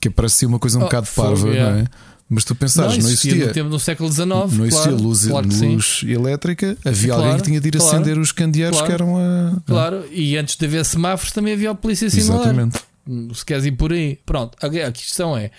[0.00, 1.72] Que parecia uma coisa um oh, bocado parva, yeah.
[1.72, 1.86] não é?
[2.30, 3.52] Mas tu pensares, não, não existia.
[3.64, 7.42] No, no século XIX, não claro, existia luz, claro luz elétrica, havia claro, alguém que
[7.42, 9.60] tinha de ir claro, acender os candeeiros que eram a.
[9.66, 12.42] Claro, e antes de haver semáforos também havia a polícia similar.
[12.42, 12.80] Exatamente.
[13.34, 14.18] Se queres ir por aí.
[14.24, 15.50] Pronto, a questão é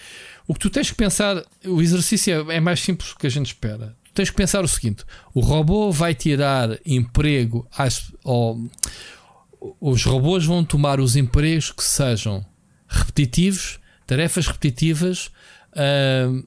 [0.48, 3.30] o que tu tens que pensar, o exercício é, é mais simples do que a
[3.30, 3.96] gente espera.
[4.04, 8.70] Tu tens que pensar o seguinte: o robô vai tirar emprego às, ou,
[9.80, 12.46] os robôs vão tomar os empregos que sejam
[12.88, 15.32] repetitivos, tarefas repetitivas,
[15.72, 16.46] uh,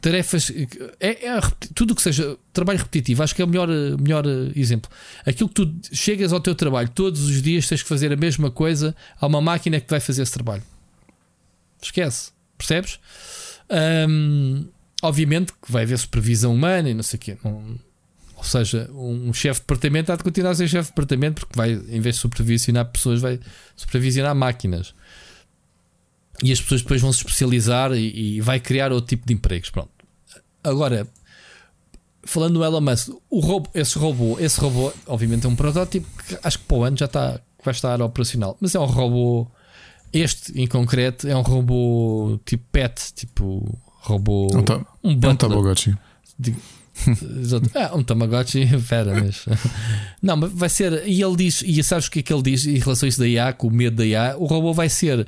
[0.00, 0.52] tarefas.
[1.00, 1.40] É, é,
[1.74, 4.90] tudo que seja trabalho repetitivo, acho que é o melhor, melhor exemplo.
[5.24, 8.50] Aquilo que tu chegas ao teu trabalho todos os dias, tens que fazer a mesma
[8.50, 10.62] coisa a uma máquina que vai fazer esse trabalho.
[11.80, 12.35] Esquece.
[12.56, 12.98] Percebes?
[14.08, 14.66] Um,
[15.02, 17.38] obviamente que vai haver supervisão humana e não sei o quê.
[17.44, 17.78] Não,
[18.36, 21.56] ou seja, um chefe de departamento há de continuar a ser chefe de departamento porque
[21.56, 23.40] vai, em vez de supervisionar pessoas, vai
[23.74, 24.94] supervisionar máquinas.
[26.42, 29.70] E as pessoas depois vão se especializar e, e vai criar outro tipo de empregos.
[29.70, 29.90] Pronto.
[30.62, 31.08] Agora,
[32.24, 36.38] falando no Elon Musk, o robô, esse robô, esse robô, obviamente é um protótipo que
[36.42, 39.46] acho que para o ano já está, vai estar operacional, mas é um robô
[40.12, 44.48] este, em concreto, é um robô tipo pet, tipo robô.
[44.54, 45.96] Um, ta um, é um Tamagotchi.
[47.74, 49.44] ah, um Tamagotchi, pera, mas.
[50.22, 51.06] Não, mas vai ser.
[51.06, 53.18] E ele diz, e sabes o que é que ele diz em relação a isso
[53.18, 54.36] da IA, com o medo da IA?
[54.38, 55.26] O robô vai ser uh,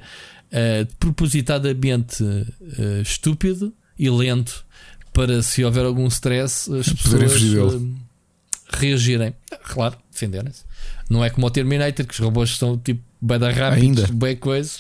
[0.99, 4.65] propositadamente uh, estúpido e lento
[5.13, 7.95] para se houver algum stress as pessoas uh,
[8.71, 9.35] reagirem.
[9.65, 10.65] Claro, defenderem-se.
[11.11, 14.79] Não é como o Terminator, que os robôs estão tipo bem da rápido, bem coisa.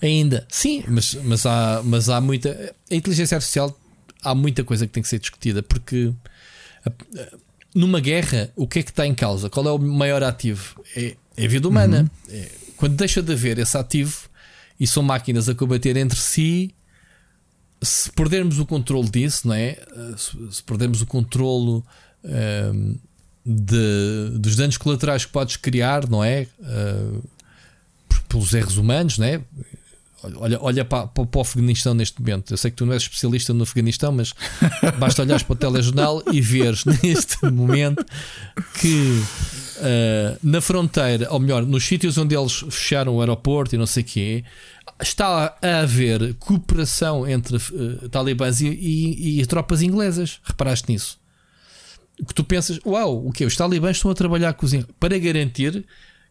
[0.00, 2.74] Ainda, sim, mas, mas, há, mas há muita.
[2.90, 3.78] A inteligência artificial
[4.22, 6.12] há muita coisa que tem que ser discutida porque
[7.74, 9.48] numa guerra, o que é que está em causa?
[9.48, 10.82] Qual é o maior ativo?
[10.96, 12.10] É, é a vida humana.
[12.28, 12.34] Uhum.
[12.34, 14.28] É, quando deixa de haver esse ativo
[14.78, 16.74] e são máquinas a combater entre si,
[17.82, 19.78] se perdermos o controle disso, não é?
[20.16, 21.82] Se, se perdermos o controle
[22.24, 22.98] um,
[23.50, 26.46] de, dos danos colaterais que podes criar, não é?
[26.60, 27.22] Uh,
[28.28, 29.40] pelos erros humanos, não é?
[30.36, 32.52] Olha, olha para, para, para, o Afeganistão neste momento.
[32.52, 34.34] Eu sei que tu não és especialista no Afeganistão, mas
[35.00, 38.04] basta olhares para o telejornal e veres neste momento
[38.78, 39.22] que
[39.78, 44.02] uh, na fronteira, ou melhor, nos sítios onde eles fecharam o aeroporto e não sei
[44.02, 44.44] o quê,
[45.00, 50.38] está a haver cooperação entre uh, talibãs e, e, e tropas inglesas.
[50.44, 51.19] Reparaste nisso?
[52.26, 55.84] Que tu pensas, uau, o que Os talibãs estão a trabalhar cozinha para garantir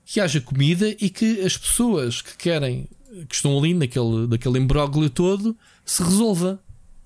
[0.05, 2.87] que haja comida e que as pessoas que querem
[3.27, 6.59] que estão ali naquele, naquele imbróglio todo se resolva.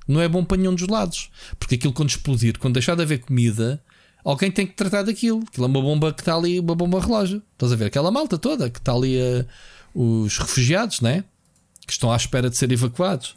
[0.08, 1.30] Não é bom para nenhum dos lados.
[1.58, 3.82] Porque aquilo quando explodir, quando deixar de haver comida,
[4.24, 5.44] alguém tem que tratar daquilo.
[5.48, 7.42] Aquilo é uma bomba que está ali, uma bomba relógio.
[7.54, 7.86] Estás a ver?
[7.86, 9.46] Aquela malta toda que está ali, uh,
[9.94, 11.24] os refugiados, né?
[11.86, 13.36] Que estão à espera de ser evacuados.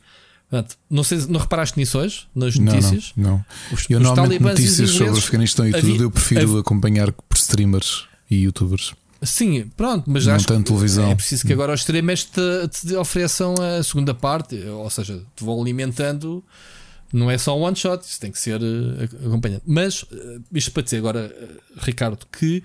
[0.49, 3.13] Portanto, não, sei, não reparaste nisso hoje, nas notícias?
[3.17, 3.37] Não, não.
[3.39, 3.45] não.
[3.73, 7.37] Os, eu os normalmente notícias sobre o Afeganistão e havia, tudo, eu prefiro acompanhar por
[7.37, 8.95] streamers e youtubers.
[9.23, 11.11] Sim, pronto, mas não acho tanto televisão.
[11.11, 15.43] é preciso que agora os extremos te, te ofereçam a segunda parte, ou seja, te
[15.43, 16.45] vão alimentando.
[17.13, 19.63] Não é só um one shot, isso tem que ser uh, acompanhado.
[19.67, 22.63] Mas uh, isto para dizer agora, uh, Ricardo, que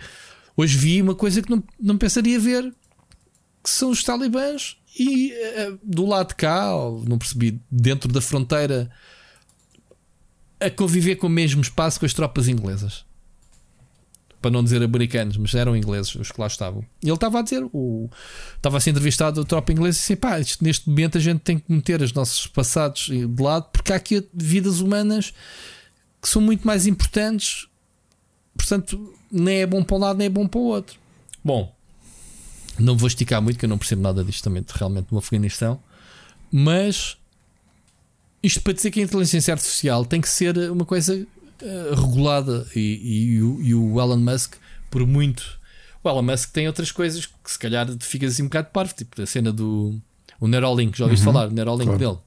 [0.57, 2.73] hoje vi uma coisa que não, não pensaria ver,
[3.63, 6.71] que são os talibãs e uh, do lado de cá,
[7.07, 8.89] não percebi, dentro da fronteira,
[10.59, 13.03] a conviver com o mesmo espaço com as tropas inglesas
[14.41, 16.83] para não dizer americanos, mas eram ingleses os que lá estavam.
[17.03, 18.09] E ele estava a dizer, o,
[18.55, 21.59] estava a ser entrevistado o tropa inglês e disse: pá, neste momento a gente tem
[21.59, 25.31] que meter os nossos passados de lado porque há aqui vidas humanas
[26.19, 27.67] que são muito mais importantes,
[28.55, 30.99] portanto, nem é bom para um lado, nem é bom para o outro.
[31.43, 31.75] Bom,
[32.79, 35.79] não vou esticar muito, que eu não percebo nada disto também, realmente, no Afeganistão,
[36.51, 37.17] mas
[38.43, 41.15] isto para dizer que a inteligência artificial tem que ser uma coisa
[41.61, 44.55] eh, regulada e, e, e, o Elon Musk,
[44.89, 45.59] por muito.
[46.03, 49.21] O Elon Musk tem outras coisas que se calhar fica assim um bocado parvo, tipo
[49.21, 49.99] a cena do
[50.39, 51.99] o Neuralink, já ouviste uhum, falar, o Neuralink claro.
[51.99, 52.17] dele.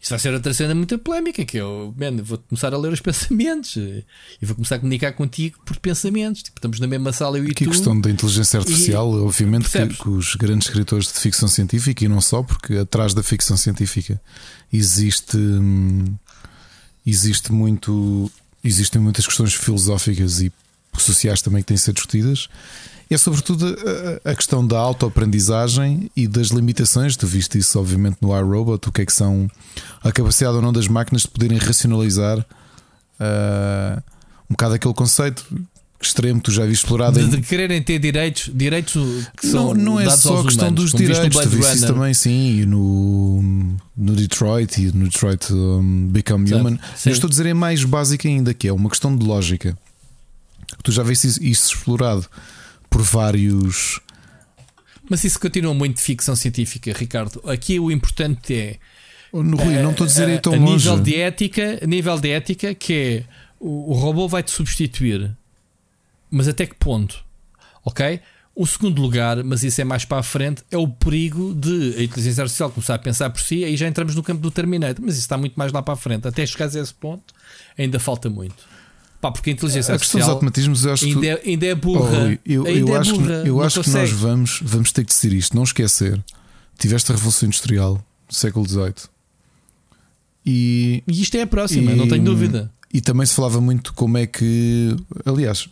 [0.00, 3.00] Isso vai ser outra cena muito polémica, que eu, man, vou começar a ler os
[3.02, 4.04] pensamentos e
[4.42, 6.42] vou começar a comunicar contigo por pensamentos.
[6.42, 7.70] Tipo, estamos na mesma sala eu e Aqui tu.
[7.70, 12.04] a questão da inteligência artificial, e, obviamente que, que, os grandes escritores de ficção científica
[12.04, 14.20] e não só, porque atrás da ficção científica
[14.72, 16.04] existe hum,
[17.08, 18.30] existe muito,
[18.62, 20.52] existem muitas questões filosóficas e
[20.96, 22.48] sociais também que têm de ser discutidas.
[23.10, 23.74] É sobretudo
[24.24, 27.16] a, questão da autoaprendizagem e das limitações.
[27.16, 29.50] Tu viste isso, obviamente, no iRobot, o que é que são
[30.02, 34.02] a capacidade ou não das máquinas de poderem racionalizar uh,
[34.48, 35.46] um bocado aquele conceito
[36.00, 37.28] extremo tu já viste explorado de, em...
[37.28, 38.94] de quererem ter direitos direitos
[39.36, 42.14] que são não, não é só a questão humanos, dos direitos tu viste isso também
[42.14, 47.10] sim no, no Detroit e no Detroit um, Become certo, Human sim.
[47.10, 49.76] eu estou a dizer é mais básico ainda que é uma questão de lógica
[50.84, 52.28] tu já viste isso, isso explorado
[52.88, 54.00] por vários
[55.10, 58.78] mas isso continua muito de ficção científica Ricardo aqui o importante é
[59.32, 60.88] no Rui, não estou a dizer a, tão a longe.
[60.88, 63.24] nível de ética nível de ética que é
[63.60, 65.36] o, o robô vai te substituir
[66.30, 67.24] mas até que ponto?
[67.84, 68.20] Ok?
[68.54, 72.02] O segundo lugar, mas isso é mais para a frente, é o perigo de a
[72.02, 75.14] inteligência artificial começar a pensar por si, aí já entramos no campo do Terminator, mas
[75.14, 76.26] isso está muito mais lá para a frente.
[76.26, 77.32] Até chegar a esse ponto,
[77.78, 78.66] ainda falta muito.
[79.20, 81.74] Pá, porque a inteligência a artificial dos automatismos, eu acho ainda, que é, ainda é
[81.74, 82.30] burra.
[82.30, 85.12] Oh, eu, eu é acho, burra, que, eu acho que nós vamos, vamos ter que
[85.12, 85.56] decidir isto.
[85.56, 86.22] Não esquecer,
[86.78, 87.94] tiveste a Revolução Industrial
[88.28, 88.94] do século XVIII.
[90.46, 92.70] E, e isto é a próxima, e, não tenho dúvida.
[92.92, 95.68] E também se falava muito como é que, aliás,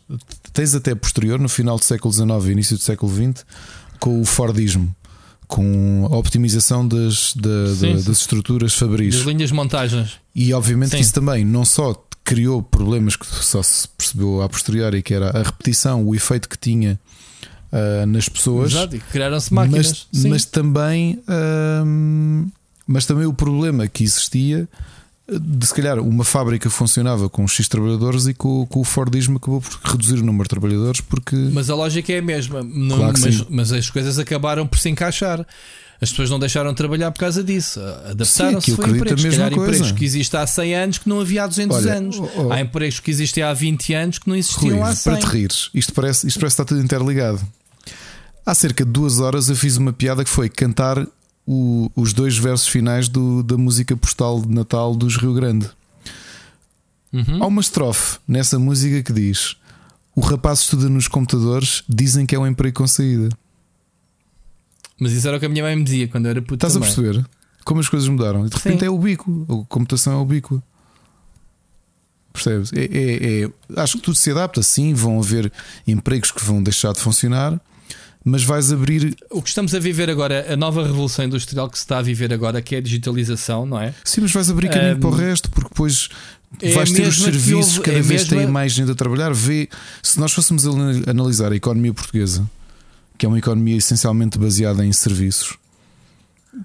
[0.53, 3.47] tens até posterior, no final do século XIX e início do século XX,
[3.99, 4.95] com o Fordismo,
[5.47, 8.09] com a optimização das, da, sim, da, sim.
[8.09, 9.17] das estruturas fabris.
[9.17, 10.15] Das linhas de montagens.
[10.35, 15.01] E obviamente que isso também não só criou problemas que só se percebeu a posteriori,
[15.01, 16.99] que era a repetição, o efeito que tinha
[17.73, 18.73] uh, nas pessoas.
[18.73, 20.09] Exato, criaram-se máquinas.
[20.13, 22.51] Mas, mas também, uh,
[22.85, 24.69] mas também o problema que existia
[25.29, 29.61] de se calhar uma fábrica funcionava com X trabalhadores e com, com o Fordismo acabou
[29.61, 31.37] por reduzir o número de trabalhadores porque.
[31.53, 34.89] Mas a lógica é a mesma, não, claro mas, mas, as coisas acabaram por se
[34.89, 35.47] encaixar.
[36.01, 37.81] As pessoas não deixaram de trabalhar por causa disso.
[37.81, 39.23] Adaptaram-se a empregos.
[39.23, 42.19] Se calhar empregos que existem há 100 anos que não havia há 200 Olha, anos.
[42.19, 45.13] Oh, oh, há empregos que existem há 20 anos que não existiam Rui, há 100.
[45.13, 47.41] Para te rires, isto parece, isto parece está tudo interligado.
[48.45, 51.07] Há cerca de duas horas eu fiz uma piada que foi cantar
[51.47, 55.69] o, os dois versos finais do, da música postal de Natal dos Rio Grande.
[57.13, 57.43] Uhum.
[57.43, 59.57] Há uma estrofe nessa música que diz:
[60.15, 63.31] O rapaz estuda nos computadores, dizem que é um emprego com saída.
[64.99, 66.55] Mas isso era o que a minha mãe me dizia quando eu era puto.
[66.55, 66.89] Estás também.
[66.89, 67.27] a perceber
[67.67, 68.47] como as coisas mudaram?
[68.47, 68.87] E de repente Sim.
[68.87, 70.63] é ubico, a computação é ubíqua.
[72.33, 72.73] Percebes?
[72.73, 74.63] É, é, é, acho que tudo se adapta.
[74.63, 75.53] Sim, vão haver
[75.87, 77.61] empregos que vão deixar de funcionar,
[78.25, 79.17] mas vais abrir.
[79.31, 82.33] O que estamos a viver agora, a nova revolução industrial que se está a viver
[82.33, 83.93] agora, que é a digitalização, não é?
[84.05, 86.09] Sim, mas vais abrir caminho um, para o resto, porque depois
[86.63, 88.37] é vais ter os serviços, houve, cada é vez mesma...
[88.37, 89.35] tem mais gente a trabalhar.
[89.35, 89.69] Vê,
[90.05, 90.65] se nós fôssemos
[91.09, 92.49] analisar a economia portuguesa,
[93.19, 95.57] que é uma economia essencialmente baseada em serviços.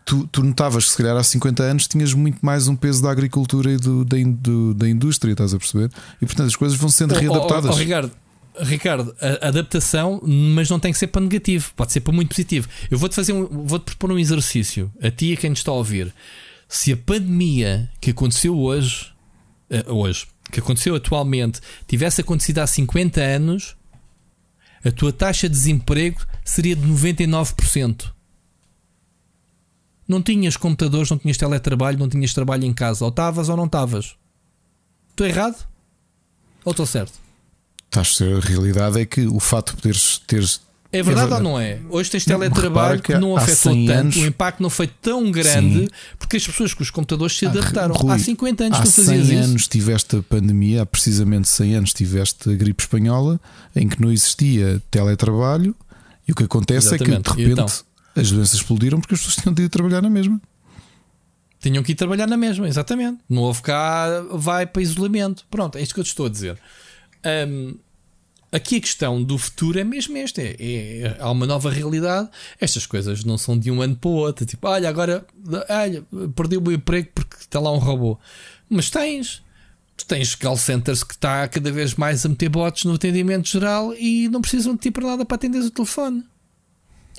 [0.05, 3.11] Tu, tu notavas que se calhar há 50 anos tinhas muito mais um peso da
[3.11, 5.91] agricultura e do, da, do, da indústria, estás a perceber?
[6.21, 7.65] E portanto as coisas vão sendo readaptadas.
[7.65, 8.11] Oh, oh, oh, Ricardo,
[8.59, 12.67] Ricardo, a adaptação, mas não tem que ser para negativo, pode ser para muito positivo.
[12.89, 15.71] Eu vou-te fazer um, vou-te propor um exercício, a ti e a quem nos está
[15.71, 16.13] a ouvir.
[16.67, 19.11] Se a pandemia que aconteceu hoje,
[19.69, 23.75] uh, hoje, que aconteceu atualmente, tivesse acontecido há 50 anos,
[24.83, 28.11] a tua taxa de desemprego seria de 99%.
[30.07, 33.05] Não tinhas computadores, não tinhas teletrabalho, não tinhas trabalho em casa.
[33.05, 34.15] Ou estavas ou não estavas.
[35.09, 35.67] Estou errado?
[36.65, 37.13] Ou estou certo?
[37.85, 40.61] Estás a realidade é que o fato de poderes teres
[40.91, 41.79] é verdade, é ou não é?
[41.89, 45.85] Hoje tens teletrabalho que, que não afetou tanto, anos, o impacto não foi tão grande
[45.85, 45.87] sim.
[46.19, 47.95] porque as pessoas com os computadores se adaptaram.
[47.95, 51.75] Rui, há 50 anos há tu fazias 100 anos tiveste a pandemia, há precisamente 100
[51.75, 53.39] anos tiveste a gripe espanhola,
[53.75, 55.73] em que não existia teletrabalho,
[56.27, 57.13] e o que acontece Exatamente.
[57.15, 58.21] é que de repente então?
[58.21, 60.41] as doenças explodiram porque as pessoas tinham de ir trabalhar na mesma.
[61.61, 63.19] Tinham que ir trabalhar na mesma, exatamente.
[63.29, 65.45] Não houve cá, vai para isolamento.
[65.49, 66.57] Pronto, é isto que eu te estou a dizer.
[67.47, 67.75] Um,
[68.51, 72.29] Aqui a questão do futuro é mesmo esta: é, é, há uma nova realidade.
[72.59, 74.45] Estas coisas não são de um ano para o outro.
[74.45, 75.25] Tipo, olha, agora
[75.69, 76.05] olha,
[76.35, 78.19] perdi o meu emprego porque está lá um robô.
[78.69, 79.41] Mas tens.
[79.95, 83.93] Tu tens call centers que está cada vez mais a meter bots no atendimento geral
[83.93, 86.23] e não precisam de ti para nada para atender o telefone.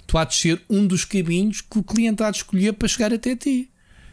[0.06, 3.12] Tu há de ser um dos caminhos que o cliente há de escolher para chegar
[3.12, 3.70] até ti.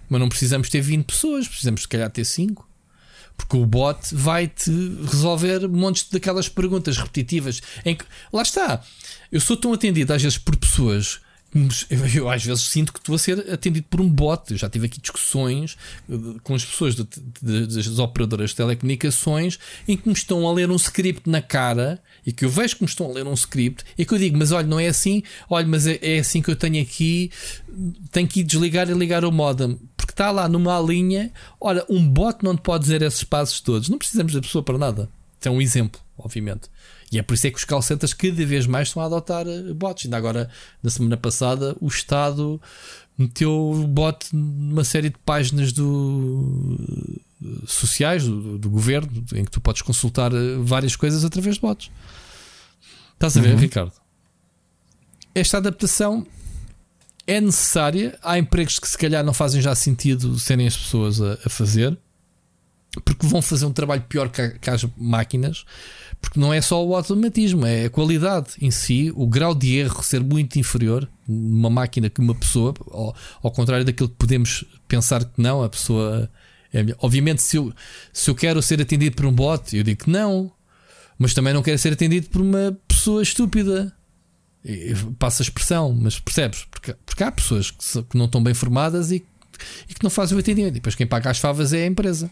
[0.08, 2.69] Mas não precisamos ter 20 pessoas, precisamos se calhar ter 5.
[3.40, 4.70] Porque o bot vai-te
[5.10, 8.04] resolver montes daquelas perguntas repetitivas em que,
[8.34, 8.84] lá está,
[9.32, 11.22] eu sou tão atendido às vezes por pessoas
[12.14, 14.52] eu às vezes sinto que estou a ser atendido por um bot.
[14.52, 15.78] Eu já tive aqui discussões
[16.10, 16.14] eh,
[16.44, 17.08] com as pessoas de,
[17.42, 22.02] de, das operadoras de telecomunicações em que me estão a ler um script na cara
[22.26, 24.38] e que eu vejo que me estão a ler um script e que eu digo,
[24.38, 27.32] mas olha, não é assim, olha, mas é, é assim que eu tenho aqui,
[28.12, 31.32] tenho que desligar e ligar o modem porque está lá numa linha.
[31.60, 33.90] Olha, um bot não te pode dizer esses passos todos.
[33.90, 35.10] Não precisamos da pessoa para nada.
[35.40, 36.70] Isso é um exemplo, obviamente.
[37.12, 39.48] E é por isso é que os call centers cada vez mais estão a adotar
[39.48, 40.06] eh, bots.
[40.06, 40.50] Ainda agora,
[40.82, 42.62] na semana passada, o Estado
[43.18, 46.78] meteu bot numa série de páginas do,
[47.44, 51.62] eh, sociais do, do, governo em que tu podes consultar eh, várias coisas através de
[51.62, 51.92] bots.
[53.14, 53.60] Estás a ver, uhum.
[53.60, 53.94] Ricardo?
[55.34, 56.26] Esta adaptação
[57.26, 58.18] é necessária.
[58.22, 61.98] Há empregos que se calhar não fazem já sentido serem as pessoas a, a fazer,
[63.06, 65.66] porque vão fazer um trabalho pior que, que, as máquinas.
[66.22, 70.04] Porque não é só o automatismo, é a qualidade em si, o grau de erro
[70.04, 75.24] ser muito inferior numa máquina que uma pessoa, ao, ao contrário daquilo que podemos pensar
[75.24, 76.30] que não, a pessoa
[76.74, 76.86] é.
[77.00, 77.74] Obviamente, se eu,
[78.12, 80.52] se eu quero ser atendido por um bot, eu digo que não,
[81.18, 83.96] mas também não quero ser atendido por uma pessoa estúpida
[85.18, 86.66] passa a expressão, mas percebes?
[86.70, 89.26] Porque, porque há pessoas que, que não estão bem formadas e,
[89.90, 90.74] e, que não fazem o atendimento.
[90.74, 92.30] E depois quem paga as favas é a empresa.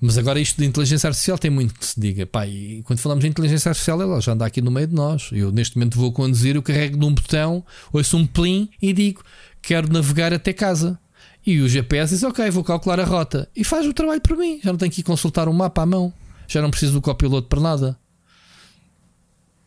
[0.00, 2.24] Mas agora isto de inteligência artificial tem muito que se diga.
[2.24, 5.30] Pá, e quando falamos de inteligência artificial, ela já anda aqui no meio de nós.
[5.32, 9.22] Eu neste momento vou conduzir, eu carrego num botão, ouço um plim e digo:
[9.60, 10.98] quero navegar até casa.
[11.44, 13.48] E o GPS diz: ok, vou calcular a rota.
[13.56, 14.60] E faz o trabalho por mim.
[14.62, 16.12] Já não tenho que ir consultar um mapa à mão.
[16.46, 17.98] Já não preciso do copiloto para nada.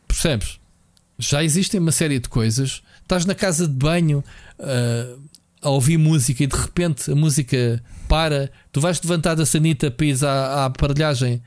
[0.08, 0.60] Percebes?
[1.20, 2.82] Já existem uma série de coisas.
[3.02, 4.24] Estás na casa de banho
[4.60, 5.22] uh,
[5.62, 8.52] a ouvir música e de repente a música para.
[8.74, 11.42] Tu vais levantar da sanita para ir à, à aparelhagem,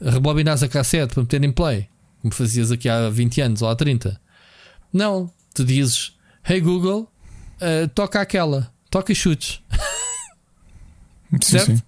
[0.00, 1.88] rebobinares a cassete para meter em play,
[2.22, 4.18] como fazias aqui há 20 anos ou há 30.
[4.90, 6.16] Não, tu dizes:
[6.48, 7.12] Hey Google,
[7.60, 9.60] uh, toca aquela, toca e chutes.
[11.42, 11.66] certo?
[11.66, 11.82] Sim, sim.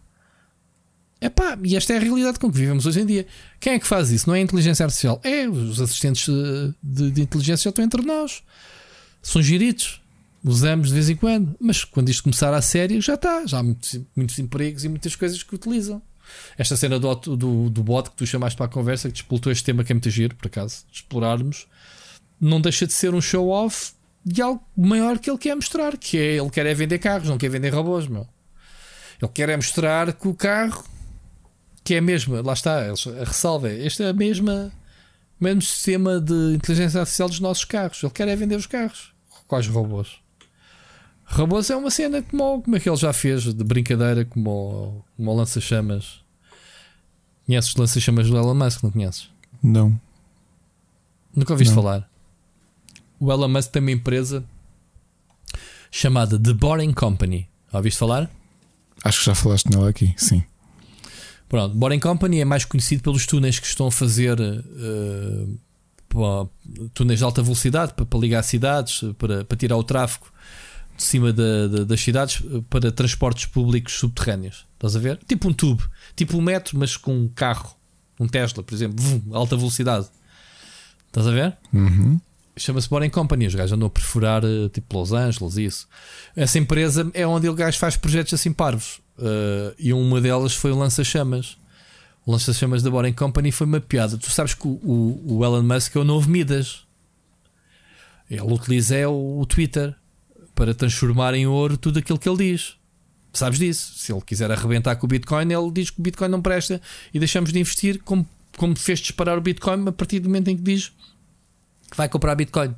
[1.23, 3.27] Epá, e esta é a realidade com que vivemos hoje em dia.
[3.59, 4.29] Quem é que faz isso?
[4.29, 5.21] Não é a inteligência artificial.
[5.25, 8.43] É, os assistentes eh, de, de inteligência já estão entre nós.
[9.21, 10.01] São giritos.
[10.45, 11.57] Usamos de vez em quando.
[11.61, 13.47] Mas quando isto começar a sério, já está.
[13.47, 16.01] Já há muitos, muitos empregos e muitas coisas que utilizam.
[16.57, 19.65] Esta cena do, do, do bot que tu chamaste para a conversa, que explotou este
[19.65, 21.67] tema que é muito giro, por acaso, de explorarmos,
[22.41, 23.93] não deixa de ser um show-off
[24.25, 25.97] de algo maior que ele quer mostrar.
[25.97, 28.27] Que é, ele quer é vender carros, não quer vender robôs, meu.
[29.21, 30.85] Ele quer é mostrar que o carro
[31.89, 34.71] que é a mesma, lá está, a ressalva é, este é a mesma,
[35.41, 38.03] o mesmo sistema de inteligência artificial dos nossos carros.
[38.03, 39.15] Ele quer é vender os carros.
[39.47, 40.19] Quais robôs?
[41.31, 45.31] Robôs é uma cena como, como é que ele já fez de brincadeira, como, como
[45.31, 46.21] o lança-chamas.
[47.47, 48.83] Conheces os lança-chamas do Elon Musk?
[48.83, 49.31] Não conheces?
[49.63, 50.01] Não.
[51.35, 51.83] Nunca ouviste não.
[51.83, 52.11] falar?
[53.21, 54.45] O Elon Musk tem uma empresa
[55.91, 57.49] chamada The Boring Company.
[57.73, 58.31] Ouviste falar?
[59.05, 60.43] Acho que já falaste nela aqui, sim.
[61.49, 65.59] Pronto, Boring Company é mais conhecido pelos túneis que estão a fazer uh,
[66.93, 70.27] túneis de alta velocidade para, para, ligar cidades, para, para tirar o tráfego
[70.99, 74.67] de cima da, da, das cidades para transportes públicos subterrâneos.
[74.75, 75.19] Estás a ver?
[75.27, 77.75] Tipo um tubo, tipo um metro, mas com um carro,
[78.19, 80.09] um Tesla, por exemplo, vum, alta velocidade.
[81.07, 81.57] Estás a ver?
[81.73, 82.21] Uhum.
[82.57, 83.47] Chama-se Boring Company.
[83.47, 85.89] Os gajos andam a perfurar uh, tipo Los Angeles isso.
[86.35, 89.01] Essa empresa é onde o gajo faz projetos assim parvos.
[89.17, 91.57] Uh, e uma delas foi o Lança-Chamas.
[92.27, 94.19] O Lança-Chamas da Boring Company foi uma piada.
[94.19, 96.81] Tu sabes que o, o, o Elon Musk é o novo Midas.
[98.29, 99.95] Ele utiliza é o, o Twitter
[100.59, 102.75] para transformar em ouro tudo aquilo que ele diz.
[103.33, 103.93] Sabes disso?
[103.97, 106.83] Se ele quiser arrebentar com o Bitcoin, ele diz que o Bitcoin não presta
[107.15, 110.57] e deixamos de investir, como, como fez disparar o Bitcoin a partir do momento em
[110.57, 110.89] que diz
[111.89, 112.75] que vai comprar Bitcoin.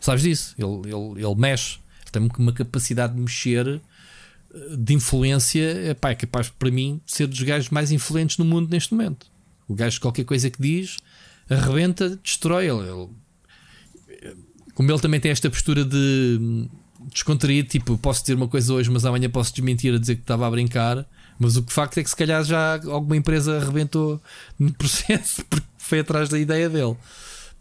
[0.00, 0.54] Sabes disso?
[0.56, 5.90] Ele, ele, ele mexe, ele tem uma capacidade de mexer eh, de influência.
[5.90, 9.26] É capaz para mim de ser dos gajos mais influentes no mundo neste momento.
[9.68, 10.96] O gajo, qualquer coisa que diz,
[11.50, 12.66] arrebenta, destrói.
[12.66, 14.32] Ele, ele,
[14.74, 16.66] como ele também tem esta postura de
[17.12, 20.46] descontraído, tipo, posso dizer uma coisa hoje, mas amanhã posso desmentir a dizer que estava
[20.46, 21.06] a brincar.
[21.38, 24.20] Mas o facto é que se calhar já alguma empresa arrebentou
[24.58, 26.96] no processo porque foi atrás da ideia dele.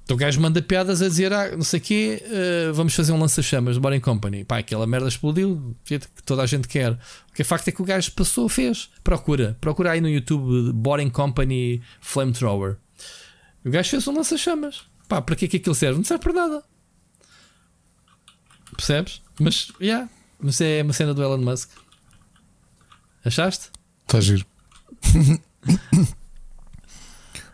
[0.03, 3.11] Então o gajo manda piadas a dizer, ah, não sei o quê, uh, vamos fazer
[3.11, 4.43] um lança-chamas de Boring Company.
[4.43, 6.93] Pá, aquela merda explodiu, que toda a gente quer.
[6.93, 8.89] O que é facto é que o gajo passou, fez.
[9.03, 12.77] Procura, procura aí no YouTube Boring Company Flamethrower.
[13.63, 14.81] O gajo fez um lança-chamas.
[15.07, 15.97] Pá, para que é que aquilo serve?
[15.97, 16.63] Não serve para nada.
[18.75, 19.21] Percebes?
[19.39, 20.09] Mas, yeah,
[20.39, 21.69] mas é uma cena do Elon Musk.
[23.23, 23.69] Achaste?
[24.05, 24.45] Está giro.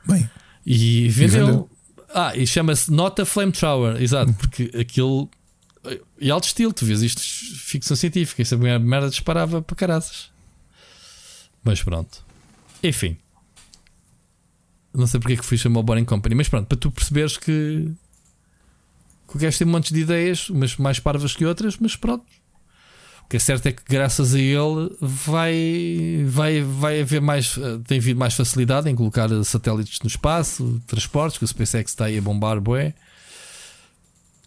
[0.06, 0.30] Bem.
[0.66, 1.26] E vendeu.
[1.26, 1.70] E vendeu.
[2.14, 5.30] Ah, e chama-se Nota Flamethrower, exato, porque aquilo.
[6.20, 10.32] E alto estilo, tu vês isto ficção científica, essa merda disparava para caraças.
[11.64, 12.24] Mas pronto.
[12.82, 13.18] Enfim.
[14.94, 17.38] Não sei porque é que fui chamar o Boring Company, mas pronto, para tu perceberes
[17.38, 17.92] que
[19.36, 22.26] que o gajo tem um monte de ideias, umas mais parvas que outras, mas pronto.
[23.26, 27.80] O que é certo é que graças a ele vai, vai, vai haver mais, eh,
[27.86, 32.18] tem havido mais facilidade em colocar satélites no espaço, transportes, que o SpaceX está aí
[32.18, 32.94] a bombar, boé.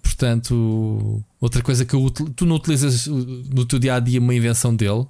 [0.00, 4.74] Portanto, outra coisa que eu, tu não utilizas no teu dia a dia uma invenção
[4.74, 5.06] dele,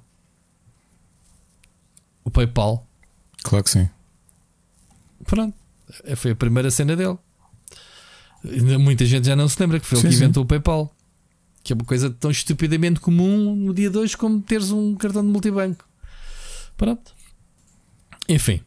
[2.23, 2.85] o PayPal.
[3.43, 3.89] Claro que sim.
[5.25, 5.55] Pronto,
[6.17, 7.17] foi a primeira cena dele.
[8.43, 10.45] Muita gente já não se lembra que foi sim, ele que inventou sim.
[10.45, 10.95] o PayPal.
[11.63, 15.21] Que é uma coisa tão estupidamente comum no dia de hoje como teres um cartão
[15.21, 15.85] de multibanco.
[16.77, 17.11] Pronto.
[18.27, 18.61] Enfim.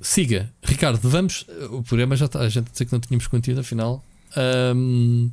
[0.00, 0.52] Siga.
[0.62, 1.46] Ricardo, vamos.
[1.70, 2.40] O programa já está.
[2.40, 4.04] A gente disse que não tínhamos conteúdo, afinal.
[4.76, 5.30] Um,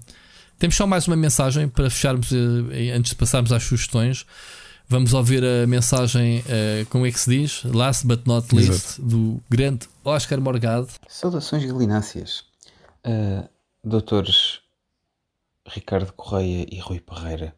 [0.58, 4.26] temos só mais uma mensagem para fecharmos eh, antes de passarmos às sugestões.
[4.88, 7.64] Vamos ouvir a mensagem, uh, como é que se diz?
[7.64, 9.02] Last but not least, Exato.
[9.02, 10.90] do grande Oscar Morgado.
[11.08, 12.44] Saudações galináceas.
[13.04, 13.50] Uh,
[13.84, 14.62] doutores
[15.68, 17.56] Ricardo Correia e Rui Parreira,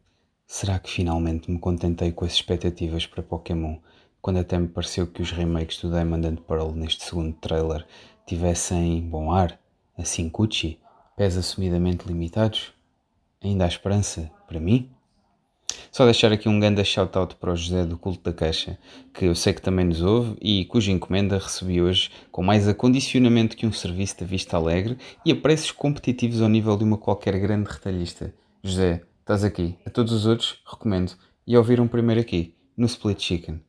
[0.48, 3.78] será que finalmente me contentei com as expectativas para Pokémon
[4.22, 7.86] quando até me pareceu que os remakes do Diamond and Pearl neste segundo trailer
[8.26, 9.60] tivessem bom ar,
[9.98, 10.80] assim cuchi,
[11.18, 12.74] pés assumidamente limitados?
[13.42, 14.93] Ainda há esperança para mim?
[15.92, 18.78] Só deixar aqui um grande shout-out para o José do Culto da Caixa,
[19.14, 23.56] que eu sei que também nos ouve e cuja encomenda recebi hoje com mais acondicionamento
[23.56, 27.38] que um serviço da Vista Alegre e a preços competitivos ao nível de uma qualquer
[27.40, 28.34] grande retalhista.
[28.64, 29.76] José, estás aqui.
[29.86, 31.14] A todos os outros, recomendo.
[31.46, 33.62] E ouviram primeiro aqui, no Split Chicken.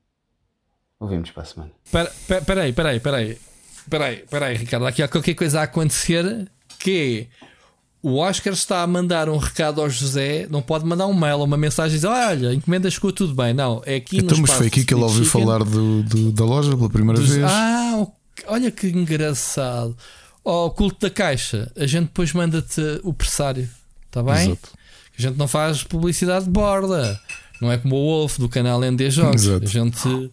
[1.00, 1.72] Ouvimos para a semana.
[1.84, 3.38] Espera aí, espera aí, espera aí.
[3.84, 4.86] Espera aí, espera aí, Ricardo.
[4.86, 7.28] Aqui há qualquer coisa a acontecer que
[8.04, 11.46] o Oscar está a mandar um recado ao José, não pode mandar um mail ou
[11.46, 13.54] uma mensagem e dizer: Olha, encomenda ficou tudo bem.
[13.54, 16.30] Não, é aqui então, no Mas foi aqui que ele ouviu Chicken, falar do, do,
[16.30, 17.46] da loja pela primeira dos, vez.
[17.50, 18.06] Ah,
[18.46, 19.96] olha que engraçado.
[20.44, 23.66] Ó, oh, culto da caixa, a gente depois manda-te o pressário,
[24.06, 24.48] está bem?
[24.50, 24.68] Exato.
[25.18, 27.18] A gente não faz publicidade de borda,
[27.58, 29.46] não é como o Wolf do canal ND Jogos.
[29.46, 29.64] Exato.
[29.64, 30.30] A gente,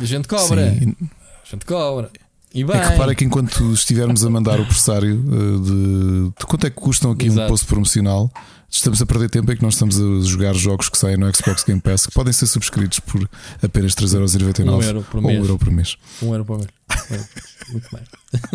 [0.00, 0.68] a gente cobra.
[0.72, 0.96] Sim.
[1.00, 2.10] A gente cobra.
[2.54, 2.76] E bem.
[2.76, 6.70] É que repara que enquanto estivermos a mandar o pressário eh, de, de quanto é
[6.70, 7.46] que custam aqui Exato.
[7.46, 8.32] um post promocional,
[8.70, 11.64] estamos a perder tempo em que nós estamos a jogar jogos que saem no Xbox
[11.64, 13.28] Game Pass que podem ser subscritos por
[13.60, 15.36] apenas 3,99€ um por mês.
[15.36, 15.96] Um euro por mês.
[16.22, 16.70] Um euro por mês.
[17.70, 18.02] Muito bem.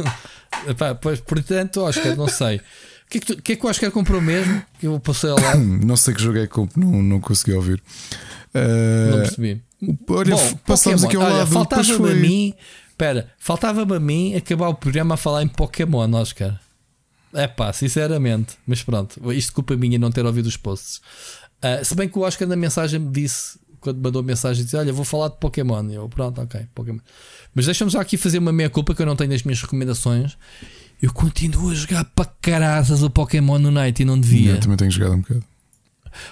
[0.71, 2.57] Epá, pois, portanto, Oscar, não sei.
[2.57, 2.61] O
[3.09, 4.61] que, é que, tu, que é que o Oscar comprou mesmo?
[4.79, 5.55] Que eu passei lá.
[5.59, 7.83] não sei que jogo é que não, não consegui ouvir.
[8.55, 9.61] Uh, não percebi.
[10.07, 11.21] Olha, Bom, passamos Pokémon.
[11.23, 11.51] aqui ao lado.
[11.51, 12.53] Faltava-me a mim
[12.99, 16.59] Espera, faltava-me a mim acabar o programa a falar em Pokémon, Oscar.
[17.33, 18.57] É pá, sinceramente.
[18.67, 20.97] Mas pronto, isto culpa minha não ter ouvido os posts.
[21.63, 24.75] Uh, se bem que o Oscar na mensagem me disse, quando mandou a mensagem, disse:
[24.75, 25.89] Olha, vou falar de Pokémon.
[25.89, 26.99] E eu, pronto, ok, Pokémon.
[27.55, 30.37] Mas deixa-me só aqui fazer uma meia-culpa que eu não tenho as minhas recomendações.
[31.01, 34.55] Eu continuo a jogar para caraças o Pokémon no Night e não devia.
[34.55, 35.45] Eu também tenho jogado um bocado.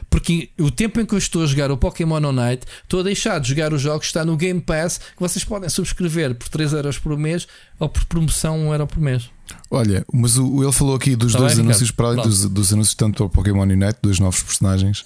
[0.10, 3.40] Porque o tempo em que eu estou a jogar o Pokémon Unite, estou a deixar
[3.40, 6.74] de jogar os jogos que está no Game Pass, que vocês podem subscrever por 3
[6.74, 7.48] euros por mês
[7.80, 9.30] ou por promoção 1 euro por mês.
[9.70, 12.74] Olha, mas o, ele falou aqui dos tá dois bem, anúncios, para além dos, dos,
[12.74, 15.06] anúncios tanto para o Pokémon Unite, dois novos personagens,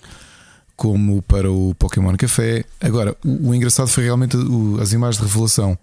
[0.75, 2.66] como para o Pokémon Café.
[2.80, 5.77] Agora, o, o engraçado foi realmente o, as imagens de revelação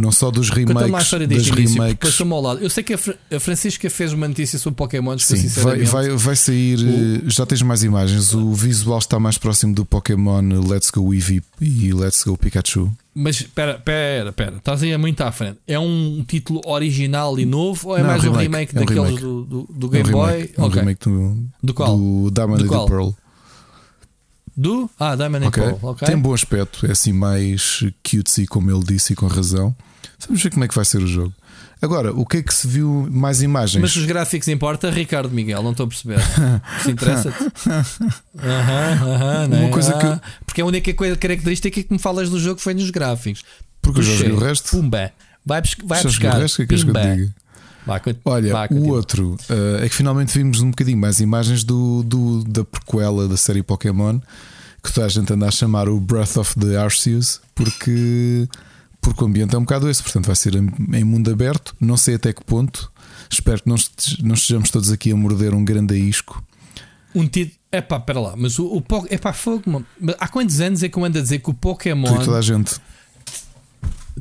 [0.00, 2.20] não só dos remakes, das início, remakes.
[2.20, 2.60] Ao lado.
[2.60, 5.18] Eu sei que a, Francisca fez uma notícia sobre Pokémon.
[5.18, 6.78] Sim, vai, vai, vai sair.
[6.78, 7.30] O...
[7.30, 8.32] Já tens mais imagens.
[8.32, 12.90] O visual está mais próximo do Pokémon Let's Go Eevee e Let's Go Pikachu.
[13.14, 15.58] Mas espera, espera, espera, estás aí muito à frente.
[15.66, 19.04] É um título original e novo ou é não, mais um remake, é um daqueles
[19.04, 19.22] remake.
[19.22, 20.30] Do, do, do, Game é um Boy?
[20.30, 20.80] Remake, é um okay.
[20.80, 21.96] remake do, do qual?
[21.96, 23.10] Do Diamond do and Pearl.
[24.56, 24.90] Do?
[24.98, 25.62] Ah, Diamond okay.
[25.62, 25.90] and Pearl.
[25.90, 26.06] Okay.
[26.08, 29.74] Tem bom aspecto, é assim mais cutesy, como ele disse, e com razão.
[30.26, 31.32] Vamos ver como é que vai ser o jogo.
[31.82, 33.80] Agora, o que é que se viu mais imagens?
[33.80, 36.20] Mas os gráficos importa, Ricardo Miguel, não estou a perceber.
[36.82, 37.42] Se interessa-te?
[39.48, 39.70] Uma é?
[39.70, 40.44] coisa que.
[40.44, 43.42] Porque a única coisa característica que me falas do jogo foi nos gráficos.
[43.80, 44.70] Porque eu já vi o resto.
[44.70, 45.10] Pumba.
[45.44, 46.36] Vai, vai buscar.
[46.36, 47.30] O resto, que é que que eu?
[47.86, 52.02] Vai, Olha, vai, o outro uh, é que finalmente vimos um bocadinho mais imagens do,
[52.02, 54.20] do, da prequela da série Pokémon
[54.84, 58.46] que toda a gente anda a chamar o Breath of the Arceus porque
[59.00, 62.16] porque o ambiente é um bocado esse, portanto vai ser em mundo aberto, não sei
[62.16, 62.92] até que ponto.
[63.30, 63.76] Espero que não,
[64.22, 66.42] não estejamos todos aqui a morder um grande isco.
[67.14, 67.58] Um título.
[67.72, 69.84] É pá, espera lá, mas o, o é pá, fogo.
[70.18, 72.16] Há quantos anos é que eu ando a dizer que o Pokémon.
[72.16, 72.74] Tu e toda a gente.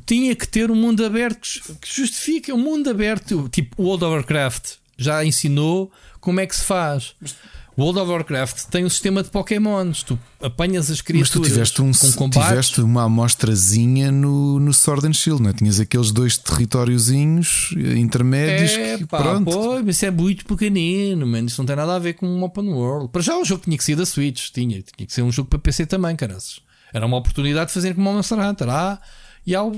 [0.05, 1.41] Tinha que ter um mundo aberto
[1.81, 3.49] que justifique um mundo aberto.
[3.49, 7.15] Tipo, World of Warcraft já ensinou como é que se faz.
[7.19, 7.35] Mas
[7.79, 10.03] World of Warcraft tem um sistema de Pokémons.
[10.03, 11.29] Tu apanhas as criaturas.
[11.29, 15.53] Mas tu tiveste, um, com tiveste uma amostrazinha no, no Sword and Shield, não é?
[15.53, 18.71] Tinhas aqueles dois territóriozinhos intermédios.
[18.73, 19.49] É, que, pá, pronto.
[19.49, 21.45] Pô, mas isso é muito pequenino, man.
[21.45, 23.09] Isso não tem nada a ver com um open world.
[23.13, 25.49] Para já o jogo tinha que ser da Switch, tinha, tinha que ser um jogo
[25.49, 26.59] para PC também, caras.
[26.93, 28.67] Era uma oportunidade de fazer como o Monster Hunter.
[28.69, 28.99] Ah,
[29.47, 29.73] e ao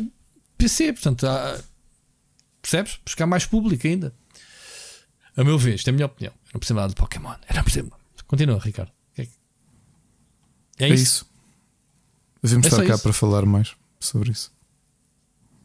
[0.58, 1.60] PC, portanto, há,
[2.62, 3.00] percebes?
[3.06, 4.12] Buscar mais público ainda.
[5.36, 6.34] A meu ver, isto é a minha opinião.
[6.54, 7.36] Não precisava de Pokémon.
[7.48, 7.92] Era preciso.
[8.28, 8.92] Continua, Ricardo.
[9.18, 9.30] É, é,
[10.80, 11.30] é isso.
[12.42, 13.04] Devemos é estar cá isso.
[13.04, 14.52] para falar mais sobre isso.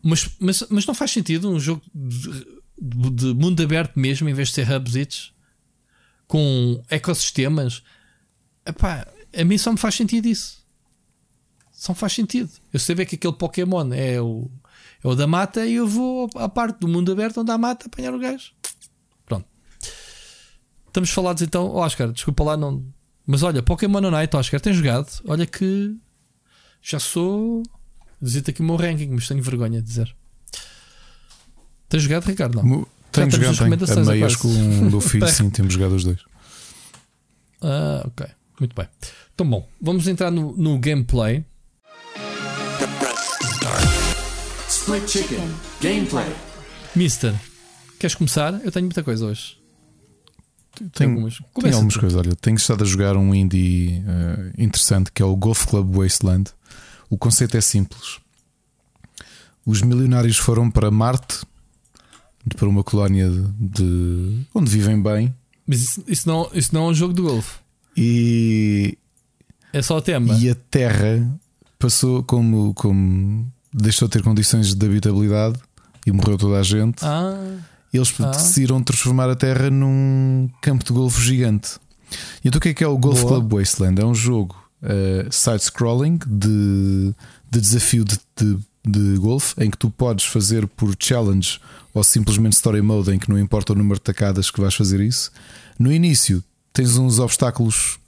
[0.02, 2.46] Mas, mas, mas não faz sentido um jogo de,
[2.80, 5.32] de, de mundo aberto mesmo, em vez de ser hubs
[6.26, 7.82] com ecossistemas.
[8.64, 9.06] Epá,
[9.36, 10.64] a mim só me faz sentido isso.
[11.72, 12.50] Só me faz sentido.
[12.72, 14.50] Eu sei ver que aquele Pokémon é o,
[15.02, 17.86] é o da mata e eu vou à parte do mundo aberto onde há mata
[17.86, 18.52] apanhar o gajo.
[20.96, 22.82] Estamos falados então, oh, Oscar, desculpa lá, não.
[23.26, 25.20] Mas olha, Pokémon Unite, Oscar, tem jogado?
[25.28, 25.94] Olha que
[26.80, 27.62] já sou.
[28.18, 30.16] Dizer-te aqui o meu ranking, mas tenho vergonha de dizer.
[31.86, 32.62] Tens jogado, Ricardo?
[32.62, 32.86] Não.
[33.12, 34.00] Tenho jogado, tenho.
[34.00, 36.20] A meias com o meu filho, sim, temos jogado os dois.
[37.60, 38.26] Ah, ok.
[38.58, 38.88] Muito bem.
[39.34, 41.44] Então, bom, vamos entrar no, no gameplay.
[44.66, 45.46] Split Chicken
[45.82, 46.32] Gameplay.
[46.94, 47.34] Mister,
[47.98, 48.58] queres começar?
[48.64, 49.65] Eu tenho muita coisa hoje.
[50.92, 52.18] Tenho, algumas, algumas coisas.
[52.18, 56.50] Olha, tenho estado a jogar um indie uh, interessante que é o Golf Club Wasteland.
[57.08, 58.18] O conceito é simples.
[59.64, 61.44] Os milionários foram para Marte,
[62.56, 65.34] para uma colónia de, de onde vivem bem.
[65.66, 67.58] Mas isso, isso, não, isso não é um jogo de golfe.
[67.96, 68.96] E
[69.72, 70.34] é só o tema.
[70.34, 71.28] E a Terra
[71.78, 75.58] passou como, como deixou de ter condições de habitabilidade
[76.06, 77.04] e morreu toda a gente.
[77.04, 77.58] Ah
[77.96, 78.30] eles ah.
[78.30, 81.78] decidiram transformar a Terra num campo de golfe gigante.
[82.44, 83.34] E então o que é que é o Golf Boa.
[83.34, 84.00] Club Wasteland?
[84.00, 87.14] É um jogo uh, side-scrolling de,
[87.50, 91.58] de, desafio de, de, de golfe em que tu podes fazer por challenge
[91.92, 95.00] ou simplesmente story mode em que não importa o número de tacadas que vais fazer
[95.00, 95.30] isso.
[95.78, 96.42] No início
[96.72, 97.98] tens uns obstáculos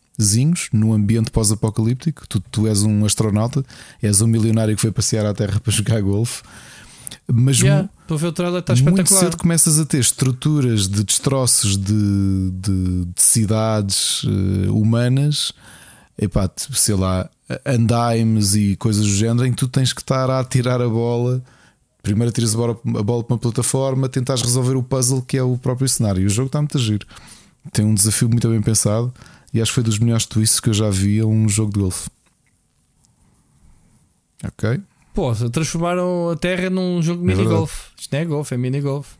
[0.72, 2.26] no ambiente pós-apocalíptico.
[2.28, 3.64] Tu, tu és um astronauta,
[4.02, 6.42] és um milionário que foi passear à Terra para jogar golfe.
[7.30, 11.04] Mas yeah, estou a ver o trailer, está muito cedo começas a ter estruturas de
[11.04, 15.52] destroços de, de, de cidades uh, humanas,
[16.18, 17.28] epá, sei lá,
[17.66, 21.42] andaimes e coisas do género, em que tu tens que estar a atirar a bola.
[22.02, 25.42] Primeiro tiras a bola, a bola para uma plataforma, tentas resolver o puzzle que é
[25.42, 26.22] o próprio cenário.
[26.22, 27.06] E o jogo está muito a giro.
[27.72, 29.12] Tem um desafio muito bem pensado
[29.52, 31.80] e acho que foi dos melhores twists que eu já vi a um jogo de
[31.80, 32.08] golfe.
[34.44, 34.80] Ok?
[35.18, 37.88] Pô, transformaram a Terra num jogo de é mini-golf.
[37.98, 39.14] Isto não é golf, é mini-golf.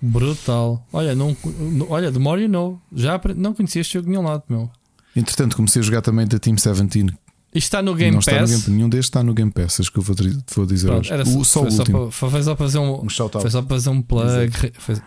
[0.00, 0.86] Brutal.
[0.92, 1.36] Olha, não,
[1.88, 2.80] olha, The More You Know.
[2.92, 4.70] Já não conhecia este jogo de nenhum lado, meu.
[5.16, 7.12] Entretanto, comecei a jogar também da Team 17.
[7.54, 8.26] Isto está no Game não Pass.
[8.26, 10.16] Está no Game, nenhum destes está no Game Pass, acho que eu vou,
[10.56, 11.36] vou dizer Pronto, hoje.
[11.36, 11.84] o, só o último.
[11.84, 14.52] Só para, foi só para fazer um, um foi só para fazer um plug.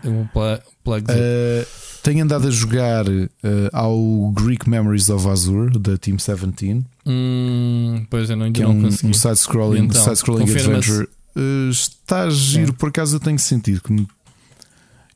[0.04, 1.66] Um plug, plug uh,
[2.02, 3.28] tenho andado a jogar uh,
[3.72, 6.84] ao Greek Memories of Azure da Team 17.
[7.06, 11.08] Hum, pois eu não, que é um, um side-scrolling então, side adventure.
[11.36, 13.92] Uh, está giro, por acaso eu tenho sentido que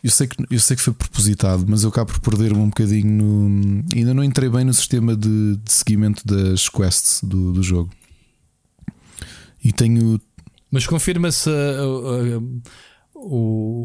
[0.02, 3.06] eu sei que, eu sei que foi propositado, mas eu acabo por perder-me um bocadinho
[3.06, 3.84] no.
[3.94, 7.90] Ainda não entrei bem no sistema de, de seguimento das quests do, do jogo.
[9.62, 10.20] E tenho.
[10.72, 11.56] Mas confirma-se a, a,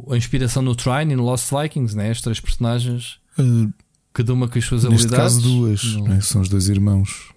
[0.09, 2.09] a, a, inspiração no Trine e no Lost Vikings, né?
[2.09, 3.71] As três personagens, uh,
[4.11, 5.35] cada uma com as suas neste habilidades.
[5.35, 6.19] Neste caso, duas, né?
[6.21, 7.29] são os dois irmãos.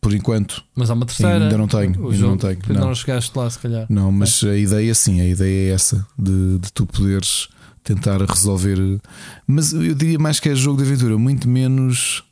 [0.00, 0.64] Por enquanto.
[0.74, 1.44] Mas há uma terceira.
[1.44, 2.10] Ainda não tenho.
[2.10, 2.58] Ainda não tenho.
[2.68, 2.86] Não.
[2.86, 3.86] não chegaste lá, se calhar.
[3.90, 4.50] Não, mas é.
[4.50, 7.48] a ideia sim, a ideia é essa: de, de tu poderes
[7.84, 9.00] tentar resolver.
[9.46, 12.24] Mas eu diria mais que é jogo de aventura, muito menos.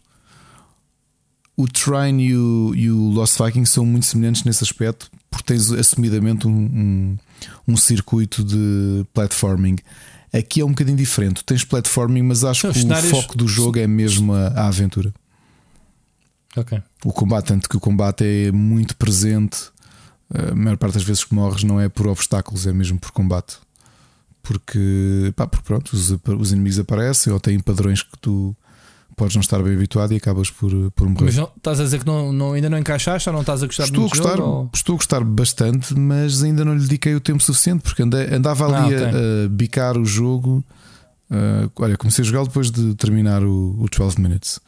[1.55, 5.70] O Trine e o, e o Lost Vikings são muito semelhantes nesse aspecto, porque tens
[5.70, 7.18] assumidamente um, um,
[7.68, 9.76] um circuito de platforming.
[10.32, 11.44] Aqui é um bocadinho diferente.
[11.44, 13.12] Tens platforming, mas acho que cenários...
[13.12, 15.12] o foco do jogo é mesmo a, a aventura.
[16.56, 16.82] Okay.
[17.05, 19.70] O combate, tanto que o combate é muito presente.
[20.32, 23.58] A maior parte das vezes que morres não é por obstáculos, é mesmo por combate
[24.42, 28.56] porque, pá, porque pronto, os, os inimigos aparecem ou têm padrões que tu
[29.16, 31.26] podes não estar bem habituado e acabas por, por morrer.
[31.26, 33.66] Mas não, estás a dizer que não, não, ainda não encaixaste ou não estás a
[33.66, 37.20] gostar estou a gostar, jogo, Estou a gostar bastante, mas ainda não lhe dediquei o
[37.20, 39.04] tempo suficiente porque andei, andava ali ah, okay.
[39.04, 40.64] a, a, bicar o jogo.
[41.30, 44.60] Uh, olha, comecei a jogar depois de terminar o, o 12 Minutes.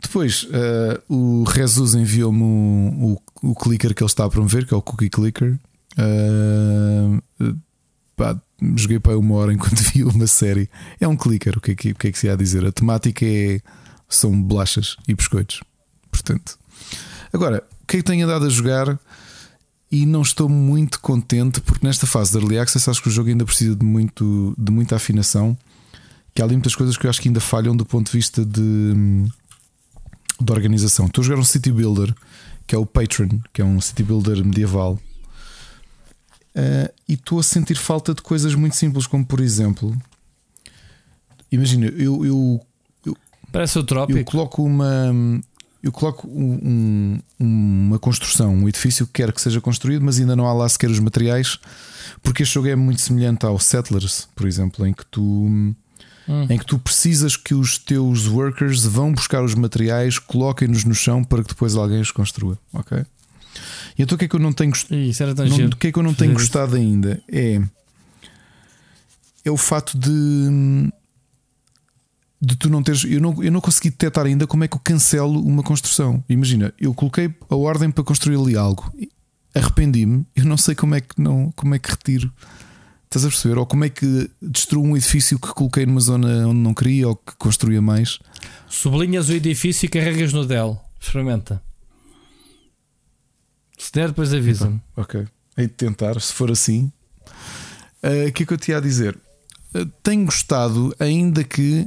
[0.00, 4.74] Depois uh, o Jesus enviou-me o, o, o, clicker que ele está a promover, que
[4.74, 5.58] é o Cookie Clicker.
[5.98, 7.22] Uh,
[8.14, 8.38] pá,
[8.76, 10.68] joguei para uma hora enquanto vi uma série.
[11.00, 12.64] É um clicker, o que é que, o que, é que se ia dizer?
[12.64, 13.60] A temática é
[14.08, 15.62] são bolachas e biscoitos.
[16.10, 16.58] Portanto,
[17.32, 18.98] agora, o que é que tenho andado a jogar?
[19.90, 23.28] E não estou muito contente porque nesta fase da Early Access acho que o jogo
[23.28, 25.56] ainda precisa de, muito, de muita afinação.
[26.34, 28.44] Que há ali muitas coisas que eu acho que ainda falham do ponto de vista
[28.44, 28.94] de,
[30.40, 31.06] de organização.
[31.06, 32.12] Estou a jogar um City Builder
[32.66, 34.98] que é o Patron, que é um City Builder medieval
[36.54, 39.96] Uh, e estou a sentir falta de coisas muito simples, como por exemplo,
[41.50, 42.60] imagina, eu, eu,
[43.04, 43.16] eu
[43.50, 44.18] parece o trópico.
[44.18, 45.12] Eu coloco uma,
[45.84, 50.46] eu coloco um, uma construção, um edifício que quero que seja construído, mas ainda não
[50.46, 51.58] há lá sequer os materiais,
[52.22, 55.22] porque este jogo é muito semelhante ao Settlers, por exemplo, em que tu.
[55.22, 55.74] Hum.
[56.48, 61.22] Em que tu precisas que os teus workers vão buscar os materiais, coloquem-nos no chão
[61.22, 62.58] para que depois alguém os construa.
[62.72, 63.04] Ok?
[63.98, 64.94] E então o que é que eu não tenho gostado?
[64.94, 67.60] O que é que eu não tenho gostado ainda é,
[69.44, 70.90] é o fato de
[72.44, 73.04] de tu não teres.
[73.04, 76.22] Eu não, eu não consegui detectar ainda como é que eu cancelo uma construção.
[76.28, 78.92] Imagina, eu coloquei a ordem para construir ali algo,
[79.54, 82.32] arrependi-me, eu não sei como é que não, como é que retiro.
[83.04, 83.58] Estás a perceber?
[83.58, 87.14] Ou como é que destruo um edifício que coloquei numa zona onde não queria ou
[87.14, 88.18] que construía mais.
[88.68, 90.80] Sublinhas o edifício e carregas no Dell.
[91.00, 91.62] Experimenta.
[93.84, 94.80] Se der, depois avisa-me.
[94.96, 95.26] Ok.
[95.58, 96.90] Hei de tentar, se for assim.
[98.02, 99.14] Uh, o que é que eu te ia dizer?
[99.74, 101.86] Uh, tenho gostado, ainda que.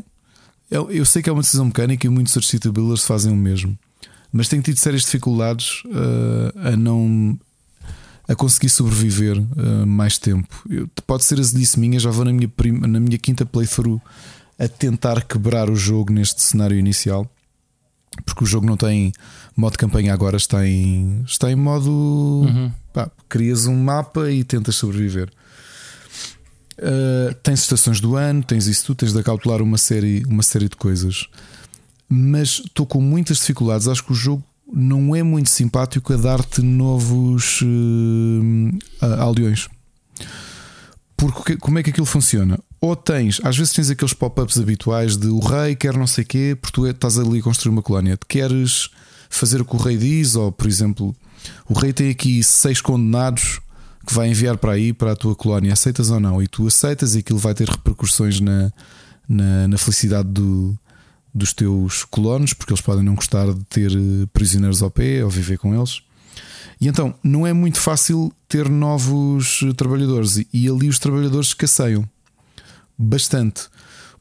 [0.70, 3.76] Eu, eu, sei que é uma decisão mecânica e muitos artistas builders fazem o mesmo.
[4.32, 7.36] Mas tenho tido sérias dificuldades uh, a não.
[8.28, 9.36] a conseguir sobreviver
[9.88, 10.56] mais tempo.
[10.70, 14.00] Eu, pode ser disse minha, já vou na minha, prima, na minha quinta playthrough
[14.60, 17.28] a tentar quebrar o jogo neste cenário inicial.
[18.24, 19.12] Porque o jogo não tem
[19.58, 21.90] modo campanha agora está em, está em modo.
[21.90, 22.72] Uhum.
[22.94, 25.30] Pá, crias um mapa e tentas sobreviver.
[26.78, 30.70] Uh, tens estações do ano, tens isso tudo, tens de acautelar uma série, uma série
[30.70, 31.28] de coisas.
[32.08, 33.88] Mas estou com muitas dificuldades.
[33.88, 39.68] Acho que o jogo não é muito simpático a dar-te novos uh, aldeões.
[41.18, 42.60] Porque como é que aquilo funciona?
[42.80, 46.28] Ou tens, às vezes tens aqueles pop-ups habituais de o rei quer não sei o
[46.28, 48.20] quê, porque tu estás ali a construir uma colónia.
[48.28, 48.92] Queres
[49.30, 51.16] fazer o que o rei diz, ou por exemplo,
[51.68, 53.60] o rei tem aqui seis condenados
[54.06, 56.42] que vai enviar para aí, para a tua colónia, aceitas ou não?
[56.42, 58.72] E tu aceitas e aquilo vai ter repercussões na,
[59.28, 60.78] na, na felicidade do,
[61.34, 65.30] dos teus colonos, porque eles podem não gostar de ter eh, prisioneiros ao pé ou
[65.30, 66.02] viver com eles.
[66.80, 72.08] E então não é muito fácil ter novos eh, trabalhadores e ali os trabalhadores escasseiam
[72.98, 73.68] bastante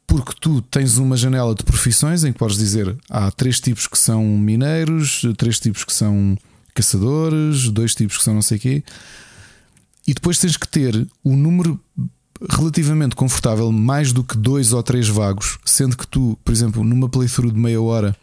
[0.06, 3.98] porque tu tens uma janela de profissões em que podes dizer há três tipos que
[3.98, 6.38] são mineiros, três tipos que são
[6.74, 8.84] caçadores, dois tipos que são não sei quê,
[10.06, 11.80] e depois tens que ter um número
[12.50, 17.08] relativamente confortável, mais do que dois ou três vagos, sendo que tu, por exemplo, numa
[17.08, 18.14] playthrough de meia hora,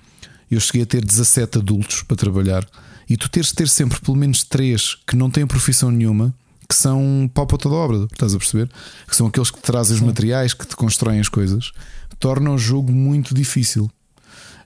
[0.49, 2.65] eu cheguei a ter 17 adultos para trabalhar,
[3.09, 6.33] e tu teres de ter sempre pelo menos três que não têm profissão nenhuma
[6.73, 8.69] que são pau toda obra, estás a perceber?
[9.07, 11.71] Que são aqueles que te trazem os materiais, que te constroem as coisas.
[12.19, 13.89] torna o jogo muito difícil.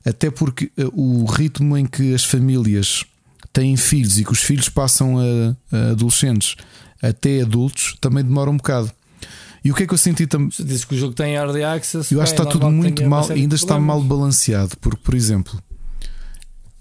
[0.05, 3.03] Até porque uh, o ritmo em que as famílias
[3.51, 6.55] têm filhos e que os filhos passam a, a adolescentes
[7.01, 8.91] até adultos também demora um bocado.
[9.63, 10.49] E o que é que eu senti também?
[10.59, 12.11] Diz que o jogo tem early access.
[12.13, 15.61] Eu acho que está tudo muito mal, ainda está mal balanceado, porque, por exemplo,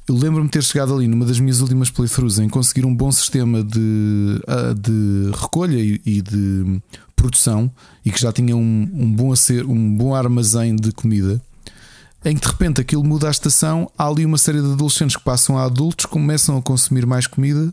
[0.08, 3.10] eu lembro-me de ter chegado ali numa das minhas últimas playthroughs em conseguir um bom
[3.10, 6.80] sistema de, ah, de recolha e de
[7.16, 7.70] produção
[8.04, 9.32] e que já tinha um, um, bom,
[9.66, 11.42] um bom armazém de comida.
[12.24, 15.24] Em que de repente aquilo muda a estação, há ali uma série de adolescentes que
[15.24, 17.72] passam a adultos, começam a consumir mais comida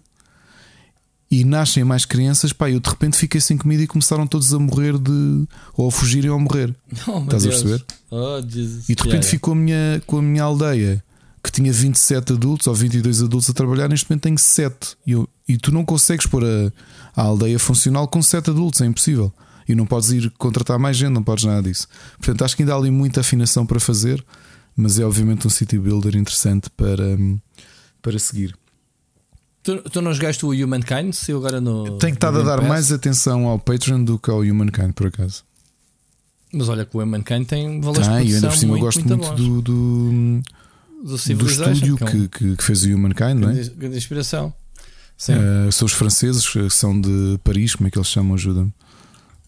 [1.29, 4.59] e nascem mais crianças, pá, eu de repente fiquei sem comida e começaram todos a
[4.59, 5.47] morrer de.
[5.75, 6.75] ou a fugirem ou a morrer.
[7.07, 7.45] Oh, Estás Deus.
[7.45, 7.85] a perceber?
[8.11, 8.39] Oh.
[8.39, 11.03] E de repente yeah, ficou a minha, com a minha aldeia
[11.43, 14.95] que tinha 27 adultos ou 22 adultos a trabalhar, neste momento tenho 7.
[15.05, 16.71] E, eu, e tu não consegues pôr a,
[17.15, 19.31] a aldeia funcional com 7 adultos, é impossível.
[19.67, 21.87] E não podes ir contratar mais gente, não podes nada disso.
[22.17, 24.23] Portanto, acho que ainda há ali muita afinação para fazer,
[24.75, 27.17] mas é obviamente um city builder interessante para,
[28.01, 28.55] para seguir.
[29.61, 31.13] Tu, tu não jogaste o Humankind?
[31.13, 31.97] Se eu agora no.
[31.97, 32.67] Tenho estado a dar Pass.
[32.67, 35.43] mais atenção ao Patreon do que ao Humankind, por acaso.
[36.53, 38.85] Mas olha que o Humankind tem valores ah, de e ainda por cima muito, eu
[38.85, 40.43] gosto muito, muito do, do,
[41.03, 43.63] do, do estúdio que, é um, que, que, fez o Humankind, não é?
[43.75, 44.53] Grande inspiração.
[45.17, 45.33] Sim.
[45.33, 48.35] Uh, são os franceses que são de Paris, como é que eles chamam?
[48.35, 48.73] Ajuda-me.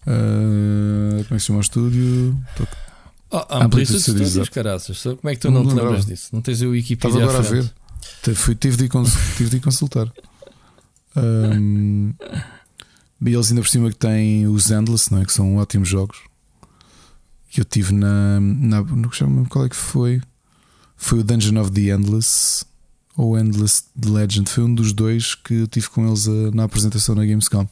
[0.05, 2.37] Uh, como é que se chama o estúdio?
[3.31, 5.01] Oh, Amplitude Studios, caraças.
[5.01, 6.29] Como é que tu não, não te lembras disso?
[6.31, 8.35] Não tens o Wikipedia Estava agora a ver.
[8.35, 8.89] Fui, tive, de,
[9.37, 10.11] tive de consultar.
[11.15, 12.13] Um,
[13.25, 15.25] e eles ainda por cima que têm os Endless, não é?
[15.25, 16.17] que são ótimos jogos.
[17.49, 18.39] Que eu tive na.
[18.39, 20.21] na não chamo qual é que foi.
[20.97, 22.65] Foi o Dungeon of the Endless
[23.17, 24.49] ou Endless Legend.
[24.49, 27.67] Foi um dos dois que eu tive com eles uh, na apresentação na Gamescom.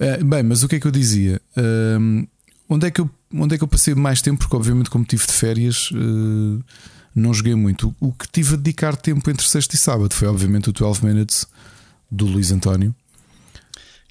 [0.00, 1.40] Uh, bem, mas o que é que eu dizia?
[1.56, 2.26] Uh,
[2.68, 4.40] onde, é que eu, onde é que eu passei mais tempo?
[4.40, 6.64] Porque, obviamente, como tive de férias, uh,
[7.14, 7.94] não joguei muito.
[8.00, 11.46] O que tive a dedicar tempo entre sexta e sábado foi, obviamente, o 12 Minutes
[12.10, 12.94] do Luís António.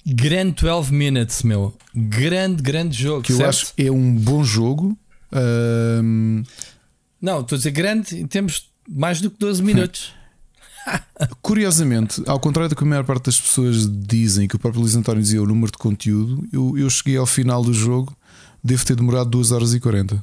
[0.04, 1.76] Grande 12 Minutes, meu.
[1.94, 3.22] Grande, grande jogo.
[3.22, 3.48] Que eu certo?
[3.48, 4.98] acho é um bom jogo.
[5.32, 6.42] Um...
[7.22, 10.12] Não, estou a dizer grande em termos mais do que 12 minutos.
[11.40, 14.96] Curiosamente, ao contrário do que a maior parte das pessoas dizem, que o próprio Luís
[14.96, 18.16] António dizia o número de conteúdo, eu, eu cheguei ao final do jogo,
[18.62, 20.22] devo ter demorado 2 horas e 40.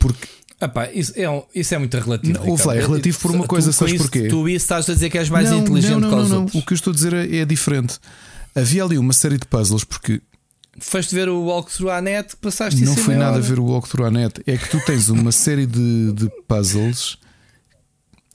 [0.00, 0.26] Porque
[0.60, 2.38] Epá, isso, é, isso é muito relativo.
[2.44, 4.28] Não, é relativo por uma coisa, tu, sabes isso, porquê?
[4.28, 6.40] Tu isso estás a dizer que és mais não, inteligente não, não, que os não,
[6.42, 6.62] outros.
[6.62, 7.98] O que eu estou a dizer é, é diferente.
[8.54, 10.20] Havia ali uma série de puzzles porque.
[10.78, 13.40] Foste ver o walkthrough à net, passaste Não foi nada hora.
[13.42, 14.42] ver o walkthrough à net.
[14.46, 17.18] É que tu tens uma série de, de puzzles.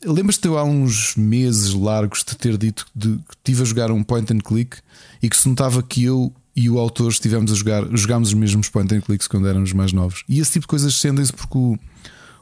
[0.06, 4.32] Lembras-te há uns meses largos de ter dito de, que estive a jogar um point
[4.32, 4.77] and click
[5.22, 8.69] e que se notava que eu e o autor estivemos a jogar, jogámos os mesmos
[8.69, 10.24] point and clicks quando éramos mais novos.
[10.30, 11.77] E esse tipo de coisas sentem-se porque o,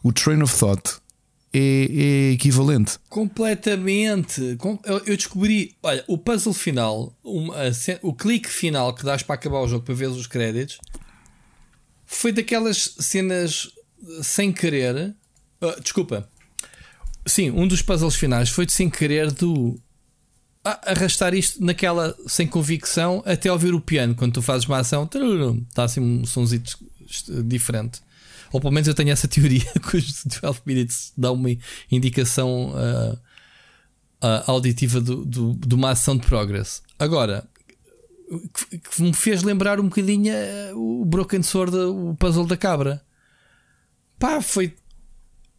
[0.03, 0.97] o train of thought
[1.57, 2.99] é, é equivalente.
[3.09, 4.57] Completamente.
[5.05, 9.85] Eu descobri, olha, o puzzle final, o clique final que dás para acabar o jogo
[9.85, 10.79] para ver os créditos,
[12.05, 13.69] foi daquelas cenas
[14.21, 15.15] sem querer.
[15.61, 16.29] Uh, desculpa.
[17.25, 19.79] Sim, um dos puzzles finais foi de sem querer do
[20.63, 25.07] arrastar isto naquela sem convicção até ouvir o piano quando tu fazes uma ação,
[25.69, 26.77] está assim um sonzito
[27.45, 28.01] diferente.
[28.51, 31.49] Ou pelo menos eu tenho essa teoria que os 12 minutes dão uma
[31.91, 36.81] indicação uh, uh, auditiva do, do, de uma ação de progress.
[36.97, 37.47] Agora,
[38.53, 43.03] que, que me fez lembrar um bocadinho uh, o Broken Sword, o puzzle da cabra.
[44.17, 44.73] Pá, foi.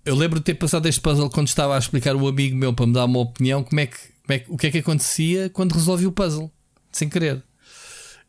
[0.05, 2.87] Eu lembro de ter passado este puzzle quando estava a explicar o amigo meu para
[2.87, 5.51] me dar uma opinião como é que, como é que, o que é que acontecia
[5.51, 6.51] quando resolvi o puzzle,
[6.93, 7.43] sem querer.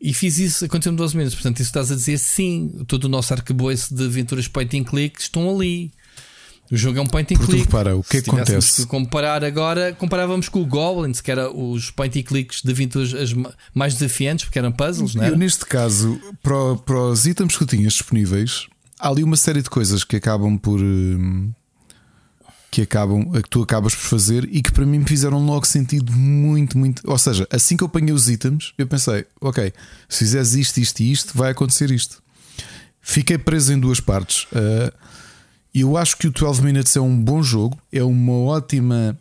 [0.00, 1.34] E fiz isso, aconteceu-me 12 minutos.
[1.34, 2.84] Portanto, isso estás a dizer sim.
[2.86, 5.92] Todo o nosso arcabouço de aventuras point and click estão ali.
[6.70, 7.64] O jogo é um point and Porque click.
[7.64, 8.82] Repara, o que é que acontece?
[8.82, 13.34] Que comparar agora, comparávamos com o Goblins, que era os point and clicks de aventuras
[13.74, 15.30] mais desafiantes, porque eram puzzles, não é?
[15.30, 18.66] Eu, neste caso, para, para os itens que eu tinha disponíveis,
[19.00, 20.78] há ali uma série de coisas que acabam por.
[20.78, 21.52] Hum,
[22.70, 26.12] que acabam, que tu acabas por fazer e que para mim me fizeram logo sentido
[26.12, 27.02] muito, muito.
[27.06, 29.72] Ou seja, assim que eu apanhei os itens, eu pensei, ok,
[30.08, 32.22] se fizeres isto, isto e isto, vai acontecer isto.
[33.00, 34.44] Fiquei preso em duas partes.
[34.44, 34.92] Uh,
[35.74, 39.18] eu acho que o 12 Minutes é um bom jogo, é uma ótima.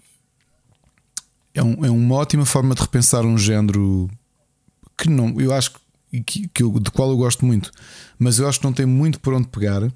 [1.53, 4.09] É, um, é uma ótima forma de repensar um género
[4.97, 5.71] que não, eu acho
[6.25, 7.71] que, que eu, de qual eu gosto muito,
[8.19, 9.83] mas eu acho que não tem muito por onde pegar.
[9.83, 9.93] Uh,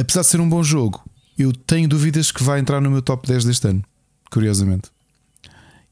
[0.00, 1.04] apesar de ser um bom jogo,
[1.38, 3.84] eu tenho dúvidas que vai entrar no meu top 10 deste ano,
[4.30, 4.90] curiosamente.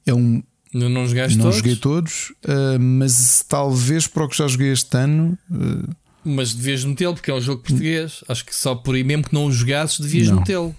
[0.06, 0.42] É um.
[0.72, 1.06] Eu não
[1.36, 1.56] não todos?
[1.56, 6.82] joguei todos, uh, mas talvez para o que já joguei este ano, uh, Mas devias
[6.82, 8.24] metê-lo porque é um jogo português.
[8.26, 10.74] Acho que só por aí, mesmo que não o jogasses, devias metê-lo.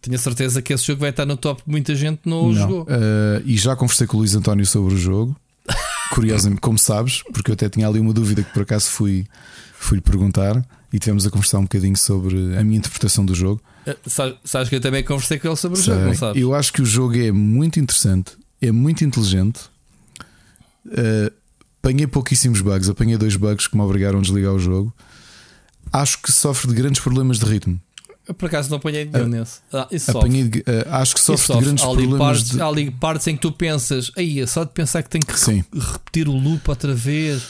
[0.00, 2.82] Tinha certeza que esse jogo vai estar no top, muita gente não o jogou.
[2.82, 5.36] Uh, e já conversei com o Luís António sobre o jogo.
[6.10, 9.26] Curiosamente, como sabes, porque eu até tinha ali uma dúvida que por acaso fui,
[9.74, 13.60] fui lhe perguntar e tivemos a conversar um bocadinho sobre a minha interpretação do jogo.
[13.86, 15.92] Uh, sabes que eu também conversei com ele sobre Sei.
[15.92, 16.42] o jogo, não sabes?
[16.42, 19.60] Eu acho que o jogo é muito interessante, é muito inteligente.
[20.86, 21.32] Uh,
[21.82, 24.92] apanhei pouquíssimos bugs, apanhei dois bugs que me obrigaram a desligar o jogo.
[25.92, 27.80] Acho que sofre de grandes problemas de ritmo.
[28.26, 29.60] Eu por apanhei não apanhei nenhum uh, nesse.
[29.72, 30.50] Ah, apanhei, uh,
[30.90, 32.18] acho que sofre, sofre de grandes há problemas.
[32.18, 32.60] Partes, de...
[32.60, 35.38] Há ali partes em que tu pensas, aí é só de pensar que tem que
[35.38, 35.64] Sim.
[35.72, 37.42] repetir o loop outra vez.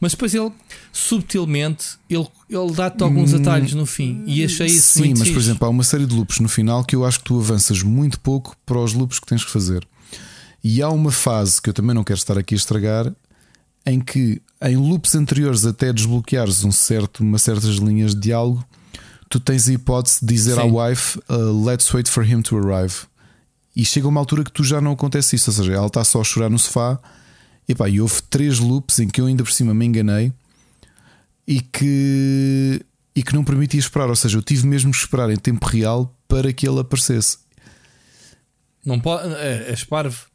[0.00, 0.50] Mas depois ele,
[0.92, 4.22] subtilmente, ele, ele dá-te alguns hum, atalhos no fim.
[4.26, 5.32] E achei isso Sim, mas fixe.
[5.32, 7.82] por exemplo, há uma série de loops no final que eu acho que tu avanças
[7.82, 9.86] muito pouco para os loops que tens que fazer.
[10.62, 13.12] E há uma fase que eu também não quero estar aqui a estragar,
[13.84, 18.64] em que em loops anteriores até desbloqueares um certo, uma certas linhas de diálogo
[19.34, 20.60] tu tens a hipótese de dizer Sim.
[20.60, 22.94] à wife uh, let's wait for him to arrive.
[23.74, 26.20] E chega uma altura que tu já não acontece isso, ou seja, ela está só
[26.20, 27.00] a chorar no sofá.
[27.68, 30.32] E, pá, e houve três loops em que eu ainda por cima me enganei
[31.46, 32.84] e que,
[33.14, 34.08] e que não permitia esperar.
[34.08, 37.38] Ou seja, eu tive mesmo que esperar em tempo real para que ele aparecesse.
[38.84, 40.26] Não pode, é, és parvo.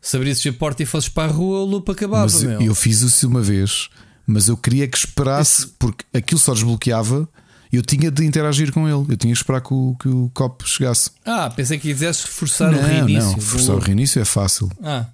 [0.00, 2.24] Se abrisses a porta e fosses para a rua, o loop acabava.
[2.24, 3.88] Mas eu, eu fiz isso uma vez,
[4.26, 5.72] mas eu queria que esperasse, Esse...
[5.78, 7.28] porque aquilo só desbloqueava
[7.76, 10.66] eu tinha de interagir com ele, eu tinha de esperar que o, que o copo
[10.66, 11.10] chegasse.
[11.24, 13.30] Ah, pensei que quisesse forçar não, o reinício.
[13.30, 14.70] Não, forçar o reinício é fácil.
[14.82, 15.06] Ah,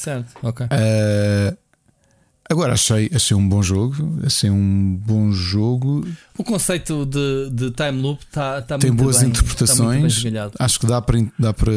[0.00, 0.66] certo, ok.
[0.66, 1.56] Uh,
[2.48, 3.94] agora achei, achei um bom jogo.
[4.24, 6.06] Achei um bom jogo.
[6.36, 10.22] O conceito de, de time loop está tá Tem boas bem, interpretações.
[10.22, 11.72] Tá Acho que dá para, dá para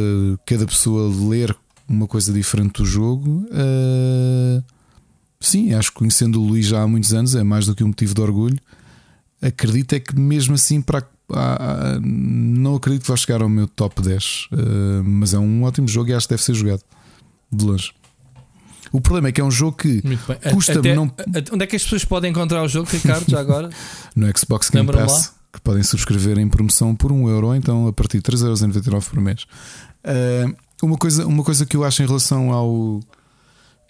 [0.46, 1.56] cada pessoa ler
[1.88, 3.46] uma coisa diferente do jogo.
[3.52, 4.64] Uh,
[5.40, 7.88] sim, acho que conhecendo o Luís já há muitos anos é mais do que um
[7.88, 8.60] motivo de orgulho
[9.40, 14.02] acredito é que mesmo assim para ah, não acredito que vá chegar ao meu top
[14.02, 16.82] 10, uh, eh, mas é um ótimo jogo e acho que deve ser jogado
[17.52, 17.94] de longe.
[18.98, 20.02] O problema é que é um jogo que
[20.52, 21.14] custa-me não.
[21.54, 23.70] Onde é que as pessoas podem encontrar o jogo, Ricardo, já agora?
[24.16, 28.18] no Xbox Game Pass, que podem subscrever em promoção por 1 euro, então a partir
[28.18, 29.44] de 3,99€ por mês.
[30.04, 30.52] Uh,
[30.82, 33.00] uma, coisa, uma coisa que eu acho em relação ao.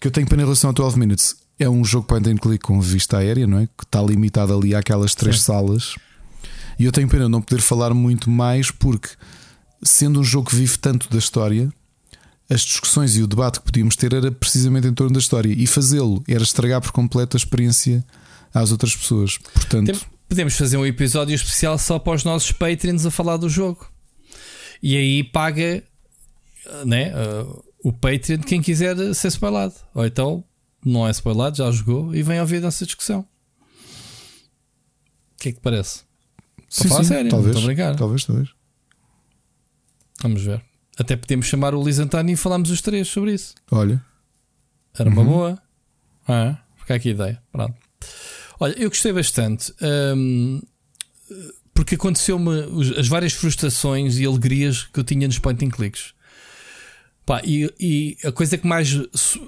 [0.02, 2.66] que eu tenho para em relação a 12 Minutes é um jogo point and click
[2.66, 3.68] com vista aérea, não é?
[3.68, 5.46] Que está limitado ali àquelas três Sim.
[5.46, 5.96] salas.
[6.78, 9.08] E eu tenho pena de não poder falar muito mais porque,
[9.82, 11.72] sendo um jogo que vive tanto da história,
[12.50, 15.54] as discussões e o debate que podíamos ter era precisamente em torno da história.
[15.54, 18.06] E fazê-lo era estragar por completo a experiência
[18.54, 19.38] às outras pessoas.
[19.38, 23.90] Portanto, podemos fazer um episódio especial só para os nossos Patreons a falar do jogo.
[24.82, 25.84] E aí paga
[26.86, 29.76] né, uh, o Patreon quem quiser ser spoilado.
[29.94, 30.44] Ou então
[30.84, 33.22] não é spoilado, já jogou e vem ouvir essa discussão.
[35.34, 36.04] O que é que parece?
[36.70, 37.96] Sim, sim, sério, talvez, estou a brincar.
[37.96, 38.50] Talvez, talvez.
[40.22, 40.64] Vamos ver.
[40.98, 43.54] Até podemos chamar o Liz António e falarmos os três sobre isso.
[43.72, 44.04] Olha.
[44.98, 45.28] Era uma uhum.
[45.28, 45.62] boa.
[46.28, 47.44] Ah, fica aqui a ideia.
[47.52, 47.76] Pronto.
[48.60, 49.74] Olha, eu gostei bastante.
[50.16, 50.62] Hum,
[51.74, 52.52] porque aconteceu-me
[52.98, 56.14] as várias frustrações e alegrias que eu tinha nos point and clicks.
[57.24, 58.94] Pá, e, e, a coisa que mais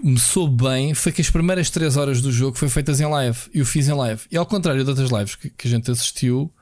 [0.04, 3.40] me soube bem foi que as primeiras 3 horas do jogo foi feitas em live.
[3.54, 4.22] E eu fiz em live.
[4.30, 6.54] E ao contrário de outras lives que, que a gente assistiu,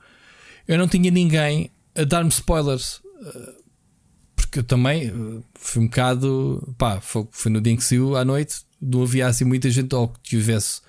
[0.66, 3.00] eu não tinha ninguém a dar-me spoilers.
[4.48, 6.74] Porque eu também eh, fui um bocado.
[6.78, 8.62] Pá, foi, foi no dia em que saiu à noite.
[8.80, 10.80] Não havia assim muita gente ou que tivesse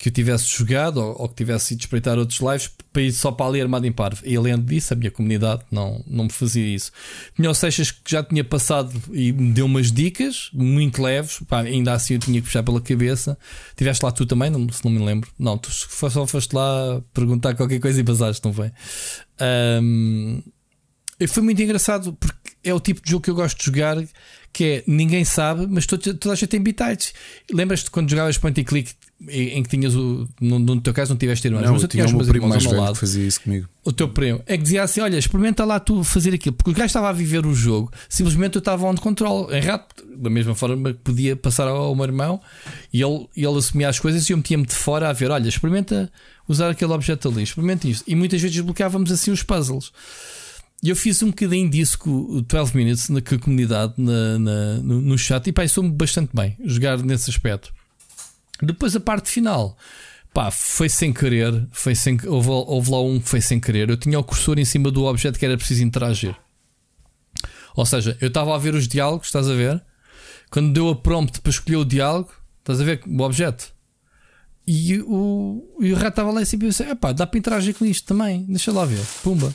[0.00, 3.30] que eu tivesse jogado ou, ou, que tivesse ido espreitar outros lives para ir só
[3.30, 4.22] para ali armado em parvo.
[4.24, 6.90] E além disso, a minha comunidade não, não me fazia isso.
[7.36, 11.60] Tinha o Seixas que já tinha passado e me deu umas dicas muito leves, pá,
[11.60, 13.36] ainda assim eu tinha que puxar pela cabeça.
[13.76, 15.30] Tiveste lá tu também, não, se não me lembro.
[15.38, 18.72] Não, tu só foste lá perguntar qualquer coisa e passaste, não foi?
[19.82, 20.42] Um,
[21.28, 23.96] foi muito engraçado porque é o tipo de jogo que eu gosto de jogar
[24.52, 27.12] que é ninguém sabe, mas toda, toda a gente tem bitites.
[27.52, 28.92] Lembras-te quando jogavas point and click
[29.28, 30.28] em que tinhas o.
[30.40, 32.64] No, no teu caso não tiveste irmãos, não, mas eu tinha o meu primo mais
[32.64, 33.68] velho lado, que fazia isso comigo.
[33.84, 36.74] O teu primo é que dizia assim: Olha, experimenta lá tu fazer aquilo, porque o
[36.74, 40.92] gajo estava a viver o jogo, simplesmente eu estava on control, errado, da mesma forma
[40.92, 42.40] que podia passar ao meu irmão
[42.92, 46.10] e ele, ele assumia as coisas e eu metia-me de fora a ver: Olha, experimenta
[46.48, 48.04] usar aquele objeto ali, experimenta isto.
[48.06, 49.92] E muitas vezes desbloqueávamos assim os puzzles.
[50.82, 55.00] E eu fiz um bocadinho disso com o 12 Minutes na comunidade na, na no,
[55.02, 57.72] no, chat e pá, sou-me bastante bem jogar nesse aspecto.
[58.62, 59.76] Depois a parte final,
[60.32, 63.90] pá, foi sem querer, foi sem, houve, houve lá um que foi sem querer.
[63.90, 66.34] Eu tinha o cursor em cima do objeto que era preciso interagir.
[67.76, 69.82] Ou seja, eu estava a ver os diálogos, estás a ver?
[70.50, 73.72] Quando deu a prompt para escolher o diálogo, estás a ver o objeto.
[74.66, 77.84] E o, e o rato estava lá e sempre disse: pá, dá para interagir com
[77.84, 78.44] isto também.
[78.48, 79.04] Deixa lá ver.
[79.22, 79.54] Pumba.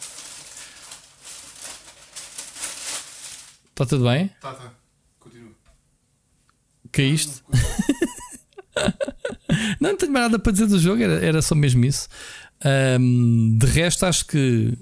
[3.76, 4.30] Está tudo bem?
[4.40, 4.72] Tá, tá.
[5.20, 5.52] Continua.
[6.94, 7.44] Caíste?
[9.80, 12.10] Não, não tenho mais nada para dizer do jogo, era, era só mesmo isso.
[13.00, 14.78] Um, de resto, acho que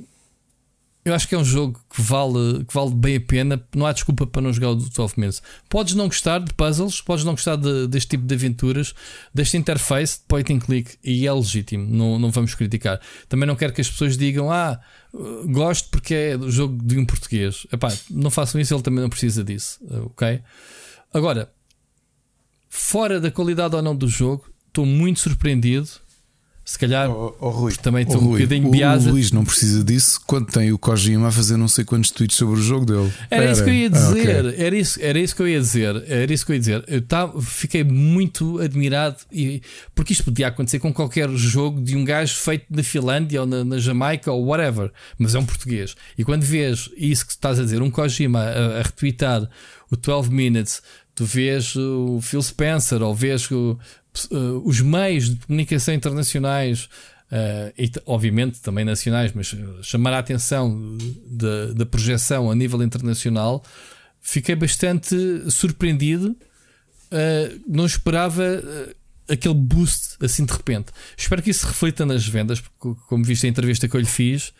[1.05, 3.61] eu acho que é um jogo que vale, que vale bem a pena.
[3.75, 5.41] Não há desculpa para não jogar o 12 Minutes.
[5.67, 8.93] Podes não gostar de puzzles, podes não gostar de, deste tipo de aventuras,
[9.33, 13.01] desta interface de point and click, e é legítimo, não, não vamos criticar.
[13.27, 14.79] Também não quero que as pessoas digam, ah,
[15.47, 17.67] gosto porque é do jogo de um português.
[17.71, 20.41] Epá, não façam isso, ele também não precisa disso, ok?
[21.13, 21.51] Agora,
[22.69, 25.89] fora da qualidade ou não do jogo, estou muito surpreendido
[26.65, 29.09] se calhar oh, oh, Rui, também estou oh, um bocadinho biasa.
[29.09, 32.37] O Luís não precisa disso quando tem o Kojima a fazer não sei quantos tweets
[32.37, 33.11] sobre o jogo dele.
[33.29, 33.51] Era, era.
[33.51, 34.05] isso que eu ia dizer.
[34.05, 34.65] Ah, okay.
[34.65, 36.03] era, isso, era isso que eu ia dizer.
[36.07, 36.83] Era isso que eu ia dizer.
[36.87, 39.61] Eu tava, fiquei muito admirado e,
[39.93, 43.65] porque isto podia acontecer com qualquer jogo de um gajo feito na Finlândia ou na,
[43.65, 45.95] na Jamaica ou whatever, mas é um português.
[46.17, 49.49] E quando vês isso que estás a dizer, um Kojima a, a retweetar
[49.91, 50.81] o 12 Minutes,
[51.13, 53.77] tu vês o Phil Spencer ou vês o,
[54.31, 56.85] uh, os meios de comunicação internacionais
[57.31, 60.97] uh, e obviamente também nacionais, mas chamar a atenção
[61.75, 63.63] da projeção a nível internacional,
[64.21, 65.15] fiquei bastante
[65.49, 66.35] surpreendido.
[67.11, 68.43] Uh, não esperava
[69.29, 70.91] aquele boost assim de repente.
[71.17, 74.53] Espero que isso reflita nas vendas, porque, como viste a entrevista que eu lhe fiz,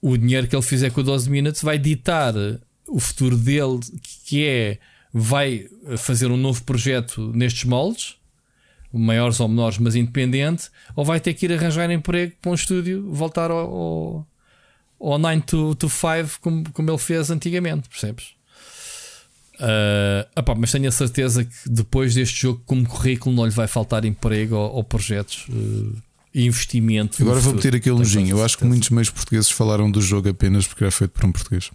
[0.00, 2.34] o dinheiro que ele fizer com o 12 Minutes vai ditar
[2.88, 3.80] o futuro dele,
[4.24, 4.78] que é
[5.14, 5.68] vai
[5.98, 8.16] fazer um novo projeto nestes moldes
[8.92, 13.10] maiores ou menores, mas independente, ou vai ter que ir arranjar emprego para um estúdio,
[13.12, 14.26] voltar ao, ao,
[15.00, 18.34] ao 9 to, to 5 como, como ele fez antigamente, percebes?
[19.54, 23.68] Uh, opa, mas tenho a certeza que depois deste jogo, como currículo, não lhe vai
[23.68, 25.96] faltar emprego ou, ou projetos uh,
[26.34, 27.22] e investimento.
[27.22, 28.38] Agora vou meter aquele nojinho.
[28.38, 31.32] Eu acho que muitos meios portugueses falaram do jogo apenas porque era feito por um
[31.32, 31.70] português.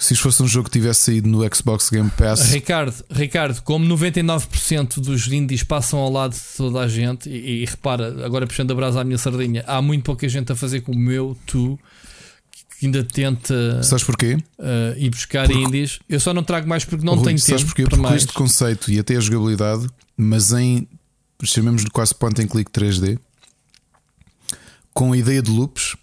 [0.00, 2.50] Se isto fosse um jogo que tivesse saído no Xbox Game Pass.
[2.50, 7.64] Ricardo, Ricardo como 99% dos indies passam ao lado de toda a gente, e, e,
[7.66, 10.98] repara, agora puxando a brasa à minha sardinha, há muito pouca gente a fazer como
[10.98, 11.78] o meu, tu,
[12.78, 13.82] que ainda tenta.
[13.82, 14.38] Sabes porquê?
[14.58, 15.62] Uh, ir buscar porque...
[15.62, 15.98] indies.
[16.08, 17.66] Eu só não trago mais porque não Rui, tenho sabes tempo.
[17.66, 17.82] Porquê?
[17.82, 18.22] Para porque mais.
[18.22, 20.88] este conceito e até a jogabilidade, mas em
[21.44, 23.18] chamemos-lhe quase point and click 3D,
[24.94, 25.94] com a ideia de loops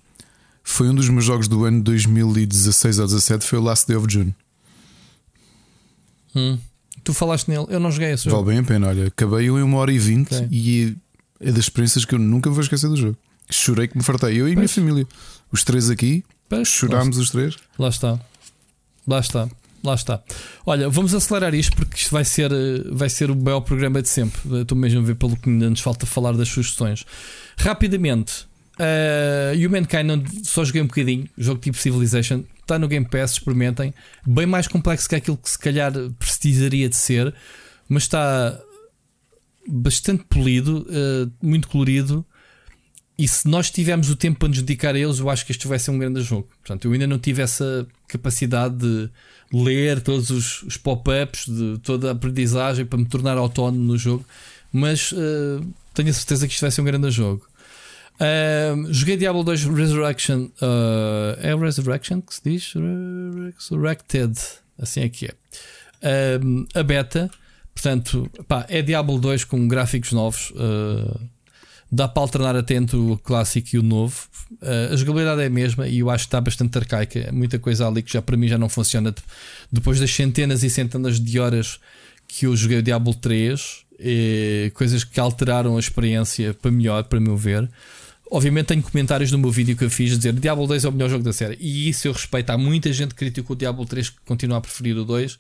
[0.70, 3.46] foi um dos meus jogos do ano 2016 ou 2017.
[3.48, 4.36] Foi o Last Day of June.
[6.36, 6.60] Hum.
[7.06, 8.44] Tu falaste nele, eu não joguei esse jogo.
[8.44, 9.08] Vale bem a pena, olha.
[9.08, 10.48] Acabei em uma hora e vinte okay.
[10.52, 10.98] e
[11.40, 13.18] é das experiências que eu nunca vou esquecer do jogo.
[13.50, 14.40] Chorei que me fartei.
[14.40, 15.08] Eu e a minha família.
[15.50, 17.56] Os três aqui, pois, chorámos os três.
[17.80, 18.20] Lá está.
[19.08, 19.50] Lá está.
[19.82, 20.22] Lá está.
[20.66, 22.52] Olha, vamos acelerar isto porque isto vai ser,
[22.92, 24.42] vai ser o belo programa de sempre.
[24.62, 27.06] Estou mesmo a ver pelo que ainda nos falta falar das sugestões.
[27.58, 28.46] Rapidamente,
[28.80, 33.94] Uh, Humankind não, só joguei um bocadinho, jogo tipo Civilization, está no Game Pass, experimentem.
[34.26, 37.34] Bem mais complexo que aquilo que se calhar precisaria de ser,
[37.90, 38.60] mas está
[39.68, 42.26] bastante polido, uh, muito colorido.
[43.18, 45.68] E se nós tivermos o tempo para nos dedicar a eles, eu acho que este
[45.68, 46.48] vai ser um grande jogo.
[46.60, 49.10] Portanto, eu ainda não tive essa capacidade de
[49.52, 54.24] ler todos os, os pop-ups, de toda a aprendizagem para me tornar autónomo no jogo,
[54.72, 55.66] mas uh,
[55.96, 57.48] tenho a certeza que isto vai ser um grande jogo.
[58.20, 60.50] Uh, joguei Diablo 2 Resurrection.
[60.62, 62.74] Uh, é Resurrection que se diz?
[63.56, 64.38] Resurrected.
[64.80, 65.34] Assim é que é.
[66.38, 67.30] Uh, a beta.
[67.74, 70.52] Portanto, pá, é Diablo 2 com gráficos novos.
[70.58, 71.20] Ah,
[71.92, 74.28] dá para alternar atento o clássico e o novo.
[74.92, 77.30] a jogabilidade é a mesma e eu acho que está bastante arcaica.
[77.32, 79.14] Muita coisa ali que já para mim já não funciona.
[79.72, 81.80] Depois das centenas e centenas de horas
[82.28, 87.20] que eu joguei o Diablo 3, e coisas que alteraram a experiência para melhor, para
[87.20, 87.70] meu ver.
[88.30, 91.10] Obviamente tenho comentários no meu vídeo que eu fiz dizer Diablo 2 é o melhor
[91.10, 91.58] jogo da série.
[91.60, 92.50] E isso eu respeito.
[92.50, 95.40] Há muita gente que criticou o Diablo 3 que continua a preferir o 2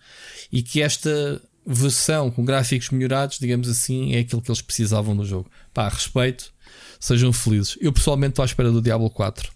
[0.52, 5.26] e que esta versão com gráficos melhorados, digamos assim, é aquilo que eles precisavam no
[5.26, 5.52] jogo.
[5.74, 6.52] Pá, respeito,
[7.00, 7.78] sejam felizes.
[7.82, 9.52] Eu pessoalmente estou à espera do Diablo 4.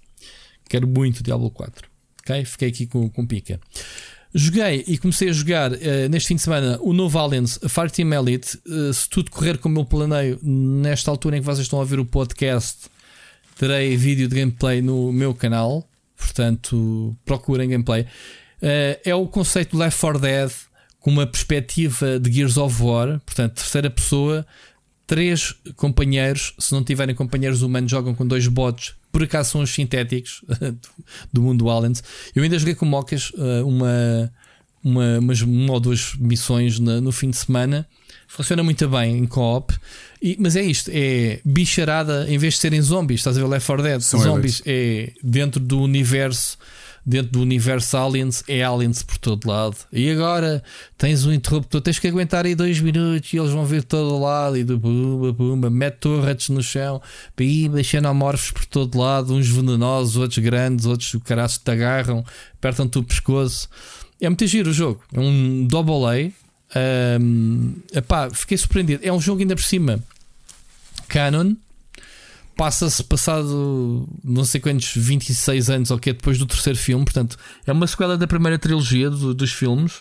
[0.68, 1.90] Quero muito o Diablo 4.
[2.22, 2.46] Ok?
[2.46, 3.60] Fiquei aqui com, com pica.
[4.34, 5.78] Joguei e comecei a jogar uh,
[6.10, 8.58] neste fim de semana o novo Aliens Fireteam Elite.
[8.66, 12.00] Uh, se tudo correr como eu planeio, nesta altura em que vocês estão a ouvir
[12.00, 12.90] o podcast,
[13.62, 18.02] terei vídeo de gameplay no meu canal, portanto procurem gameplay.
[18.60, 20.52] Uh, é o conceito Left 4 Dead
[21.00, 24.48] com uma perspectiva de Gears of War, portanto, terceira pessoa,
[25.06, 29.70] três companheiros, se não tiverem companheiros humanos, jogam com dois bots, por acaso são os
[29.70, 30.44] sintéticos
[31.32, 32.04] do mundo Aliens.
[32.36, 34.34] Eu ainda joguei com Mocas uh, uma,
[34.84, 37.88] uma, umas, uma ou duas missões no fim de semana.
[38.28, 39.72] Funciona muito bem em co-op.
[40.40, 43.22] Mas é isto: é bicharada em vez de serem zombies.
[43.22, 44.02] Estás a ver Left 4 Dead?
[44.02, 46.58] São zombies é dentro do universo
[47.06, 49.76] dentro do universo Aliens, é Aliens por todo lado.
[49.92, 50.64] E agora
[50.98, 54.58] tens um interruptor, tens que aguentar aí dois minutos e eles vão vir todo lado
[54.58, 57.02] e do bumba, bumba, mete torres no chão,
[57.36, 62.24] pimba, xenomorfos por todo lado, uns venenosos, outros grandes, outros caras que te agarram,
[62.56, 63.68] apertam-te o pescoço.
[64.20, 66.41] É muito giro o jogo, é um double A.
[66.76, 69.06] Um, epá, fiquei surpreendido.
[69.06, 70.02] É um jogo ainda por cima
[71.08, 71.56] canon,
[72.56, 77.38] passa-se passado não sei quantos 26 anos ou que é depois do terceiro filme, portanto
[77.66, 79.98] é uma sequela da primeira trilogia do, dos filmes.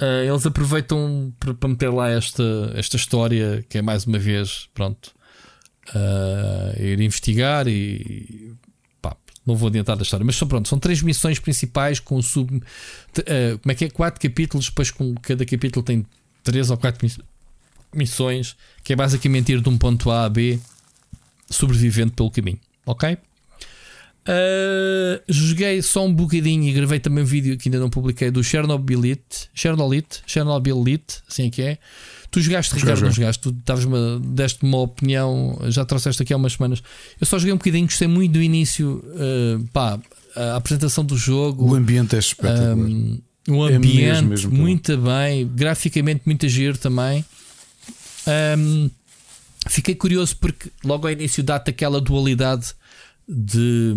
[0.00, 5.12] Uh, eles aproveitam para meter lá esta, esta história que é mais uma vez, pronto,
[5.88, 8.54] uh, ir investigar e
[9.48, 13.58] não vou adiantar da história, mas são pronto, são três missões principais com sub, uh,
[13.58, 13.90] como é que é?
[13.90, 16.06] Quatro capítulos, depois com cada capítulo tem
[16.44, 17.08] três ou quatro
[17.94, 18.54] missões,
[18.84, 20.60] que é basicamente ir de um ponto A a B
[21.50, 23.16] sobrevivente pelo caminho, ok?
[24.28, 28.44] Uh, joguei só um bocadinho e gravei também um vídeo que ainda não publiquei do
[28.44, 31.78] Chernobylite, Chernolite, Chernobylite, assim é que é.
[32.30, 33.42] Tu jogaste, Ricardo, não jogaste?
[33.42, 33.52] Tu
[34.20, 36.82] deste-me uma opinião, já trouxeste aqui há umas semanas.
[37.20, 39.98] Eu só joguei um bocadinho, gostei muito do início, uh, pá,
[40.36, 41.70] a apresentação do jogo.
[41.70, 42.76] O ambiente é espetacular.
[42.76, 47.24] Um, o é ambiente, é mesmo, mesmo muito bem, graficamente muito giro também.
[48.58, 48.90] Um,
[49.66, 52.74] Fiquei curioso porque logo ao início dá-te aquela dualidade
[53.28, 53.94] de,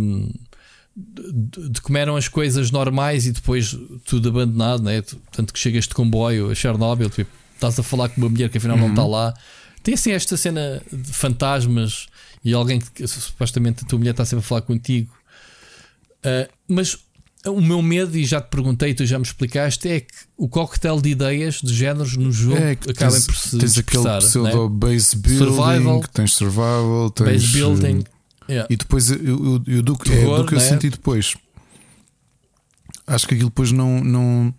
[0.96, 5.02] de, de, como eram as coisas normais e depois tudo abandonado, né?
[5.32, 7.32] tanto que chegas de comboio a Chernobyl, tipo,
[7.62, 8.84] estás a falar com uma mulher que afinal uhum.
[8.84, 9.34] não está lá.
[9.84, 12.08] Tem assim esta cena de fantasmas
[12.44, 15.12] e alguém que supostamente a tua mulher está sempre a falar contigo.
[16.26, 16.98] Uh, mas
[17.48, 21.02] o meu medo, e já te perguntei, tu já me explicaste, é que o coquetel
[21.02, 24.78] de ideias, de géneros no jogo é que acaba por se Tens aquele pseudo né?
[24.78, 28.04] base building, survival, tens survival, tens base building.
[28.48, 28.68] Yeah.
[28.70, 30.66] E depois eu, eu, eu do, Terror, é, do que eu né?
[30.66, 31.36] senti depois.
[33.08, 34.04] Acho que aquilo depois não.
[34.04, 34.54] não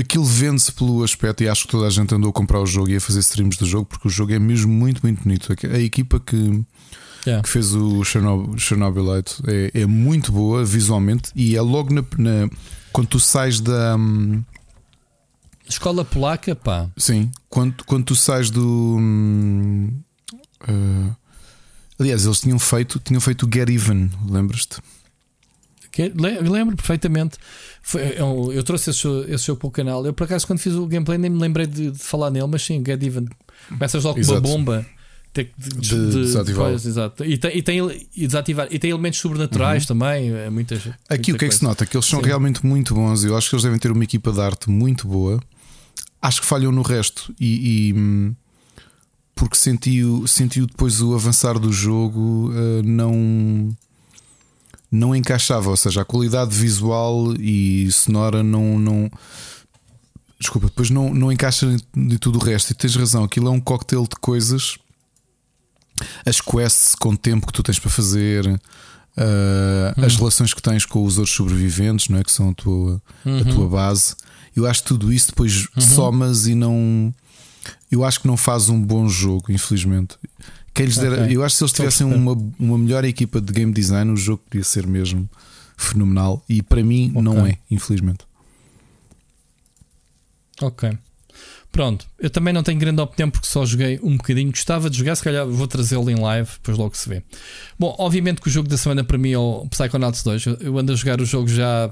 [0.00, 2.90] aquilo vende-se pelo aspecto, e acho que toda a gente andou a comprar o jogo
[2.90, 5.54] e a fazer streams do jogo, porque o jogo é mesmo muito, muito bonito.
[5.72, 6.64] A equipa que
[7.26, 7.42] yeah.
[7.42, 12.50] que fez o Chernobyl, Chernobylite é, é, muito boa visualmente e é logo na, na
[12.92, 13.96] quando tu sais da.
[13.96, 14.42] Hum,
[15.68, 16.88] Escola polaca, pá.
[16.96, 18.96] Sim, quando, quando tu sais do.
[18.98, 20.00] Hum,
[20.62, 21.16] uh,
[21.98, 24.80] aliás, eles tinham feito, tinham feito o Get Even, lembras-te?
[26.48, 27.38] Lembro perfeitamente.
[27.88, 30.04] Foi, eu, é eu, trouxe esse, esse jogo para o canal.
[30.04, 32.62] Eu, por acaso, quando fiz o gameplay, nem me lembrei de, de falar nele, mas
[32.62, 33.26] sim, Get Even.
[33.66, 34.86] Começas logo com uma bomba
[35.32, 36.66] de, de, de desativar.
[36.66, 37.24] Coisas, exato.
[37.24, 38.68] E tem, e tem, e desativar.
[38.70, 39.88] E tem elementos sobrenaturais uhum.
[39.88, 40.30] também.
[40.30, 41.86] É muitas, Aqui muita o que é que se nota?
[41.86, 42.26] Que eles são Sim.
[42.26, 43.24] realmente muito bons.
[43.24, 45.40] Eu acho que eles devem ter uma equipa de arte muito boa.
[46.20, 47.34] Acho que falham no resto.
[47.40, 48.34] E, e
[49.34, 53.74] porque sentiu, sentiu depois o avançar do jogo uh, não
[54.90, 59.10] não encaixava, ou seja, a qualidade visual e sonora não, não
[60.40, 62.70] desculpa, depois não, não encaixa de tudo o resto.
[62.70, 64.78] E tens razão, aquilo é um cocktail de coisas
[66.24, 68.50] as quests com o tempo que tu tens para fazer, uh,
[69.96, 70.04] uhum.
[70.04, 72.24] as relações que tens com os outros sobreviventes, não é?
[72.24, 73.40] Que são a tua, uhum.
[73.40, 74.14] a tua base.
[74.54, 75.82] Eu acho que tudo isso depois uhum.
[75.82, 77.14] somas e não.
[77.90, 80.16] Eu acho que não faz um bom jogo, infelizmente.
[80.78, 81.36] Quem lhes okay.
[81.36, 84.44] Eu acho que se eles tivessem uma, uma melhor equipa de game design, o jogo
[84.48, 85.28] podia ser mesmo
[85.76, 86.44] fenomenal.
[86.48, 87.22] E para mim okay.
[87.22, 88.20] não é, infelizmente.
[90.62, 90.96] Ok.
[91.72, 94.50] Pronto, eu também não tenho grande opinião porque só joguei um bocadinho.
[94.50, 97.24] Gostava de jogar, se calhar vou trazê-lo em live, depois logo se vê.
[97.76, 100.46] Bom, obviamente que o jogo da semana para mim é o Psychonauts 2.
[100.60, 101.90] Eu ando a jogar o jogo já há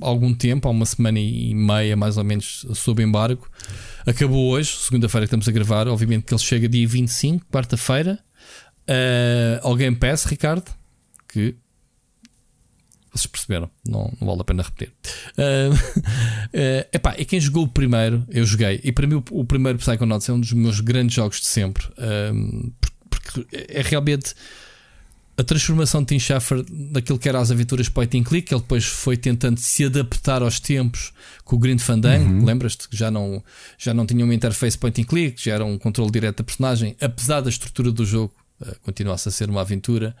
[0.00, 3.48] algum tempo, há uma semana e meia mais ou menos sob embargo.
[4.06, 5.86] Acabou hoje, segunda-feira que estamos a gravar.
[5.88, 8.18] Obviamente que ele chega dia 25, quarta-feira,
[9.64, 10.70] uh, Game Pass, Ricardo.
[11.28, 11.56] Que
[13.12, 14.92] vocês perceberam, não, não vale a pena repetir.
[15.36, 15.78] Uh, uh,
[16.92, 20.28] epá, e quem jogou o primeiro, eu joguei, e para mim o, o primeiro Psychonauts
[20.28, 22.72] é um dos meus grandes jogos de sempre, uh,
[23.10, 24.34] porque, é realmente
[25.42, 28.84] a transformação de Tim Schafer daquilo que era as aventuras point and click, ele depois
[28.84, 31.12] foi tentando se adaptar aos tempos
[31.44, 32.44] com o Green Fandango, uhum.
[32.44, 33.42] lembras-te que já não,
[33.76, 36.96] já não tinha uma interface point and click, já era um controle direto da personagem,
[37.00, 40.14] apesar da estrutura do jogo, uh, continuasse a ser uma aventura.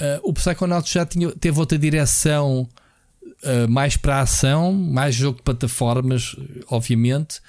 [0.00, 2.66] Uh, o Psychonauts já tinha, teve outra direção
[3.22, 6.34] uh, mais para a ação, mais jogo de plataformas,
[6.68, 7.42] obviamente,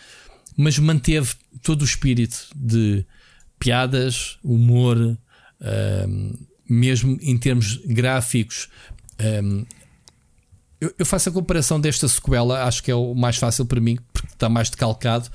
[0.57, 3.05] mas manteve todo o espírito de
[3.57, 5.17] piadas, humor,
[6.71, 8.69] mesmo em termos gráficos.
[9.19, 9.65] Um,
[10.79, 13.99] eu, eu, faço a comparação desta sequela, acho que é o mais fácil para mim,
[14.11, 15.29] porque está mais decalcado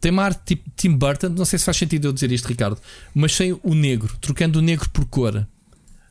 [0.00, 2.78] tem uma arte tipo Tim Burton, não sei se faz sentido eu dizer isto, Ricardo,
[3.14, 5.46] mas sem o negro, trocando o negro por cor.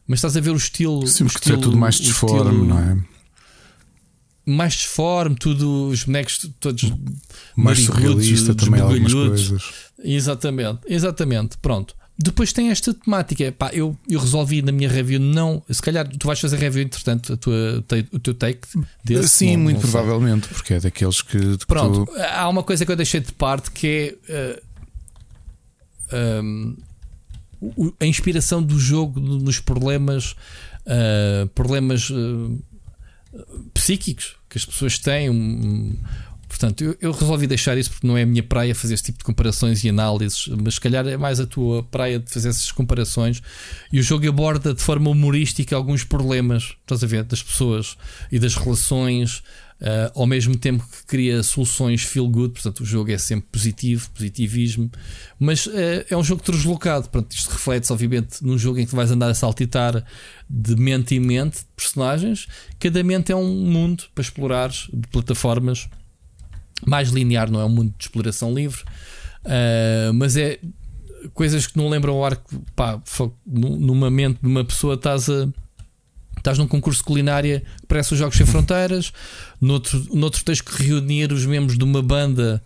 [0.05, 1.05] Mas estás a ver o estilo.
[1.05, 2.97] Sim, o estilo, é tudo mais disforme, não é?
[4.45, 6.93] Mais disforme, tudo, os bonecos todos
[7.55, 9.73] mais surrealista também algumas coisas.
[9.99, 11.57] Exatamente, exatamente.
[11.57, 11.95] Pronto.
[12.19, 13.51] Depois tem esta temática.
[13.51, 15.61] Pá, eu, eu resolvi na minha review não.
[15.69, 18.67] Se calhar tu vais fazer review, entretanto, a tua, o teu take
[19.03, 19.29] desse.
[19.29, 21.37] Sim, não, muito não provavelmente, porque é daqueles que.
[21.67, 22.19] Pronto, tu...
[22.19, 24.61] há uma coisa que eu deixei de parte que é.
[26.11, 26.75] Uh, um,
[27.99, 30.35] a inspiração do jogo nos problemas.
[30.85, 32.63] Uh, problemas uh,
[33.73, 35.29] psíquicos que as pessoas têm.
[35.29, 35.95] Um,
[36.47, 39.19] Portanto, eu, eu, resolvi deixar isso porque não é a minha praia fazer esse tipo
[39.19, 42.71] de comparações e análises, mas se calhar é mais a tua praia de fazer essas
[42.71, 43.41] comparações.
[43.91, 47.97] E o jogo aborda de forma humorística alguns problemas, estás a ver, das pessoas
[48.31, 49.43] e das relações,
[49.81, 52.53] uh, ao mesmo tempo que cria soluções feel good.
[52.53, 54.91] Portanto, o jogo é sempre positivo, positivismo,
[55.39, 55.71] mas uh,
[56.09, 57.09] é um jogo deslocado.
[57.09, 60.03] Portanto, isto reflete obviamente, num jogo em que vais andar a saltitar
[60.49, 62.47] de mente em mente de personagens.
[62.79, 65.89] Cada mente é um mundo para explorar de plataformas
[66.85, 68.81] mais linear, não é um mundo de exploração livre,
[69.45, 70.59] uh, mas é
[71.33, 72.63] coisas que não lembram o arco.
[72.75, 73.01] Pá,
[73.45, 75.47] numa mente de uma pessoa estás a.
[76.37, 79.11] Estás num concurso culinária que parece os Jogos Sem Fronteiras,
[79.59, 82.61] noutro, noutro tens que reunir os membros de uma banda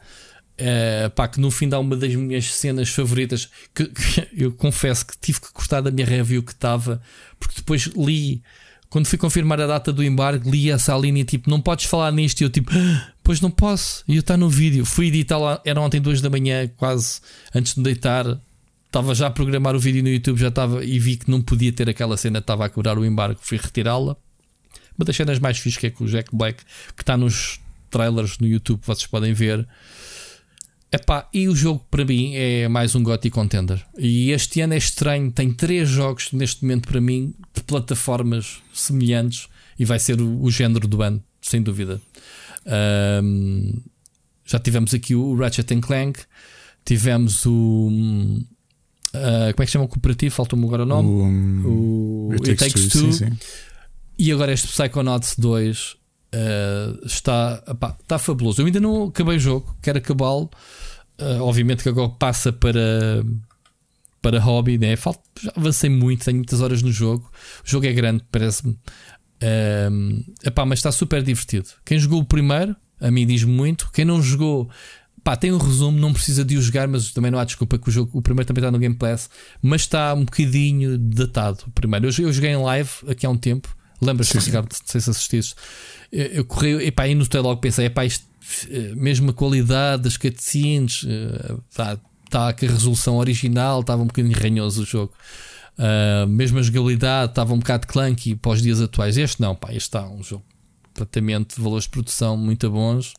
[0.61, 5.07] Uh, pá, que no fim dá uma das minhas cenas favoritas que, que, eu confesso
[5.07, 7.01] que tive que cortar da minha review que estava,
[7.39, 8.43] porque depois li
[8.91, 12.41] quando fui confirmar a data do embargo, li essa linha tipo, não podes falar nisto.
[12.41, 14.03] E eu tipo, ah, pois não posso.
[14.05, 14.85] E eu está no vídeo.
[14.85, 17.21] Fui editar lá, era ontem duas da manhã, quase
[17.55, 18.37] antes de me deitar.
[18.85, 21.71] Estava já a programar o vídeo no YouTube, já estava e vi que não podia
[21.71, 24.17] ter aquela cena, estava a cobrar o embargo, fui retirá-la.
[24.97, 26.61] Uma das cenas mais fixas que é com o Jack Black,
[26.93, 29.65] que está nos trailers no YouTube, vocês podem ver.
[30.93, 33.81] Epá, e o jogo para mim é mais um GOTY Contender.
[33.97, 39.47] E este ano é estranho, tem três jogos neste momento para mim de plataformas semelhantes
[39.79, 42.01] e vai ser o, o género do ano, sem dúvida.
[43.23, 43.81] Um,
[44.45, 46.19] já tivemos aqui o Ratchet Clank,
[46.83, 47.87] tivemos o.
[49.13, 50.35] Uh, como é que chama o cooperativo?
[50.35, 51.07] Faltou-me agora o nome.
[51.07, 53.13] O, um, o It Takes, Takes Two.
[53.13, 53.37] Sim, sim.
[54.19, 56.00] E agora este Psychonauts 2
[56.33, 57.63] uh, está,
[58.01, 58.61] está fabuloso.
[58.61, 60.49] Eu ainda não acabei o jogo, quero acabá-lo.
[61.19, 63.23] Uh, obviamente que agora passa para,
[64.21, 64.95] para hobby, né?
[64.95, 67.29] Falta, já avancei muito, tenho muitas horas no jogo.
[67.65, 68.77] O jogo é grande, parece-me.
[70.43, 71.69] Epá, mas está super divertido.
[71.83, 73.89] Quem jogou o primeiro, a mim diz muito.
[73.91, 74.69] Quem não jogou,
[75.23, 77.89] pá, tem um resumo, não precisa de o jogar, mas também não há desculpa que
[77.89, 79.29] o jogo, o primeiro também está no Game Pass,
[79.61, 81.63] mas está um bocadinho datado.
[81.67, 83.75] O primeiro, eu, eu joguei em live aqui há um tempo.
[84.01, 84.69] Lembras-te, Ricardo?
[84.71, 85.55] Não sei se assististe.
[86.11, 88.25] Eu, corri, epá, aí no logo pensei, epá, isto
[88.69, 91.05] eh, mesmo a qualidade das cutscenes,
[91.69, 91.97] está, eh,
[92.29, 95.13] tá, que a resolução original estava um bocadinho ranhoso o jogo.
[95.77, 99.17] Uh, mesmo a jogabilidade estava um bocado clunky para os dias atuais.
[99.17, 100.43] Este não, pá, este está um jogo
[100.83, 103.13] completamente de valores de produção muito bons.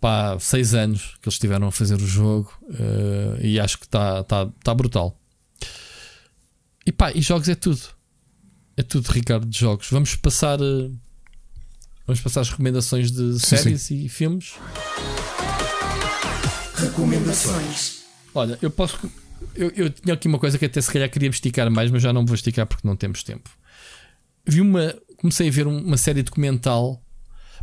[0.00, 4.22] Pá, seis anos que eles estiveram a fazer o jogo uh, e acho que está
[4.22, 5.18] tá, tá brutal.
[6.86, 7.82] E pá, e jogos é tudo.
[8.76, 9.88] É tudo, Ricardo, de jogos.
[9.90, 10.60] Vamos passar.
[10.60, 10.96] Uh,
[12.08, 14.02] Vamos passar as recomendações de sim, séries sim.
[14.02, 14.54] e filmes.
[16.74, 17.98] Recomendações.
[18.34, 18.98] Olha, eu posso.
[19.54, 22.10] Eu, eu tinha aqui uma coisa que até se calhar queríamos esticar mais, mas já
[22.10, 23.50] não vou esticar porque não temos tempo.
[24.46, 24.96] Vi uma.
[25.18, 26.98] Comecei a ver uma série documental.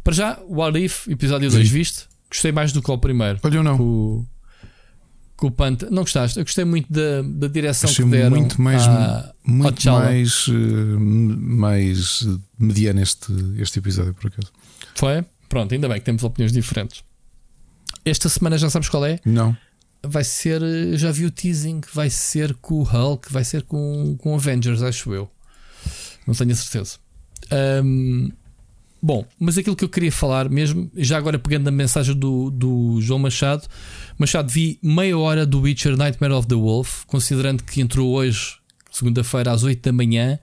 [0.03, 2.07] Para já, o Arif, episódio 2, viste?
[2.29, 3.39] Gostei mais do que o primeiro.
[3.41, 3.81] Olha, ou não.
[3.81, 4.27] O
[5.55, 5.89] Panta.
[5.89, 6.37] Não gostaste?
[6.39, 8.37] Eu gostei muito da, da direção Achei que deram.
[8.37, 14.51] Muito mais, à, muito mais, uh, mais mediano este, este episódio, por acaso.
[14.95, 15.25] Foi?
[15.49, 17.03] Pronto, ainda bem que temos opiniões diferentes.
[18.03, 19.19] Esta semana já sabes qual é?
[19.25, 19.55] Não.
[20.03, 24.15] Vai ser, eh, já vi o teasing, vai ser com o Hulk, vai ser com,
[24.19, 25.29] com Avengers, acho eu.
[26.27, 26.97] Não tenho a certeza.
[27.83, 28.31] Um,
[29.05, 32.99] bom, mas aquilo que eu queria falar mesmo, já agora pegando a mensagem do, do
[32.99, 33.67] João Machado,
[34.17, 38.55] Machado, vi meia hora do Witcher Nightmare of the Wolf, considerando que entrou hoje,
[38.89, 40.39] segunda-feira, às 8 da manhã.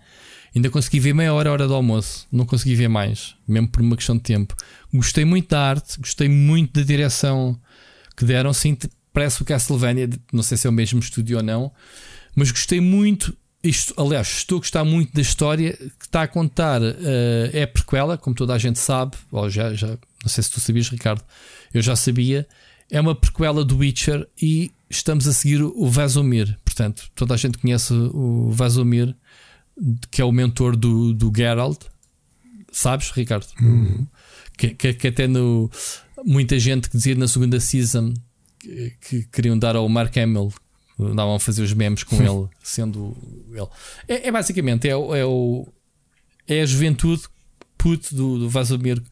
[0.55, 2.27] Ainda consegui ver meia hora, hora do almoço.
[2.31, 4.55] Não consegui ver mais, mesmo por uma questão de tempo.
[4.93, 7.59] Gostei muito da arte, gostei muito da direção
[8.15, 8.53] que deram.
[8.53, 8.77] Sim,
[9.11, 11.73] parece o Castlevania, não sei se é o mesmo estúdio ou não,
[12.37, 13.35] mas gostei muito.
[13.63, 16.83] Isto, aliás, estou a gostar muito da história que está a contar.
[16.83, 20.51] Uh, é a prequela, como toda a gente sabe, ou já, já não sei se
[20.51, 21.23] tu sabias, Ricardo,
[21.73, 22.47] eu já sabia
[22.93, 26.59] é uma prequela do Witcher e estamos a seguir o Vazomir.
[26.63, 29.17] Portanto, toda a gente conhece o Vazomir,
[30.11, 31.87] que é o mentor do, do Geralt.
[32.71, 33.47] Sabes, Ricardo?
[33.63, 34.07] Uhum.
[34.59, 35.71] Que, que, que, até no.
[36.23, 38.13] Muita gente que dizia na segunda season
[38.59, 40.53] que, que queriam dar ao Mark Hamill,
[40.99, 43.17] andavam a fazer os memes com ele, sendo
[43.51, 43.69] ele.
[44.09, 45.69] É, é basicamente é, é, o,
[46.47, 47.23] é a juventude
[47.77, 49.03] puto do, do Vazomir.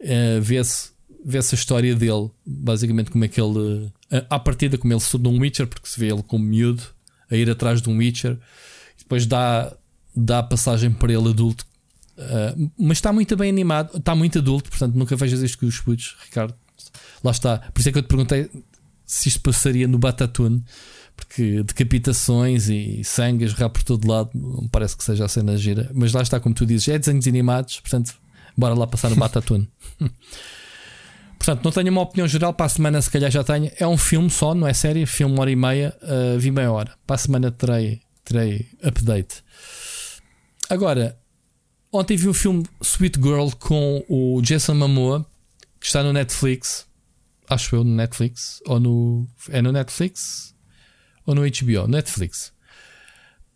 [0.00, 0.92] Uh, vê-se
[1.24, 3.92] vê a história dele, basicamente como é que ele, uh,
[4.28, 6.82] à partida, como ele se tornou um Witcher, porque se vê ele como miúdo
[7.30, 8.38] a ir atrás de um Witcher,
[8.98, 9.74] depois dá,
[10.14, 11.64] dá passagem para ele adulto.
[12.18, 15.78] Uh, mas está muito bem animado, está muito adulto, portanto nunca vejas isto com os
[15.78, 16.54] putos, Ricardo.
[17.22, 17.58] Lá está.
[17.58, 18.50] Por isso é que eu te perguntei
[19.06, 20.64] se isto passaria no Batatune
[21.16, 25.90] porque decapitações e sangue jorrar por todo lado não parece que seja a cena gira.
[25.94, 28.14] Mas lá está, como tu dizes, é desenhos animados, portanto,
[28.56, 29.68] bora lá passar no Batatune.
[31.38, 32.52] portanto, não tenho uma opinião geral.
[32.52, 33.70] Para a semana, se calhar já tenho.
[33.78, 35.06] É um filme só, não é série.
[35.06, 36.94] Filme, uma hora e meia, uh, vi meia hora.
[37.06, 39.42] Para a semana terei, terei update.
[40.68, 41.18] Agora,
[41.92, 45.26] ontem vi o filme Sweet Girl com o Jason Momoa,
[45.78, 46.86] que está no Netflix.
[47.48, 48.62] Acho eu, no Netflix.
[48.66, 49.28] Ou no.
[49.50, 50.51] É no Netflix?
[51.26, 51.88] Ou no HBO?
[51.88, 52.52] Netflix.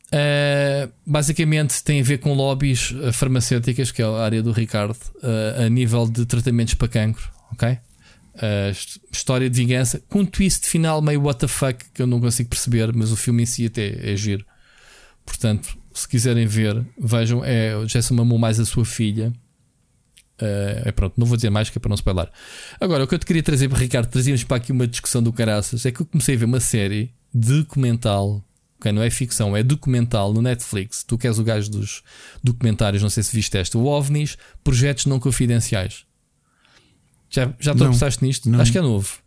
[0.07, 4.97] Uh, basicamente tem a ver com lobbies eh, farmacêuticas, que é a área do Ricardo,
[5.17, 7.71] uh, a nível de tratamentos para cancro, ok?
[8.37, 12.21] Uh, história de vingança, com um twist final meio what the fuck que eu não
[12.21, 14.45] consigo perceber, mas o filme em si até é giro.
[15.25, 17.45] Portanto, se quiserem ver, vejam.
[17.45, 19.33] É Jason mamou mais a sua filha.
[20.39, 22.31] É pronto, não vou dizer mais que é para não spoiler.
[22.79, 25.33] Agora, o que eu te queria trazer para Ricardo, trazíamos para aqui uma discussão do
[25.33, 25.85] caraças.
[25.87, 28.43] É que eu comecei a ver uma série documental.
[28.79, 31.03] Okay, não é ficção, é documental no Netflix.
[31.03, 32.03] Tu que és o gajo dos
[32.45, 33.79] documentários, não sei se viste esta.
[33.79, 36.05] O OVNIs, projetos não confidenciais.
[37.31, 38.49] Já, já tu pensaste nisto?
[38.51, 38.61] Não.
[38.61, 39.19] Acho que é novo.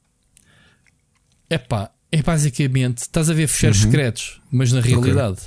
[1.49, 3.91] É pá, é basicamente, estás a ver fecheiros uhum.
[3.91, 5.41] secretos, mas na realidade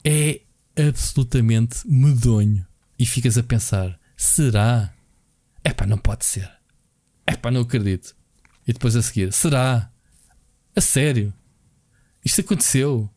[0.00, 0.42] okay.
[0.76, 2.66] é absolutamente medonho.
[2.98, 4.92] E ficas a pensar: será?
[5.62, 6.50] É pá, não pode ser.
[7.26, 8.14] É pá, não acredito.
[8.66, 9.90] E depois a seguir: será?
[10.76, 11.32] A sério?
[12.24, 13.08] Isto aconteceu?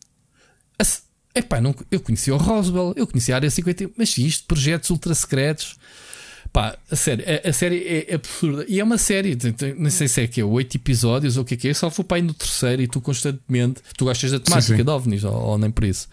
[0.78, 4.88] A, epá, não, eu conheci o Roswell, eu conheci a Área 50, mas isto, projetos
[4.88, 5.76] ultra secretos.
[6.52, 8.64] Pá, a série, a, a série é absurda.
[8.66, 9.36] E é uma série,
[9.76, 11.74] não sei se é que é oito episódios ou o que é que é.
[11.74, 13.82] Só vou para aí no terceiro e tu constantemente.
[13.96, 14.84] Tu gostas da temática sim, sim.
[14.84, 16.08] de OVNIs ou, ou, nem por isso.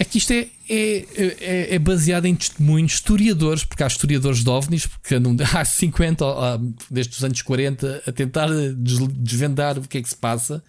[0.00, 1.06] É que isto é, é,
[1.40, 5.14] é, é, baseado em testemunhos, historiadores, porque há historiadores de OVNIs, porque
[5.54, 6.24] há 50,
[6.90, 8.48] desde os anos 40, a tentar
[8.78, 10.64] desvendar o que é que se passa,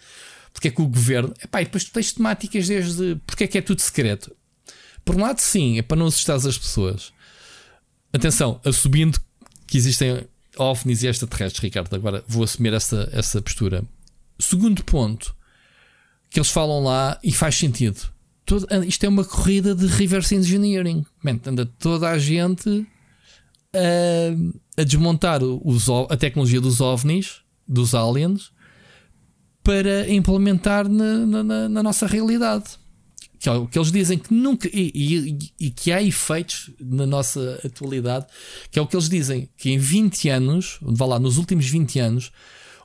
[0.51, 1.34] porque é que o governo.
[1.42, 4.35] Epá, e depois tu tens temáticas desde porque é que é tudo secreto.
[5.06, 7.14] Por um lado, sim, é para não assustar as pessoas.
[8.11, 9.18] Atenção, assumindo
[9.66, 10.27] que existem
[10.58, 13.82] OVNIs e extraterrestres, Ricardo, agora vou assumir essa, essa postura.
[14.38, 15.34] Segundo ponto,
[16.30, 18.11] que eles falam lá e faz sentido
[18.45, 21.06] todo, isto é uma corrida de reverse engineering.
[21.24, 22.86] Man, anda toda a gente
[23.74, 28.52] a, a desmontar os, a tecnologia dos ovnis, dos aliens,
[29.64, 32.82] para implementar na, na, na nossa realidade.
[33.40, 34.70] Que, é que eles dizem que nunca.
[34.72, 38.28] E, e, e, que há efeitos na nossa atualidade,
[38.70, 42.00] que é o que eles dizem, que em 20 anos, vá lá, nos últimos 20
[42.00, 42.32] anos,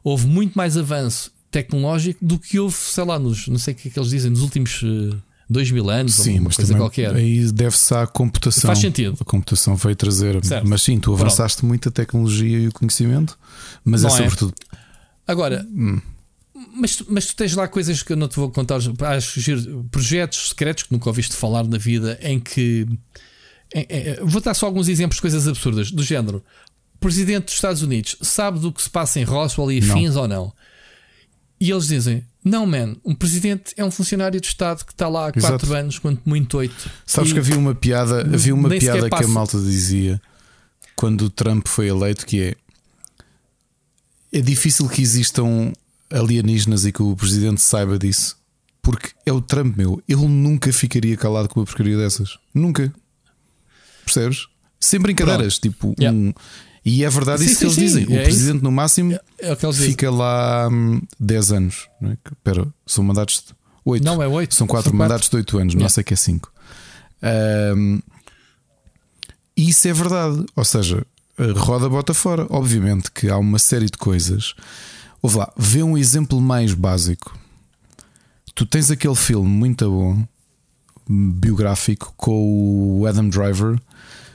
[0.02, 3.88] houve muito mais avanço tecnológico do que houve, sei lá, nos, não sei o que
[3.88, 7.14] é que eles dizem, nos últimos uh, dois mil anos, sim, uma coisa qualquer.
[7.14, 8.68] Aí deve-se à computação.
[8.68, 9.16] Faz sentido.
[9.20, 10.44] A computação veio trazer.
[10.44, 10.68] Certo.
[10.68, 11.68] Mas sim, tu avançaste Pronto.
[11.68, 13.38] muito a tecnologia e o conhecimento,
[13.84, 14.54] mas é Não é sobretudo.
[15.26, 15.66] Agora.
[15.72, 16.00] Hum.
[16.74, 18.76] Mas, mas tu tens lá coisas que eu não te vou contar.
[18.76, 19.40] Acho
[19.90, 22.86] projetos secretos que nunca ouviste falar na vida em que.
[23.74, 26.42] Em, em, vou dar só alguns exemplos de coisas absurdas, do género.
[26.94, 30.26] O presidente dos Estados Unidos sabe do que se passa em Roswell e afins ou
[30.26, 30.52] não?
[31.60, 35.26] E eles dizem: não, man, um presidente é um funcionário de Estado que está lá
[35.26, 36.90] há 4 anos, quanto muito 8.
[37.04, 40.22] Sabes que havia uma piada, havia uma piada que a malta dizia
[40.94, 42.56] quando o Trump foi eleito que é
[44.32, 45.72] é difícil que existam
[46.08, 48.36] alienígenas e que o presidente saiba disso.
[48.80, 50.00] Porque é o Trump, meu.
[50.08, 52.38] Ele nunca ficaria calado com uma porcaria dessas.
[52.54, 52.92] Nunca.
[54.04, 54.46] Percebes?
[54.78, 55.58] Sem brincadeiras.
[55.58, 55.74] Pronto.
[55.74, 56.16] Tipo, yeah.
[56.16, 56.32] um,
[56.86, 57.80] e é verdade sim, isso sim, que eles sim.
[57.80, 58.16] dizem.
[58.16, 58.64] É o presidente, isso.
[58.64, 60.08] no máximo, é, é fica dizem.
[60.08, 61.88] lá hum, 10 anos.
[62.00, 62.18] Não é?
[62.30, 64.04] Espera, são mandatos de 8.
[64.04, 64.54] Não, é 8.
[64.54, 65.82] São 4 mandatos de 8 anos, yeah.
[65.82, 66.52] não sei que é 5.
[67.76, 68.00] Um,
[69.56, 70.46] e isso é verdade.
[70.54, 71.04] Ou seja,
[71.56, 72.46] roda bota fora.
[72.50, 74.54] Obviamente que há uma série de coisas.
[75.20, 77.36] Ouve lá, vê um exemplo mais básico.
[78.54, 80.24] Tu tens aquele filme muito bom,
[81.08, 83.76] biográfico, com o Adam Driver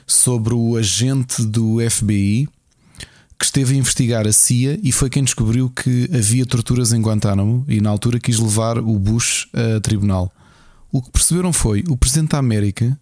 [0.06, 2.48] sobre o agente do FBI
[3.38, 7.64] que esteve a investigar a CIA e foi quem descobriu que havia torturas em Guantánamo
[7.68, 10.32] e na altura quis levar o Bush a tribunal.
[10.92, 12.96] O que perceberam foi o Presidente da América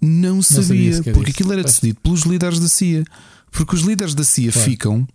[0.00, 3.04] não sabia, não sabia porque aquilo era decidido pelos líderes da CIA.
[3.50, 4.70] Porque os líderes da CIA claro.
[4.70, 5.08] ficam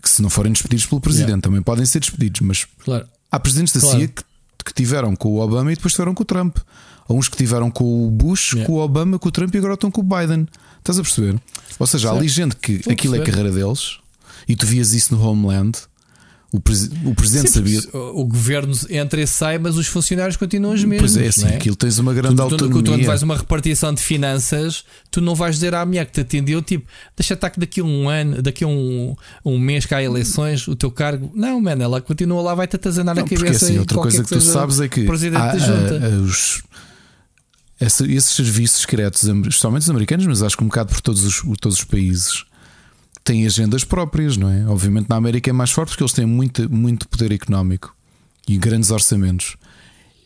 [0.00, 1.42] que se não forem despedidos pelo presidente, yeah.
[1.42, 3.08] também podem ser despedidos, mas claro.
[3.30, 3.98] há presidentes da claro.
[3.98, 4.22] CIA que,
[4.66, 6.58] que tiveram com o Obama e depois tiveram com o Trump.
[7.08, 8.66] Há uns que tiveram com o Bush, yeah.
[8.66, 10.46] com o Obama, com o Trump e agora estão com o Biden.
[10.78, 11.40] Estás a perceber?
[11.78, 13.38] Ou seja, há ali gente que Vou aquilo é perceber.
[13.38, 13.98] é carreira deles
[14.48, 15.78] e tu vias isso no Homeland
[16.54, 17.80] o, pres o presidente Sim, sabia.
[17.92, 21.12] O governo entra e sai, mas os funcionários continuam os mesmos.
[21.12, 21.56] Pois é, assim, é?
[21.56, 22.80] aquilo tens uma grande tu, autonomia.
[22.80, 26.20] Tu, quando vais uma repartição de finanças, tu não vais dizer à mulher que te
[26.20, 29.96] atendeu, tipo, deixa estar que daqui a um ano, daqui a um, um mês que
[29.96, 31.32] há eleições, o teu cargo.
[31.34, 33.64] Não, mano, ela continua lá, vai-te atazanar na cabeça.
[33.64, 36.62] Assim, outra coisa que tu sabes é que há, há, os, essa,
[37.80, 41.78] esses serviços secretos, especialmente os americanos, mas acho que um bocado por todos os, todos
[41.78, 42.44] os países
[43.24, 44.66] têm agendas próprias, não é?
[44.66, 47.94] Obviamente na América é mais forte porque eles têm muito, muito poder económico
[48.46, 49.56] e grandes orçamentos.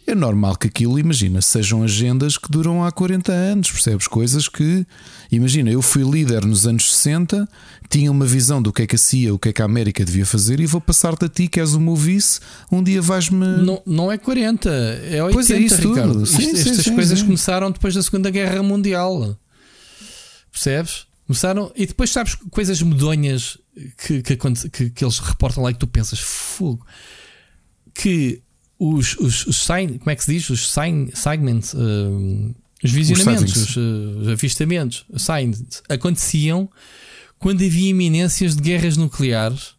[0.08, 4.08] É normal que aquilo, imagina, sejam agendas que duram há 40 anos, percebes?
[4.08, 4.86] Coisas que,
[5.30, 7.46] imagina, eu fui líder nos anos 60,
[7.90, 10.02] tinha uma visão do que é que a CIA, o que é que a América
[10.02, 12.40] devia fazer e vou passar-te a ti, que és o meu vice,
[12.72, 13.58] um dia vais-me.
[13.58, 16.14] Não, não é 40, é 80, pois é isso Ricardo.
[16.14, 16.26] Tudo.
[16.26, 19.38] Sim, Isto, sim, estas sim, coisas começaram depois da Segunda Guerra Mundial.
[20.50, 21.06] Percebes?
[21.26, 23.58] Começaram, e depois sabes coisas medonhas
[24.06, 24.36] que, que,
[24.72, 26.86] que, que eles reportam lá e que tu pensas, fogo,
[27.92, 28.40] que
[28.78, 30.48] os, os, os sign, como é que se diz?
[30.50, 36.70] Os sign, segments, uh, os visionamentos, os, uh, os, avistamentos, signs, aconteciam
[37.38, 39.76] quando havia iminências de guerras nucleares.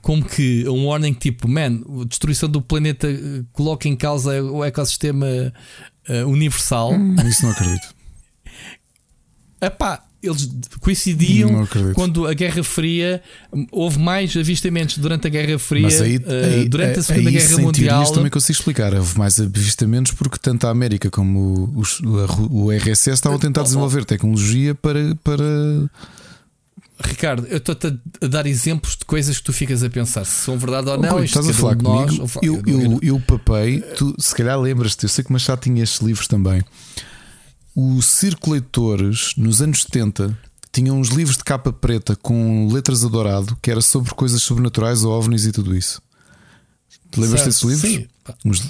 [0.00, 4.64] Como que um warning tipo, man, a destruição do planeta eh, coloca em causa o
[4.64, 5.26] ecossistema
[6.08, 6.92] uh, universal.
[6.92, 7.94] Hum, isso não acredito.
[9.60, 10.50] Epá, eles
[10.80, 13.22] coincidiam quando a Guerra Fria
[13.70, 17.58] houve mais avistamentos durante a Guerra Fria, Mas aí, aí, durante a Segunda aí, Guerra
[17.58, 18.12] Mundial.
[18.12, 18.94] também consigo explicar.
[18.94, 22.00] Houve mais avistamentos porque tanto a América como os,
[22.50, 25.16] o RSS estavam a tentar desenvolver tecnologia para.
[25.22, 25.34] para...
[27.00, 27.86] Ricardo, eu estou-te
[28.20, 31.16] a dar exemplos de coisas que tu ficas a pensar se são verdade ou não.
[31.16, 32.12] Oh, estás a falar comigo?
[32.12, 35.82] Nós, eu, eu, eu, eu papei, tu se calhar lembras-te, eu sei que Machado tinha
[35.82, 36.60] estes livros também
[37.80, 40.36] os circuladores nos anos 70
[40.72, 45.04] tinham uns livros de capa preta com letras a dourado que era sobre coisas sobrenaturais,
[45.04, 46.02] ovnis e tudo isso.
[47.12, 47.88] Te lembras desses livros?
[47.88, 48.06] Sim.
[48.44, 48.68] Uns...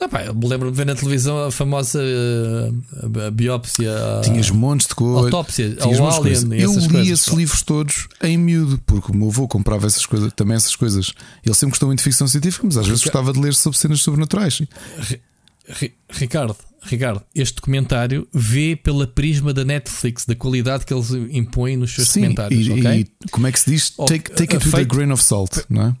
[0.00, 3.92] Não, pá, eu me lembro de ver na televisão a famosa uh, a biópsia.
[4.24, 5.24] Tinhas montes de coisas.
[5.24, 6.58] Autópsia, ao alien.
[6.58, 7.36] Eu li coisas, esses pô.
[7.36, 11.12] livros todos em miúdo, porque o meu avô comprava essas coisas, também essas coisas.
[11.44, 14.00] Ele sempre gostou muito de ficção científica, mas às vezes gostava de ler sobre cenas
[14.00, 14.62] sobrenaturais.
[16.08, 16.56] Ricardo,
[16.88, 22.08] Ricardo, este documentário vê pela prisma da Netflix, da qualidade que eles impõem nos seus
[22.08, 22.66] Sim, documentários.
[22.66, 23.00] E, okay?
[23.00, 23.90] e como é que se diz?
[23.90, 25.96] Take, take it with a grain of salt, não é?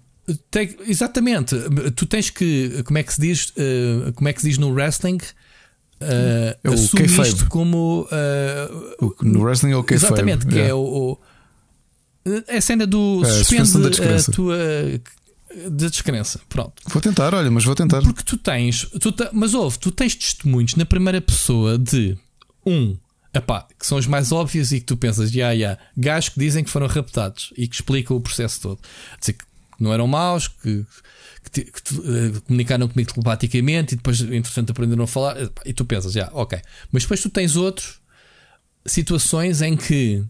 [0.50, 1.56] Take, exatamente,
[1.96, 4.70] tu tens que, como é que se diz, uh, como é que se diz no
[4.70, 5.18] wrestling?
[6.00, 10.12] Uh, é assume isto como uh, no wrestling é o kayfabe.
[10.12, 10.70] Exatamente, que yeah.
[10.70, 11.18] é o, o,
[12.46, 14.58] é a cena do é, suspende a tua
[15.54, 16.40] de descrença.
[16.48, 16.82] Pronto.
[16.86, 18.02] Vou tentar, olha, mas vou tentar.
[18.02, 22.16] Porque tu tens, tu mas ouve, tu tens testemunhos na primeira pessoa de
[22.66, 22.96] um,
[23.34, 26.40] epá, que são os mais óbvios e que tu pensas, já, yeah, yeah, gajos que
[26.40, 28.80] dizem que foram raptados e que explicam o processo todo.
[29.18, 29.44] Dizer que
[29.80, 30.84] não eram maus, que,
[31.52, 35.36] que, que uh, comunicaram comigo telepaticamente e depois, entretanto, aprenderam a falar.
[35.64, 36.60] E tu pensas, já, yeah, ok.
[36.92, 38.00] Mas depois tu tens outros
[38.84, 40.24] situações em que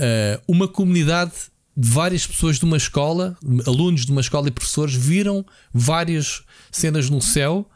[0.00, 1.50] uh, uma comunidade de
[1.82, 3.36] várias pessoas de uma escola,
[3.66, 7.68] alunos de uma escola e professores, viram várias cenas no céu.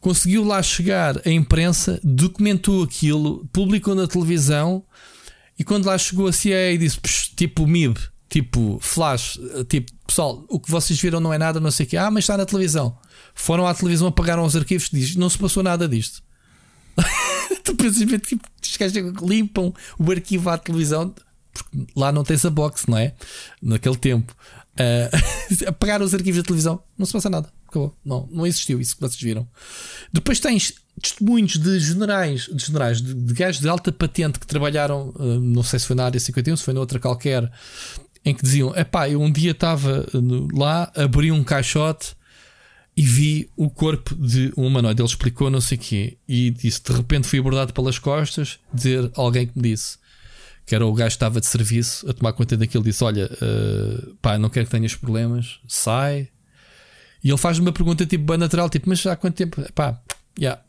[0.00, 4.84] Conseguiu lá chegar a imprensa, documentou aquilo, publicou na televisão
[5.58, 6.98] e quando lá chegou a CIA disse
[7.34, 11.86] tipo MIB, tipo flash, tipo pessoal, o que vocês viram não é nada, não sei
[11.86, 12.98] o que, ah, mas está na televisão.
[13.34, 16.22] Foram à televisão, apagaram os arquivos diz: não se passou nada disto.
[17.64, 18.46] tu pensas, tipo,
[19.26, 21.14] limpam o arquivo à televisão
[21.56, 23.14] porque lá não tens a box, não é?
[23.62, 24.34] Naquele tempo.
[24.76, 27.50] Uh, apagar os arquivos da televisão, não se passa nada.
[27.68, 27.96] Acabou.
[28.04, 29.48] Não, não existiu isso que vocês viram.
[30.12, 35.12] Depois tens testemunhos de generais, de generais, de, de gajos de alta patente que trabalharam,
[35.16, 37.50] uh, não sei se foi na área 51, se foi noutra qualquer,
[38.24, 40.06] em que diziam: Epá, eu um dia estava
[40.52, 42.14] lá, abri um caixote
[42.96, 45.00] e vi o corpo de um humanoide.
[45.00, 49.10] Ele explicou não sei o quê e disse: De repente fui abordado pelas costas, dizer
[49.14, 49.98] alguém que me disse
[50.66, 54.14] que era o gajo que estava de serviço a tomar conta daquilo, disse: Olha, uh,
[54.16, 56.28] pá, não quero que tenhas problemas, sai.
[57.22, 59.62] E ele faz-me uma pergunta tipo bem natural, tipo, mas há quanto tempo?
[59.72, 60.00] Pá,
[60.38, 60.60] yeah.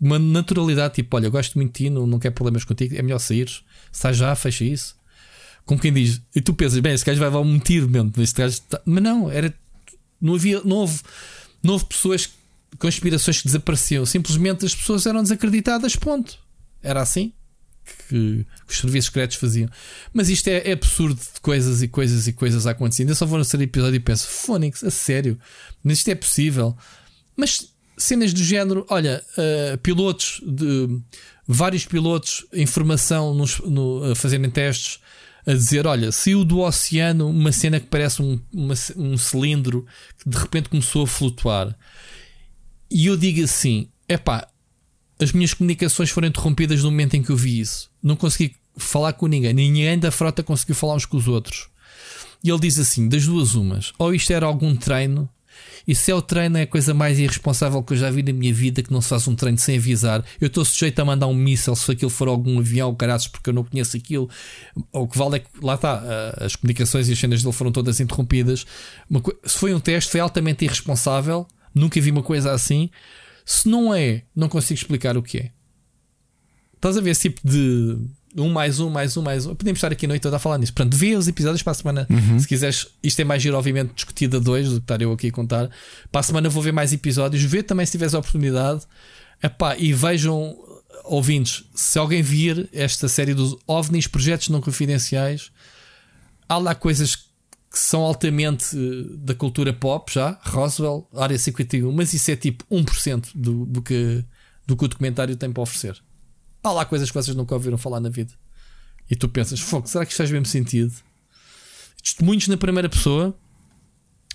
[0.00, 3.18] uma naturalidade, tipo, olha, gosto muito de ti, não, não quero problemas contigo, é melhor
[3.18, 4.94] saíres, sai já, fecha isso.
[5.64, 8.36] Como quem diz, e tu pensas, bem, esse gajo vai levar um tiro mesmo, este
[8.36, 8.80] gajo tá...
[8.84, 9.52] mas não, era,
[10.20, 11.00] não havia, não houve,
[11.62, 12.30] não houve pessoas,
[12.78, 16.38] conspirações que desapareciam, simplesmente as pessoas eram desacreditadas, ponto.
[16.82, 17.32] Era assim.
[18.08, 19.68] Que, os serviços secretos faziam.
[20.12, 23.02] Mas isto é, é, absurdo de coisas e coisas e coisas a acontecer.
[23.02, 25.38] Ainda só vou ser episódio e penso, Phonics, a sério,
[25.82, 26.76] mas isto é possível.
[27.36, 31.00] Mas cenas do género, olha, uh, pilotos de
[31.46, 35.00] vários pilotos, informação nos, no, a fazerem testes,
[35.46, 39.86] a dizer: olha, saiu do oceano uma cena que parece um, uma, um cilindro
[40.18, 41.76] que de repente começou a flutuar.
[42.90, 44.48] E eu digo assim: epá,
[45.24, 47.90] as minhas comunicações foram interrompidas no momento em que eu vi isso.
[48.02, 51.68] Não consegui falar com ninguém, ninguém da frota conseguiu falar uns com os outros.
[52.42, 55.28] E ele diz assim: das duas, umas, ou isto era algum treino
[55.86, 58.32] e se é o treino, é a coisa mais irresponsável que eu já vi na
[58.32, 60.24] minha vida, que não se faz um treino sem avisar.
[60.40, 63.50] Eu estou sujeito a mandar um míssel se aquilo for algum avião ou caraças, porque
[63.50, 64.28] eu não conheço aquilo.
[64.90, 66.02] O que vale é que, lá está,
[66.40, 68.64] as comunicações e as cenas dele foram todas interrompidas.
[69.44, 71.46] se foi um teste, foi altamente irresponsável.
[71.74, 72.88] Nunca vi uma coisa assim.
[73.44, 75.50] Se não é, não consigo explicar o que é.
[76.74, 77.98] Estás a ver esse tipo de
[78.36, 79.54] um mais um, mais um, mais um.
[79.54, 80.72] Podemos estar aqui a noite toda a falar nisso.
[80.72, 82.06] Portanto, vê os episódios para a semana.
[82.10, 82.38] Uhum.
[82.38, 85.28] Se quiseres, isto é mais giro, obviamente, discutido a dois do que estar eu aqui
[85.28, 85.70] a contar.
[86.10, 87.42] Para a semana vou ver mais episódios.
[87.42, 88.82] Vê também se tiveres a oportunidade.
[89.42, 90.56] Epá, e vejam,
[91.04, 95.50] ouvintes, se alguém vir esta série dos OVNIs, projetos não confidenciais,
[96.48, 97.23] há lá coisas
[97.74, 100.38] que são altamente eh, da cultura pop já.
[100.44, 104.24] Roswell, Área 51, mas isso é tipo 1% do, do, que,
[104.64, 106.00] do que o documentário tem para oferecer.
[106.62, 108.32] Há lá coisas que vocês nunca ouviram falar na vida.
[109.10, 110.94] E tu pensas, fogo, será que isto faz mesmo sentido?
[112.00, 113.36] Testemunhos na primeira pessoa,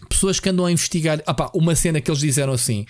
[0.10, 1.24] pessoas que andam a investigar.
[1.26, 2.86] Opa, uma cena que eles disseram assim: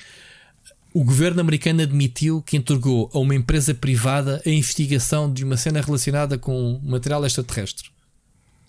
[0.95, 5.79] o governo americano admitiu que entregou a uma empresa privada a investigação de uma cena
[5.79, 7.91] relacionada com material extraterrestre.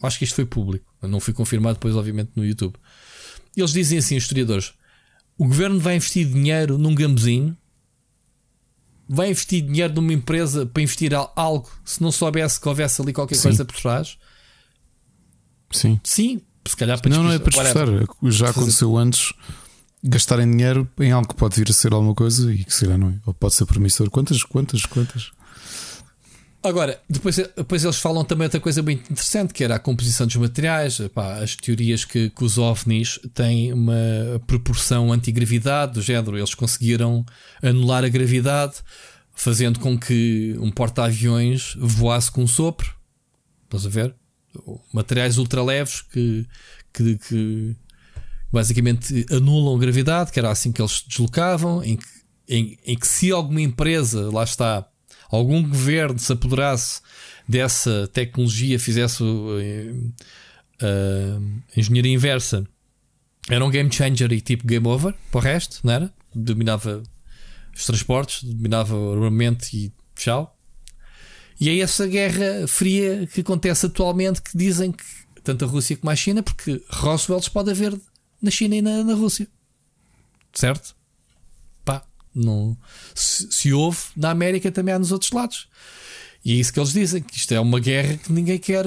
[0.02, 0.90] Acho que isto foi público.
[1.03, 2.75] Não foi confirmado depois, obviamente, no YouTube.
[3.57, 4.73] Eles dizem assim, os historiadores:
[5.39, 7.57] o governo vai investir dinheiro num gambezinho
[9.12, 13.35] vai investir dinheiro numa empresa para investir algo se não soubesse que houvesse ali qualquer
[13.35, 13.43] Sim.
[13.43, 14.17] coisa por trás?
[15.73, 16.01] Sim.
[16.05, 17.89] Sim, se calhar para Não, não é para disfarçar.
[18.27, 19.33] Já aconteceu antes
[20.03, 22.99] gastarem dinheiro em algo que pode vir a ser alguma coisa e que se calhar
[22.99, 23.15] não é.
[23.27, 24.09] Ou pode ser promissor.
[24.11, 25.33] Quantas, quantas, quantas?
[26.62, 30.36] Agora, depois, depois eles falam também outra coisa muito interessante, que era a composição dos
[30.36, 33.94] materiais, pá, as teorias que, que, os OVNIs têm uma
[34.47, 37.24] proporção antigravidade, do género, eles conseguiram
[37.62, 38.74] anular a gravidade,
[39.32, 42.94] fazendo com que um porta-aviões voasse com um sopro.
[43.64, 44.14] Estás a ver?
[44.92, 46.47] Materiais ultraleves que,
[46.92, 47.76] que, que
[48.52, 52.06] basicamente anulam a gravidade, que era assim que eles se deslocavam, em que,
[52.47, 54.86] em, em que se alguma empresa, lá está,
[55.31, 57.00] algum governo se apoderasse
[57.49, 60.12] dessa tecnologia, fizesse uh,
[60.83, 62.67] uh, engenharia inversa,
[63.49, 66.15] era um game changer e tipo game over para o resto, não era?
[66.34, 67.02] Dominava
[67.75, 70.57] os transportes, dominava o armamento e tchau.
[71.60, 75.05] E é essa guerra fria que acontece atualmente que dizem que
[75.42, 77.99] tanto a Rússia como a China, porque Roswell pode haver
[78.41, 79.47] na China e na, na Rússia.
[80.52, 80.94] Certo?
[82.34, 82.76] Não,
[83.15, 85.68] se, se houve, na América também há nos outros lados.
[86.44, 88.86] E é isso que eles dizem, que isto é uma guerra que ninguém quer,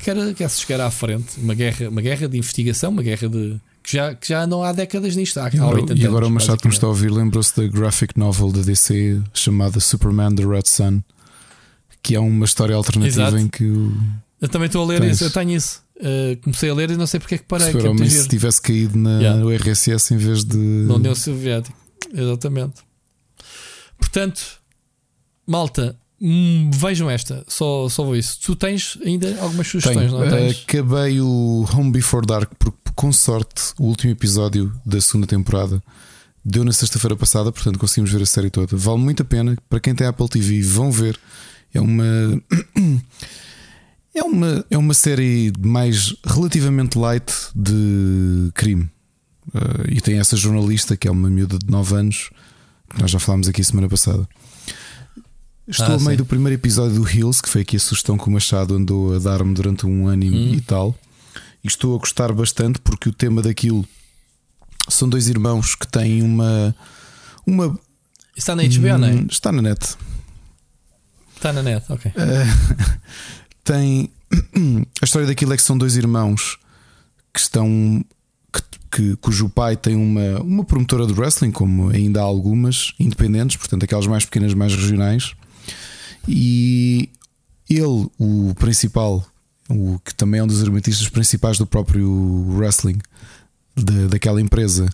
[0.00, 1.40] quer, quer se chegar à frente.
[1.40, 3.58] Uma guerra, uma guerra de investigação, uma guerra de.
[3.82, 5.38] Que já, que já não há décadas nisto.
[5.38, 5.50] Há, há
[5.96, 9.22] e agora o Machado que nos está a ouvir lembrou-se da graphic novel da DC
[9.32, 11.00] chamada Superman the Red Sun,
[12.02, 13.38] que é uma história alternativa Exato.
[13.38, 13.96] em que o.
[14.38, 15.14] Eu também estou a ler Tens.
[15.14, 15.82] isso, eu tenho isso.
[15.96, 17.72] Uh, comecei a ler e não sei porque é que parei.
[17.72, 19.56] Se, é se tivesse caído na yeah.
[19.56, 20.56] RSS em vez de.
[20.58, 21.74] Na União Soviética.
[22.12, 22.80] Exatamente.
[23.98, 24.60] Portanto,
[25.46, 28.38] malta, hum, vejam esta, só, só vou isso.
[28.40, 30.24] Tu tens ainda algumas sugestões, Tenho.
[30.24, 30.64] não tens?
[30.66, 35.82] Acabei o Home Before Dark, porque com sorte o último episódio da segunda temporada
[36.44, 38.76] deu na sexta-feira passada, portanto conseguimos ver a série toda.
[38.76, 39.56] Vale muito a pena.
[39.68, 41.18] Para quem tem Apple TV, vão ver.
[41.72, 42.04] É uma.
[44.12, 48.90] É uma, é uma série mais relativamente light de crime.
[49.54, 52.30] Uh, e tem essa jornalista que é uma miúda de 9 anos,
[52.88, 54.28] que nós já falámos aqui semana passada.
[55.66, 56.16] Estou ah, a meio sim.
[56.16, 59.18] do primeiro episódio do Hills, que foi aqui a sugestão que o Machado andou a
[59.18, 60.54] dar-me durante um ano hum.
[60.54, 60.94] e tal.
[61.62, 63.86] E estou a gostar bastante porque o tema daquilo
[64.88, 66.74] são dois irmãos que têm uma.
[67.46, 67.78] uma
[68.36, 69.14] está na HBO, hum, não é?
[69.30, 69.96] Está na net.
[71.36, 72.10] Está na net, ok.
[72.10, 73.00] Uh,
[73.62, 74.10] tem.
[75.00, 76.58] A história daquilo é que são dois irmãos
[77.32, 78.04] que estão
[78.90, 83.84] que, cujo pai tem uma, uma promotora de wrestling, como ainda há algumas independentes, portanto,
[83.84, 85.32] aquelas mais pequenas, mais regionais.
[86.28, 87.08] E
[87.68, 89.24] ele, o principal,
[89.68, 92.10] o que também é um dos argumentistas principais do próprio
[92.50, 92.98] wrestling
[93.76, 94.88] de, daquela empresa,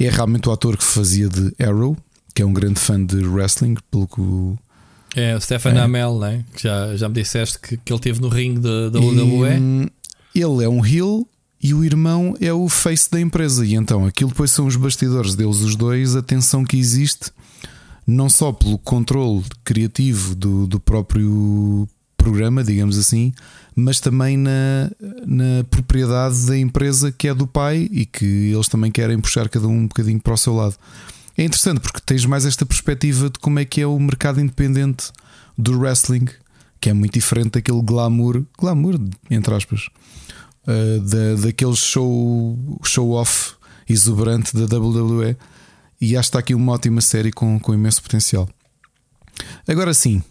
[0.00, 1.96] é realmente o ator que fazia de Arrow,
[2.34, 5.80] que é um grande fã de wrestling, pelo que É, o Stefan é.
[5.80, 6.44] Amell, né?
[6.54, 9.90] que já, já me disseste que, que ele teve no ringue da WWE.
[10.34, 11.28] Ele é um heel
[11.62, 13.64] e o irmão é o face da empresa.
[13.64, 17.30] E então aquilo depois são os bastidores deles, os dois, a tensão que existe,
[18.06, 23.32] não só pelo controle criativo do, do próprio programa, digamos assim,
[23.74, 24.90] mas também na,
[25.26, 29.66] na propriedade da empresa que é do pai e que eles também querem puxar cada
[29.66, 30.74] um um bocadinho para o seu lado.
[31.36, 35.10] É interessante porque tens mais esta perspectiva de como é que é o mercado independente
[35.56, 36.26] do wrestling,
[36.80, 39.00] que é muito diferente daquele glamour, glamour,
[39.30, 39.88] entre aspas,
[40.66, 43.54] uh, da, daquele show, show off
[43.88, 45.36] exuberante da WWE.
[46.00, 48.48] E acho que está aqui uma ótima série com, com imenso potencial.
[49.66, 50.22] Agora sim,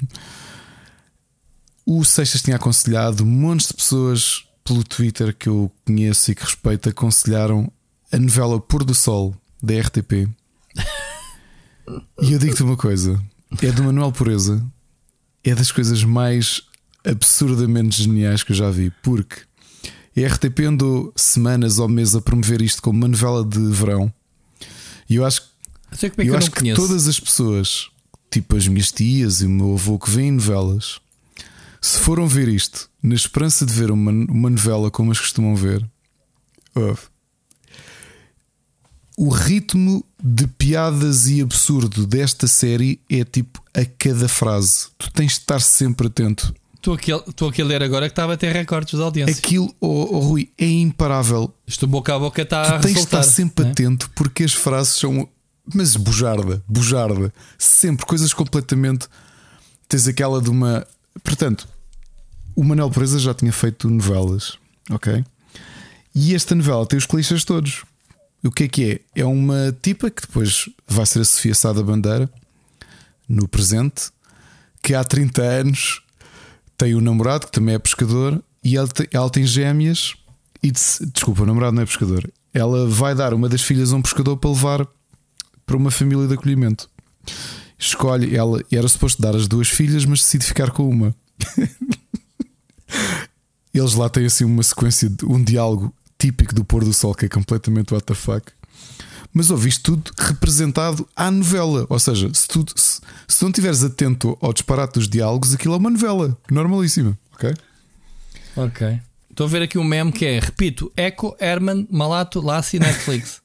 [1.84, 6.88] o Seixas tinha aconselhado montes de pessoas pelo Twitter que eu conheço e que respeito
[6.88, 7.70] aconselharam
[8.12, 10.28] a novela Pôr do Sol da RTP.
[12.22, 13.20] e eu digo-te uma coisa:
[13.62, 14.64] é do Manuel Pureza,
[15.42, 16.62] é das coisas mais
[17.04, 19.42] absurdamente geniais que eu já vi, porque
[20.16, 24.12] a RTP andou semanas ou meses a promover isto como uma novela de verão.
[25.08, 25.42] E eu acho,
[26.02, 27.88] é eu, eu acho que todas as pessoas,
[28.30, 31.00] tipo as minhas tias e o meu avô que veem novelas,
[31.80, 35.88] se foram ver isto na esperança de ver uma, uma novela como as costumam ver,
[39.16, 44.88] o ritmo de piadas e absurdo desta série é tipo a cada frase.
[44.96, 46.54] Tu tens de estar sempre atento.
[46.78, 49.34] Estou aqui, estou aqui a ler agora que estava a ter recordes de audiência.
[49.36, 51.52] Aquilo, oh, oh, Rui, é imparável.
[51.66, 53.72] Isto boca a boca está tu tens de estar sempre né?
[53.72, 55.28] atento porque as frases são.
[55.74, 57.34] Mas bujarda, bujarda.
[57.58, 59.08] Sempre coisas completamente.
[59.88, 60.86] Tens aquela de uma.
[61.24, 61.68] Portanto,
[62.54, 64.56] o Manel Presa já tinha feito novelas,
[64.88, 65.24] ok?
[66.14, 67.84] E esta novela tem os clichês todos.
[68.42, 69.20] O que é que é?
[69.22, 72.30] É uma tipa que depois vai ser a Sofia Sá da Bandeira
[73.28, 74.10] no presente,
[74.80, 76.02] que há 30 anos
[76.78, 80.14] tem um namorado que também é pescador e ela ela tem gêmeas
[80.62, 82.30] e desculpa, o namorado não é pescador.
[82.54, 84.86] Ela vai dar uma das filhas a um pescador para levar
[85.66, 86.88] para uma família de acolhimento.
[87.78, 91.14] Escolhe, ela era suposto dar as duas filhas, mas decide ficar com uma.
[93.74, 97.26] Eles lá têm assim uma sequência de um diálogo típico do pôr do sol que
[97.26, 98.50] é completamente what the fuck.
[99.38, 101.86] Mas ouviste tudo representado à novela.
[101.88, 105.76] Ou seja, se tu, se, se não estiveres atento ao disparate dos diálogos, aquilo é
[105.76, 107.16] uma novela normalíssima.
[107.34, 107.54] Ok?
[108.56, 109.00] Ok.
[109.30, 113.40] Estou a ver aqui um meme que é, repito, Echo, Herman, Malato, Lassi, Netflix.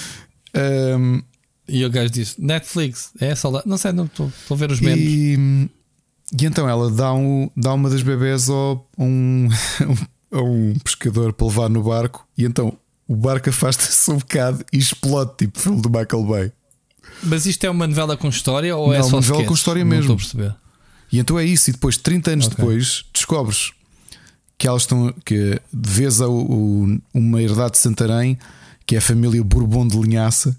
[0.98, 1.20] um,
[1.68, 3.68] e o gajo disse: Netflix, é saudade.
[3.68, 5.04] Não sei, não estou a ver os memes.
[5.04, 5.70] E,
[6.40, 8.48] e então ela dá, um, dá uma das bebés
[8.96, 9.50] um,
[10.32, 12.78] a um pescador para levar no barco e então
[13.08, 16.52] o barco afasta-se um bocado e explode, tipo filme do Michael Bay.
[17.22, 19.54] Mas isto é uma novela com história ou é Não, é só uma novela com
[19.54, 20.14] história Não mesmo?
[20.14, 20.56] Estou a perceber.
[21.12, 22.56] E então é isso, e depois, 30 anos okay.
[22.56, 23.72] depois, descobres
[24.58, 25.14] que elas estão.
[25.24, 28.38] que vês a, o, uma herdade de Santarém,
[28.84, 30.56] que é a família Bourbon de Linhaça,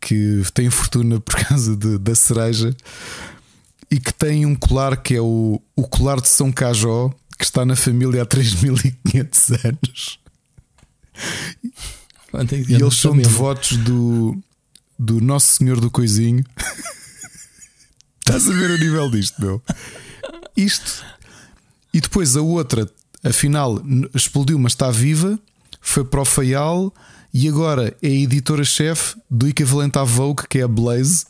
[0.00, 2.74] que tem fortuna por causa de, da cereja,
[3.90, 7.64] e que tem um colar que é o, o colar de São Cajó, que está
[7.64, 10.19] na família há 3500 anos.
[12.68, 14.36] E eles são devotos do,
[14.98, 16.44] do Nosso Senhor do Coisinho.
[18.20, 19.62] Estás a ver o nível disto, meu?
[20.56, 21.04] Isto.
[21.92, 22.88] E depois a outra,
[23.24, 23.82] afinal,
[24.14, 25.38] explodiu, mas está viva.
[25.80, 26.94] Foi para o Faial
[27.32, 31.24] e agora é a editora-chefe do equivalente à Vogue, que é a Blaze,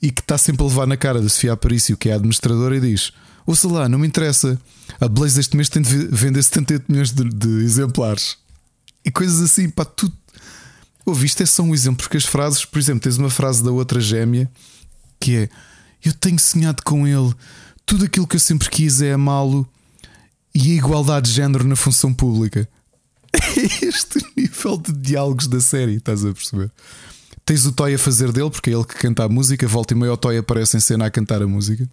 [0.00, 2.76] e que está sempre a levar na cara da Sofia Aparício, que é a administradora,
[2.76, 3.12] e diz:
[3.46, 4.60] Ouça lá, não me interessa.
[5.00, 8.36] A Blaze este mês tem de vender 78 milhões de, de exemplares.
[9.08, 10.12] E coisas assim, pá, tudo.
[11.06, 13.98] Ouviste, é só um exemplo, porque as frases, por exemplo, tens uma frase da outra
[14.02, 14.50] gêmea
[15.18, 15.48] que é:
[16.04, 17.32] Eu tenho sonhado com ele,
[17.86, 19.66] tudo aquilo que eu sempre quis é amá-lo
[20.54, 22.68] e a igualdade de género na função pública.
[23.32, 26.70] É este nível de diálogos da série, estás a perceber?
[27.46, 29.96] Tens o Toy a fazer dele, porque é ele que canta a música, volta e
[29.96, 31.88] meio o Toy aparece em cena a cantar a música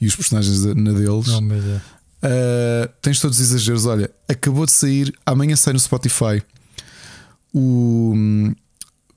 [0.00, 1.28] e os personagens na deles.
[1.28, 1.80] Não, mas é.
[2.24, 3.84] Uh, tens todos os exageros.
[3.84, 6.42] Olha, acabou de sair, amanhã sai no Spotify.
[7.52, 8.14] O.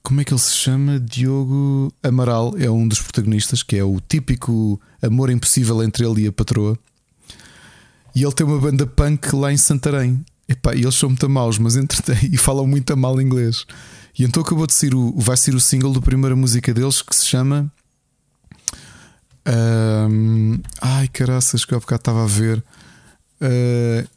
[0.03, 0.99] Como é que ele se chama?
[0.99, 6.27] Diogo Amaral é um dos protagonistas, que é o típico amor impossível entre ele e
[6.27, 6.77] a patroa.
[8.15, 10.23] E ele tem uma banda punk lá em Santarém.
[10.47, 13.65] Epá, e eles são muito maus, mas entretêm e falam muito mal inglês.
[14.17, 17.15] E então acabou de sair o, vai ser o single da primeira música deles que
[17.15, 17.71] se chama.
[19.45, 22.63] Um, ai caraças, que eu há bocado estava a ver.
[23.41, 24.07] Uh,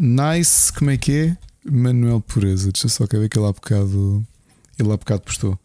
[0.00, 1.36] nice, como é que é?
[1.64, 4.26] Manuel Pureza, deixa só que ver que ele há bocado.
[4.78, 5.58] Ele há bocado postou.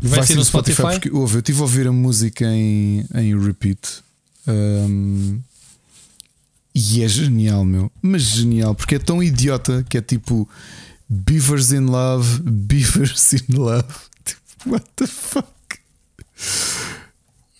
[0.00, 0.74] Vai, vai ser no Spotify?
[0.74, 1.00] Spotify?
[1.00, 4.02] porque ouve, eu estive a ouvir a música em, em repeat.
[4.46, 5.40] Um,
[6.74, 7.90] e é genial, meu.
[8.00, 10.48] Mas genial, porque é tão idiota que é tipo
[11.08, 13.94] Beavers in Love, Beavers in Love.
[14.24, 15.57] Tipo, what the fuck?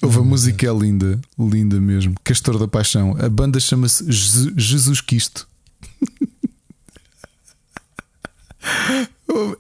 [0.03, 2.15] Ouve, a música é linda, linda mesmo.
[2.23, 3.17] Castor da Paixão.
[3.19, 5.49] A banda chama-se Jesus Quisto.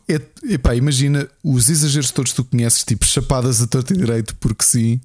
[0.08, 0.20] É,
[0.54, 4.64] epá, imagina os exageros todos que tu conheces, tipo chapadas a torto e direito, porque
[4.64, 4.98] sim,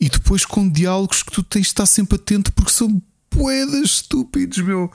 [0.00, 4.58] e depois com diálogos que tu tens de estar sempre atento porque são poedas estúpidos,
[4.58, 4.90] meu,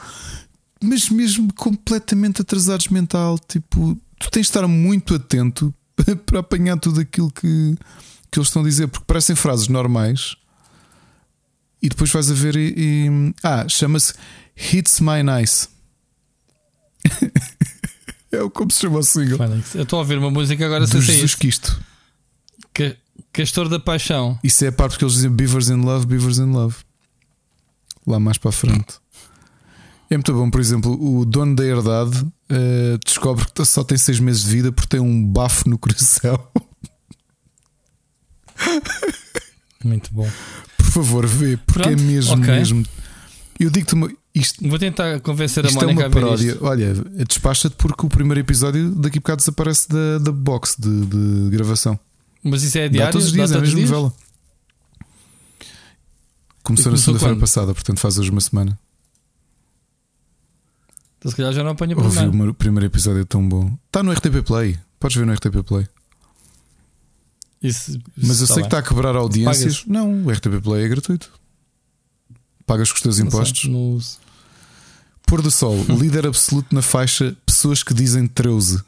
[0.83, 3.37] mas mesmo completamente atrasados mental.
[3.37, 5.73] Tipo, tu tens de estar muito atento
[6.25, 7.75] para apanhar tudo aquilo que,
[8.35, 10.35] que eles estão a dizer, porque parecem frases normais.
[11.81, 12.73] E depois vais a ver e.
[12.77, 14.13] e ah, chama-se
[14.55, 15.67] Hits My Nice.
[18.31, 19.39] É como se chama o single.
[19.73, 21.79] Eu estou a ouvir uma música agora sem Jesus Cristo.
[22.73, 22.97] Que,
[23.31, 24.37] Castor da Paixão.
[24.43, 26.75] Isso é a parte que eles dizem Beavers in Love, Beavers in Love.
[28.05, 28.95] Lá mais para a frente.
[30.09, 34.19] É muito bom, por exemplo, o dono da herdade uh, descobre que só tem 6
[34.19, 36.37] meses de vida porque tem um bafo no coração.
[39.83, 40.29] Muito bom.
[40.77, 42.53] Por favor, vê, porque é Pronto, é mesmo, okay.
[42.55, 42.85] mesmo.
[43.59, 46.57] Eu digo-te uma, isto, Vou tentar convencer a isto Mónica é uma paródia.
[46.59, 46.93] Olha,
[47.25, 51.97] despacha-te porque o primeiro episódio daqui a bocado desaparece da, da box de, de gravação.
[52.43, 53.07] Mas isso é diário?
[53.07, 54.13] Dá todos os dias, é a mesma novela.
[56.61, 58.77] Começou, na segunda-feira passada, portanto faz hoje uma semana.
[61.17, 63.77] Então se calhar já não apanha para Ouvi o primeiro episódio é tão bom.
[63.87, 64.77] Está no RTP Play.
[64.99, 65.87] Podes ver no RTP Play.
[67.67, 68.63] Isso, Mas eu sei bem.
[68.63, 69.79] que está a quebrar audiências.
[69.79, 69.87] Pagas?
[69.87, 71.31] Não, o RTP Play é gratuito.
[72.65, 73.65] Pagas com os teus impostos.
[73.65, 73.99] no...
[75.25, 78.81] Pôr do Sol, líder absoluto na faixa Pessoas que dizem 13.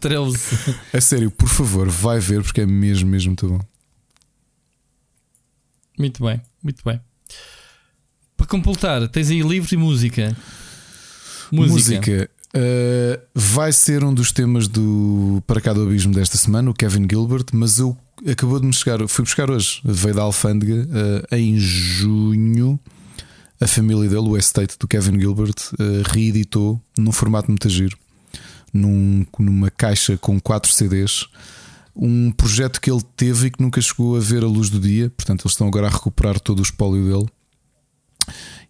[0.00, 0.38] 13.
[0.92, 3.60] É sério, por favor, vai ver porque é mesmo, mesmo muito bom.
[5.98, 7.00] Muito bem, muito bem.
[8.36, 10.36] Para completar, tens aí livros e música.
[11.50, 11.72] Música.
[11.72, 12.30] música.
[12.54, 17.06] Uh, vai ser um dos temas do Para Cá do Abismo desta semana, o Kevin
[17.10, 17.96] Gilbert, mas eu
[18.30, 22.78] acabou de me chegar, fui buscar hoje, veio da Alfândega uh, em junho
[23.62, 27.96] a família dele, o estate do Kevin Gilbert, uh, reeditou num formato muito giro,
[28.72, 31.28] num, numa caixa com quatro CDs.
[31.94, 35.10] Um projeto que ele teve e que nunca chegou a ver a luz do dia,
[35.10, 37.28] portanto, eles estão agora a recuperar todo o espólio dele.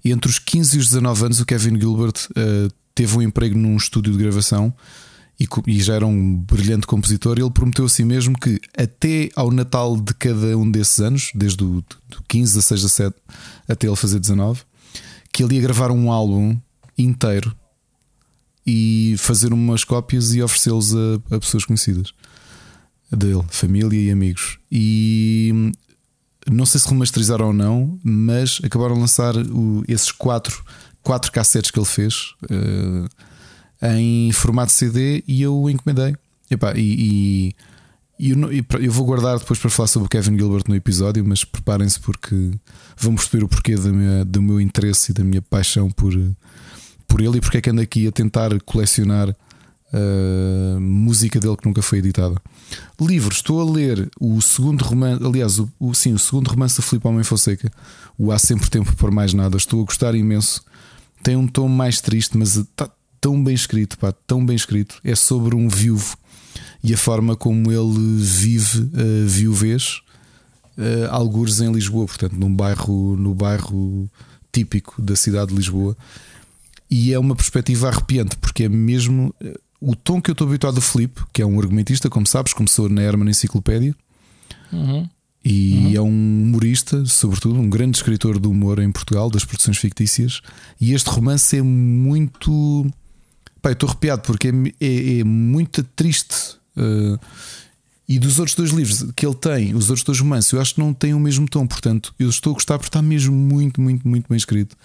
[0.04, 3.56] E entre os 15 e os 19 anos, o Kevin Gilbert uh, teve um emprego
[3.56, 4.74] num estúdio de gravação
[5.38, 7.38] e, e já era um brilhante compositor.
[7.38, 11.64] Ele prometeu a si mesmo que até ao Natal de cada um desses anos, desde
[11.64, 11.84] o
[12.28, 13.16] 15, 16, 17
[13.68, 14.62] até ele fazer 19,
[15.32, 16.58] que ele ia gravar um álbum
[16.96, 17.54] inteiro
[18.66, 22.12] e fazer umas cópias e oferecê-los a, a, pessoas conhecidas
[23.10, 24.58] dele, família e amigos.
[24.70, 25.72] E
[26.50, 30.64] não sei se remasterizaram ou não, mas acabaram de lançar o, esses quatro,
[31.02, 33.08] quatro cassetes que ele fez uh,
[33.86, 36.14] em formato CD e eu encomendei.
[36.50, 37.54] Epá, e,
[38.18, 38.36] e eu,
[38.80, 42.52] eu, vou guardar depois para falar sobre o Kevin Gilbert no episódio, mas preparem-se porque
[42.96, 46.12] vamos perceber o porquê do meu, do meu interesse e da minha paixão por,
[47.08, 51.66] por ele e porque é que ando aqui a tentar colecionar uh, música dele que
[51.66, 52.40] nunca foi editada.
[53.00, 56.82] Livros, estou a ler o segundo romance, aliás, o, o, sim, o segundo romance da
[56.82, 57.70] Filipe Homem Fonseca,
[58.18, 59.56] o Há Sempre Tempo por Mais Nada.
[59.56, 60.62] Estou a gostar imenso.
[61.22, 65.00] Tem um tom mais triste, mas está tão bem escrito, pá, tão bem escrito.
[65.04, 66.16] É sobre um viúvo
[66.82, 70.00] e a forma como ele vive a viuvez,
[70.76, 74.10] uh, algures em Lisboa, portanto, num bairro, no bairro
[74.50, 75.96] típico da cidade de Lisboa.
[76.90, 80.76] E é uma perspectiva arrepiante, porque é mesmo uh, o tom que eu estou habituado
[80.76, 83.94] do Felipe, que é um argumentista, como sabes, começou na Herman Enciclopédia.
[84.72, 85.08] Uhum.
[85.44, 85.96] E uhum.
[85.96, 90.40] é um humorista, sobretudo, um grande escritor do humor em Portugal, das produções fictícias.
[90.80, 92.86] E este romance é muito.
[93.60, 97.18] Pai, estou arrepiado porque é, é, é muito triste Uh,
[98.08, 100.80] e dos outros dois livros que ele tem, os outros dois romances, eu acho que
[100.80, 101.66] não têm o mesmo tom.
[101.66, 104.76] Portanto, eu estou a gostar porque está mesmo muito, muito, muito bem escrito.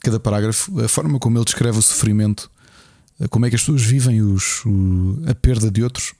[0.00, 2.50] Cada parágrafo, a forma como ele descreve o sofrimento,
[3.30, 6.14] como é que as pessoas vivem os, o, a perda de outros,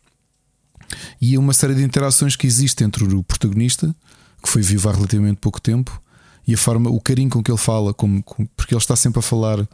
[1.21, 3.95] e uma série de interações que existe entre o protagonista,
[4.43, 6.01] que foi vivo há relativamente pouco tempo,
[6.47, 8.23] e a forma, o carinho com que ele fala, como,
[8.57, 9.69] porque ele está sempre a falar uh,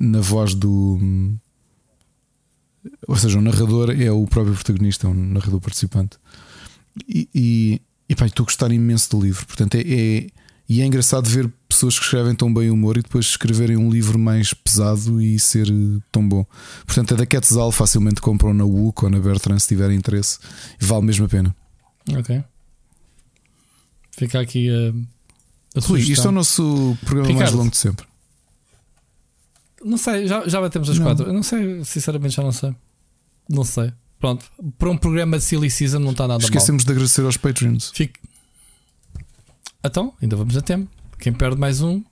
[0.00, 0.98] na voz do
[3.06, 6.18] ou seja, o narrador é o próprio protagonista, é um narrador participante.
[7.08, 9.46] E, e, e pá, estou a gostar imenso do livro.
[9.46, 10.26] Portanto, é, é,
[10.68, 14.18] E é engraçado ver pessoas que escrevem tão bem humor e depois escreverem um livro
[14.18, 16.44] mais pesado e ser eh, tão bom.
[16.84, 20.38] Portanto, a da Quetzal facilmente compram na WUC ou na Bertrand se tiverem interesse
[20.80, 21.54] vale mesmo a pena.
[22.16, 22.42] Ok.
[24.10, 25.78] Fica aqui a.
[25.78, 28.06] a Rui, isto é o nosso programa Ricardo, mais longo de sempre.
[29.84, 31.06] Não sei, já, já batemos as não.
[31.06, 31.26] quatro.
[31.26, 32.74] Eu não sei, sinceramente já não sei.
[33.48, 33.92] Não sei.
[34.18, 36.86] Pronto, para um programa de Silly Season não está nada Esquecemos mal.
[36.86, 37.92] de agradecer aos Patreons.
[37.94, 38.18] Fique.
[39.86, 40.90] Então, ainda vamos a tempo.
[41.18, 42.02] Quem perde mais um,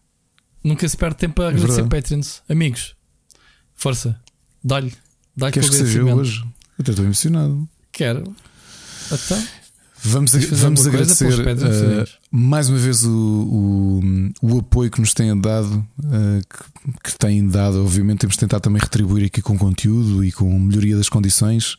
[0.63, 2.43] nunca se perde tempo a é agradecer é Patreons.
[2.49, 2.95] Amigos,
[3.75, 4.19] força,
[4.63, 4.93] dá-lhe.
[5.37, 6.41] Dá Queres que seja hoje?
[6.43, 7.69] Eu até estou emocionado.
[7.91, 8.35] Quero.
[9.13, 9.45] Então.
[10.07, 14.01] Vamos, vamos agradecer uh, mais uma vez o, o,
[14.43, 17.83] o, apoio que nos têm dado, uh, que, que têm dado.
[17.83, 21.73] Obviamente, temos tentado também retribuir aqui com conteúdo e com melhoria das condições.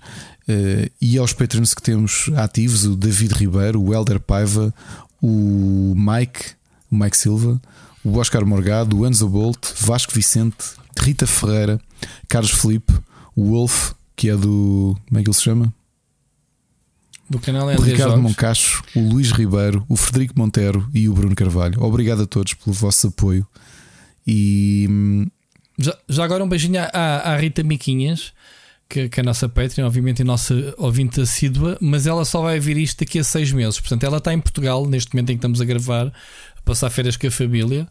[0.47, 4.73] Uh, e aos patrons que temos ativos: o David Ribeiro, o Helder Paiva,
[5.21, 6.53] o Mike,
[6.91, 7.61] o Mike Silva,
[8.03, 10.65] o Oscar Morgado, o Enzo Bolt, Vasco Vicente,
[10.99, 11.79] Rita Ferreira,
[12.27, 12.93] Carlos Felipe,
[13.35, 14.97] o Wolf, que é do.
[15.07, 15.73] Como é que ele se chama?
[17.29, 18.21] do canal o Ricardo Jogos.
[18.21, 21.81] Moncacho, o Luís Ribeiro, o Frederico Montero e o Bruno Carvalho.
[21.81, 23.47] Obrigado a todos pelo vosso apoio.
[24.27, 25.27] E hum,
[25.77, 28.33] já, já agora um beijinho à, à Rita Miquinhas,
[28.87, 32.59] que, que é a nossa Patreon, obviamente, a nossa ouvinte assídua, mas ela só vai
[32.59, 33.79] ver isto daqui a seis meses.
[33.79, 37.17] Portanto, ela está em Portugal neste momento em que estamos a gravar, a passar férias
[37.17, 37.87] com a família.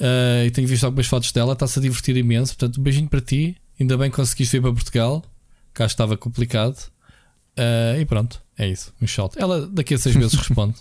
[0.00, 2.56] Uh, e tenho visto algumas fotos dela, está-se a divertir imenso.
[2.56, 3.56] Portanto, um beijinho para ti.
[3.78, 5.24] Ainda bem que conseguiste vir para Portugal.
[5.74, 6.76] Cá estava complicado.
[7.58, 8.92] Uh, e pronto, é isso.
[9.02, 9.38] Um shot.
[9.38, 10.76] Ela daqui a seis meses responde: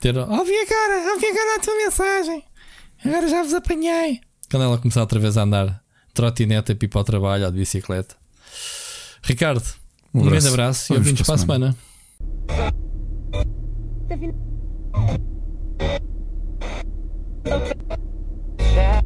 [0.00, 2.44] ter, Ouvi agora, ouvi agora a tua mensagem.
[3.04, 4.20] Agora já vos apanhei.
[4.50, 5.82] Quando ela começar outra vez a andar
[6.14, 8.16] trotinete a ir para o trabalho ou de bicicleta.
[9.22, 9.62] Ricardo,
[10.14, 11.76] um, um grande abraço e ouvimos para a semana.
[12.48, 12.78] semana.
[18.74, 19.02] Tá